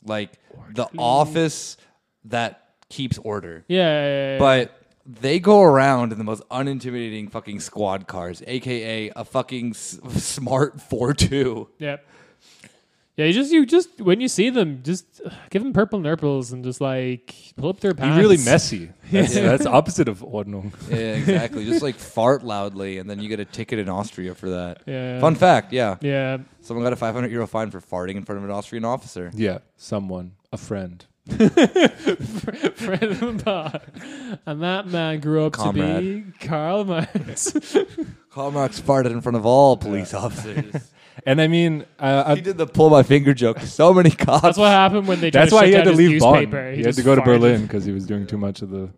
like 0.04 0.32
the 0.74 0.88
office 0.98 1.78
that 2.26 2.70
keeps 2.90 3.18
order. 3.20 3.64
Yeah, 3.68 3.78
yeah, 4.06 4.34
yeah. 4.34 4.40
But 4.40 4.78
they 5.06 5.40
go 5.40 5.62
around 5.62 6.12
in 6.12 6.18
the 6.18 6.24
most 6.24 6.44
unintimidating 6.50 7.32
fucking 7.32 7.60
squad 7.62 8.08
cars, 8.08 8.44
aka 8.46 9.10
a 9.16 9.24
fucking 9.26 9.72
s- 9.72 10.00
smart 10.24 10.82
four 10.82 11.14
two. 11.14 11.70
yeah. 11.80 11.98
Yeah, 13.22 13.28
you 13.28 13.34
just 13.34 13.52
you 13.52 13.66
just 13.68 14.02
when 14.02 14.20
you 14.20 14.28
see 14.28 14.50
them, 14.50 14.82
just 14.82 15.22
uh, 15.24 15.30
give 15.52 15.62
them 15.62 15.74
purple 15.74 16.00
nurples 16.00 16.52
and 16.54 16.64
just 16.64 16.82
like 16.82 17.36
pull 17.56 17.70
up 17.70 17.80
their 17.80 17.94
pants. 17.94 18.00
Be 18.00 18.10
pants. 18.14 18.20
really 18.20 18.38
messy. 18.44 18.90
That's, 19.12 19.36
that's 19.36 19.66
opposite 19.66 20.08
of 20.08 20.22
Ordnung. 20.22 20.74
Yeah, 20.90 21.16
exactly. 21.16 21.66
Just 21.66 21.84
like 21.84 21.96
fart 21.96 22.44
loudly, 22.44 22.98
and 22.98 23.10
then 23.10 23.20
you 23.20 23.28
get 23.28 23.42
a 23.42 23.46
ticket 23.46 23.78
in 23.78 23.90
Austria 23.90 24.34
for 24.34 24.50
that. 24.52 24.84
Yeah. 24.88 25.20
Fun 25.20 25.36
fact, 25.36 25.74
yeah. 25.74 25.98
Yeah. 26.00 26.38
Someone 26.62 26.86
got 26.86 26.94
a 26.94 26.96
500 26.96 27.30
euro 27.30 27.46
fine 27.46 27.72
for 27.72 27.82
farting 27.82 28.16
in 28.16 28.24
front 28.24 28.38
of 28.40 28.46
an 28.46 28.52
Austrian 28.52 28.86
officer. 28.86 29.30
Yeah, 29.36 29.60
someone, 29.76 30.32
a 30.54 30.58
friend. 30.58 31.06
Friend 31.28 31.44
of 33.04 33.20
the 33.20 33.42
pod. 33.44 34.40
And 34.46 34.64
that 34.64 34.88
man 34.88 35.20
grew 35.20 35.46
up 35.46 35.54
to 35.54 35.74
be 35.74 36.24
Karl 36.40 36.86
Marx. 36.86 37.54
Karl 38.32 38.52
Marx 38.52 38.80
farted 38.80 39.12
in 39.12 39.22
front 39.22 39.36
of 39.36 39.46
all 39.46 39.78
police 39.78 40.14
officers. 40.14 40.92
And 41.26 41.40
I 41.42 41.48
mean, 41.48 41.86
uh, 42.00 42.34
he 42.36 42.40
I, 42.40 42.44
did 42.44 42.58
the 42.58 42.66
pull 42.66 42.90
my 42.90 43.04
finger 43.04 43.34
joke 43.34 43.60
so 43.62 43.94
many 43.94 44.10
cops. 44.26 44.42
That's 44.42 44.58
what 44.58 44.70
happened 44.72 45.08
when 45.08 45.22
they 45.22 45.30
tried 45.32 45.42
that's 45.42 45.52
to 45.52 45.56
why 45.56 45.62
shut 45.62 45.68
he 45.70 45.74
had 45.76 45.84
to 45.86 45.90
his 45.92 45.98
leave 46.00 46.20
Bonn. 46.20 46.34
newspaper. 46.34 46.72
He, 46.72 46.84
had 46.84 46.96
to 46.96 47.04
go 47.04 47.16
to. 47.16 47.22
Berlin 47.22 47.64
because 47.64 47.86
he 47.86 47.92
was 47.92 48.06
doing 48.06 48.26
too 48.28 48.38
much 48.38 48.62
of 48.62 48.70
the. 48.70 48.90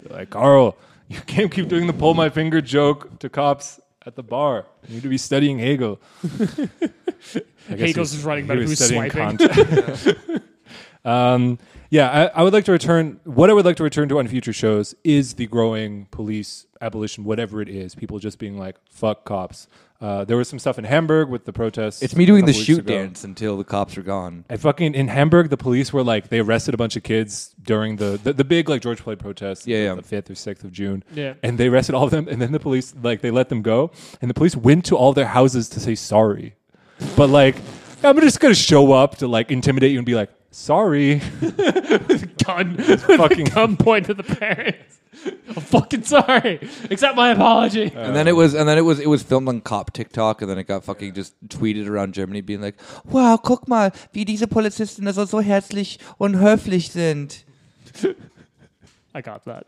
they're 0.00 0.16
Like 0.18 0.30
Carl, 0.30 0.76
you 1.08 1.20
can't 1.20 1.50
keep 1.50 1.68
doing 1.68 1.86
the 1.86 1.92
pull 1.92 2.14
my 2.14 2.28
finger 2.30 2.60
joke 2.60 3.18
to 3.20 3.28
cops 3.28 3.80
at 4.06 4.14
the 4.16 4.22
bar. 4.22 4.66
You 4.88 4.94
need 4.94 5.02
to 5.02 5.08
be 5.08 5.18
studying 5.18 5.58
Hegel. 5.58 6.00
I 6.24 6.38
guess 6.38 7.34
Hegel's 7.68 7.94
he 7.94 8.00
was- 8.00 8.12
just 8.12 8.24
writing 8.24 8.44
he 8.46 8.50
about 8.52 8.58
was 8.60 8.70
who's 8.70 8.78
studying 8.78 9.10
swiping. 9.10 9.38
Kant. 9.38 10.42
um, 11.04 11.58
yeah, 11.90 12.30
I, 12.34 12.40
I 12.40 12.42
would 12.42 12.52
like 12.52 12.64
to 12.66 12.72
return. 12.72 13.20
What 13.24 13.50
I 13.50 13.52
would 13.52 13.64
like 13.64 13.76
to 13.76 13.82
return 13.82 14.08
to 14.10 14.18
on 14.18 14.28
future 14.28 14.52
shows 14.52 14.94
is 15.04 15.34
the 15.34 15.46
growing 15.46 16.06
police 16.10 16.66
abolition, 16.80 17.24
whatever 17.24 17.60
it 17.62 17.68
is. 17.68 17.94
People 17.94 18.18
just 18.18 18.38
being 18.38 18.58
like, 18.58 18.76
"Fuck 18.90 19.24
cops." 19.24 19.68
Uh, 20.00 20.24
there 20.24 20.36
was 20.36 20.48
some 20.48 20.60
stuff 20.60 20.78
in 20.78 20.84
Hamburg 20.84 21.28
with 21.28 21.44
the 21.44 21.52
protests. 21.52 22.02
it's 22.02 22.14
me 22.14 22.24
doing 22.24 22.44
the 22.44 22.52
shoot 22.52 22.78
ago. 22.78 22.94
dance 22.94 23.24
until 23.24 23.56
the 23.56 23.64
cops 23.64 23.98
are 23.98 24.02
gone. 24.02 24.44
I 24.48 24.56
fucking 24.56 24.94
in 24.94 25.08
Hamburg, 25.08 25.50
the 25.50 25.56
police 25.56 25.92
were 25.92 26.04
like 26.04 26.28
they 26.28 26.38
arrested 26.38 26.72
a 26.72 26.76
bunch 26.76 26.94
of 26.94 27.02
kids 27.02 27.52
during 27.60 27.96
the 27.96 28.20
the, 28.22 28.32
the 28.32 28.44
big 28.44 28.68
like 28.68 28.80
George 28.80 29.00
Floyd 29.00 29.18
protest, 29.18 29.66
Yeah, 29.66 29.78
yeah. 29.84 29.94
the 29.94 30.02
fifth 30.02 30.30
or 30.30 30.36
sixth 30.36 30.62
of 30.62 30.70
June. 30.70 31.02
Yeah. 31.14 31.34
and 31.42 31.58
they 31.58 31.66
arrested 31.66 31.96
all 31.96 32.04
of 32.04 32.12
them, 32.12 32.28
and 32.28 32.40
then 32.40 32.52
the 32.52 32.60
police 32.60 32.94
like 33.02 33.22
they 33.22 33.32
let 33.32 33.48
them 33.48 33.60
go, 33.62 33.90
and 34.20 34.30
the 34.30 34.34
police 34.34 34.54
went 34.54 34.84
to 34.84 34.96
all 34.96 35.12
their 35.14 35.26
houses 35.26 35.68
to 35.70 35.80
say 35.80 35.96
sorry. 35.96 36.54
but 37.16 37.28
like 37.28 37.56
I'm 38.04 38.20
just 38.20 38.38
gonna 38.38 38.54
show 38.54 38.92
up 38.92 39.16
to 39.16 39.26
like 39.26 39.50
intimidate 39.50 39.90
you 39.90 39.98
and 39.98 40.06
be 40.06 40.14
like, 40.14 40.30
sorry, 40.50 41.16
gun, 42.44 42.76
fucking- 42.76 43.46
gun 43.46 43.76
point 43.76 44.06
to 44.06 44.14
the 44.14 44.22
parents. 44.22 45.00
I'm 45.48 45.54
fucking 45.62 46.04
sorry. 46.04 46.60
Accept 46.90 47.16
my 47.16 47.30
apology. 47.30 47.90
And 47.94 48.14
then 48.14 48.28
it 48.28 48.36
was, 48.36 48.54
and 48.54 48.68
then 48.68 48.78
it 48.78 48.82
was, 48.84 49.00
it 49.00 49.08
was 49.08 49.22
filmed 49.22 49.48
on 49.48 49.60
cop 49.60 49.92
TikTok, 49.92 50.42
and 50.42 50.50
then 50.50 50.58
it 50.58 50.68
got 50.68 50.84
fucking 50.84 51.12
just 51.14 51.34
tweeted 51.48 51.88
around 51.88 52.14
Germany, 52.14 52.40
being 52.40 52.60
like, 52.60 52.76
"Wow, 53.04 53.36
guck 53.42 53.66
mal, 53.66 53.90
wie 54.12 54.24
diese 54.24 54.46
Polizisten 54.46 55.08
also 55.08 55.24
so 55.24 55.40
herzlich 55.40 55.98
und 56.18 56.36
höflich 56.36 56.90
sind." 56.92 57.44
I 59.14 59.22
got 59.22 59.44
that. 59.46 59.64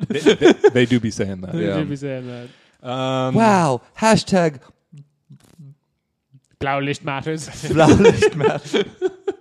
they 0.73 0.87
do 0.87 1.01
be 1.01 1.11
saying 1.11 1.41
that. 1.41 1.55
You 1.55 1.63
Yeah. 1.67 1.79
should 1.79 1.89
be 1.89 1.97
saying 1.97 2.27
that. 2.29 2.49
Um, 2.89 3.35
Wow, 3.35 3.81
hashtag 3.99 4.61
Blaulicht 6.61 7.03
matters. 7.05 7.49
Blaulichtmatch. 7.69 8.85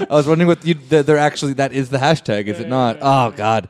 I 0.00 0.14
was 0.14 0.26
wondering 0.26 0.48
what 0.48 0.64
you, 0.64 0.74
th- 0.74 1.06
they're 1.06 1.18
actually 1.18 1.54
that 1.54 1.72
is 1.72 1.90
the 1.90 1.98
hashtag, 1.98 2.46
is 2.46 2.60
it 2.60 2.68
not? 2.68 2.98
Oh 3.00 3.30
God, 3.30 3.68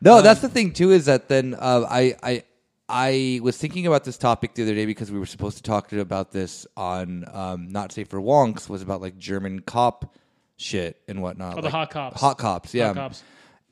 no. 0.00 0.22
that's 0.22 0.40
the 0.40 0.48
thing 0.48 0.72
too. 0.72 0.90
Is 0.90 1.06
that 1.06 1.28
then 1.28 1.54
uh, 1.58 1.86
I 1.88 2.16
I 2.22 2.42
I 2.88 3.40
was 3.42 3.56
thinking 3.56 3.86
about 3.86 4.04
this 4.04 4.18
topic 4.18 4.54
the 4.54 4.64
other 4.64 4.74
day 4.74 4.86
because 4.86 5.12
we 5.12 5.18
were 5.18 5.26
supposed 5.26 5.56
to 5.58 5.62
talk 5.62 5.92
about 5.92 6.32
this 6.32 6.66
on 6.76 7.24
um, 7.32 7.68
not 7.68 7.92
safe 7.92 8.08
for 8.08 8.20
wonks 8.20 8.68
was 8.68 8.82
about 8.82 9.00
like 9.00 9.16
German 9.16 9.60
cop 9.60 10.14
shit 10.56 11.00
and 11.06 11.22
whatnot. 11.22 11.54
Oh, 11.54 11.56
the 11.56 11.62
like, 11.62 11.72
hot 11.72 11.90
cops. 11.90 12.20
Hot 12.20 12.38
cops, 12.38 12.74
yeah. 12.74 12.88
Hot 12.88 12.96
cops. 12.96 13.22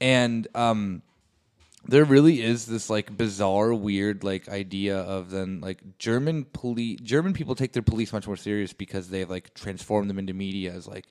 And 0.00 0.46
um, 0.54 1.02
there 1.86 2.04
really 2.04 2.42
is 2.42 2.66
this 2.66 2.88
like 2.88 3.16
bizarre, 3.16 3.74
weird 3.74 4.22
like 4.22 4.48
idea 4.48 4.98
of 4.98 5.30
then 5.30 5.60
like 5.60 5.98
German 5.98 6.44
police. 6.44 7.00
German 7.00 7.32
people 7.32 7.54
take 7.54 7.72
their 7.72 7.82
police 7.82 8.12
much 8.12 8.26
more 8.26 8.36
serious 8.36 8.72
because 8.72 9.08
they've 9.08 9.28
like 9.28 9.52
transformed 9.54 10.08
them 10.08 10.18
into 10.18 10.32
media 10.32 10.72
as 10.72 10.86
like 10.86 11.06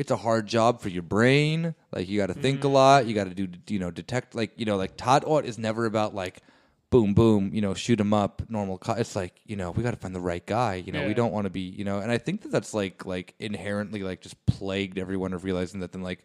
it's 0.00 0.10
a 0.10 0.16
hard 0.16 0.46
job 0.46 0.80
for 0.80 0.88
your 0.88 1.02
brain. 1.02 1.74
Like 1.92 2.08
you 2.08 2.18
got 2.18 2.28
to 2.28 2.34
think 2.34 2.64
a 2.64 2.66
mm-hmm. 2.66 2.74
lot. 2.74 3.06
You 3.06 3.14
got 3.14 3.24
to 3.24 3.34
do 3.34 3.48
you 3.68 3.78
know 3.78 3.90
detect 3.90 4.34
like 4.34 4.52
you 4.56 4.64
know 4.64 4.78
like 4.78 4.96
Tatort 4.96 5.44
is 5.44 5.58
never 5.58 5.84
about 5.84 6.14
like 6.14 6.40
boom 6.88 7.12
boom 7.12 7.50
you 7.52 7.60
know 7.60 7.74
shoot 7.74 8.00
him 8.00 8.14
up 8.14 8.40
normal. 8.48 8.78
Co- 8.78 8.94
it's 8.94 9.14
like 9.14 9.34
you 9.44 9.56
know 9.56 9.72
we 9.72 9.82
got 9.82 9.90
to 9.90 9.98
find 9.98 10.14
the 10.14 10.20
right 10.20 10.44
guy. 10.46 10.76
You 10.76 10.90
know 10.90 11.06
we 11.06 11.12
don't 11.12 11.32
want 11.32 11.44
to 11.44 11.50
be 11.50 11.60
you 11.60 11.84
know. 11.84 11.98
And 11.98 12.10
I 12.10 12.16
think 12.16 12.40
that 12.42 12.50
that's 12.50 12.72
like 12.72 13.04
like 13.04 13.34
inherently 13.38 14.02
like 14.02 14.22
just 14.22 14.46
plagued 14.46 14.96
everyone 14.96 15.34
of 15.34 15.44
realizing 15.44 15.80
that 15.80 15.92
then 15.92 16.02
like 16.02 16.24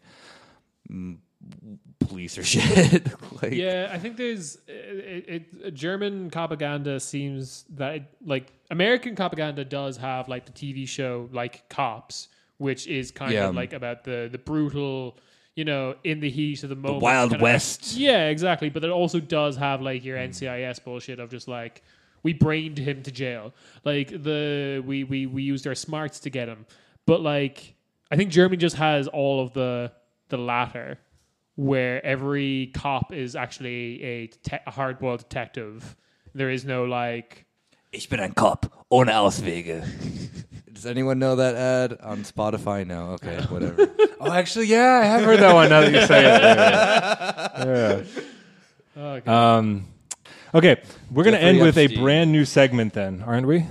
police 1.98 2.38
or 2.38 2.44
shit. 2.52 3.12
like, 3.42 3.52
Yeah, 3.52 3.90
I 3.92 3.98
think 3.98 4.16
there's 4.16 4.56
it, 4.66 5.44
it, 5.62 5.74
German 5.74 6.30
propaganda 6.30 6.98
seems 6.98 7.66
that 7.74 7.94
it, 7.94 8.04
like 8.24 8.54
American 8.70 9.16
propaganda 9.16 9.66
does 9.66 9.98
have 9.98 10.30
like 10.30 10.46
the 10.46 10.52
TV 10.52 10.88
show 10.88 11.28
like 11.30 11.68
Cops, 11.68 12.28
which 12.58 12.86
is 12.86 13.10
kind 13.10 13.32
Yeah. 13.32 13.48
of 13.48 13.54
like 13.54 13.72
about 13.72 14.04
the 14.04 14.28
the 14.30 14.38
brutal, 14.38 15.18
you 15.54 15.64
know, 15.64 15.94
in 16.04 16.20
the 16.20 16.30
heat 16.30 16.62
of 16.62 16.68
the 16.68 16.76
moment, 16.76 17.02
Wild 17.02 17.30
kind 17.30 17.40
of- 17.40 17.42
West. 17.42 17.96
yeah, 17.96 18.28
exactly. 18.28 18.70
But 18.70 18.84
it 18.84 18.90
also 18.90 19.20
does 19.20 19.56
have 19.56 19.80
like 19.82 20.04
your 20.04 20.16
hmm. 20.18 20.30
NCIS 20.30 20.82
bullshit 20.84 21.18
of 21.20 21.30
just 21.30 21.48
like 21.48 21.82
we 22.22 22.32
brained 22.32 22.78
him 22.78 23.02
to 23.02 23.12
jail, 23.12 23.54
like 23.84 24.08
the 24.10 24.82
we 24.84 25.04
we 25.04 25.26
we 25.26 25.42
used 25.42 25.66
our 25.66 25.74
smarts 25.74 26.20
to 26.20 26.30
get 26.30 26.48
him. 26.48 26.66
But 27.06 27.20
like 27.20 27.74
I 28.10 28.16
think 28.16 28.30
Germany 28.30 28.56
just 28.56 28.76
has 28.76 29.08
all 29.08 29.40
of 29.42 29.52
the 29.52 29.92
the 30.28 30.36
latter 30.38 30.98
where 31.54 32.04
every 32.04 32.70
cop 32.74 33.12
is 33.14 33.34
actually 33.34 34.02
a, 34.02 34.26
te- 34.26 34.58
a 34.66 34.70
hard-boiled 34.70 35.20
detective. 35.20 35.96
There 36.34 36.50
is 36.50 36.64
no 36.66 36.84
like 36.84 37.46
Ich 37.92 38.10
bin 38.10 38.20
ein 38.20 38.32
Cop 38.34 38.84
ohne 38.90 39.08
Auswege. 39.14 39.82
Does 40.76 40.84
anyone 40.84 41.18
know 41.18 41.36
that 41.36 41.54
ad 41.54 41.98
on 42.02 42.18
Spotify? 42.18 42.86
No. 42.86 43.12
Okay, 43.12 43.40
whatever. 43.48 43.88
Oh, 44.20 44.30
actually, 44.30 44.66
yeah, 44.66 45.00
I 45.02 45.06
have 45.06 45.22
heard 45.22 45.40
that 45.40 45.54
one. 45.54 45.70
Now 45.70 45.80
that 45.80 45.90
you 45.92 46.06
say 46.06 46.22
it. 46.26 48.06
Yeah. 48.96 49.02
oh, 49.02 49.08
okay. 49.14 49.30
Um, 49.30 49.86
okay, 50.54 50.76
we're 51.10 51.24
gonna 51.24 51.38
Jeffrey 51.38 51.48
end 51.48 51.60
with 51.62 51.78
a 51.78 51.86
brand 51.96 52.30
new 52.30 52.44
segment, 52.44 52.92
then, 52.92 53.22
aren't 53.26 53.46
we? 53.46 53.64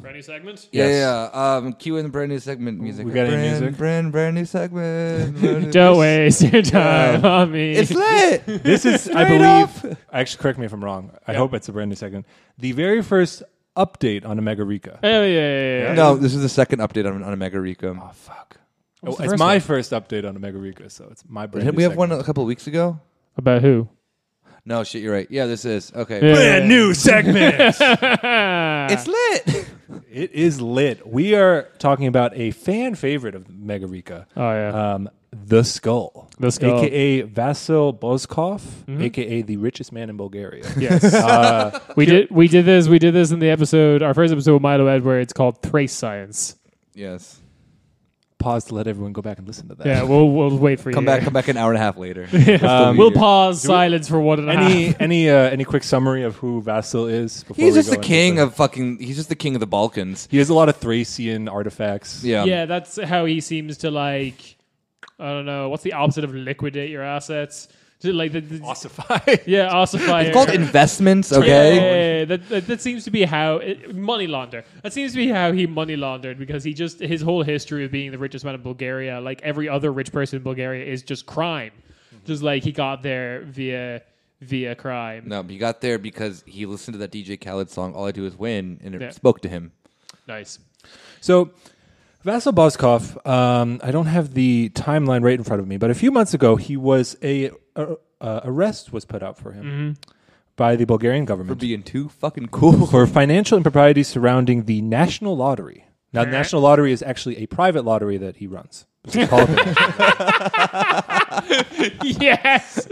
brand 0.00 0.14
new 0.16 0.22
segment. 0.22 0.68
Yeah, 0.70 0.84
Yes. 0.84 0.92
yeah. 0.94 1.30
yeah. 1.34 1.56
Um, 1.56 1.72
cue 1.72 1.96
in 1.96 2.04
the 2.04 2.08
brand 2.10 2.30
new 2.30 2.38
segment 2.38 2.80
music. 2.80 3.04
We 3.06 3.12
got 3.12 3.26
any 3.26 3.48
music? 3.48 3.76
Brand, 3.76 4.12
brand 4.12 4.36
new 4.36 4.44
segment. 4.44 5.36
Brand 5.40 5.64
new- 5.64 5.72
Don't 5.72 5.98
waste 5.98 6.42
your 6.42 6.62
time 6.62 7.24
on 7.24 7.50
me. 7.50 7.72
It's 7.72 7.90
lit. 7.90 8.46
This 8.46 8.84
is, 8.86 9.08
I 9.08 9.24
Straight 9.24 9.38
believe. 9.82 9.98
Actually, 10.12 10.42
correct 10.42 10.58
me 10.60 10.66
if 10.66 10.72
I'm 10.72 10.84
wrong. 10.84 11.10
I 11.26 11.34
hope 11.34 11.52
it's 11.54 11.68
a 11.68 11.72
brand 11.72 11.88
new 11.88 11.96
segment. 11.96 12.26
The 12.58 12.70
very 12.72 13.02
first 13.02 13.42
update 13.76 14.24
on 14.26 14.38
Omega 14.38 14.64
Rica. 14.64 14.98
Oh 15.02 15.08
yeah, 15.08 15.22
yeah, 15.26 15.78
yeah. 15.88 15.94
no, 15.94 16.16
this 16.16 16.34
is 16.34 16.42
the 16.42 16.48
second 16.48 16.80
update 16.80 17.06
on, 17.06 17.22
on 17.22 17.32
Omega 17.32 17.60
Rica. 17.60 17.88
Oh 18.00 18.10
fuck! 18.14 18.56
What's 19.00 19.14
Oh, 19.14 19.18
the 19.18 19.22
it's 19.24 19.32
first 19.32 19.38
my 19.40 19.54
one? 19.54 19.60
first 19.60 19.90
update 19.92 20.26
on 20.28 20.36
Omega 20.36 20.58
Rica, 20.58 20.88
so 20.90 21.08
it's 21.10 21.24
my 21.28 21.46
brand. 21.46 21.64
Didn't 21.66 21.74
new 21.74 21.78
we 21.78 21.82
have 21.84 21.96
one 21.96 22.08
segment. 22.08 22.22
a 22.22 22.26
couple 22.26 22.42
of 22.42 22.46
weeks 22.48 22.66
ago? 22.66 23.00
About 23.36 23.62
who? 23.62 23.88
No, 24.66 24.82
shit, 24.82 25.02
you're 25.02 25.12
right. 25.12 25.26
Yeah, 25.30 25.44
this 25.46 25.64
is 25.66 25.92
okay. 25.94 26.26
Yeah. 26.26 26.34
brand 26.34 26.68
new 26.68 26.94
segment. 26.94 27.76
It's 28.90 29.06
lit. 29.06 29.66
it 30.10 30.32
is 30.32 30.60
lit. 30.60 31.06
We 31.06 31.34
are 31.34 31.68
talking 31.78 32.06
about 32.06 32.36
a 32.36 32.50
fan 32.52 32.94
favorite 32.94 33.34
of 33.34 33.48
Mega 33.48 33.86
Rica. 33.86 34.26
Oh 34.36 34.50
yeah. 34.52 34.92
um, 34.94 35.10
the 35.46 35.62
Skull, 35.64 36.28
The 36.38 36.50
Skull. 36.52 36.70
Mm-hmm. 36.70 36.84
aka 36.84 37.22
Vasil 37.24 37.98
Bozkov, 37.98 38.62
aka 39.02 39.42
the 39.42 39.56
richest 39.56 39.92
man 39.92 40.10
in 40.10 40.16
Bulgaria. 40.16 40.64
yes. 40.78 41.02
uh, 41.14 41.78
we 41.96 42.06
did. 42.06 42.30
We 42.30 42.48
did 42.48 42.64
this. 42.64 42.88
We 42.88 42.98
did 42.98 43.14
this 43.14 43.30
in 43.30 43.38
the 43.40 43.50
episode. 43.50 44.02
Our 44.02 44.14
first 44.14 44.32
episode 44.32 44.56
of 44.56 44.62
Milo 44.62 44.86
Edwards 44.86 45.32
called 45.32 45.62
Trace 45.62 45.92
Science. 45.92 46.56
yes. 46.94 47.40
pause 48.38 48.64
to 48.66 48.74
let 48.74 48.86
everyone 48.86 49.14
go 49.14 49.22
back 49.22 49.38
and 49.38 49.46
listen 49.48 49.68
to 49.68 49.74
that. 49.74 49.86
Yeah, 49.86 50.02
we'll 50.02 50.28
we'll 50.30 50.58
wait 50.58 50.78
for 50.78 50.92
Come 50.92 51.04
you. 51.04 51.10
Come 51.10 51.16
back. 51.16 51.22
Come 51.24 51.32
back 51.32 51.48
an 51.48 51.56
hour 51.56 51.70
and 51.72 51.78
a 51.78 51.80
half 51.80 51.96
later. 51.96 52.28
Um, 52.68 52.96
We'll 52.98 53.08
here. 53.10 53.18
pause 53.18 53.62
silence 53.62 54.06
for 54.08 54.20
one 54.20 54.38
and 54.40 54.50
a 54.50 54.52
half. 54.54 54.70
any 54.70 54.94
any 55.00 55.30
uh, 55.30 55.34
any 55.56 55.64
quick 55.64 55.82
summary 55.82 56.24
of 56.24 56.36
who 56.36 56.60
Vasil 56.62 57.10
is? 57.10 57.42
Before 57.44 57.64
He's 57.64 57.72
we 57.74 57.78
just 57.80 57.90
go 57.90 57.96
the 57.96 58.02
king 58.02 58.34
the- 58.36 58.42
of 58.44 58.54
fucking. 58.54 58.98
He's 58.98 59.16
just 59.16 59.30
the 59.30 59.34
king 59.36 59.54
of 59.56 59.60
the 59.60 59.66
Balkans. 59.66 60.28
He 60.30 60.36
has 60.38 60.50
a 60.50 60.54
lot 60.54 60.68
of 60.68 60.76
Thracian 60.76 61.48
artifacts. 61.48 62.22
Yeah. 62.22 62.44
yeah, 62.44 62.66
that's 62.66 63.00
how 63.00 63.24
he 63.24 63.40
seems 63.40 63.78
to 63.78 63.90
like. 63.90 64.56
I 65.18 65.28
don't 65.30 65.46
know 65.46 65.68
what's 65.68 65.82
the 65.82 65.92
opposite 65.92 66.24
of 66.24 66.34
liquidate 66.34 66.90
your 66.90 67.02
assets. 67.02 67.68
Like 68.02 68.32
the, 68.32 68.40
the- 68.40 68.58
Ossify. 68.58 69.42
yeah, 69.46 69.72
ossify. 69.72 70.22
It's 70.24 70.34
called 70.34 70.50
investments. 70.50 71.32
Okay. 71.32 72.18
Yeah, 72.18 72.24
that, 72.26 72.48
that 72.50 72.66
that 72.66 72.80
seems 72.82 73.04
to 73.04 73.10
be 73.10 73.24
how 73.24 73.56
it, 73.56 73.94
money 73.94 74.26
launder. 74.26 74.62
That 74.82 74.92
seems 74.92 75.12
to 75.12 75.16
be 75.18 75.28
how 75.28 75.52
he 75.52 75.66
money 75.66 75.96
laundered 75.96 76.38
because 76.38 76.64
he 76.64 76.74
just 76.74 77.00
his 77.00 77.22
whole 77.22 77.42
history 77.42 77.82
of 77.82 77.90
being 77.90 78.10
the 78.10 78.18
richest 78.18 78.44
man 78.44 78.54
in 78.54 78.62
Bulgaria, 78.62 79.20
like 79.22 79.40
every 79.40 79.70
other 79.70 79.90
rich 79.90 80.12
person 80.12 80.36
in 80.36 80.42
Bulgaria, 80.42 80.84
is 80.84 81.02
just 81.02 81.24
crime. 81.24 81.72
Mm-hmm. 82.14 82.26
Just 82.26 82.42
like 82.42 82.62
he 82.62 82.72
got 82.72 83.02
there 83.02 83.40
via 83.44 84.02
via 84.42 84.74
crime. 84.74 85.24
No, 85.26 85.42
he 85.42 85.56
got 85.56 85.80
there 85.80 85.98
because 85.98 86.44
he 86.46 86.66
listened 86.66 86.92
to 86.94 86.98
that 86.98 87.10
DJ 87.10 87.40
Khaled 87.40 87.70
song. 87.70 87.94
All 87.94 88.06
I 88.06 88.12
do 88.12 88.26
is 88.26 88.36
win, 88.36 88.80
and 88.84 88.94
it 88.94 89.00
Yeah. 89.00 89.10
spoke 89.10 89.40
to 89.42 89.48
him. 89.48 89.72
Nice. 90.28 90.58
So, 91.22 91.50
Vasil 92.24 92.54
Bozkov, 92.54 93.26
um, 93.26 93.80
I 93.82 93.90
don't 93.90 94.06
have 94.06 94.32
the 94.32 94.70
timeline 94.70 95.22
right 95.22 95.34
in 95.34 95.44
front 95.44 95.60
of 95.60 95.68
me, 95.68 95.76
but 95.76 95.90
a 95.90 95.94
few 95.94 96.10
months 96.10 96.32
ago, 96.32 96.56
he 96.56 96.76
was 96.76 97.16
a, 97.22 97.50
uh 97.76 97.96
uh, 98.20 98.40
arrest 98.44 98.92
was 98.92 99.04
put 99.04 99.22
out 99.22 99.36
for 99.36 99.52
him 99.52 99.98
by 100.56 100.76
the 100.76 100.86
Bulgarian 100.86 101.26
government 101.26 101.58
For 101.58 101.60
being 101.60 101.82
too 101.82 102.08
fucking 102.08 102.48
cool. 102.48 102.86
for 102.86 103.06
financial 103.06 103.58
improprieties 103.58 104.08
surrounding 104.08 104.64
the 104.64 104.80
National 104.80 105.36
Lottery. 105.36 105.84
Now, 106.14 106.24
the 106.24 106.30
National 106.30 106.62
Lottery 106.62 106.92
is 106.92 107.02
actually 107.02 107.38
a 107.38 107.46
private 107.46 107.84
lottery 107.84 108.16
that 108.18 108.36
he 108.36 108.46
runs. 108.46 108.86
It's 109.06 109.28
called 109.28 109.50
yes. 112.04 112.86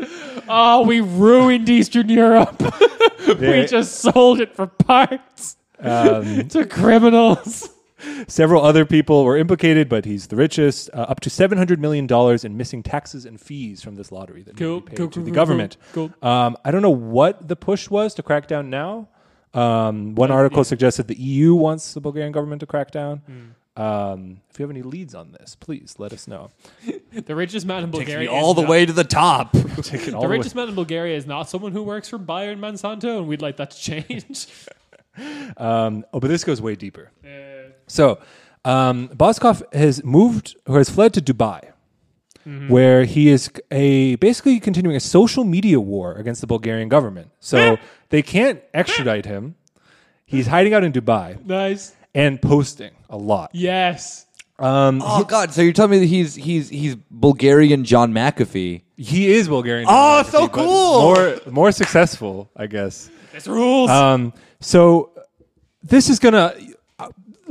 Oh, 0.49 0.85
we 0.85 1.01
ruined 1.01 1.69
Eastern 1.69 2.09
Europe. 2.09 2.61
we 3.29 3.65
just 3.65 4.01
sold 4.01 4.41
it 4.41 4.55
for 4.55 4.67
parts 4.67 5.57
um, 5.79 6.49
to 6.49 6.67
criminals. 6.67 7.71
Several 8.29 8.63
other 8.65 8.85
people 8.85 9.25
were 9.25 9.37
implicated, 9.37 9.89
but 9.89 10.05
he's 10.05 10.27
the 10.29 10.37
richest. 10.37 10.91
Uh, 10.93 11.03
up 11.03 11.21
to 11.21 11.31
seven 11.31 11.59
hundred 11.59 11.81
million 11.81 12.07
dollars 12.07 12.45
in 12.45 12.57
missing 12.57 12.83
taxes 12.83 13.25
and 13.27 13.41
fees 13.41 13.83
from 13.83 13.95
this 13.97 14.11
lottery 14.13 14.43
that 14.43 14.57
Cool, 14.57 14.77
need 14.77 14.85
to 14.85 14.91
paid 14.91 14.97
cool, 14.99 15.09
to 15.09 15.15
cool, 15.15 15.25
the 15.25 15.31
cool, 15.31 15.35
government. 15.35 15.77
cool, 15.93 16.11
Um, 16.23 16.57
I 16.65 16.71
don't 16.71 16.83
know 16.83 16.91
what 16.91 17.49
the 17.49 17.57
push 17.57 17.89
was 17.91 18.15
to 18.15 18.23
crack 18.23 18.47
down 18.49 18.71
now. 18.71 19.09
Um, 19.55 20.15
one 20.15 20.31
article 20.31 20.65
suggested 20.65 21.09
the 21.09 21.15
EU 21.21 21.55
wants 21.55 21.93
the 21.95 22.01
Bulgarian 22.01 22.33
government 22.33 22.61
to 22.61 22.67
crack 22.67 22.91
down. 22.91 23.23
Um, 23.75 24.41
if 24.51 24.59
you 24.59 24.65
have 24.65 24.71
any 24.71 24.83
leads 24.83 25.15
on 25.15 25.33
this, 25.33 25.55
please 25.55 25.95
let 25.99 26.13
us 26.13 26.27
know. 26.29 26.51
The 27.13 27.35
richest 27.35 27.67
man 27.67 27.85
in 27.85 27.91
Bulgaria. 27.91 28.31
is 28.31 28.35
all 28.35 28.55
the 28.55 28.63
not- 28.63 28.71
way 28.71 28.87
to 28.87 28.93
the 28.93 29.05
top. 29.05 29.53
Take 29.83 30.07
The 30.07 30.11
the 30.13 30.19
way- 30.21 30.27
richest 30.39 30.55
man 30.55 30.69
in 30.69 30.75
Bulgaria 30.75 31.15
is 31.17 31.27
not 31.27 31.49
someone 31.49 31.73
who 31.73 31.83
works 31.83 32.09
for 32.09 32.17
Bayer 32.19 32.57
Monsanto, 32.57 33.19
and 33.19 33.29
we'd 33.29 33.43
like 33.43 33.59
that 33.59 33.71
to 33.73 33.79
change. 33.79 34.47
Um, 35.59 36.07
oh, 36.15 36.21
but 36.21 36.29
this 36.29 36.43
goes 36.43 36.63
way 36.63 36.75
deeper. 36.75 37.11
Uh, 37.23 37.62
So, 37.93 38.19
um, 38.65 39.09
Bozkov 39.11 39.63
has 39.75 40.03
moved 40.03 40.57
or 40.67 40.79
has 40.79 40.89
fled 40.89 41.13
to 41.15 41.21
Dubai, 41.21 41.73
where 42.69 43.05
he 43.05 43.29
is 43.29 43.51
a 43.71 44.17
basically 44.17 44.59
continuing 44.61 44.97
a 44.97 45.01
social 45.01 45.45
media 45.45 45.79
war 45.79 46.15
against 46.15 46.41
the 46.41 46.47
Bulgarian 46.47 46.89
government. 46.89 47.31
So 47.41 47.77
they 48.09 48.23
can't 48.23 48.63
extradite 48.73 49.27
him. 49.27 49.57
He's 50.25 50.47
hiding 50.47 50.73
out 50.73 50.85
in 50.85 50.93
Dubai, 50.93 51.45
nice. 51.45 51.95
and 52.15 52.41
posting 52.41 52.93
a 53.11 53.19
lot. 53.19 53.51
Yes. 53.53 54.25
Oh 54.59 55.25
God! 55.25 55.53
So 55.53 55.61
you're 55.61 55.75
telling 55.75 55.91
me 55.91 55.99
that 55.99 56.07
he's 56.07 56.35
he's 56.35 56.71
he's 56.71 56.95
Bulgarian 57.11 57.85
John 57.85 58.13
McAfee? 58.15 58.83
He 58.97 59.33
is 59.33 59.49
Bulgarian. 59.49 59.87
Oh, 59.91 60.23
John 60.23 60.33
so 60.33 60.39
McAfee, 60.39 60.53
but 60.53 60.65
cool. 60.65 61.03
More 61.03 61.41
more 61.51 61.73
successful, 61.73 62.49
I 62.57 62.69
guess. 62.69 63.11
This 63.33 63.47
rules. 63.47 63.91
Um, 63.91 64.33
so 64.61 65.11
this 65.83 66.09
is 66.09 66.19
gonna 66.19 66.55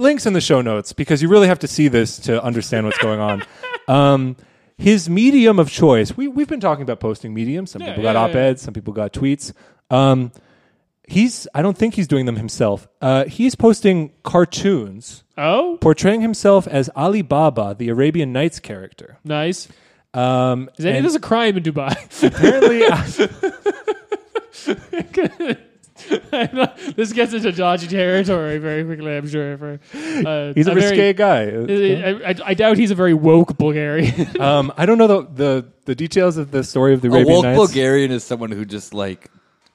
links 0.01 0.25
in 0.25 0.33
the 0.33 0.41
show 0.41 0.61
notes 0.61 0.91
because 0.93 1.21
you 1.21 1.29
really 1.29 1.47
have 1.47 1.59
to 1.59 1.67
see 1.67 1.87
this 1.87 2.17
to 2.19 2.43
understand 2.43 2.85
what's 2.85 2.97
going 2.99 3.19
on. 3.19 3.43
Um, 3.87 4.37
his 4.77 5.09
medium 5.09 5.59
of 5.59 5.69
choice. 5.69 6.15
We 6.15 6.27
we've 6.27 6.47
been 6.47 6.59
talking 6.61 6.83
about 6.83 6.99
posting 6.99 7.33
mediums. 7.33 7.71
Some 7.71 7.81
Yeah, 7.81 7.89
people 7.89 8.03
got 8.03 8.13
yeah, 8.15 8.21
yeah. 8.27 8.29
op-eds. 8.29 8.61
Some 8.61 8.73
people 8.73 8.93
got 8.93 9.11
tweets. 9.11 9.53
Um, 9.89 10.31
he's. 11.07 11.47
I 11.53 11.61
don't 11.61 11.77
think 11.77 11.95
he's 11.95 12.07
doing 12.07 12.25
them 12.25 12.37
himself. 12.37 12.87
Uh, 13.01 13.25
he's 13.25 13.55
posting 13.55 14.13
cartoons 14.23 15.23
oh, 15.37 15.77
portraying 15.81 16.21
himself 16.21 16.67
as 16.67 16.89
Ali 16.95 17.21
Baba, 17.21 17.75
the 17.77 17.89
Arabian 17.89 18.31
Nights 18.31 18.59
character. 18.59 19.17
nice. 19.25 19.67
Um, 20.13 20.69
Is 20.77 20.85
of 20.85 20.95
and 20.95 21.15
a 21.15 21.19
crime 21.19 21.57
in 21.57 21.63
Dubai? 21.63 21.95
apparently, 22.23 22.83
this 26.95 27.13
gets 27.13 27.33
into 27.33 27.51
dodgy 27.51 27.87
territory 27.87 28.57
very 28.57 28.83
quickly, 28.83 29.17
I'm 29.17 29.27
sure. 29.27 29.57
For, 29.57 29.79
uh, 30.25 30.53
he's 30.53 30.67
a, 30.67 30.75
risque 30.75 31.13
very, 31.13 31.13
guy. 31.13 31.43
I, 31.43 32.31
I, 32.31 32.35
I 32.45 32.53
doubt 32.53 32.77
he's 32.77 32.91
a 32.91 32.95
very 32.95 33.13
woke 33.13 33.57
Bulgarian. 33.57 34.27
Um, 34.41 34.73
I 34.75 34.85
don't 34.85 34.97
know 34.97 35.07
the, 35.07 35.21
the 35.33 35.67
the 35.85 35.95
details 35.95 36.37
of 36.37 36.51
the 36.51 36.63
story 36.63 36.93
of 36.93 37.01
the 37.01 37.09
A 37.09 37.11
Arabian 37.11 37.35
woke 37.35 37.43
Nights. 37.43 37.57
Bulgarian 37.57 38.11
is 38.11 38.23
someone 38.23 38.51
who 38.51 38.65
just 38.65 38.93
like 38.93 39.29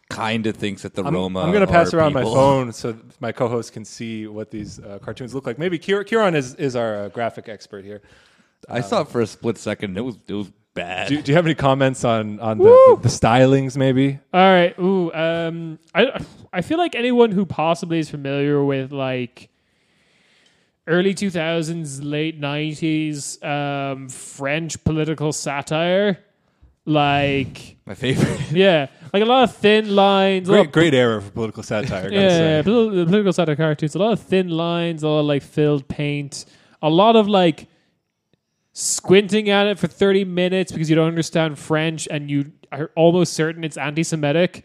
kind 0.08 0.46
of 0.46 0.56
thinks 0.56 0.82
that 0.82 0.94
the 0.94 1.04
I'm, 1.04 1.14
Roma. 1.14 1.42
I'm 1.42 1.52
gonna 1.52 1.66
pass 1.66 1.94
around 1.94 2.14
people. 2.14 2.30
my 2.30 2.34
phone 2.34 2.72
so 2.72 2.98
my 3.20 3.32
co-host 3.32 3.72
can 3.72 3.84
see 3.84 4.26
what 4.26 4.50
these 4.50 4.80
uh, 4.80 4.98
cartoons 5.00 5.34
look 5.34 5.46
like. 5.46 5.58
Maybe 5.58 5.78
Kieran, 5.78 6.04
Kieran 6.04 6.34
is, 6.34 6.54
is 6.56 6.74
our 6.74 7.04
uh, 7.04 7.08
graphic 7.10 7.48
expert 7.48 7.84
here. 7.84 8.02
I 8.68 8.80
saw 8.80 9.02
it 9.02 9.08
for 9.08 9.20
a 9.20 9.26
split 9.26 9.58
second. 9.58 9.96
It 9.96 10.02
was 10.02 10.16
it 10.26 10.34
was 10.34 10.50
bad. 10.76 11.08
Do, 11.08 11.20
do 11.20 11.32
you 11.32 11.36
have 11.36 11.44
any 11.46 11.56
comments 11.56 12.04
on 12.04 12.38
on 12.38 12.58
the, 12.58 12.64
the, 12.64 12.98
the 13.02 13.08
stylings? 13.08 13.76
Maybe 13.76 14.20
All 14.32 14.40
right. 14.52 14.78
Ooh. 14.78 15.12
Um. 15.12 15.78
I 15.94 16.24
I 16.52 16.60
feel 16.62 16.78
like 16.78 16.94
anyone 16.94 17.32
who 17.32 17.44
possibly 17.44 17.98
is 17.98 18.08
familiar 18.08 18.62
with 18.64 18.92
like 18.92 19.48
early 20.86 21.14
two 21.14 21.30
thousands, 21.30 22.02
late 22.02 22.38
nineties, 22.38 23.42
um, 23.42 24.08
French 24.08 24.82
political 24.84 25.32
satire, 25.32 26.18
like 26.84 27.76
my 27.86 27.94
favorite. 27.94 28.40
yeah, 28.52 28.86
like 29.12 29.22
a 29.22 29.26
lot 29.26 29.42
of 29.44 29.56
thin 29.56 29.94
lines. 29.94 30.48
a 30.48 30.52
great 30.52 30.66
of- 30.66 30.72
great 30.72 30.94
era 30.94 31.20
for 31.20 31.30
political 31.30 31.62
satire. 31.62 32.00
I 32.00 32.02
gotta 32.04 32.14
Yeah, 32.14 32.28
say. 32.28 32.62
political 32.62 33.32
satire 33.32 33.56
cartoons. 33.56 33.94
A 33.94 33.98
lot 33.98 34.12
of 34.12 34.20
thin 34.20 34.48
lines, 34.48 35.02
a 35.02 35.08
lot 35.08 35.20
of 35.20 35.26
like 35.26 35.42
filled 35.42 35.88
paint, 35.88 36.44
a 36.82 36.88
lot 36.90 37.16
of 37.16 37.28
like 37.28 37.66
squinting 38.76 39.48
at 39.48 39.66
it 39.66 39.78
for 39.78 39.86
30 39.86 40.24
minutes 40.26 40.70
because 40.70 40.90
you 40.90 40.96
don't 40.96 41.08
understand 41.08 41.58
French 41.58 42.06
and 42.10 42.30
you 42.30 42.52
are 42.70 42.90
almost 42.94 43.32
certain 43.32 43.64
it's 43.64 43.78
anti 43.78 44.02
Semitic. 44.02 44.64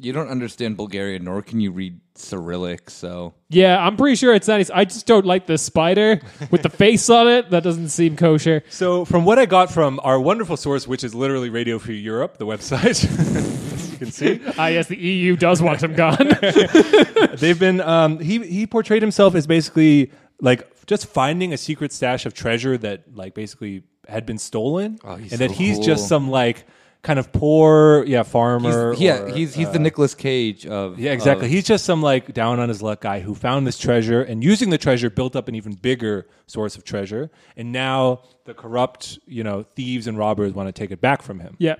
You 0.00 0.12
don't 0.12 0.28
understand 0.28 0.76
Bulgarian, 0.76 1.24
nor 1.24 1.42
can 1.42 1.58
you 1.58 1.72
read 1.72 1.98
Cyrillic. 2.14 2.88
So 2.88 3.34
Yeah, 3.48 3.84
I'm 3.84 3.96
pretty 3.96 4.14
sure 4.14 4.32
it's 4.32 4.46
nice. 4.46 4.70
I 4.70 4.84
just 4.84 5.06
don't 5.06 5.26
like 5.26 5.46
the 5.46 5.58
spider 5.58 6.20
with 6.52 6.62
the 6.62 6.68
face 6.84 7.10
on 7.10 7.26
it. 7.26 7.50
That 7.50 7.64
doesn't 7.64 7.88
seem 7.88 8.14
kosher. 8.16 8.62
So, 8.70 9.04
from 9.04 9.24
what 9.24 9.40
I 9.40 9.46
got 9.46 9.72
from 9.72 9.98
our 10.04 10.20
wonderful 10.20 10.56
source, 10.56 10.86
which 10.86 11.02
is 11.02 11.16
literally 11.16 11.50
Radio 11.50 11.80
Free 11.80 11.98
Europe, 11.98 12.38
the 12.38 12.46
website, 12.46 12.84
as 12.84 13.90
you 13.92 13.98
can 13.98 14.12
see, 14.12 14.40
Ah, 14.56 14.68
yes, 14.68 14.86
the 14.86 14.96
EU 14.96 15.34
does 15.34 15.60
want 15.60 15.82
him 15.82 15.94
gone. 15.96 16.28
they've 17.34 17.58
been. 17.58 17.80
Um, 17.80 18.20
he 18.20 18.38
he 18.46 18.68
portrayed 18.68 19.02
himself 19.02 19.34
as 19.34 19.48
basically 19.48 20.12
like 20.40 20.86
just 20.86 21.06
finding 21.06 21.52
a 21.52 21.56
secret 21.56 21.92
stash 21.92 22.26
of 22.26 22.34
treasure 22.34 22.78
that 22.78 23.14
like 23.16 23.34
basically 23.34 23.82
had 24.08 24.24
been 24.26 24.38
stolen, 24.38 24.98
Oh, 25.04 25.16
he's 25.16 25.32
and 25.32 25.40
that 25.40 25.50
so 25.50 25.56
he's 25.56 25.76
cool. 25.76 25.84
just 25.84 26.08
some 26.08 26.30
like 26.30 26.66
kind 27.02 27.18
of 27.18 27.32
poor, 27.32 28.04
yeah, 28.06 28.22
farmer. 28.24 28.92
he's, 28.92 29.00
yeah, 29.00 29.18
or, 29.20 29.28
he's 29.28 29.54
he's 29.54 29.68
uh, 29.68 29.72
the 29.72 29.78
Nicolas 29.78 30.14
Cage 30.14 30.66
of 30.66 30.98
Yeah, 30.98 31.12
exactly. 31.12 31.46
of- 31.46 31.52
He's 31.52 31.64
just 31.64 31.84
some 31.84 32.02
like 32.02 32.34
down 32.34 32.58
on 32.58 32.68
his 32.68 32.82
luck 32.82 33.00
guy 33.02 33.20
who 33.20 33.34
found 33.34 33.66
this 33.66 33.78
treasure 33.78 34.22
and 34.22 34.42
using 34.42 34.70
the 34.70 34.78
treasure 34.78 35.08
built 35.08 35.36
up 35.36 35.46
an 35.48 35.54
even 35.54 35.74
bigger 35.74 36.26
source 36.46 36.76
of 36.76 36.82
treasure. 36.84 37.30
And 37.56 37.70
now 37.70 38.22
the 38.46 38.54
corrupt, 38.54 39.18
you 39.26 39.44
know, 39.44 39.62
thieves 39.62 40.06
and 40.08 40.18
robbers 40.18 40.52
want 40.54 40.68
to 40.68 40.72
take 40.72 40.90
it 40.90 41.00
back 41.00 41.22
from 41.22 41.38
him. 41.40 41.54
yeah. 41.58 41.76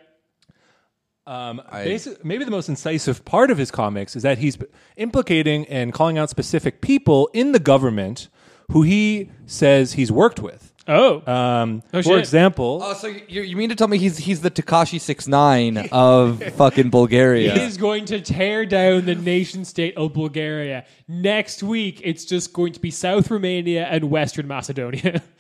Um, 1.27 1.61
basi- 1.71 2.25
maybe 2.25 2.45
the 2.45 2.51
most 2.51 2.71
incisive 2.71 3.23
part 3.25 3.51
of 3.51 3.59
his 3.59 3.71
comics 3.71 4.17
is 4.17 4.23
that 4.23 4.39
he's 4.39 4.57
implicating 4.97 5.67
and 5.67 5.93
calling 5.93 6.17
out 6.17 6.31
specific 6.31 6.81
people 6.81 7.29
in 7.35 7.53
the 7.53 7.59
government 7.59 8.29
who 8.71 8.83
he 8.83 9.31
says 9.47 9.93
he's 9.95 10.13
worked 10.13 10.41
with. 10.41 10.65
Oh. 10.91 11.21
Um, 11.31 11.83
Oh, 11.93 11.99
for 12.03 12.11
shit. 12.15 12.19
example, 12.19 12.81
Oh, 12.83 12.95
so 12.95 13.09
you, 13.09 13.43
you 13.43 13.57
mean 13.57 13.69
to 13.69 13.75
tell 13.75 13.89
me 13.89 13.99
he's 13.99 14.17
he's 14.17 14.41
the 14.41 14.51
Tekashi 14.51 14.99
six 14.99 15.29
nine 15.29 15.89
of 15.93 16.43
fucking 16.57 16.89
Bulgaria? 16.89 17.53
He 17.53 17.61
is 17.61 17.77
going 17.77 18.07
to 18.07 18.21
tear 18.23 18.65
down 18.65 19.05
the 19.05 19.15
nation 19.15 19.67
state 19.67 19.95
of 19.99 20.15
Bulgaria. 20.15 20.87
Next 21.07 21.63
week, 21.63 22.01
it's 22.05 22.25
just 22.25 22.55
going 22.55 22.73
to 22.73 22.81
be 22.81 22.91
South 22.91 23.31
Romania 23.31 23.85
and 23.87 24.11
Western 24.11 24.47
Macedonia. 24.49 25.23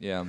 Yeah. 0.00 0.24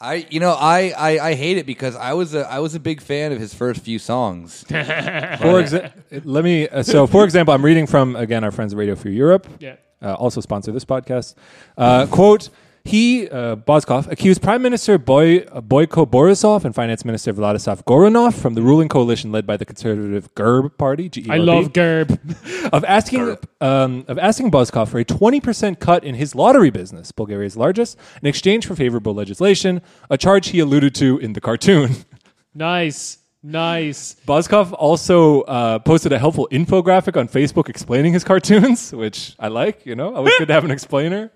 I 0.00 0.26
you 0.28 0.38
know 0.40 0.52
I, 0.52 0.92
I 0.96 1.18
I 1.30 1.34
hate 1.34 1.56
it 1.56 1.66
because 1.66 1.96
I 1.96 2.12
was 2.12 2.34
a 2.34 2.46
I 2.50 2.58
was 2.58 2.74
a 2.74 2.80
big 2.80 3.00
fan 3.00 3.32
of 3.32 3.40
his 3.40 3.54
first 3.54 3.80
few 3.82 3.98
songs. 3.98 4.62
for 4.68 4.74
exa- 4.74 5.90
let 6.24 6.44
me. 6.44 6.68
Uh, 6.68 6.82
so, 6.82 7.06
for 7.06 7.24
example, 7.24 7.54
I'm 7.54 7.64
reading 7.64 7.86
from 7.86 8.14
again 8.14 8.44
our 8.44 8.50
friends 8.50 8.72
at 8.74 8.78
Radio 8.78 8.94
Free 8.94 9.14
Europe. 9.14 9.46
yeah. 9.60 9.76
Uh, 10.04 10.14
also 10.14 10.40
sponsor 10.40 10.70
this 10.72 10.84
podcast. 10.84 11.34
Uh, 11.78 12.06
quote: 12.06 12.50
He 12.84 13.28
uh, 13.30 13.56
Bozkov 13.56 14.10
accused 14.12 14.42
Prime 14.42 14.60
Minister 14.60 14.98
Boy, 14.98 15.38
uh, 15.38 15.60
Boyko 15.62 16.06
Borisov 16.06 16.64
and 16.66 16.74
Finance 16.74 17.04
Minister 17.04 17.32
Vladislav 17.32 17.82
Goranov 17.84 18.34
from 18.34 18.54
the 18.54 18.62
ruling 18.62 18.88
coalition 18.88 19.32
led 19.32 19.46
by 19.46 19.56
the 19.56 19.64
conservative 19.64 20.32
GERB 20.34 20.76
party. 20.76 21.08
G-E-R-B, 21.08 21.32
I 21.32 21.38
love 21.42 21.72
Gerb. 21.72 22.18
of 22.72 22.84
asking 22.84 23.38
um, 23.60 24.04
of 24.06 24.18
asking 24.18 24.50
Bozkov 24.50 24.88
for 24.88 24.98
a 24.98 25.04
twenty 25.04 25.40
percent 25.40 25.80
cut 25.80 26.04
in 26.04 26.14
his 26.14 26.34
lottery 26.34 26.70
business, 26.70 27.10
Bulgaria's 27.10 27.56
largest, 27.56 27.96
in 28.20 28.28
exchange 28.28 28.66
for 28.66 28.76
favorable 28.76 29.14
legislation. 29.14 29.80
A 30.10 30.18
charge 30.18 30.48
he 30.48 30.60
alluded 30.60 30.94
to 30.96 31.18
in 31.18 31.32
the 31.32 31.40
cartoon. 31.40 31.96
Nice. 32.56 33.18
Nice. 33.46 34.16
Bozkov 34.26 34.72
also 34.72 35.42
uh, 35.42 35.78
posted 35.78 36.12
a 36.12 36.18
helpful 36.18 36.48
infographic 36.50 37.18
on 37.18 37.28
Facebook 37.28 37.68
explaining 37.68 38.14
his 38.14 38.24
cartoons, 38.24 38.90
which 39.02 39.36
I 39.38 39.48
like. 39.48 39.84
You 39.84 39.94
know, 39.94 40.14
always 40.14 40.32
good 40.38 40.48
to 40.48 40.54
have 40.54 40.64
an 40.64 40.70
explainer. 40.70 41.30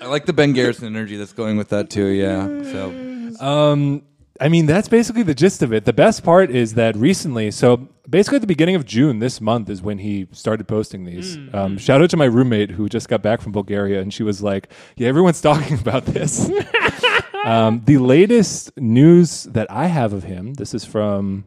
I 0.00 0.06
like 0.06 0.26
the 0.26 0.32
Ben 0.32 0.52
Garrison 0.52 0.86
energy 0.86 1.16
that's 1.16 1.32
going 1.32 1.56
with 1.56 1.70
that 1.70 1.90
too. 1.90 2.06
Yeah. 2.06 2.46
So 2.62 3.44
Um, 3.44 4.02
I 4.40 4.48
mean, 4.48 4.66
that's 4.66 4.88
basically 4.88 5.24
the 5.24 5.34
gist 5.34 5.60
of 5.64 5.72
it. 5.72 5.84
The 5.84 5.92
best 5.92 6.22
part 6.22 6.50
is 6.52 6.74
that 6.74 6.94
recently, 6.96 7.50
so 7.50 7.88
basically 8.08 8.36
at 8.36 8.42
the 8.42 8.46
beginning 8.46 8.76
of 8.76 8.86
June 8.86 9.18
this 9.18 9.40
month 9.40 9.68
is 9.68 9.82
when 9.82 9.98
he 9.98 10.28
started 10.30 10.68
posting 10.68 11.04
these. 11.04 11.36
Um, 11.52 11.76
shout 11.78 12.00
out 12.00 12.10
to 12.10 12.16
my 12.16 12.26
roommate 12.26 12.70
who 12.70 12.88
just 12.88 13.08
got 13.08 13.22
back 13.22 13.40
from 13.40 13.50
Bulgaria, 13.50 14.00
and 14.00 14.14
she 14.14 14.22
was 14.22 14.40
like, 14.40 14.68
"Yeah, 14.96 15.08
everyone's 15.08 15.40
talking 15.40 15.76
about 15.84 16.04
this." 16.06 16.48
um, 17.44 17.82
the 17.84 17.98
latest 17.98 18.76
news 18.78 19.44
that 19.44 19.70
I 19.70 19.86
have 19.86 20.12
of 20.12 20.24
him, 20.24 20.54
this 20.54 20.74
is 20.74 20.84
from 20.84 21.44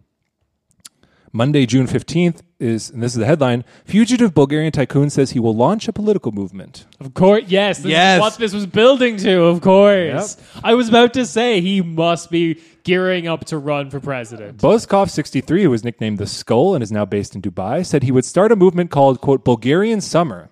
Monday, 1.33 1.65
June 1.65 1.87
fifteenth, 1.87 2.43
is 2.59 2.89
and 2.89 3.01
this 3.01 3.13
is 3.13 3.17
the 3.19 3.25
headline: 3.25 3.63
Fugitive 3.85 4.33
Bulgarian 4.33 4.71
tycoon 4.71 5.09
says 5.09 5.31
he 5.31 5.39
will 5.39 5.55
launch 5.55 5.87
a 5.87 5.93
political 5.93 6.31
movement. 6.31 6.85
Of 6.99 7.13
course. 7.13 7.43
Yes. 7.47 7.79
This 7.79 7.91
Yes. 7.91 8.17
is 8.17 8.21
what 8.21 8.37
this 8.37 8.53
was 8.53 8.65
building 8.65 9.17
to, 9.17 9.43
of 9.43 9.61
course. 9.61 10.37
I 10.63 10.73
was 10.73 10.89
about 10.89 11.13
to 11.13 11.25
say 11.25 11.61
he 11.61 11.81
must 11.81 12.29
be 12.31 12.59
gearing 12.83 13.27
up 13.27 13.45
to 13.45 13.57
run 13.57 13.89
for 13.89 13.99
president. 13.99 14.57
Bozkov, 14.57 15.09
63, 15.09 15.63
who 15.63 15.69
was 15.69 15.83
nicknamed 15.83 16.17
the 16.17 16.27
Skull 16.27 16.73
and 16.73 16.83
is 16.83 16.91
now 16.91 17.05
based 17.05 17.35
in 17.35 17.41
Dubai, 17.41 17.85
said 17.85 18.03
he 18.03 18.11
would 18.11 18.25
start 18.25 18.51
a 18.51 18.55
movement 18.55 18.89
called, 18.91 19.21
quote, 19.21 19.45
Bulgarian 19.45 20.01
Summer. 20.01 20.49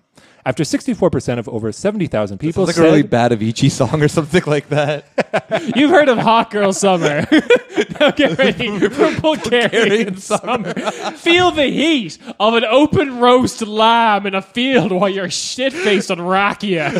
After 0.50 0.64
64% 0.64 1.38
of 1.38 1.48
over 1.48 1.70
70,000 1.70 2.38
people 2.38 2.64
it's 2.64 2.70
like 2.70 2.74
said, 2.74 2.82
a 2.84 2.88
really 2.88 3.02
bad 3.02 3.30
Avicii 3.30 3.70
song 3.70 4.02
or 4.02 4.08
something 4.08 4.42
like 4.48 4.68
that. 4.70 5.04
You've 5.76 5.92
heard 5.92 6.08
of 6.08 6.18
Hot 6.18 6.50
Girl 6.50 6.72
Summer. 6.72 7.24
now 8.00 8.10
get 8.10 8.36
ready 8.36 8.80
for 8.88 9.14
Bulgarian 9.20 10.16
Summer. 10.16 10.74
Feel 11.12 11.52
the 11.52 11.66
heat 11.66 12.18
of 12.40 12.54
an 12.54 12.64
open 12.64 13.20
roast 13.20 13.62
lamb 13.64 14.26
in 14.26 14.34
a 14.34 14.42
field 14.42 14.90
while 14.90 15.08
you're 15.08 15.30
shit 15.30 15.72
faced 15.72 16.10
on 16.10 16.18
rakia. 16.18 16.90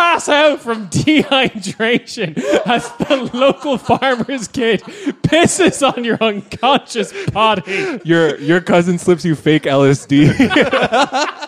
Pass 0.00 0.30
out 0.30 0.60
from 0.60 0.88
dehydration 0.90 2.38
as 2.66 2.90
the 2.96 3.30
local 3.34 3.76
farmer's 3.76 4.48
kid 4.48 4.80
pisses 4.80 5.86
on 5.86 6.04
your 6.04 6.16
unconscious 6.22 7.12
body. 7.32 8.00
your, 8.04 8.38
your 8.38 8.62
cousin 8.62 8.98
slips 8.98 9.26
you 9.26 9.34
fake 9.34 9.64
LSD. 9.64 10.30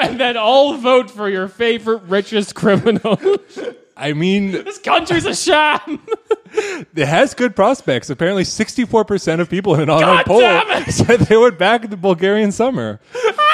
And 0.00 0.18
then 0.20 0.36
all 0.36 0.76
vote 0.76 1.10
for 1.10 1.28
your 1.28 1.48
favorite 1.48 2.02
richest 2.06 2.54
criminal. 2.54 3.18
I 3.96 4.12
mean, 4.12 4.52
This 4.52 4.78
country's 4.78 5.26
a 5.26 5.34
sham. 5.34 6.06
it 6.52 7.06
has 7.06 7.34
good 7.34 7.56
prospects. 7.56 8.08
Apparently, 8.08 8.44
64% 8.44 9.40
of 9.40 9.50
people 9.50 9.74
in 9.74 9.80
an 9.80 9.90
online 9.90 10.24
poll 10.24 10.40
said 10.88 11.20
they 11.20 11.36
would 11.36 11.58
back 11.58 11.90
the 11.90 11.96
Bulgarian 11.96 12.52
summer. 12.52 13.00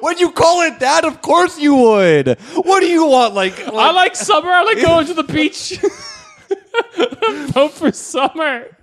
When 0.00 0.18
you 0.18 0.30
call 0.32 0.62
it 0.62 0.80
that, 0.80 1.04
of 1.04 1.22
course 1.22 1.58
you 1.58 1.74
would. 1.74 2.38
What 2.54 2.80
do 2.80 2.86
you 2.86 3.06
want? 3.06 3.34
Like, 3.34 3.58
I 3.66 3.90
like 3.92 4.16
summer. 4.16 4.50
I 4.50 4.62
like 4.64 4.82
going 4.82 5.06
to 5.06 5.14
the 5.14 5.22
beach. 5.24 5.78
Vote 7.52 7.72
for 7.72 7.92
summer. 7.92 8.76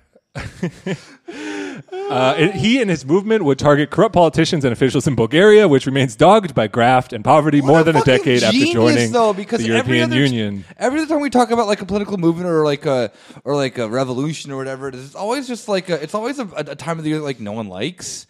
Uh, 1.25 2.35
it- 2.37 2.55
he 2.55 2.81
and 2.81 2.89
his 2.89 3.05
movement 3.05 3.43
would 3.45 3.57
target 3.59 3.89
corrupt 3.89 4.13
politicians 4.13 4.65
and 4.65 4.73
officials 4.73 5.07
in 5.07 5.15
Bulgaria, 5.15 5.67
which 5.67 5.85
remains 5.85 6.15
dogged 6.15 6.53
by 6.53 6.67
graft 6.67 7.13
and 7.13 7.23
poverty 7.23 7.61
more 7.61 7.77
What 7.77 7.83
than 7.85 7.95
a 7.95 7.99
fucking 7.99 8.13
decade 8.17 8.43
after 8.43 8.65
joining 8.65 9.11
though, 9.11 9.33
because 9.33 9.59
the 9.63 9.73
every 9.75 9.97
European 9.99 10.03
other- 10.11 10.33
Union. 10.35 10.65
Every 10.77 10.99
other 11.01 11.07
time 11.13 11.21
we 11.21 11.29
talk 11.29 11.51
about 11.51 11.67
like 11.67 11.81
a 11.81 11.85
political 11.85 12.17
movement 12.17 12.47
or 12.49 12.63
like 12.65 12.85
a 12.85 13.11
or 13.43 13.55
like 13.55 13.77
a 13.77 13.87
revolution 13.87 14.51
or 14.51 14.57
whatever, 14.57 14.87
it 14.89 14.95
is, 14.95 15.05
it's 15.05 15.15
always 15.15 15.47
just 15.47 15.67
like 15.67 15.89
a, 15.89 16.01
it's 16.01 16.13
always 16.15 16.39
a, 16.39 16.47
a 16.55 16.75
time 16.75 16.97
of 16.97 17.03
the 17.03 17.11
year 17.11 17.19
like 17.19 17.39
no 17.39 17.51
one 17.53 17.67
likes. 17.69 18.27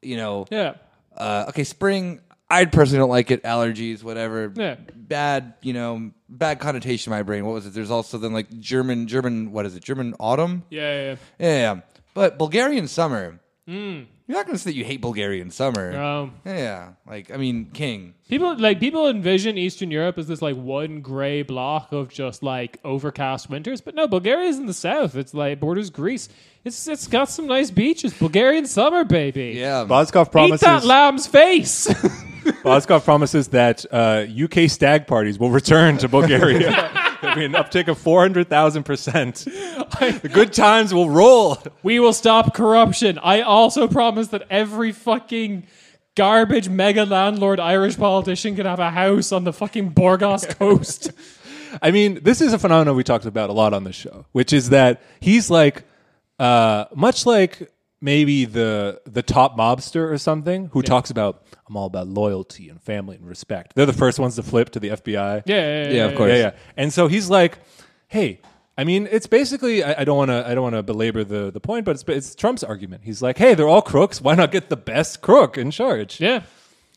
You 0.00 0.16
know, 0.16 0.46
Yeah. 0.50 0.74
Uh, 1.16 1.46
okay, 1.48 1.64
spring. 1.64 2.20
I 2.50 2.66
personally 2.66 2.98
don't 2.98 3.10
like 3.10 3.30
it. 3.30 3.42
Allergies, 3.44 4.02
whatever. 4.02 4.52
Yeah. 4.54 4.76
Bad, 4.94 5.54
you 5.62 5.72
know, 5.72 6.10
bad 6.28 6.60
connotation 6.60 7.12
in 7.12 7.18
my 7.18 7.22
brain. 7.22 7.46
What 7.46 7.54
was 7.54 7.66
it? 7.66 7.72
There's 7.72 7.90
also 7.90 8.18
then 8.18 8.32
like 8.34 8.50
German, 8.58 9.06
German. 9.06 9.52
What 9.52 9.64
is 9.64 9.74
it? 9.74 9.82
German 9.82 10.14
autumn. 10.20 10.64
Yeah. 10.68 10.80
Yeah. 10.82 11.02
Yeah, 11.12 11.16
yeah. 11.38 11.56
yeah. 11.74 11.80
But 12.14 12.36
Bulgarian 12.38 12.88
summer. 12.88 13.40
You're 14.26 14.38
not 14.38 14.46
going 14.46 14.56
to 14.56 14.62
say 14.62 14.70
that 14.70 14.76
you 14.76 14.84
hate 14.84 15.00
Bulgarian 15.00 15.50
summer. 15.50 15.96
Um, 15.96 16.34
Yeah, 16.44 16.92
like 17.06 17.30
I 17.32 17.36
mean, 17.36 17.70
King. 17.72 18.14
people 18.28 18.56
like 18.56 18.78
people 18.80 19.08
envision 19.08 19.58
Eastern 19.58 19.90
Europe 19.90 20.16
as 20.16 20.26
this 20.28 20.40
like 20.40 20.56
one 20.56 21.00
gray 21.00 21.42
block 21.42 21.92
of 21.92 22.08
just 22.08 22.42
like 22.42 22.78
overcast 22.84 23.50
winters, 23.50 23.80
but 23.80 23.94
no, 23.94 24.06
Bulgaria's 24.06 24.58
in 24.58 24.66
the 24.66 24.74
south. 24.74 25.16
It's 25.16 25.34
like 25.34 25.60
borders 25.60 25.90
Greece. 25.90 26.28
It's 26.64 26.86
it's 26.86 27.08
got 27.08 27.28
some 27.28 27.46
nice 27.46 27.70
beaches. 27.70 28.14
Bulgarian 28.14 28.66
summer, 28.66 29.04
baby. 29.04 29.54
Yeah, 29.56 29.84
Bozkov 29.88 30.30
promises 30.30 30.62
Eat 30.62 30.66
that 30.66 30.84
lamb's 30.84 31.26
face. 31.26 31.88
Bozkov 32.64 33.04
promises 33.04 33.48
that 33.48 33.84
uh, 33.92 34.24
UK 34.44 34.70
stag 34.70 35.06
parties 35.06 35.38
will 35.38 35.50
return 35.50 35.98
to 35.98 36.08
Bulgaria. 36.08 36.90
There'll 37.34 37.36
be 37.36 37.44
an 37.44 37.52
uptick 37.52 37.88
of 37.88 37.98
four 37.98 38.20
hundred 38.20 38.48
thousand 38.48 38.82
percent. 38.82 39.36
The 39.44 40.30
good 40.32 40.52
times 40.52 40.92
will 40.92 41.08
roll. 41.08 41.56
we 41.82 42.00
will 42.00 42.12
stop 42.12 42.52
corruption. 42.54 43.18
I 43.22 43.42
also 43.42 43.86
promise 43.86 44.28
that 44.28 44.42
every 44.50 44.90
fucking 44.90 45.66
garbage 46.16 46.68
mega 46.68 47.04
landlord 47.04 47.60
Irish 47.60 47.96
politician 47.96 48.56
can 48.56 48.66
have 48.66 48.80
a 48.80 48.90
house 48.90 49.32
on 49.32 49.44
the 49.44 49.52
fucking 49.52 49.92
Burgas 49.92 50.48
coast. 50.58 51.12
I 51.80 51.90
mean, 51.90 52.22
this 52.22 52.40
is 52.40 52.52
a 52.52 52.58
phenomenon 52.58 52.96
we 52.96 53.04
talked 53.04 53.24
about 53.24 53.48
a 53.48 53.52
lot 53.52 53.72
on 53.72 53.84
the 53.84 53.92
show, 53.92 54.26
which 54.32 54.52
is 54.52 54.70
that 54.70 55.00
he's 55.20 55.48
like, 55.48 55.84
uh, 56.38 56.86
much 56.94 57.24
like 57.24 57.70
maybe 58.00 58.44
the 58.44 59.00
the 59.06 59.22
top 59.22 59.56
mobster 59.56 60.10
or 60.10 60.18
something, 60.18 60.70
who 60.72 60.82
talks 60.82 61.10
about 61.10 61.41
I'm 61.72 61.76
all 61.78 61.86
about 61.86 62.06
loyalty 62.06 62.68
and 62.68 62.80
family 62.82 63.16
and 63.16 63.26
respect. 63.26 63.74
They're 63.74 63.86
the 63.86 63.94
first 63.94 64.18
ones 64.18 64.36
to 64.36 64.42
flip 64.42 64.68
to 64.70 64.80
the 64.80 64.90
FBI. 64.90 65.42
Yeah, 65.46 65.56
yeah, 65.56 65.84
yeah, 65.84 65.90
Yeah, 65.90 66.04
of 66.04 66.16
course. 66.16 66.28
yeah, 66.28 66.36
yeah. 66.36 66.50
And 66.76 66.92
so 66.92 67.08
he's 67.08 67.30
like, 67.30 67.58
hey. 68.08 68.40
I 68.76 68.84
mean, 68.84 69.06
it's 69.10 69.26
basically. 69.26 69.84
I, 69.84 70.00
I 70.00 70.04
don't 70.04 70.16
want 70.16 70.30
to. 70.30 70.48
I 70.48 70.54
don't 70.54 70.62
want 70.62 70.74
to 70.76 70.82
belabor 70.82 71.24
the, 71.24 71.50
the 71.50 71.60
point, 71.60 71.84
but 71.84 71.90
it's, 71.92 72.04
it's 72.08 72.34
Trump's 72.34 72.64
argument. 72.64 73.02
He's 73.04 73.20
like, 73.20 73.36
"Hey, 73.36 73.52
they're 73.54 73.68
all 73.68 73.82
crooks. 73.82 74.18
Why 74.18 74.34
not 74.34 74.50
get 74.50 74.70
the 74.70 74.78
best 74.78 75.20
crook 75.20 75.58
in 75.58 75.70
charge?" 75.70 76.18
Yeah. 76.20 76.42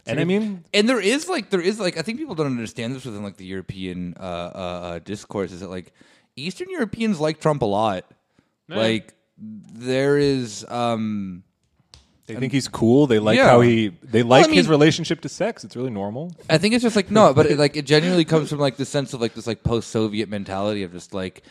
And 0.07 0.17
I 0.19 0.23
mean, 0.23 0.63
and 0.73 0.87
there 0.87 1.01
is 1.01 1.27
like 1.27 1.49
there 1.49 1.59
is 1.59 1.77
like 1.77 1.97
I 1.97 2.01
think 2.01 2.17
people 2.17 2.33
don't 2.33 2.45
understand 2.45 2.95
this 2.95 3.03
within 3.03 3.23
like 3.23 3.35
the 3.35 3.45
European 3.45 4.15
uh, 4.17 4.23
uh, 4.23 4.57
uh, 4.57 4.99
discourse 4.99 5.51
is 5.51 5.59
that 5.59 5.69
like 5.69 5.91
Eastern 6.37 6.69
Europeans 6.69 7.19
like 7.19 7.41
Trump 7.41 7.61
a 7.61 7.65
lot. 7.65 8.05
Like 8.69 9.13
there 9.37 10.17
is 10.17 10.65
um 10.69 11.43
they 12.27 12.35
think 12.35 12.51
he's 12.51 12.67
cool. 12.67 13.05
They 13.07 13.19
like 13.19 13.37
Yeah. 13.37 13.49
how 13.49 13.61
he. 13.61 13.89
They 14.03 14.23
like 14.23 14.47
I 14.49 14.53
his 14.53 14.67
relationship 14.67 15.21
to 15.21 15.29
sex. 15.29 15.63
It's 15.63 15.75
really 15.75 15.91
normal. 15.91 16.35
I 16.49 16.57
think 16.57 16.73
it's 16.73 16.83
just 16.83 16.95
like 16.95 17.11
no, 17.11 17.33
but 17.33 17.45
it, 17.45 17.57
like 17.59 17.75
it 17.77 17.85
genuinely 17.85 18.25
comes 18.25 18.49
from 18.49 18.59
like 18.59 18.77
the 18.77 18.85
sense 18.85 19.13
of 19.13 19.21
like 19.21 19.33
this 19.35 19.45
like 19.47 19.63
post-Soviet 19.63 20.27
mentality 20.29 20.83
of 20.83 20.91
just 20.91 21.13
like 21.13 21.43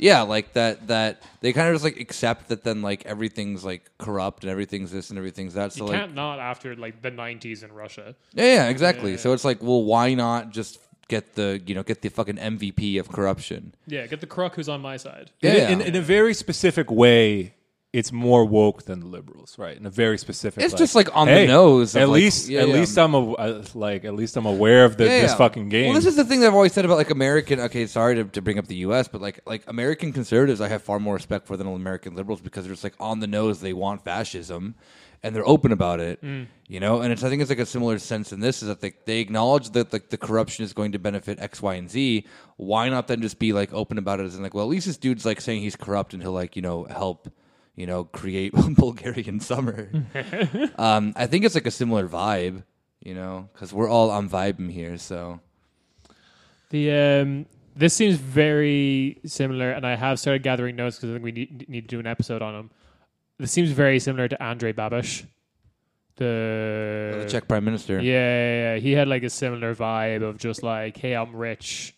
yeah, 0.00 0.22
like 0.22 0.52
that 0.52 0.86
that 0.88 1.22
they 1.40 1.52
kind 1.52 1.68
of 1.68 1.74
just 1.74 1.84
like 1.84 1.98
accept 1.98 2.48
that 2.48 2.62
then 2.64 2.82
like 2.82 3.04
everything's 3.06 3.64
like 3.64 3.90
corrupt 3.98 4.44
and 4.44 4.50
everything's 4.50 4.90
this 4.92 5.10
and 5.10 5.18
everything's 5.18 5.54
that. 5.54 5.72
So 5.72 5.84
You 5.86 5.90
like 5.92 6.00
can't 6.00 6.14
not 6.14 6.38
after 6.38 6.74
like 6.76 7.02
the 7.02 7.10
90s 7.10 7.64
in 7.64 7.72
Russia. 7.72 8.14
yeah, 8.32 8.44
yeah, 8.44 8.68
exactly. 8.68 9.16
So 9.16 9.32
it's 9.32 9.44
like 9.44 9.62
well, 9.62 9.82
why 9.84 10.14
not 10.14 10.50
just 10.50 10.78
get 11.08 11.34
the 11.36 11.60
you 11.66 11.74
know 11.74 11.82
get 11.82 12.02
the 12.02 12.08
fucking 12.10 12.36
MVP 12.36 12.98
of 13.00 13.08
corruption? 13.08 13.74
Yeah, 13.86 14.06
get 14.06 14.20
the 14.20 14.26
crook 14.26 14.54
who's 14.56 14.68
on 14.68 14.80
my 14.82 14.96
side. 14.98 15.30
In, 15.42 15.54
Yeah. 15.54 15.68
in, 15.70 15.80
in 15.80 15.96
a 15.96 16.00
very 16.02 16.34
specific 16.34 16.90
way, 16.90 17.54
it's 17.90 18.12
more 18.12 18.44
woke 18.44 18.82
than 18.84 19.00
the 19.00 19.06
liberals, 19.06 19.58
right? 19.58 19.74
In 19.74 19.86
a 19.86 19.90
very 19.90 20.18
specific. 20.18 20.58
Way. 20.60 20.66
It's 20.66 20.74
just, 20.74 20.94
like, 20.94 21.08
on 21.16 21.26
the 21.26 21.46
nose 21.46 21.96
At 21.96 22.08
like- 22.08 22.16
least, 22.16 22.48
yeah, 22.48 22.60
at 22.60 22.68
yeah. 22.68 22.74
least 22.74 22.98
I'm 22.98 23.14
a, 23.14 23.32
uh, 23.32 23.64
like 23.74 24.04
at 24.04 24.14
least 24.14 24.36
I'm 24.36 24.44
aware 24.44 24.84
of 24.84 24.98
the, 24.98 25.04
Yeah, 25.06 25.22
this 25.22 25.34
fucking 25.34 25.70
game. 25.70 25.86
Well, 25.86 25.94
this 25.94 26.04
is 26.04 26.14
the 26.16 26.24
thing 26.24 26.40
that 26.40 26.48
I've 26.48 26.54
always 26.54 26.74
said 26.74 26.84
about 26.84 26.98
like 26.98 27.10
American. 27.10 27.60
Okay, 27.60 27.86
sorry 27.86 28.16
to, 28.16 28.24
to 28.24 28.42
bring 28.42 28.58
up 28.58 28.66
the 28.66 28.76
U.S., 28.76 29.08
but 29.08 29.22
like 29.22 29.40
like 29.46 29.62
American 29.68 30.12
conservatives, 30.12 30.60
I 30.60 30.68
have 30.68 30.82
far 30.82 31.00
more 31.00 31.14
respect 31.14 31.46
for 31.46 31.56
than 31.56 31.66
American 31.66 32.14
liberals 32.14 32.42
because 32.42 32.64
they're 32.64 32.74
just 32.74 32.84
like 32.84 32.94
on 33.00 33.20
the 33.20 33.26
nose. 33.26 33.60
They 33.60 33.72
want 33.72 34.04
fascism, 34.04 34.74
and 35.22 35.34
they're 35.34 35.48
open 35.48 35.72
about 35.72 35.98
it. 36.00 36.22
You 36.68 36.80
know, 36.80 37.00
and 37.00 37.10
it's 37.10 37.24
I 37.24 37.30
think 37.30 37.40
it's 37.40 37.48
like 37.50 37.58
a 37.58 37.64
similar 37.66 37.98
sense 37.98 38.34
in 38.34 38.40
this 38.40 38.60
is 38.60 38.68
that 38.68 38.82
they, 38.82 38.92
they 39.06 39.20
acknowledge 39.20 39.70
that 39.70 39.94
like 39.94 40.10
the 40.10 40.18
corruption 40.18 40.62
is 40.62 40.74
going 40.74 40.92
to 40.92 40.98
benefit 40.98 41.38
X, 41.40 41.62
Y, 41.62 41.72
and 41.74 41.90
Z. 41.90 42.26
Why 42.58 42.90
not 42.90 43.08
then 43.08 43.22
just 43.22 43.38
be 43.38 43.54
like 43.54 43.72
open 43.72 43.96
about 43.96 44.20
it 44.20 44.24
as 44.24 44.36
in 44.36 44.42
like, 44.42 44.52
well, 44.52 44.64
at 44.64 44.68
least 44.68 44.86
this 44.86 44.98
dude's 44.98 45.24
like 45.24 45.40
saying 45.40 45.62
he's 45.62 45.74
corrupt 45.76 46.12
and 46.12 46.22
he'll 46.22 46.32
like 46.32 46.54
you 46.54 46.60
know 46.60 46.84
help. 46.84 47.32
You 47.78 47.86
know, 47.86 48.04
create 48.04 48.52
Bulgarian 48.76 49.38
summer. 49.38 49.88
um, 50.78 51.12
I 51.14 51.26
think 51.26 51.44
it's 51.44 51.54
like 51.54 51.66
a 51.66 51.70
similar 51.70 52.08
vibe. 52.08 52.64
You 53.04 53.14
know, 53.14 53.48
because 53.52 53.72
we're 53.72 53.88
all 53.88 54.10
on 54.10 54.28
vibing 54.28 54.70
here. 54.70 54.98
So 54.98 55.38
The 56.70 56.90
um, 56.90 57.46
this 57.76 57.94
seems 57.94 58.16
very 58.16 59.20
similar, 59.24 59.70
and 59.70 59.86
I 59.86 59.94
have 59.94 60.18
started 60.18 60.42
gathering 60.42 60.74
notes 60.74 60.96
because 60.96 61.10
I 61.10 61.12
think 61.14 61.24
we 61.24 61.30
need, 61.30 61.68
need 61.68 61.82
to 61.82 61.86
do 61.86 62.00
an 62.00 62.08
episode 62.08 62.42
on 62.42 62.52
them. 62.52 62.70
This 63.38 63.52
seems 63.52 63.70
very 63.70 64.00
similar 64.00 64.26
to 64.26 64.42
Andrei 64.42 64.72
Babish, 64.72 65.24
the, 66.16 67.20
the 67.22 67.26
Czech 67.30 67.46
prime 67.46 67.64
minister. 67.64 68.00
Yeah, 68.00 68.12
yeah, 68.12 68.74
yeah, 68.74 68.76
he 68.80 68.90
had 68.90 69.06
like 69.06 69.22
a 69.22 69.30
similar 69.30 69.76
vibe 69.76 70.22
of 70.22 70.36
just 70.38 70.64
like, 70.64 70.96
"Hey, 70.96 71.14
I'm 71.14 71.36
rich. 71.36 71.94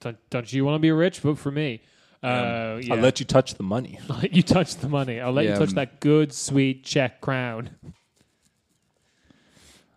Don't, 0.00 0.16
don't 0.30 0.50
you 0.50 0.64
want 0.64 0.76
to 0.76 0.80
be 0.80 0.90
rich? 0.90 1.20
Vote 1.20 1.38
for 1.38 1.50
me." 1.50 1.82
Uh, 2.22 2.80
yeah. 2.82 2.94
I'll 2.94 3.00
let 3.08 3.20
you 3.20 3.26
touch 3.26 3.54
the 3.54 3.62
money. 3.62 3.98
I'll 4.10 4.16
let 4.18 4.32
you 4.32 4.42
touch 4.42 4.76
the 4.76 4.88
money. 4.88 5.20
I'll 5.20 5.32
let 5.32 5.44
Yeah, 5.44 5.52
you 5.52 5.58
touch 5.58 5.68
um, 5.70 5.74
that 5.76 6.00
good, 6.00 6.32
sweet 6.32 6.84
Czech 6.84 7.20
crown. 7.20 7.70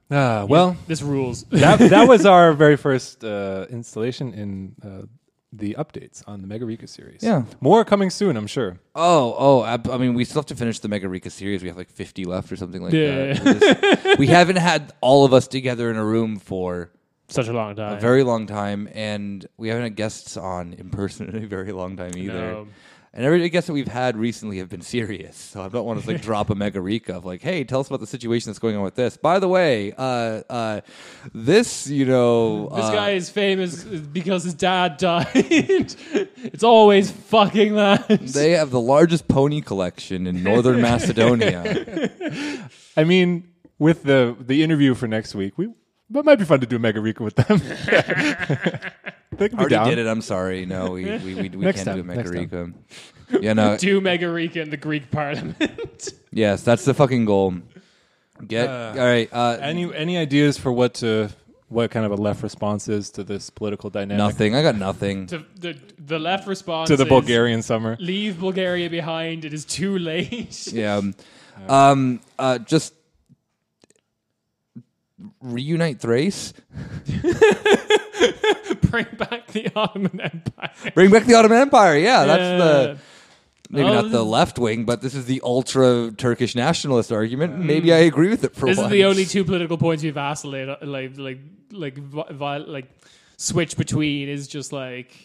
Ah, 0.10 0.46
well, 0.48 0.76
This 0.88 1.02
rules. 1.02 1.44
that 1.52 1.80
that 1.80 2.08
was 2.08 2.26
our 2.26 2.52
very 2.54 2.76
first 2.76 3.24
uh, 3.24 3.66
installation 3.70 4.34
in 4.34 4.76
uh, 4.84 5.04
the 5.54 5.76
updates 5.80 6.22
on 6.28 6.42
the 6.42 6.48
Mega 6.48 6.66
Rika 6.66 6.86
series. 6.88 7.24
Yeah. 7.24 7.44
more 7.62 7.86
coming 7.86 8.10
soon, 8.10 8.36
I'm 8.36 8.48
sure. 8.48 8.78
Oh, 8.94 9.36
oh. 9.38 9.62
I, 9.62 9.78
I 9.90 9.98
mean, 9.98 10.14
we 10.14 10.26
still 10.26 10.42
have 10.42 10.48
to 10.48 10.56
finish 10.56 10.80
the 10.80 10.90
Mega 10.90 11.08
Rika 11.08 11.30
series. 11.30 11.62
We 11.62 11.70
have 11.70 11.78
like 11.78 11.90
fifty 11.90 12.26
left 12.26 12.52
or 12.52 12.58
something 12.58 12.82
like 12.84 12.94
Yeah. 12.94 13.34
that. 13.34 14.16
We 14.20 14.28
haven't 14.28 14.58
had 14.58 14.92
all 15.00 15.24
of 15.24 15.34
us 15.34 15.48
together 15.48 15.90
in 15.90 15.96
a 15.96 16.04
room 16.06 16.40
for 16.40 16.92
Such 17.32 17.48
a 17.48 17.54
long 17.54 17.76
time. 17.76 17.98
a 17.98 18.00
very 18.00 18.24
long 18.24 18.46
time, 18.46 18.90
and 18.94 19.46
we 19.58 19.70
haven't 19.70 19.84
had 19.84 19.96
guests 19.96 20.38
on 20.38 20.74
in 20.74 20.90
person 20.90 21.30
in 21.30 21.44
a 21.44 21.48
very 21.48 21.72
long 21.72 21.96
time 21.96 22.12
either. 22.18 22.34
No. 22.34 22.68
And 23.14 23.26
every 23.26 23.50
guest 23.50 23.68
that 23.68 23.74
we've 23.74 23.90
had 23.90 24.16
recently 24.16 24.60
have 24.60 24.70
been 24.70 24.82
serious, 24.82 25.36
so 25.36 25.62
I 25.62 25.68
don't 25.68 25.86
want 25.86 26.02
to 26.02 26.08
like 26.10 26.22
drop 26.30 26.50
a 26.50 26.56
Mega 26.56 26.80
Rika 26.80 27.16
of 27.18 27.26
like, 27.26 27.42
hey, 27.42 27.66
tell 27.66 27.82
us 27.82 27.88
about 27.88 28.00
the 28.00 28.08
situation 28.08 28.50
that's 28.50 28.60
going 28.60 28.78
on 28.78 28.84
with 28.84 28.96
this. 28.96 29.18
By 29.18 29.40
the 29.40 29.50
way, 29.50 29.92
uh, 29.98 30.44
uh, 30.50 30.82
this, 31.34 31.88
you 31.88 32.06
know, 32.06 32.70
This 32.70 32.86
uh, 32.86 32.92
guy 32.94 33.10
is 33.12 33.30
famous 33.30 33.84
because 33.84 34.46
his 34.46 34.54
dad 34.54 34.96
died. 34.96 35.28
it's 35.36 36.64
always 36.64 37.12
fucking 37.12 37.76
that. 37.76 38.08
They 38.08 38.52
have 38.52 38.72
the 38.72 38.80
largest 38.80 39.28
pony 39.28 39.60
collection 39.60 40.26
in 40.26 40.42
northern 40.42 40.80
Macedonia. 40.90 42.12
I 42.96 43.04
mean, 43.04 43.52
with 43.78 44.04
the 44.04 44.38
the 44.40 44.64
interview 44.64 44.96
for 44.96 45.08
next 45.08 45.36
week, 45.36 45.58
we 45.58 45.74
that 46.12 46.26
might 46.26 46.38
be 46.40 46.46
fun 46.46 46.60
to 46.60 46.68
do 46.68 46.76
a 46.76 46.80
Mega 46.80 47.02
Rika 47.02 47.24
with 47.24 47.36
them. 47.36 47.60
they 49.38 49.50
can 49.50 49.58
be 49.58 49.62
Already 49.62 49.70
down. 49.76 49.88
did 49.90 49.98
it. 49.98 50.08
I'm 50.08 50.22
sorry. 50.22 50.66
No, 50.66 50.92
we 50.92 51.06
we, 51.06 51.36
we, 51.36 51.50
we 51.50 51.66
Next 51.66 51.84
can't 51.84 51.96
do 51.96 52.02
a 52.02 52.04
time, 52.04 52.08
Mega 52.08 52.20
next 52.24 52.32
Rika. 52.32 52.72
Yeah, 53.42 53.54
no. 53.54 53.78
Do 53.88 54.02
Mega 54.02 54.30
Rika 54.30 54.62
in 54.62 54.70
the 54.72 54.78
Greek 54.78 55.10
parliament. 55.10 56.10
yes, 56.32 56.64
that's 56.64 56.84
the 56.84 56.94
fucking 56.94 57.24
goal. 57.26 57.56
Get 58.46 58.68
Uh, 58.70 58.94
all 58.98 59.06
right. 59.06 59.30
Uh, 59.32 59.58
Any 59.62 59.94
any 59.96 60.18
ideas 60.18 60.58
for 60.58 60.72
what 60.72 60.96
to 60.96 61.30
what 61.70 61.90
kind 61.92 62.06
of 62.06 62.12
a 62.12 62.16
left 62.16 62.44
response 62.44 62.90
is 62.90 63.10
to 63.12 63.24
this 63.24 63.50
political 63.50 63.90
dynamic? 63.90 64.18
nothing. 64.18 64.54
I 64.56 64.62
got 64.62 64.76
nothing. 64.76 65.28
to, 65.28 65.46
the, 65.58 65.78
the 65.98 66.20
left 66.20 66.46
response 66.46 66.90
To 66.90 66.98
the 66.98 67.04
is, 67.06 67.10
Bulgarian 67.10 67.62
summer. 67.62 67.96
Leave 68.02 68.40
Bulgaria 68.42 68.90
behind. 68.90 69.46
It 69.46 69.54
is 69.54 69.64
too 69.64 69.98
late. 69.98 70.68
Yeah. 70.74 70.98
Um, 70.98 71.16
um. 71.70 72.20
Uh. 72.38 72.58
Just 72.58 72.94
reunite 75.42 76.00
Thrace. 76.00 76.54
Bring 78.82 79.06
back 79.18 79.48
the 79.48 79.72
Ottoman 79.76 80.20
Empire. 80.20 80.72
Bring 80.94 81.12
back 81.12 81.26
the 81.26 81.36
Ottoman 81.36 81.60
Empire. 81.60 81.98
Yeah, 81.98 82.26
that's 82.26 82.64
the 82.64 82.98
maybe 83.70 83.88
Oh, 83.88 83.94
not 84.02 84.12
the 84.12 84.20
oh, 84.20 84.24
left 84.26 84.60
wing, 84.60 84.84
but 84.86 85.02
this 85.02 85.16
is 85.16 85.26
the 85.26 85.40
ultra 85.44 86.12
Turkish 86.18 86.56
nationalist 86.56 87.12
argument. 87.12 87.54
Mm. 87.56 87.66
Maybe 87.66 87.94
I 87.94 88.00
agree 88.00 88.30
with 88.30 88.44
it 88.44 88.54
for 88.56 88.66
This 88.66 88.74
is 88.78 88.80
once. 88.80 88.92
the 88.92 89.06
only 89.06 89.26
two 89.26 89.46
political 89.46 89.78
points 89.78 90.04
we 90.04 90.10
vacillate 90.10 90.68
like 90.86 91.18
like 91.18 91.40
like 91.72 91.98
vi- 91.98 92.32
vi- 92.32 92.58
like 92.58 92.90
switch 93.38 93.78
between 93.78 94.28
is 94.28 94.48
just 94.48 94.74
like 94.74 95.16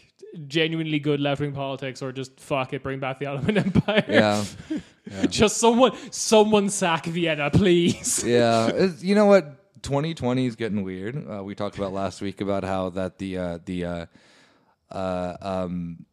genuinely 0.46 0.98
good 1.00 1.18
left 1.18 1.40
wing 1.40 1.52
politics 1.52 2.02
or 2.02 2.12
just 2.12 2.38
fuck 2.38 2.72
it, 2.72 2.82
bring 2.84 3.00
back 3.00 3.18
the 3.18 3.26
Ottoman 3.26 3.58
Empire. 3.66 4.04
Yeah, 5.08 5.26
just 5.26 5.58
someone 5.58 5.92
someone 6.10 6.68
sack 6.68 7.06
Vienna, 7.06 7.48
please. 7.50 8.24
yeah. 8.24 8.68
It's- 8.68 9.02
you 9.04 9.14
know 9.14 9.26
what? 9.26 9.52
2020 9.86 10.46
is 10.46 10.56
getting 10.56 10.82
weird. 10.82 11.14
Uh, 11.30 11.42
we 11.44 11.54
talked 11.54 11.78
about 11.78 11.92
last 11.92 12.20
week 12.20 12.40
about 12.40 12.64
how 12.64 12.90
that 12.90 13.18
the 13.18 13.38
uh, 13.38 13.58
the 13.64 13.84
uh, 13.84 14.06
uh, 14.90 15.36
um, 15.40 16.04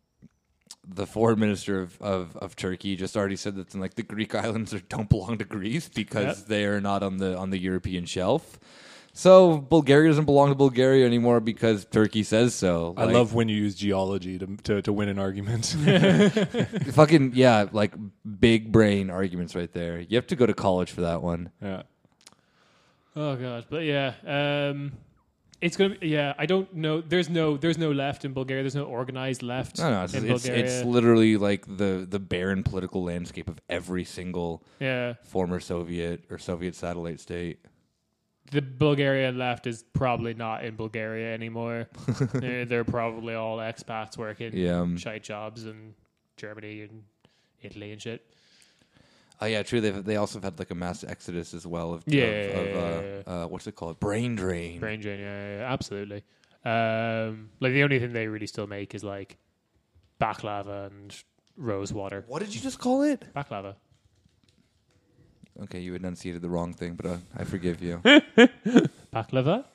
the 0.88 1.08
foreign 1.08 1.40
minister 1.40 1.82
of, 1.82 2.00
of, 2.02 2.38
of 2.38 2.56
Turkey 2.56 2.96
just 2.96 3.18
already 3.18 3.36
said 3.36 3.56
that 3.56 3.74
like 3.74 3.96
the 3.96 4.04
Greek 4.04 4.36
islands 4.36 4.74
are, 4.74 4.80
don't 4.90 5.10
belong 5.10 5.38
to 5.40 5.46
Greece 5.46 5.90
because 5.90 6.40
Yep. 6.40 6.48
they 6.48 6.66
are 6.66 6.82
not 6.82 7.02
on 7.04 7.18
the 7.18 7.36
on 7.36 7.50
the 7.50 7.58
European 7.58 8.06
shelf. 8.06 8.60
So 9.16 9.58
Bulgaria 9.58 10.10
doesn't 10.10 10.26
belong 10.26 10.50
to 10.50 10.56
Bulgaria 10.56 11.06
anymore 11.06 11.40
because 11.40 11.86
Turkey 11.86 12.24
says 12.24 12.56
so. 12.56 12.96
I 12.98 13.06
love 13.06 13.34
when 13.36 13.48
you 13.48 13.56
use 13.56 13.76
geology 13.76 14.38
to 14.40 14.48
to, 14.68 14.82
to 14.84 14.94
win 14.94 15.10
an 15.10 15.20
argument. 15.20 15.66
fucking 16.94 17.32
yeah, 17.36 17.68
like 17.72 17.94
big 18.40 18.72
brain 18.72 19.10
arguments 19.10 19.56
right 19.56 19.72
there. 19.72 20.00
You 20.00 20.16
have 20.18 20.28
to 20.28 20.36
go 20.36 20.46
to 20.46 20.54
college 20.54 20.92
for 20.92 21.02
that 21.02 21.22
one. 21.24 21.52
yeah. 21.62 21.84
Oh 23.16 23.36
god, 23.36 23.66
but 23.70 23.84
yeah, 23.84 24.14
um, 24.26 24.94
it's 25.62 25.78
gonna. 25.78 25.96
Be, 25.98 26.08
yeah, 26.08 26.34
I 26.38 26.46
don't 26.46 26.74
know. 26.74 27.02
There's 27.02 27.30
no. 27.30 27.58
There's 27.58 27.78
no 27.78 27.92
left 27.92 28.26
in 28.26 28.34
Bulgaria. 28.34 28.64
There's 28.64 28.76
no 28.76 28.86
organized 28.86 29.44
left 29.44 29.78
No, 29.80 29.90
no, 29.92 30.04
it's 30.04 30.14
in 30.14 30.26
it's, 30.30 30.44
Bulgaria. 30.44 30.66
it's 30.66 30.86
literally 30.86 31.38
like 31.38 31.66
the 31.78 32.08
the 32.10 32.20
barren 32.20 32.64
political 32.64 33.04
landscape 33.04 33.48
of 33.48 33.60
every 33.70 34.04
single 34.04 34.64
yeah, 34.80 35.14
former 35.24 35.60
Soviet 35.60 36.26
or 36.32 36.38
Soviet 36.40 36.76
satellite 36.76 37.20
state. 37.20 37.60
the 38.52 38.62
Bulgarian 38.62 39.38
left 39.38 39.68
is 39.68 39.84
probably 39.94 40.34
not 40.34 40.66
in 40.66 40.76
Bulgaria 40.76 41.34
anymore. 41.34 41.88
they're, 42.34 42.66
they're 42.66 42.84
probably 42.84 43.36
all 43.36 43.58
expats 43.58 44.18
working 44.18 44.52
Yeah. 44.56 44.80
um, 44.82 44.98
shite 44.98 45.24
jobs 45.24 45.66
in 45.66 45.94
Germany 46.38 46.82
and 46.82 47.04
Italy 47.62 47.92
and 47.94 48.02
shit. 48.02 48.22
Oh 49.42 49.46
yeah, 49.46 49.64
true. 49.64 49.82
They 49.82 49.90
they 49.92 50.16
also 50.16 50.38
have 50.38 50.44
had 50.44 50.60
like 50.60 50.72
a 50.72 50.76
mass 50.76 51.04
exodus 51.04 51.54
as 51.54 51.66
well 51.68 51.94
of 51.94 52.04
Yeah, 52.06 52.24
of, 52.24 52.56
of, 52.56 52.72
yeah, 52.72 52.78
uh, 52.78 53.02
yeah, 53.28 53.44
Uh, 53.44 53.48
what's 53.48 53.68
it 53.68 53.76
called? 53.76 54.00
Brain 54.00 54.36
drain. 54.36 54.80
Brain 54.80 55.00
drain, 55.02 55.20
yeah, 55.20 55.26
yeah, 55.48 55.58
yeah, 55.60 55.74
absolutely. 55.74 56.24
Um, 56.66 57.50
like 57.60 57.74
the 57.74 57.84
only 57.84 58.00
thing 58.00 58.14
they 58.14 58.28
really 58.28 58.48
still 58.48 58.68
make 58.68 58.96
is 58.96 59.04
like 59.04 59.38
baklava 60.22 60.88
and 60.88 61.24
rose 61.58 61.92
water. 61.92 62.24
What 62.28 62.40
did 62.40 62.56
you 62.56 62.62
just 62.62 62.80
call 62.80 63.02
it? 63.02 63.22
Baklava. 63.36 63.76
Okay, 65.64 65.80
you 65.80 65.94
enunciated 65.94 66.42
the 66.42 66.50
wrong 66.50 66.74
thing, 66.74 66.96
but 66.96 67.06
uh, 67.06 67.18
I 67.38 67.44
forgive 67.44 67.82
you. 67.82 68.02
Baklava? 69.14 69.66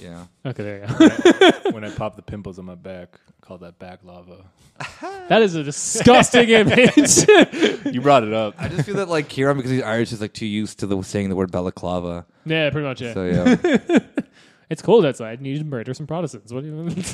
Yeah. 0.00 0.24
Okay, 0.44 0.62
there 0.62 0.80
you 0.80 1.08
go. 1.08 1.70
when 1.72 1.84
I 1.84 1.90
pop 1.90 2.16
the 2.16 2.22
pimples 2.22 2.58
on 2.58 2.64
my 2.64 2.74
back, 2.74 3.18
I 3.28 3.46
call 3.46 3.58
that 3.58 3.78
back 3.78 4.00
lava. 4.04 4.44
that 5.28 5.42
is 5.42 5.54
a 5.54 5.62
disgusting 5.62 6.48
image. 6.48 7.26
You 7.92 8.00
brought 8.00 8.22
it 8.22 8.32
up. 8.32 8.54
I 8.58 8.68
just 8.68 8.86
feel 8.86 8.94
that 8.96 9.08
like 9.08 9.28
Kieran, 9.28 9.56
because 9.56 9.70
he's 9.70 9.82
Irish, 9.82 10.12
is 10.12 10.20
like 10.20 10.32
too 10.32 10.46
used 10.46 10.78
to 10.78 10.86
the 10.86 11.02
saying 11.02 11.28
the 11.28 11.36
word 11.36 11.50
balaclava. 11.50 12.24
yeah, 12.46 12.70
pretty 12.70 12.86
much, 12.86 13.02
yeah. 13.02 13.12
So 13.12 13.24
yeah, 13.26 13.98
It's 14.70 14.80
cold 14.80 15.04
outside 15.04 15.38
and 15.38 15.46
you 15.46 15.54
just 15.54 15.66
murder 15.66 15.92
some 15.92 16.06
Protestants. 16.06 16.52
What 16.52 16.62
do 16.62 16.68
you 16.68 16.72
mean? 16.74 17.04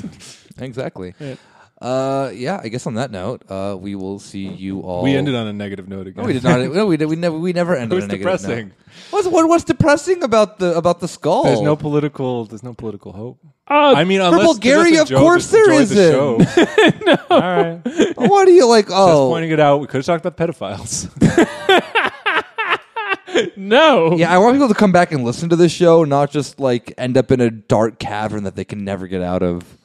exactly. 0.59 1.15
Yeah. 1.19 1.35
Uh, 1.81 2.31
yeah. 2.33 2.59
I 2.61 2.67
guess 2.67 2.85
on 2.87 2.95
that 2.95 3.11
note, 3.11 3.43
uh, 3.49 3.75
we 3.79 3.95
will 3.95 4.19
see 4.19 4.47
you 4.47 4.81
all. 4.81 5.03
We 5.03 5.15
ended 5.15 5.35
on 5.35 5.47
a 5.47 5.53
negative 5.53 5.87
note 5.87 6.07
again. 6.07 6.23
No, 6.23 6.27
we 6.27 6.33
did 6.33 6.43
not. 6.43 6.59
No, 6.73 6.85
we, 6.85 6.97
did, 6.97 7.05
we 7.07 7.15
never. 7.15 7.37
We 7.37 7.53
never 7.53 7.73
It 7.75 7.79
ended 7.81 7.95
was 7.95 8.03
on 8.03 8.09
a 8.09 8.13
negative 8.13 8.39
depressing. 8.39 8.67
note. 8.67 8.75
What's 9.11 9.27
what, 9.27 9.47
what's 9.47 9.63
depressing 9.63 10.23
about 10.23 10.59
the 10.59 10.75
about 10.75 10.99
the 10.99 11.07
skull? 11.07 11.43
There's 11.43 11.61
no 11.61 11.75
political. 11.77 12.45
There's 12.45 12.63
no 12.63 12.73
political 12.73 13.13
hope. 13.13 13.39
Oh, 13.69 13.95
I 13.95 14.03
mean, 14.03 14.19
unless 14.19 14.45
Bulgaria, 14.45 14.95
just 14.95 15.11
a 15.11 15.15
of 15.15 15.21
course 15.21 15.43
just 15.43 15.51
there 15.53 15.71
enjoy 15.71 15.85
the 15.85 16.01
isn't. 16.01 16.15
show. 17.15 17.25
All 17.29 17.39
right. 17.39 17.83
Just 17.85 18.17
What 18.17 18.47
are 18.47 18.51
you 18.51 18.67
like? 18.67 18.87
Oh, 18.89 19.07
just 19.07 19.31
pointing 19.31 19.51
it 19.51 19.59
out. 19.59 19.79
We 19.79 19.87
could 19.87 20.03
have 20.03 20.05
talked 20.05 20.25
about 20.25 20.37
pedophiles. 20.37 21.07
no. 23.55 24.15
yeah. 24.17 24.33
I 24.33 24.37
want 24.39 24.55
people 24.55 24.67
to 24.69 24.73
come 24.73 24.91
back 24.91 25.11
and 25.11 25.23
listen 25.23 25.49
to 25.49 25.55
this 25.55 25.71
show, 25.71 26.03
not 26.03 26.31
just 26.31 26.59
like 26.59 26.93
end 26.97 27.15
up 27.17 27.31
in 27.31 27.39
a 27.41 27.51
dark 27.51 27.99
cavern 27.99 28.43
that 28.43 28.55
they 28.55 28.65
can 28.65 28.83
never 28.83 29.05
get 29.07 29.21
out 29.21 29.43
of. 29.43 29.77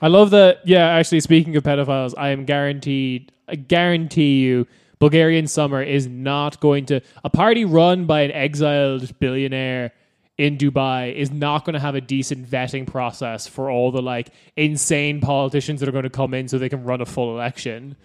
I 0.00 0.08
love 0.08 0.30
that. 0.30 0.60
Yeah, 0.64 0.86
actually, 0.86 1.20
speaking 1.20 1.56
of 1.56 1.62
pedophiles, 1.62 2.14
I 2.16 2.30
am 2.30 2.44
guaranteed, 2.44 3.32
I 3.48 3.56
guarantee 3.56 4.40
you, 4.40 4.66
Bulgarian 4.98 5.46
summer 5.46 5.82
is 5.82 6.06
not 6.06 6.60
going 6.60 6.86
to. 6.86 7.00
A 7.24 7.30
party 7.30 7.64
run 7.64 8.06
by 8.06 8.20
an 8.22 8.32
exiled 8.32 9.18
billionaire 9.18 9.92
in 10.38 10.56
Dubai 10.56 11.14
is 11.14 11.30
not 11.30 11.64
going 11.64 11.74
to 11.74 11.80
have 11.80 11.94
a 11.94 12.00
decent 12.00 12.48
vetting 12.48 12.86
process 12.86 13.46
for 13.46 13.70
all 13.70 13.90
the 13.90 14.00
like 14.00 14.30
insane 14.56 15.20
politicians 15.20 15.80
that 15.80 15.88
are 15.88 15.92
going 15.92 16.04
to 16.04 16.10
come 16.10 16.32
in 16.32 16.48
so 16.48 16.58
they 16.58 16.68
can 16.68 16.84
run 16.84 17.00
a 17.00 17.06
full 17.06 17.34
election. 17.34 17.96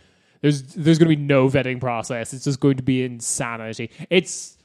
There's 0.42 0.62
there's 0.74 0.98
going 1.00 1.10
to 1.10 1.16
be 1.16 1.22
no 1.22 1.48
vetting 1.48 1.80
process. 1.80 2.34
It's 2.34 2.44
just 2.44 2.60
going 2.60 2.78
to 2.78 2.84
be 2.84 3.04
insanity. 3.04 3.90
It's 4.10 4.58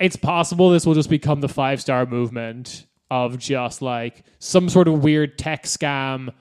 it's 0.00 0.16
possible 0.16 0.70
this 0.70 0.84
will 0.84 0.94
just 0.94 1.10
become 1.10 1.40
the 1.40 1.48
five 1.48 1.80
star 1.80 2.04
movement 2.04 2.86
of 3.12 3.36
just 3.38 3.82
like 3.82 4.24
some 4.38 4.70
sort 4.70 4.88
of 4.88 5.04
weird 5.04 5.36
tech 5.36 5.64
scam. 5.64 6.32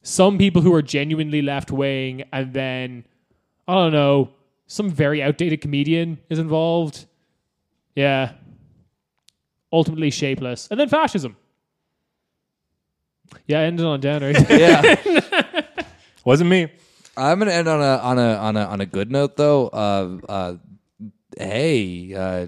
Some 0.00 0.38
people 0.38 0.62
who 0.62 0.72
are 0.72 0.80
genuinely 0.80 1.42
left 1.42 1.70
wing, 1.70 2.24
and 2.32 2.54
then 2.54 3.04
I 3.68 3.74
don't 3.74 3.92
know, 3.92 4.30
some 4.66 4.88
very 4.88 5.22
outdated 5.22 5.60
comedian 5.60 6.18
is 6.30 6.38
involved. 6.38 7.04
Yeah. 7.94 8.32
Ultimately 9.70 10.10
shapeless. 10.10 10.66
And 10.70 10.80
then 10.80 10.88
fascism. 10.88 11.36
Yeah, 13.46 13.60
I 13.60 13.64
ended 13.64 13.84
on 13.84 13.96
a 13.96 13.98
downer. 13.98 14.32
Yeah. 14.48 15.60
Wasn't 16.24 16.48
me. 16.48 16.72
I'm 17.18 17.38
gonna 17.38 17.50
end 17.52 17.68
on 17.68 17.82
a 17.82 17.98
on 17.98 18.18
a 18.18 18.34
on 18.36 18.56
a 18.56 18.64
on 18.64 18.80
a 18.80 18.86
good 18.86 19.12
note 19.12 19.36
though. 19.36 19.68
Uh, 19.68 20.18
uh, 20.26 20.54
hey, 21.36 22.14
uh, 22.14 22.46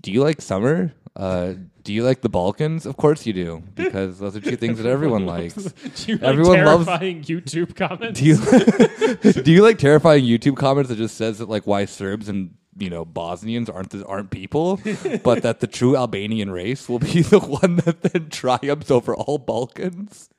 do 0.00 0.10
you 0.10 0.22
like 0.22 0.40
summer? 0.40 0.94
Uh, 1.14 1.54
do 1.82 1.92
you 1.92 2.02
like 2.04 2.22
the 2.22 2.28
Balkans? 2.30 2.86
Of 2.86 2.96
course 2.96 3.26
you 3.26 3.32
do, 3.34 3.62
because 3.74 4.18
those 4.18 4.34
are 4.36 4.40
two 4.40 4.56
things 4.56 4.78
that 4.78 4.86
everyone 4.88 5.26
likes. 5.36 5.54
Do 5.54 6.12
you 6.12 6.14
like 6.18 6.22
Everyone 6.24 6.64
loves- 6.64 6.86
terrifying 6.86 7.22
YouTube 7.24 7.76
comments? 7.76 8.18
Do 8.18 8.26
you 8.26 9.42
do 9.42 9.52
you 9.52 9.62
like 9.62 9.78
terrifying 9.78 10.24
YouTube 10.24 10.56
comments 10.56 10.88
that 10.88 10.96
just 10.96 11.16
says 11.16 11.38
that 11.38 11.48
like 11.50 11.66
why 11.66 11.84
Serbs 11.84 12.28
and 12.30 12.54
you 12.78 12.88
know 12.88 13.04
Bosnians 13.04 13.68
aren't 13.68 13.90
the, 13.90 14.06
aren't 14.06 14.30
people, 14.30 14.80
but 15.22 15.42
that 15.42 15.60
the 15.60 15.66
true 15.66 15.96
Albanian 15.96 16.50
race 16.50 16.88
will 16.88 16.98
be 17.00 17.20
the 17.20 17.40
one 17.40 17.76
that 17.84 18.00
then 18.00 18.30
triumphs 18.30 18.90
over 18.90 19.14
all 19.14 19.36
Balkans? 19.36 20.30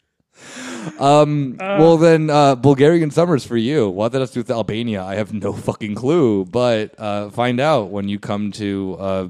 Um. 0.99 1.55
well, 1.59 1.97
then, 1.97 2.29
uh, 2.29 2.55
Bulgarian 2.55 3.11
summers 3.11 3.45
for 3.45 3.55
you. 3.55 3.87
What 3.89 4.11
that 4.11 4.19
has 4.19 4.31
to 4.31 4.35
do 4.35 4.39
with 4.39 4.49
Albania, 4.51 5.03
I 5.03 5.15
have 5.15 5.31
no 5.31 5.53
fucking 5.53 5.93
clue. 5.95 6.45
But 6.45 6.99
uh, 6.99 7.29
find 7.29 7.59
out 7.59 7.91
when 7.91 8.09
you 8.09 8.19
come 8.19 8.51
to 8.53 8.97
uh, 8.99 9.27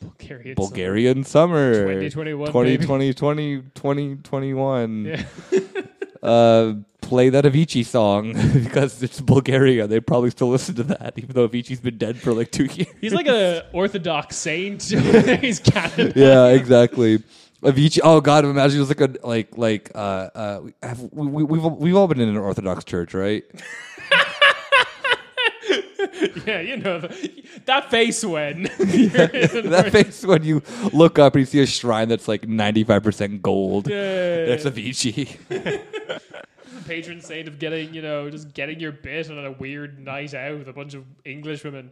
Bulgarian 0.00 0.54
Bulgarian 0.54 1.24
summer 1.24 1.72
2021, 1.74 2.46
2020, 2.48 3.62
2021. 3.74 5.04
Yeah. 5.04 5.24
uh, 6.22 6.74
play 7.08 7.30
that 7.30 7.44
Avicii 7.44 7.84
song 7.84 8.32
because 8.64 9.02
it's 9.02 9.20
Bulgaria. 9.20 9.86
They 9.86 10.00
probably 10.00 10.30
still 10.30 10.48
listen 10.48 10.74
to 10.76 10.82
that, 10.84 11.14
even 11.16 11.30
though 11.30 11.48
Avicii's 11.48 11.80
been 11.80 11.98
dead 11.98 12.18
for 12.18 12.32
like 12.32 12.50
two 12.50 12.64
years. 12.76 12.88
He's 13.00 13.14
like 13.14 13.26
an 13.26 13.62
Orthodox 13.72 14.36
saint. 14.36 14.82
He's 14.82 15.58
Canada. 15.58 16.12
yeah, 16.14 16.46
exactly. 16.48 17.18
Avicii. 17.62 18.00
Oh 18.04 18.20
God, 18.20 18.44
imagine 18.44 18.76
it 18.76 18.80
was 18.80 18.88
like 18.88 19.00
a 19.00 19.26
like 19.26 19.56
like 19.56 19.90
uh 19.94 20.28
uh. 20.34 20.60
Have, 20.82 21.00
we, 21.12 21.26
we, 21.26 21.42
we've 21.44 21.64
we've 21.64 21.96
all 21.96 22.06
been 22.06 22.20
in 22.20 22.28
an 22.28 22.36
Orthodox 22.36 22.84
church, 22.84 23.14
right? 23.14 23.44
Yeah, 26.46 26.60
you 26.60 26.76
know 26.78 27.00
the, 27.00 27.44
that 27.66 27.90
face 27.90 28.24
when 28.24 28.62
that 28.78 29.88
face 29.92 30.24
when 30.24 30.42
you 30.42 30.62
look 30.92 31.18
up 31.18 31.34
and 31.34 31.40
you 31.40 31.46
see 31.46 31.60
a 31.60 31.66
shrine 31.66 32.08
that's 32.08 32.28
like 32.28 32.48
ninety 32.48 32.84
five 32.84 33.02
percent 33.02 33.42
gold. 33.42 33.88
Yeah. 33.88 34.46
That's 34.46 34.64
Avicii. 34.64 35.38
the 35.48 36.20
patron 36.86 37.20
saint 37.20 37.48
of 37.48 37.58
getting, 37.58 37.92
you 37.92 38.02
know, 38.02 38.30
just 38.30 38.52
getting 38.54 38.80
your 38.80 38.92
bit 38.92 39.30
on 39.30 39.44
a 39.44 39.52
weird 39.52 39.98
night 39.98 40.34
out 40.34 40.58
with 40.58 40.68
a 40.68 40.72
bunch 40.72 40.94
of 40.94 41.04
English 41.24 41.64
women. 41.64 41.90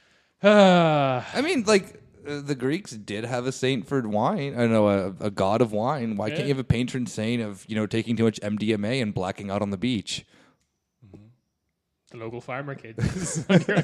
I 0.42 1.40
mean, 1.42 1.64
like 1.64 2.00
uh, 2.26 2.40
the 2.40 2.54
Greeks 2.54 2.92
did 2.92 3.24
have 3.24 3.46
a 3.46 3.52
saint 3.52 3.86
for 3.86 4.06
wine. 4.06 4.58
I 4.58 4.66
know 4.66 4.88
a, 4.88 5.26
a 5.26 5.30
god 5.30 5.60
of 5.60 5.72
wine. 5.72 6.16
Why 6.16 6.30
can't 6.30 6.42
you 6.42 6.48
have 6.48 6.58
a 6.58 6.64
patron 6.64 7.06
saint 7.06 7.42
of 7.42 7.64
you 7.68 7.76
know 7.76 7.86
taking 7.86 8.16
too 8.16 8.24
much 8.24 8.40
MDMA 8.40 9.02
and 9.02 9.14
blacking 9.14 9.50
out 9.50 9.62
on 9.62 9.70
the 9.70 9.76
beach? 9.76 10.24
The 12.10 12.16
local 12.16 12.40
farmer 12.40 12.74
kids 12.74 13.44
on 13.48 13.60
your 13.66 13.82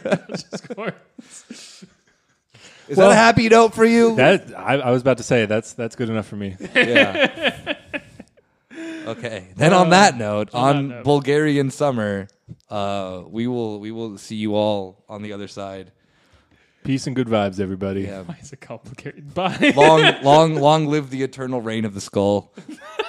course. 0.75 1.85
Is 2.89 2.97
that 2.99 3.11
a 3.11 3.15
happy 3.15 3.49
note 3.49 3.75
for 3.75 3.85
you? 3.85 4.17
That 4.17 4.53
I, 4.57 4.75
I 4.77 4.91
was 4.91 5.03
about 5.03 5.17
to 5.19 5.23
say 5.23 5.47
that's 5.47 5.73
that's 5.73 5.97
good 5.97 6.11
enough 6.11 6.27
for 6.27 6.37
me. 6.37 6.57
yeah. 6.75 7.77
okay. 9.07 9.49
Then 9.57 9.73
on 9.73 9.91
that 9.91 10.17
note, 10.19 10.51
Uh, 10.55 10.59
on 10.59 10.77
on, 10.77 10.89
that 10.89 10.95
note. 10.97 11.05
Bulgarian 11.05 11.71
summer, 11.71 12.29
uh, 12.69 13.23
we 13.27 13.47
will 13.47 13.81
we 13.81 13.91
will 13.91 14.19
see 14.19 14.37
you 14.37 14.55
all 14.55 15.05
on 15.09 15.23
the 15.23 15.33
other 15.33 15.49
side. 15.49 15.93
Peace 16.85 17.07
and 17.07 17.17
good 17.17 17.29
vibes, 17.29 17.61
everybody. 17.61 18.03
Yeah. 18.03 18.23
Why 18.23 18.37
is 18.43 18.53
it 18.53 18.61
complicated? 18.61 19.33
Bye. 19.41 19.73
long, 19.75 20.23
long, 20.23 20.55
long 20.57 20.87
live 20.87 21.09
the 21.09 21.23
eternal 21.23 21.63
reign 21.63 21.87
of 21.87 21.95
the 21.95 22.01
skull. 22.03 22.53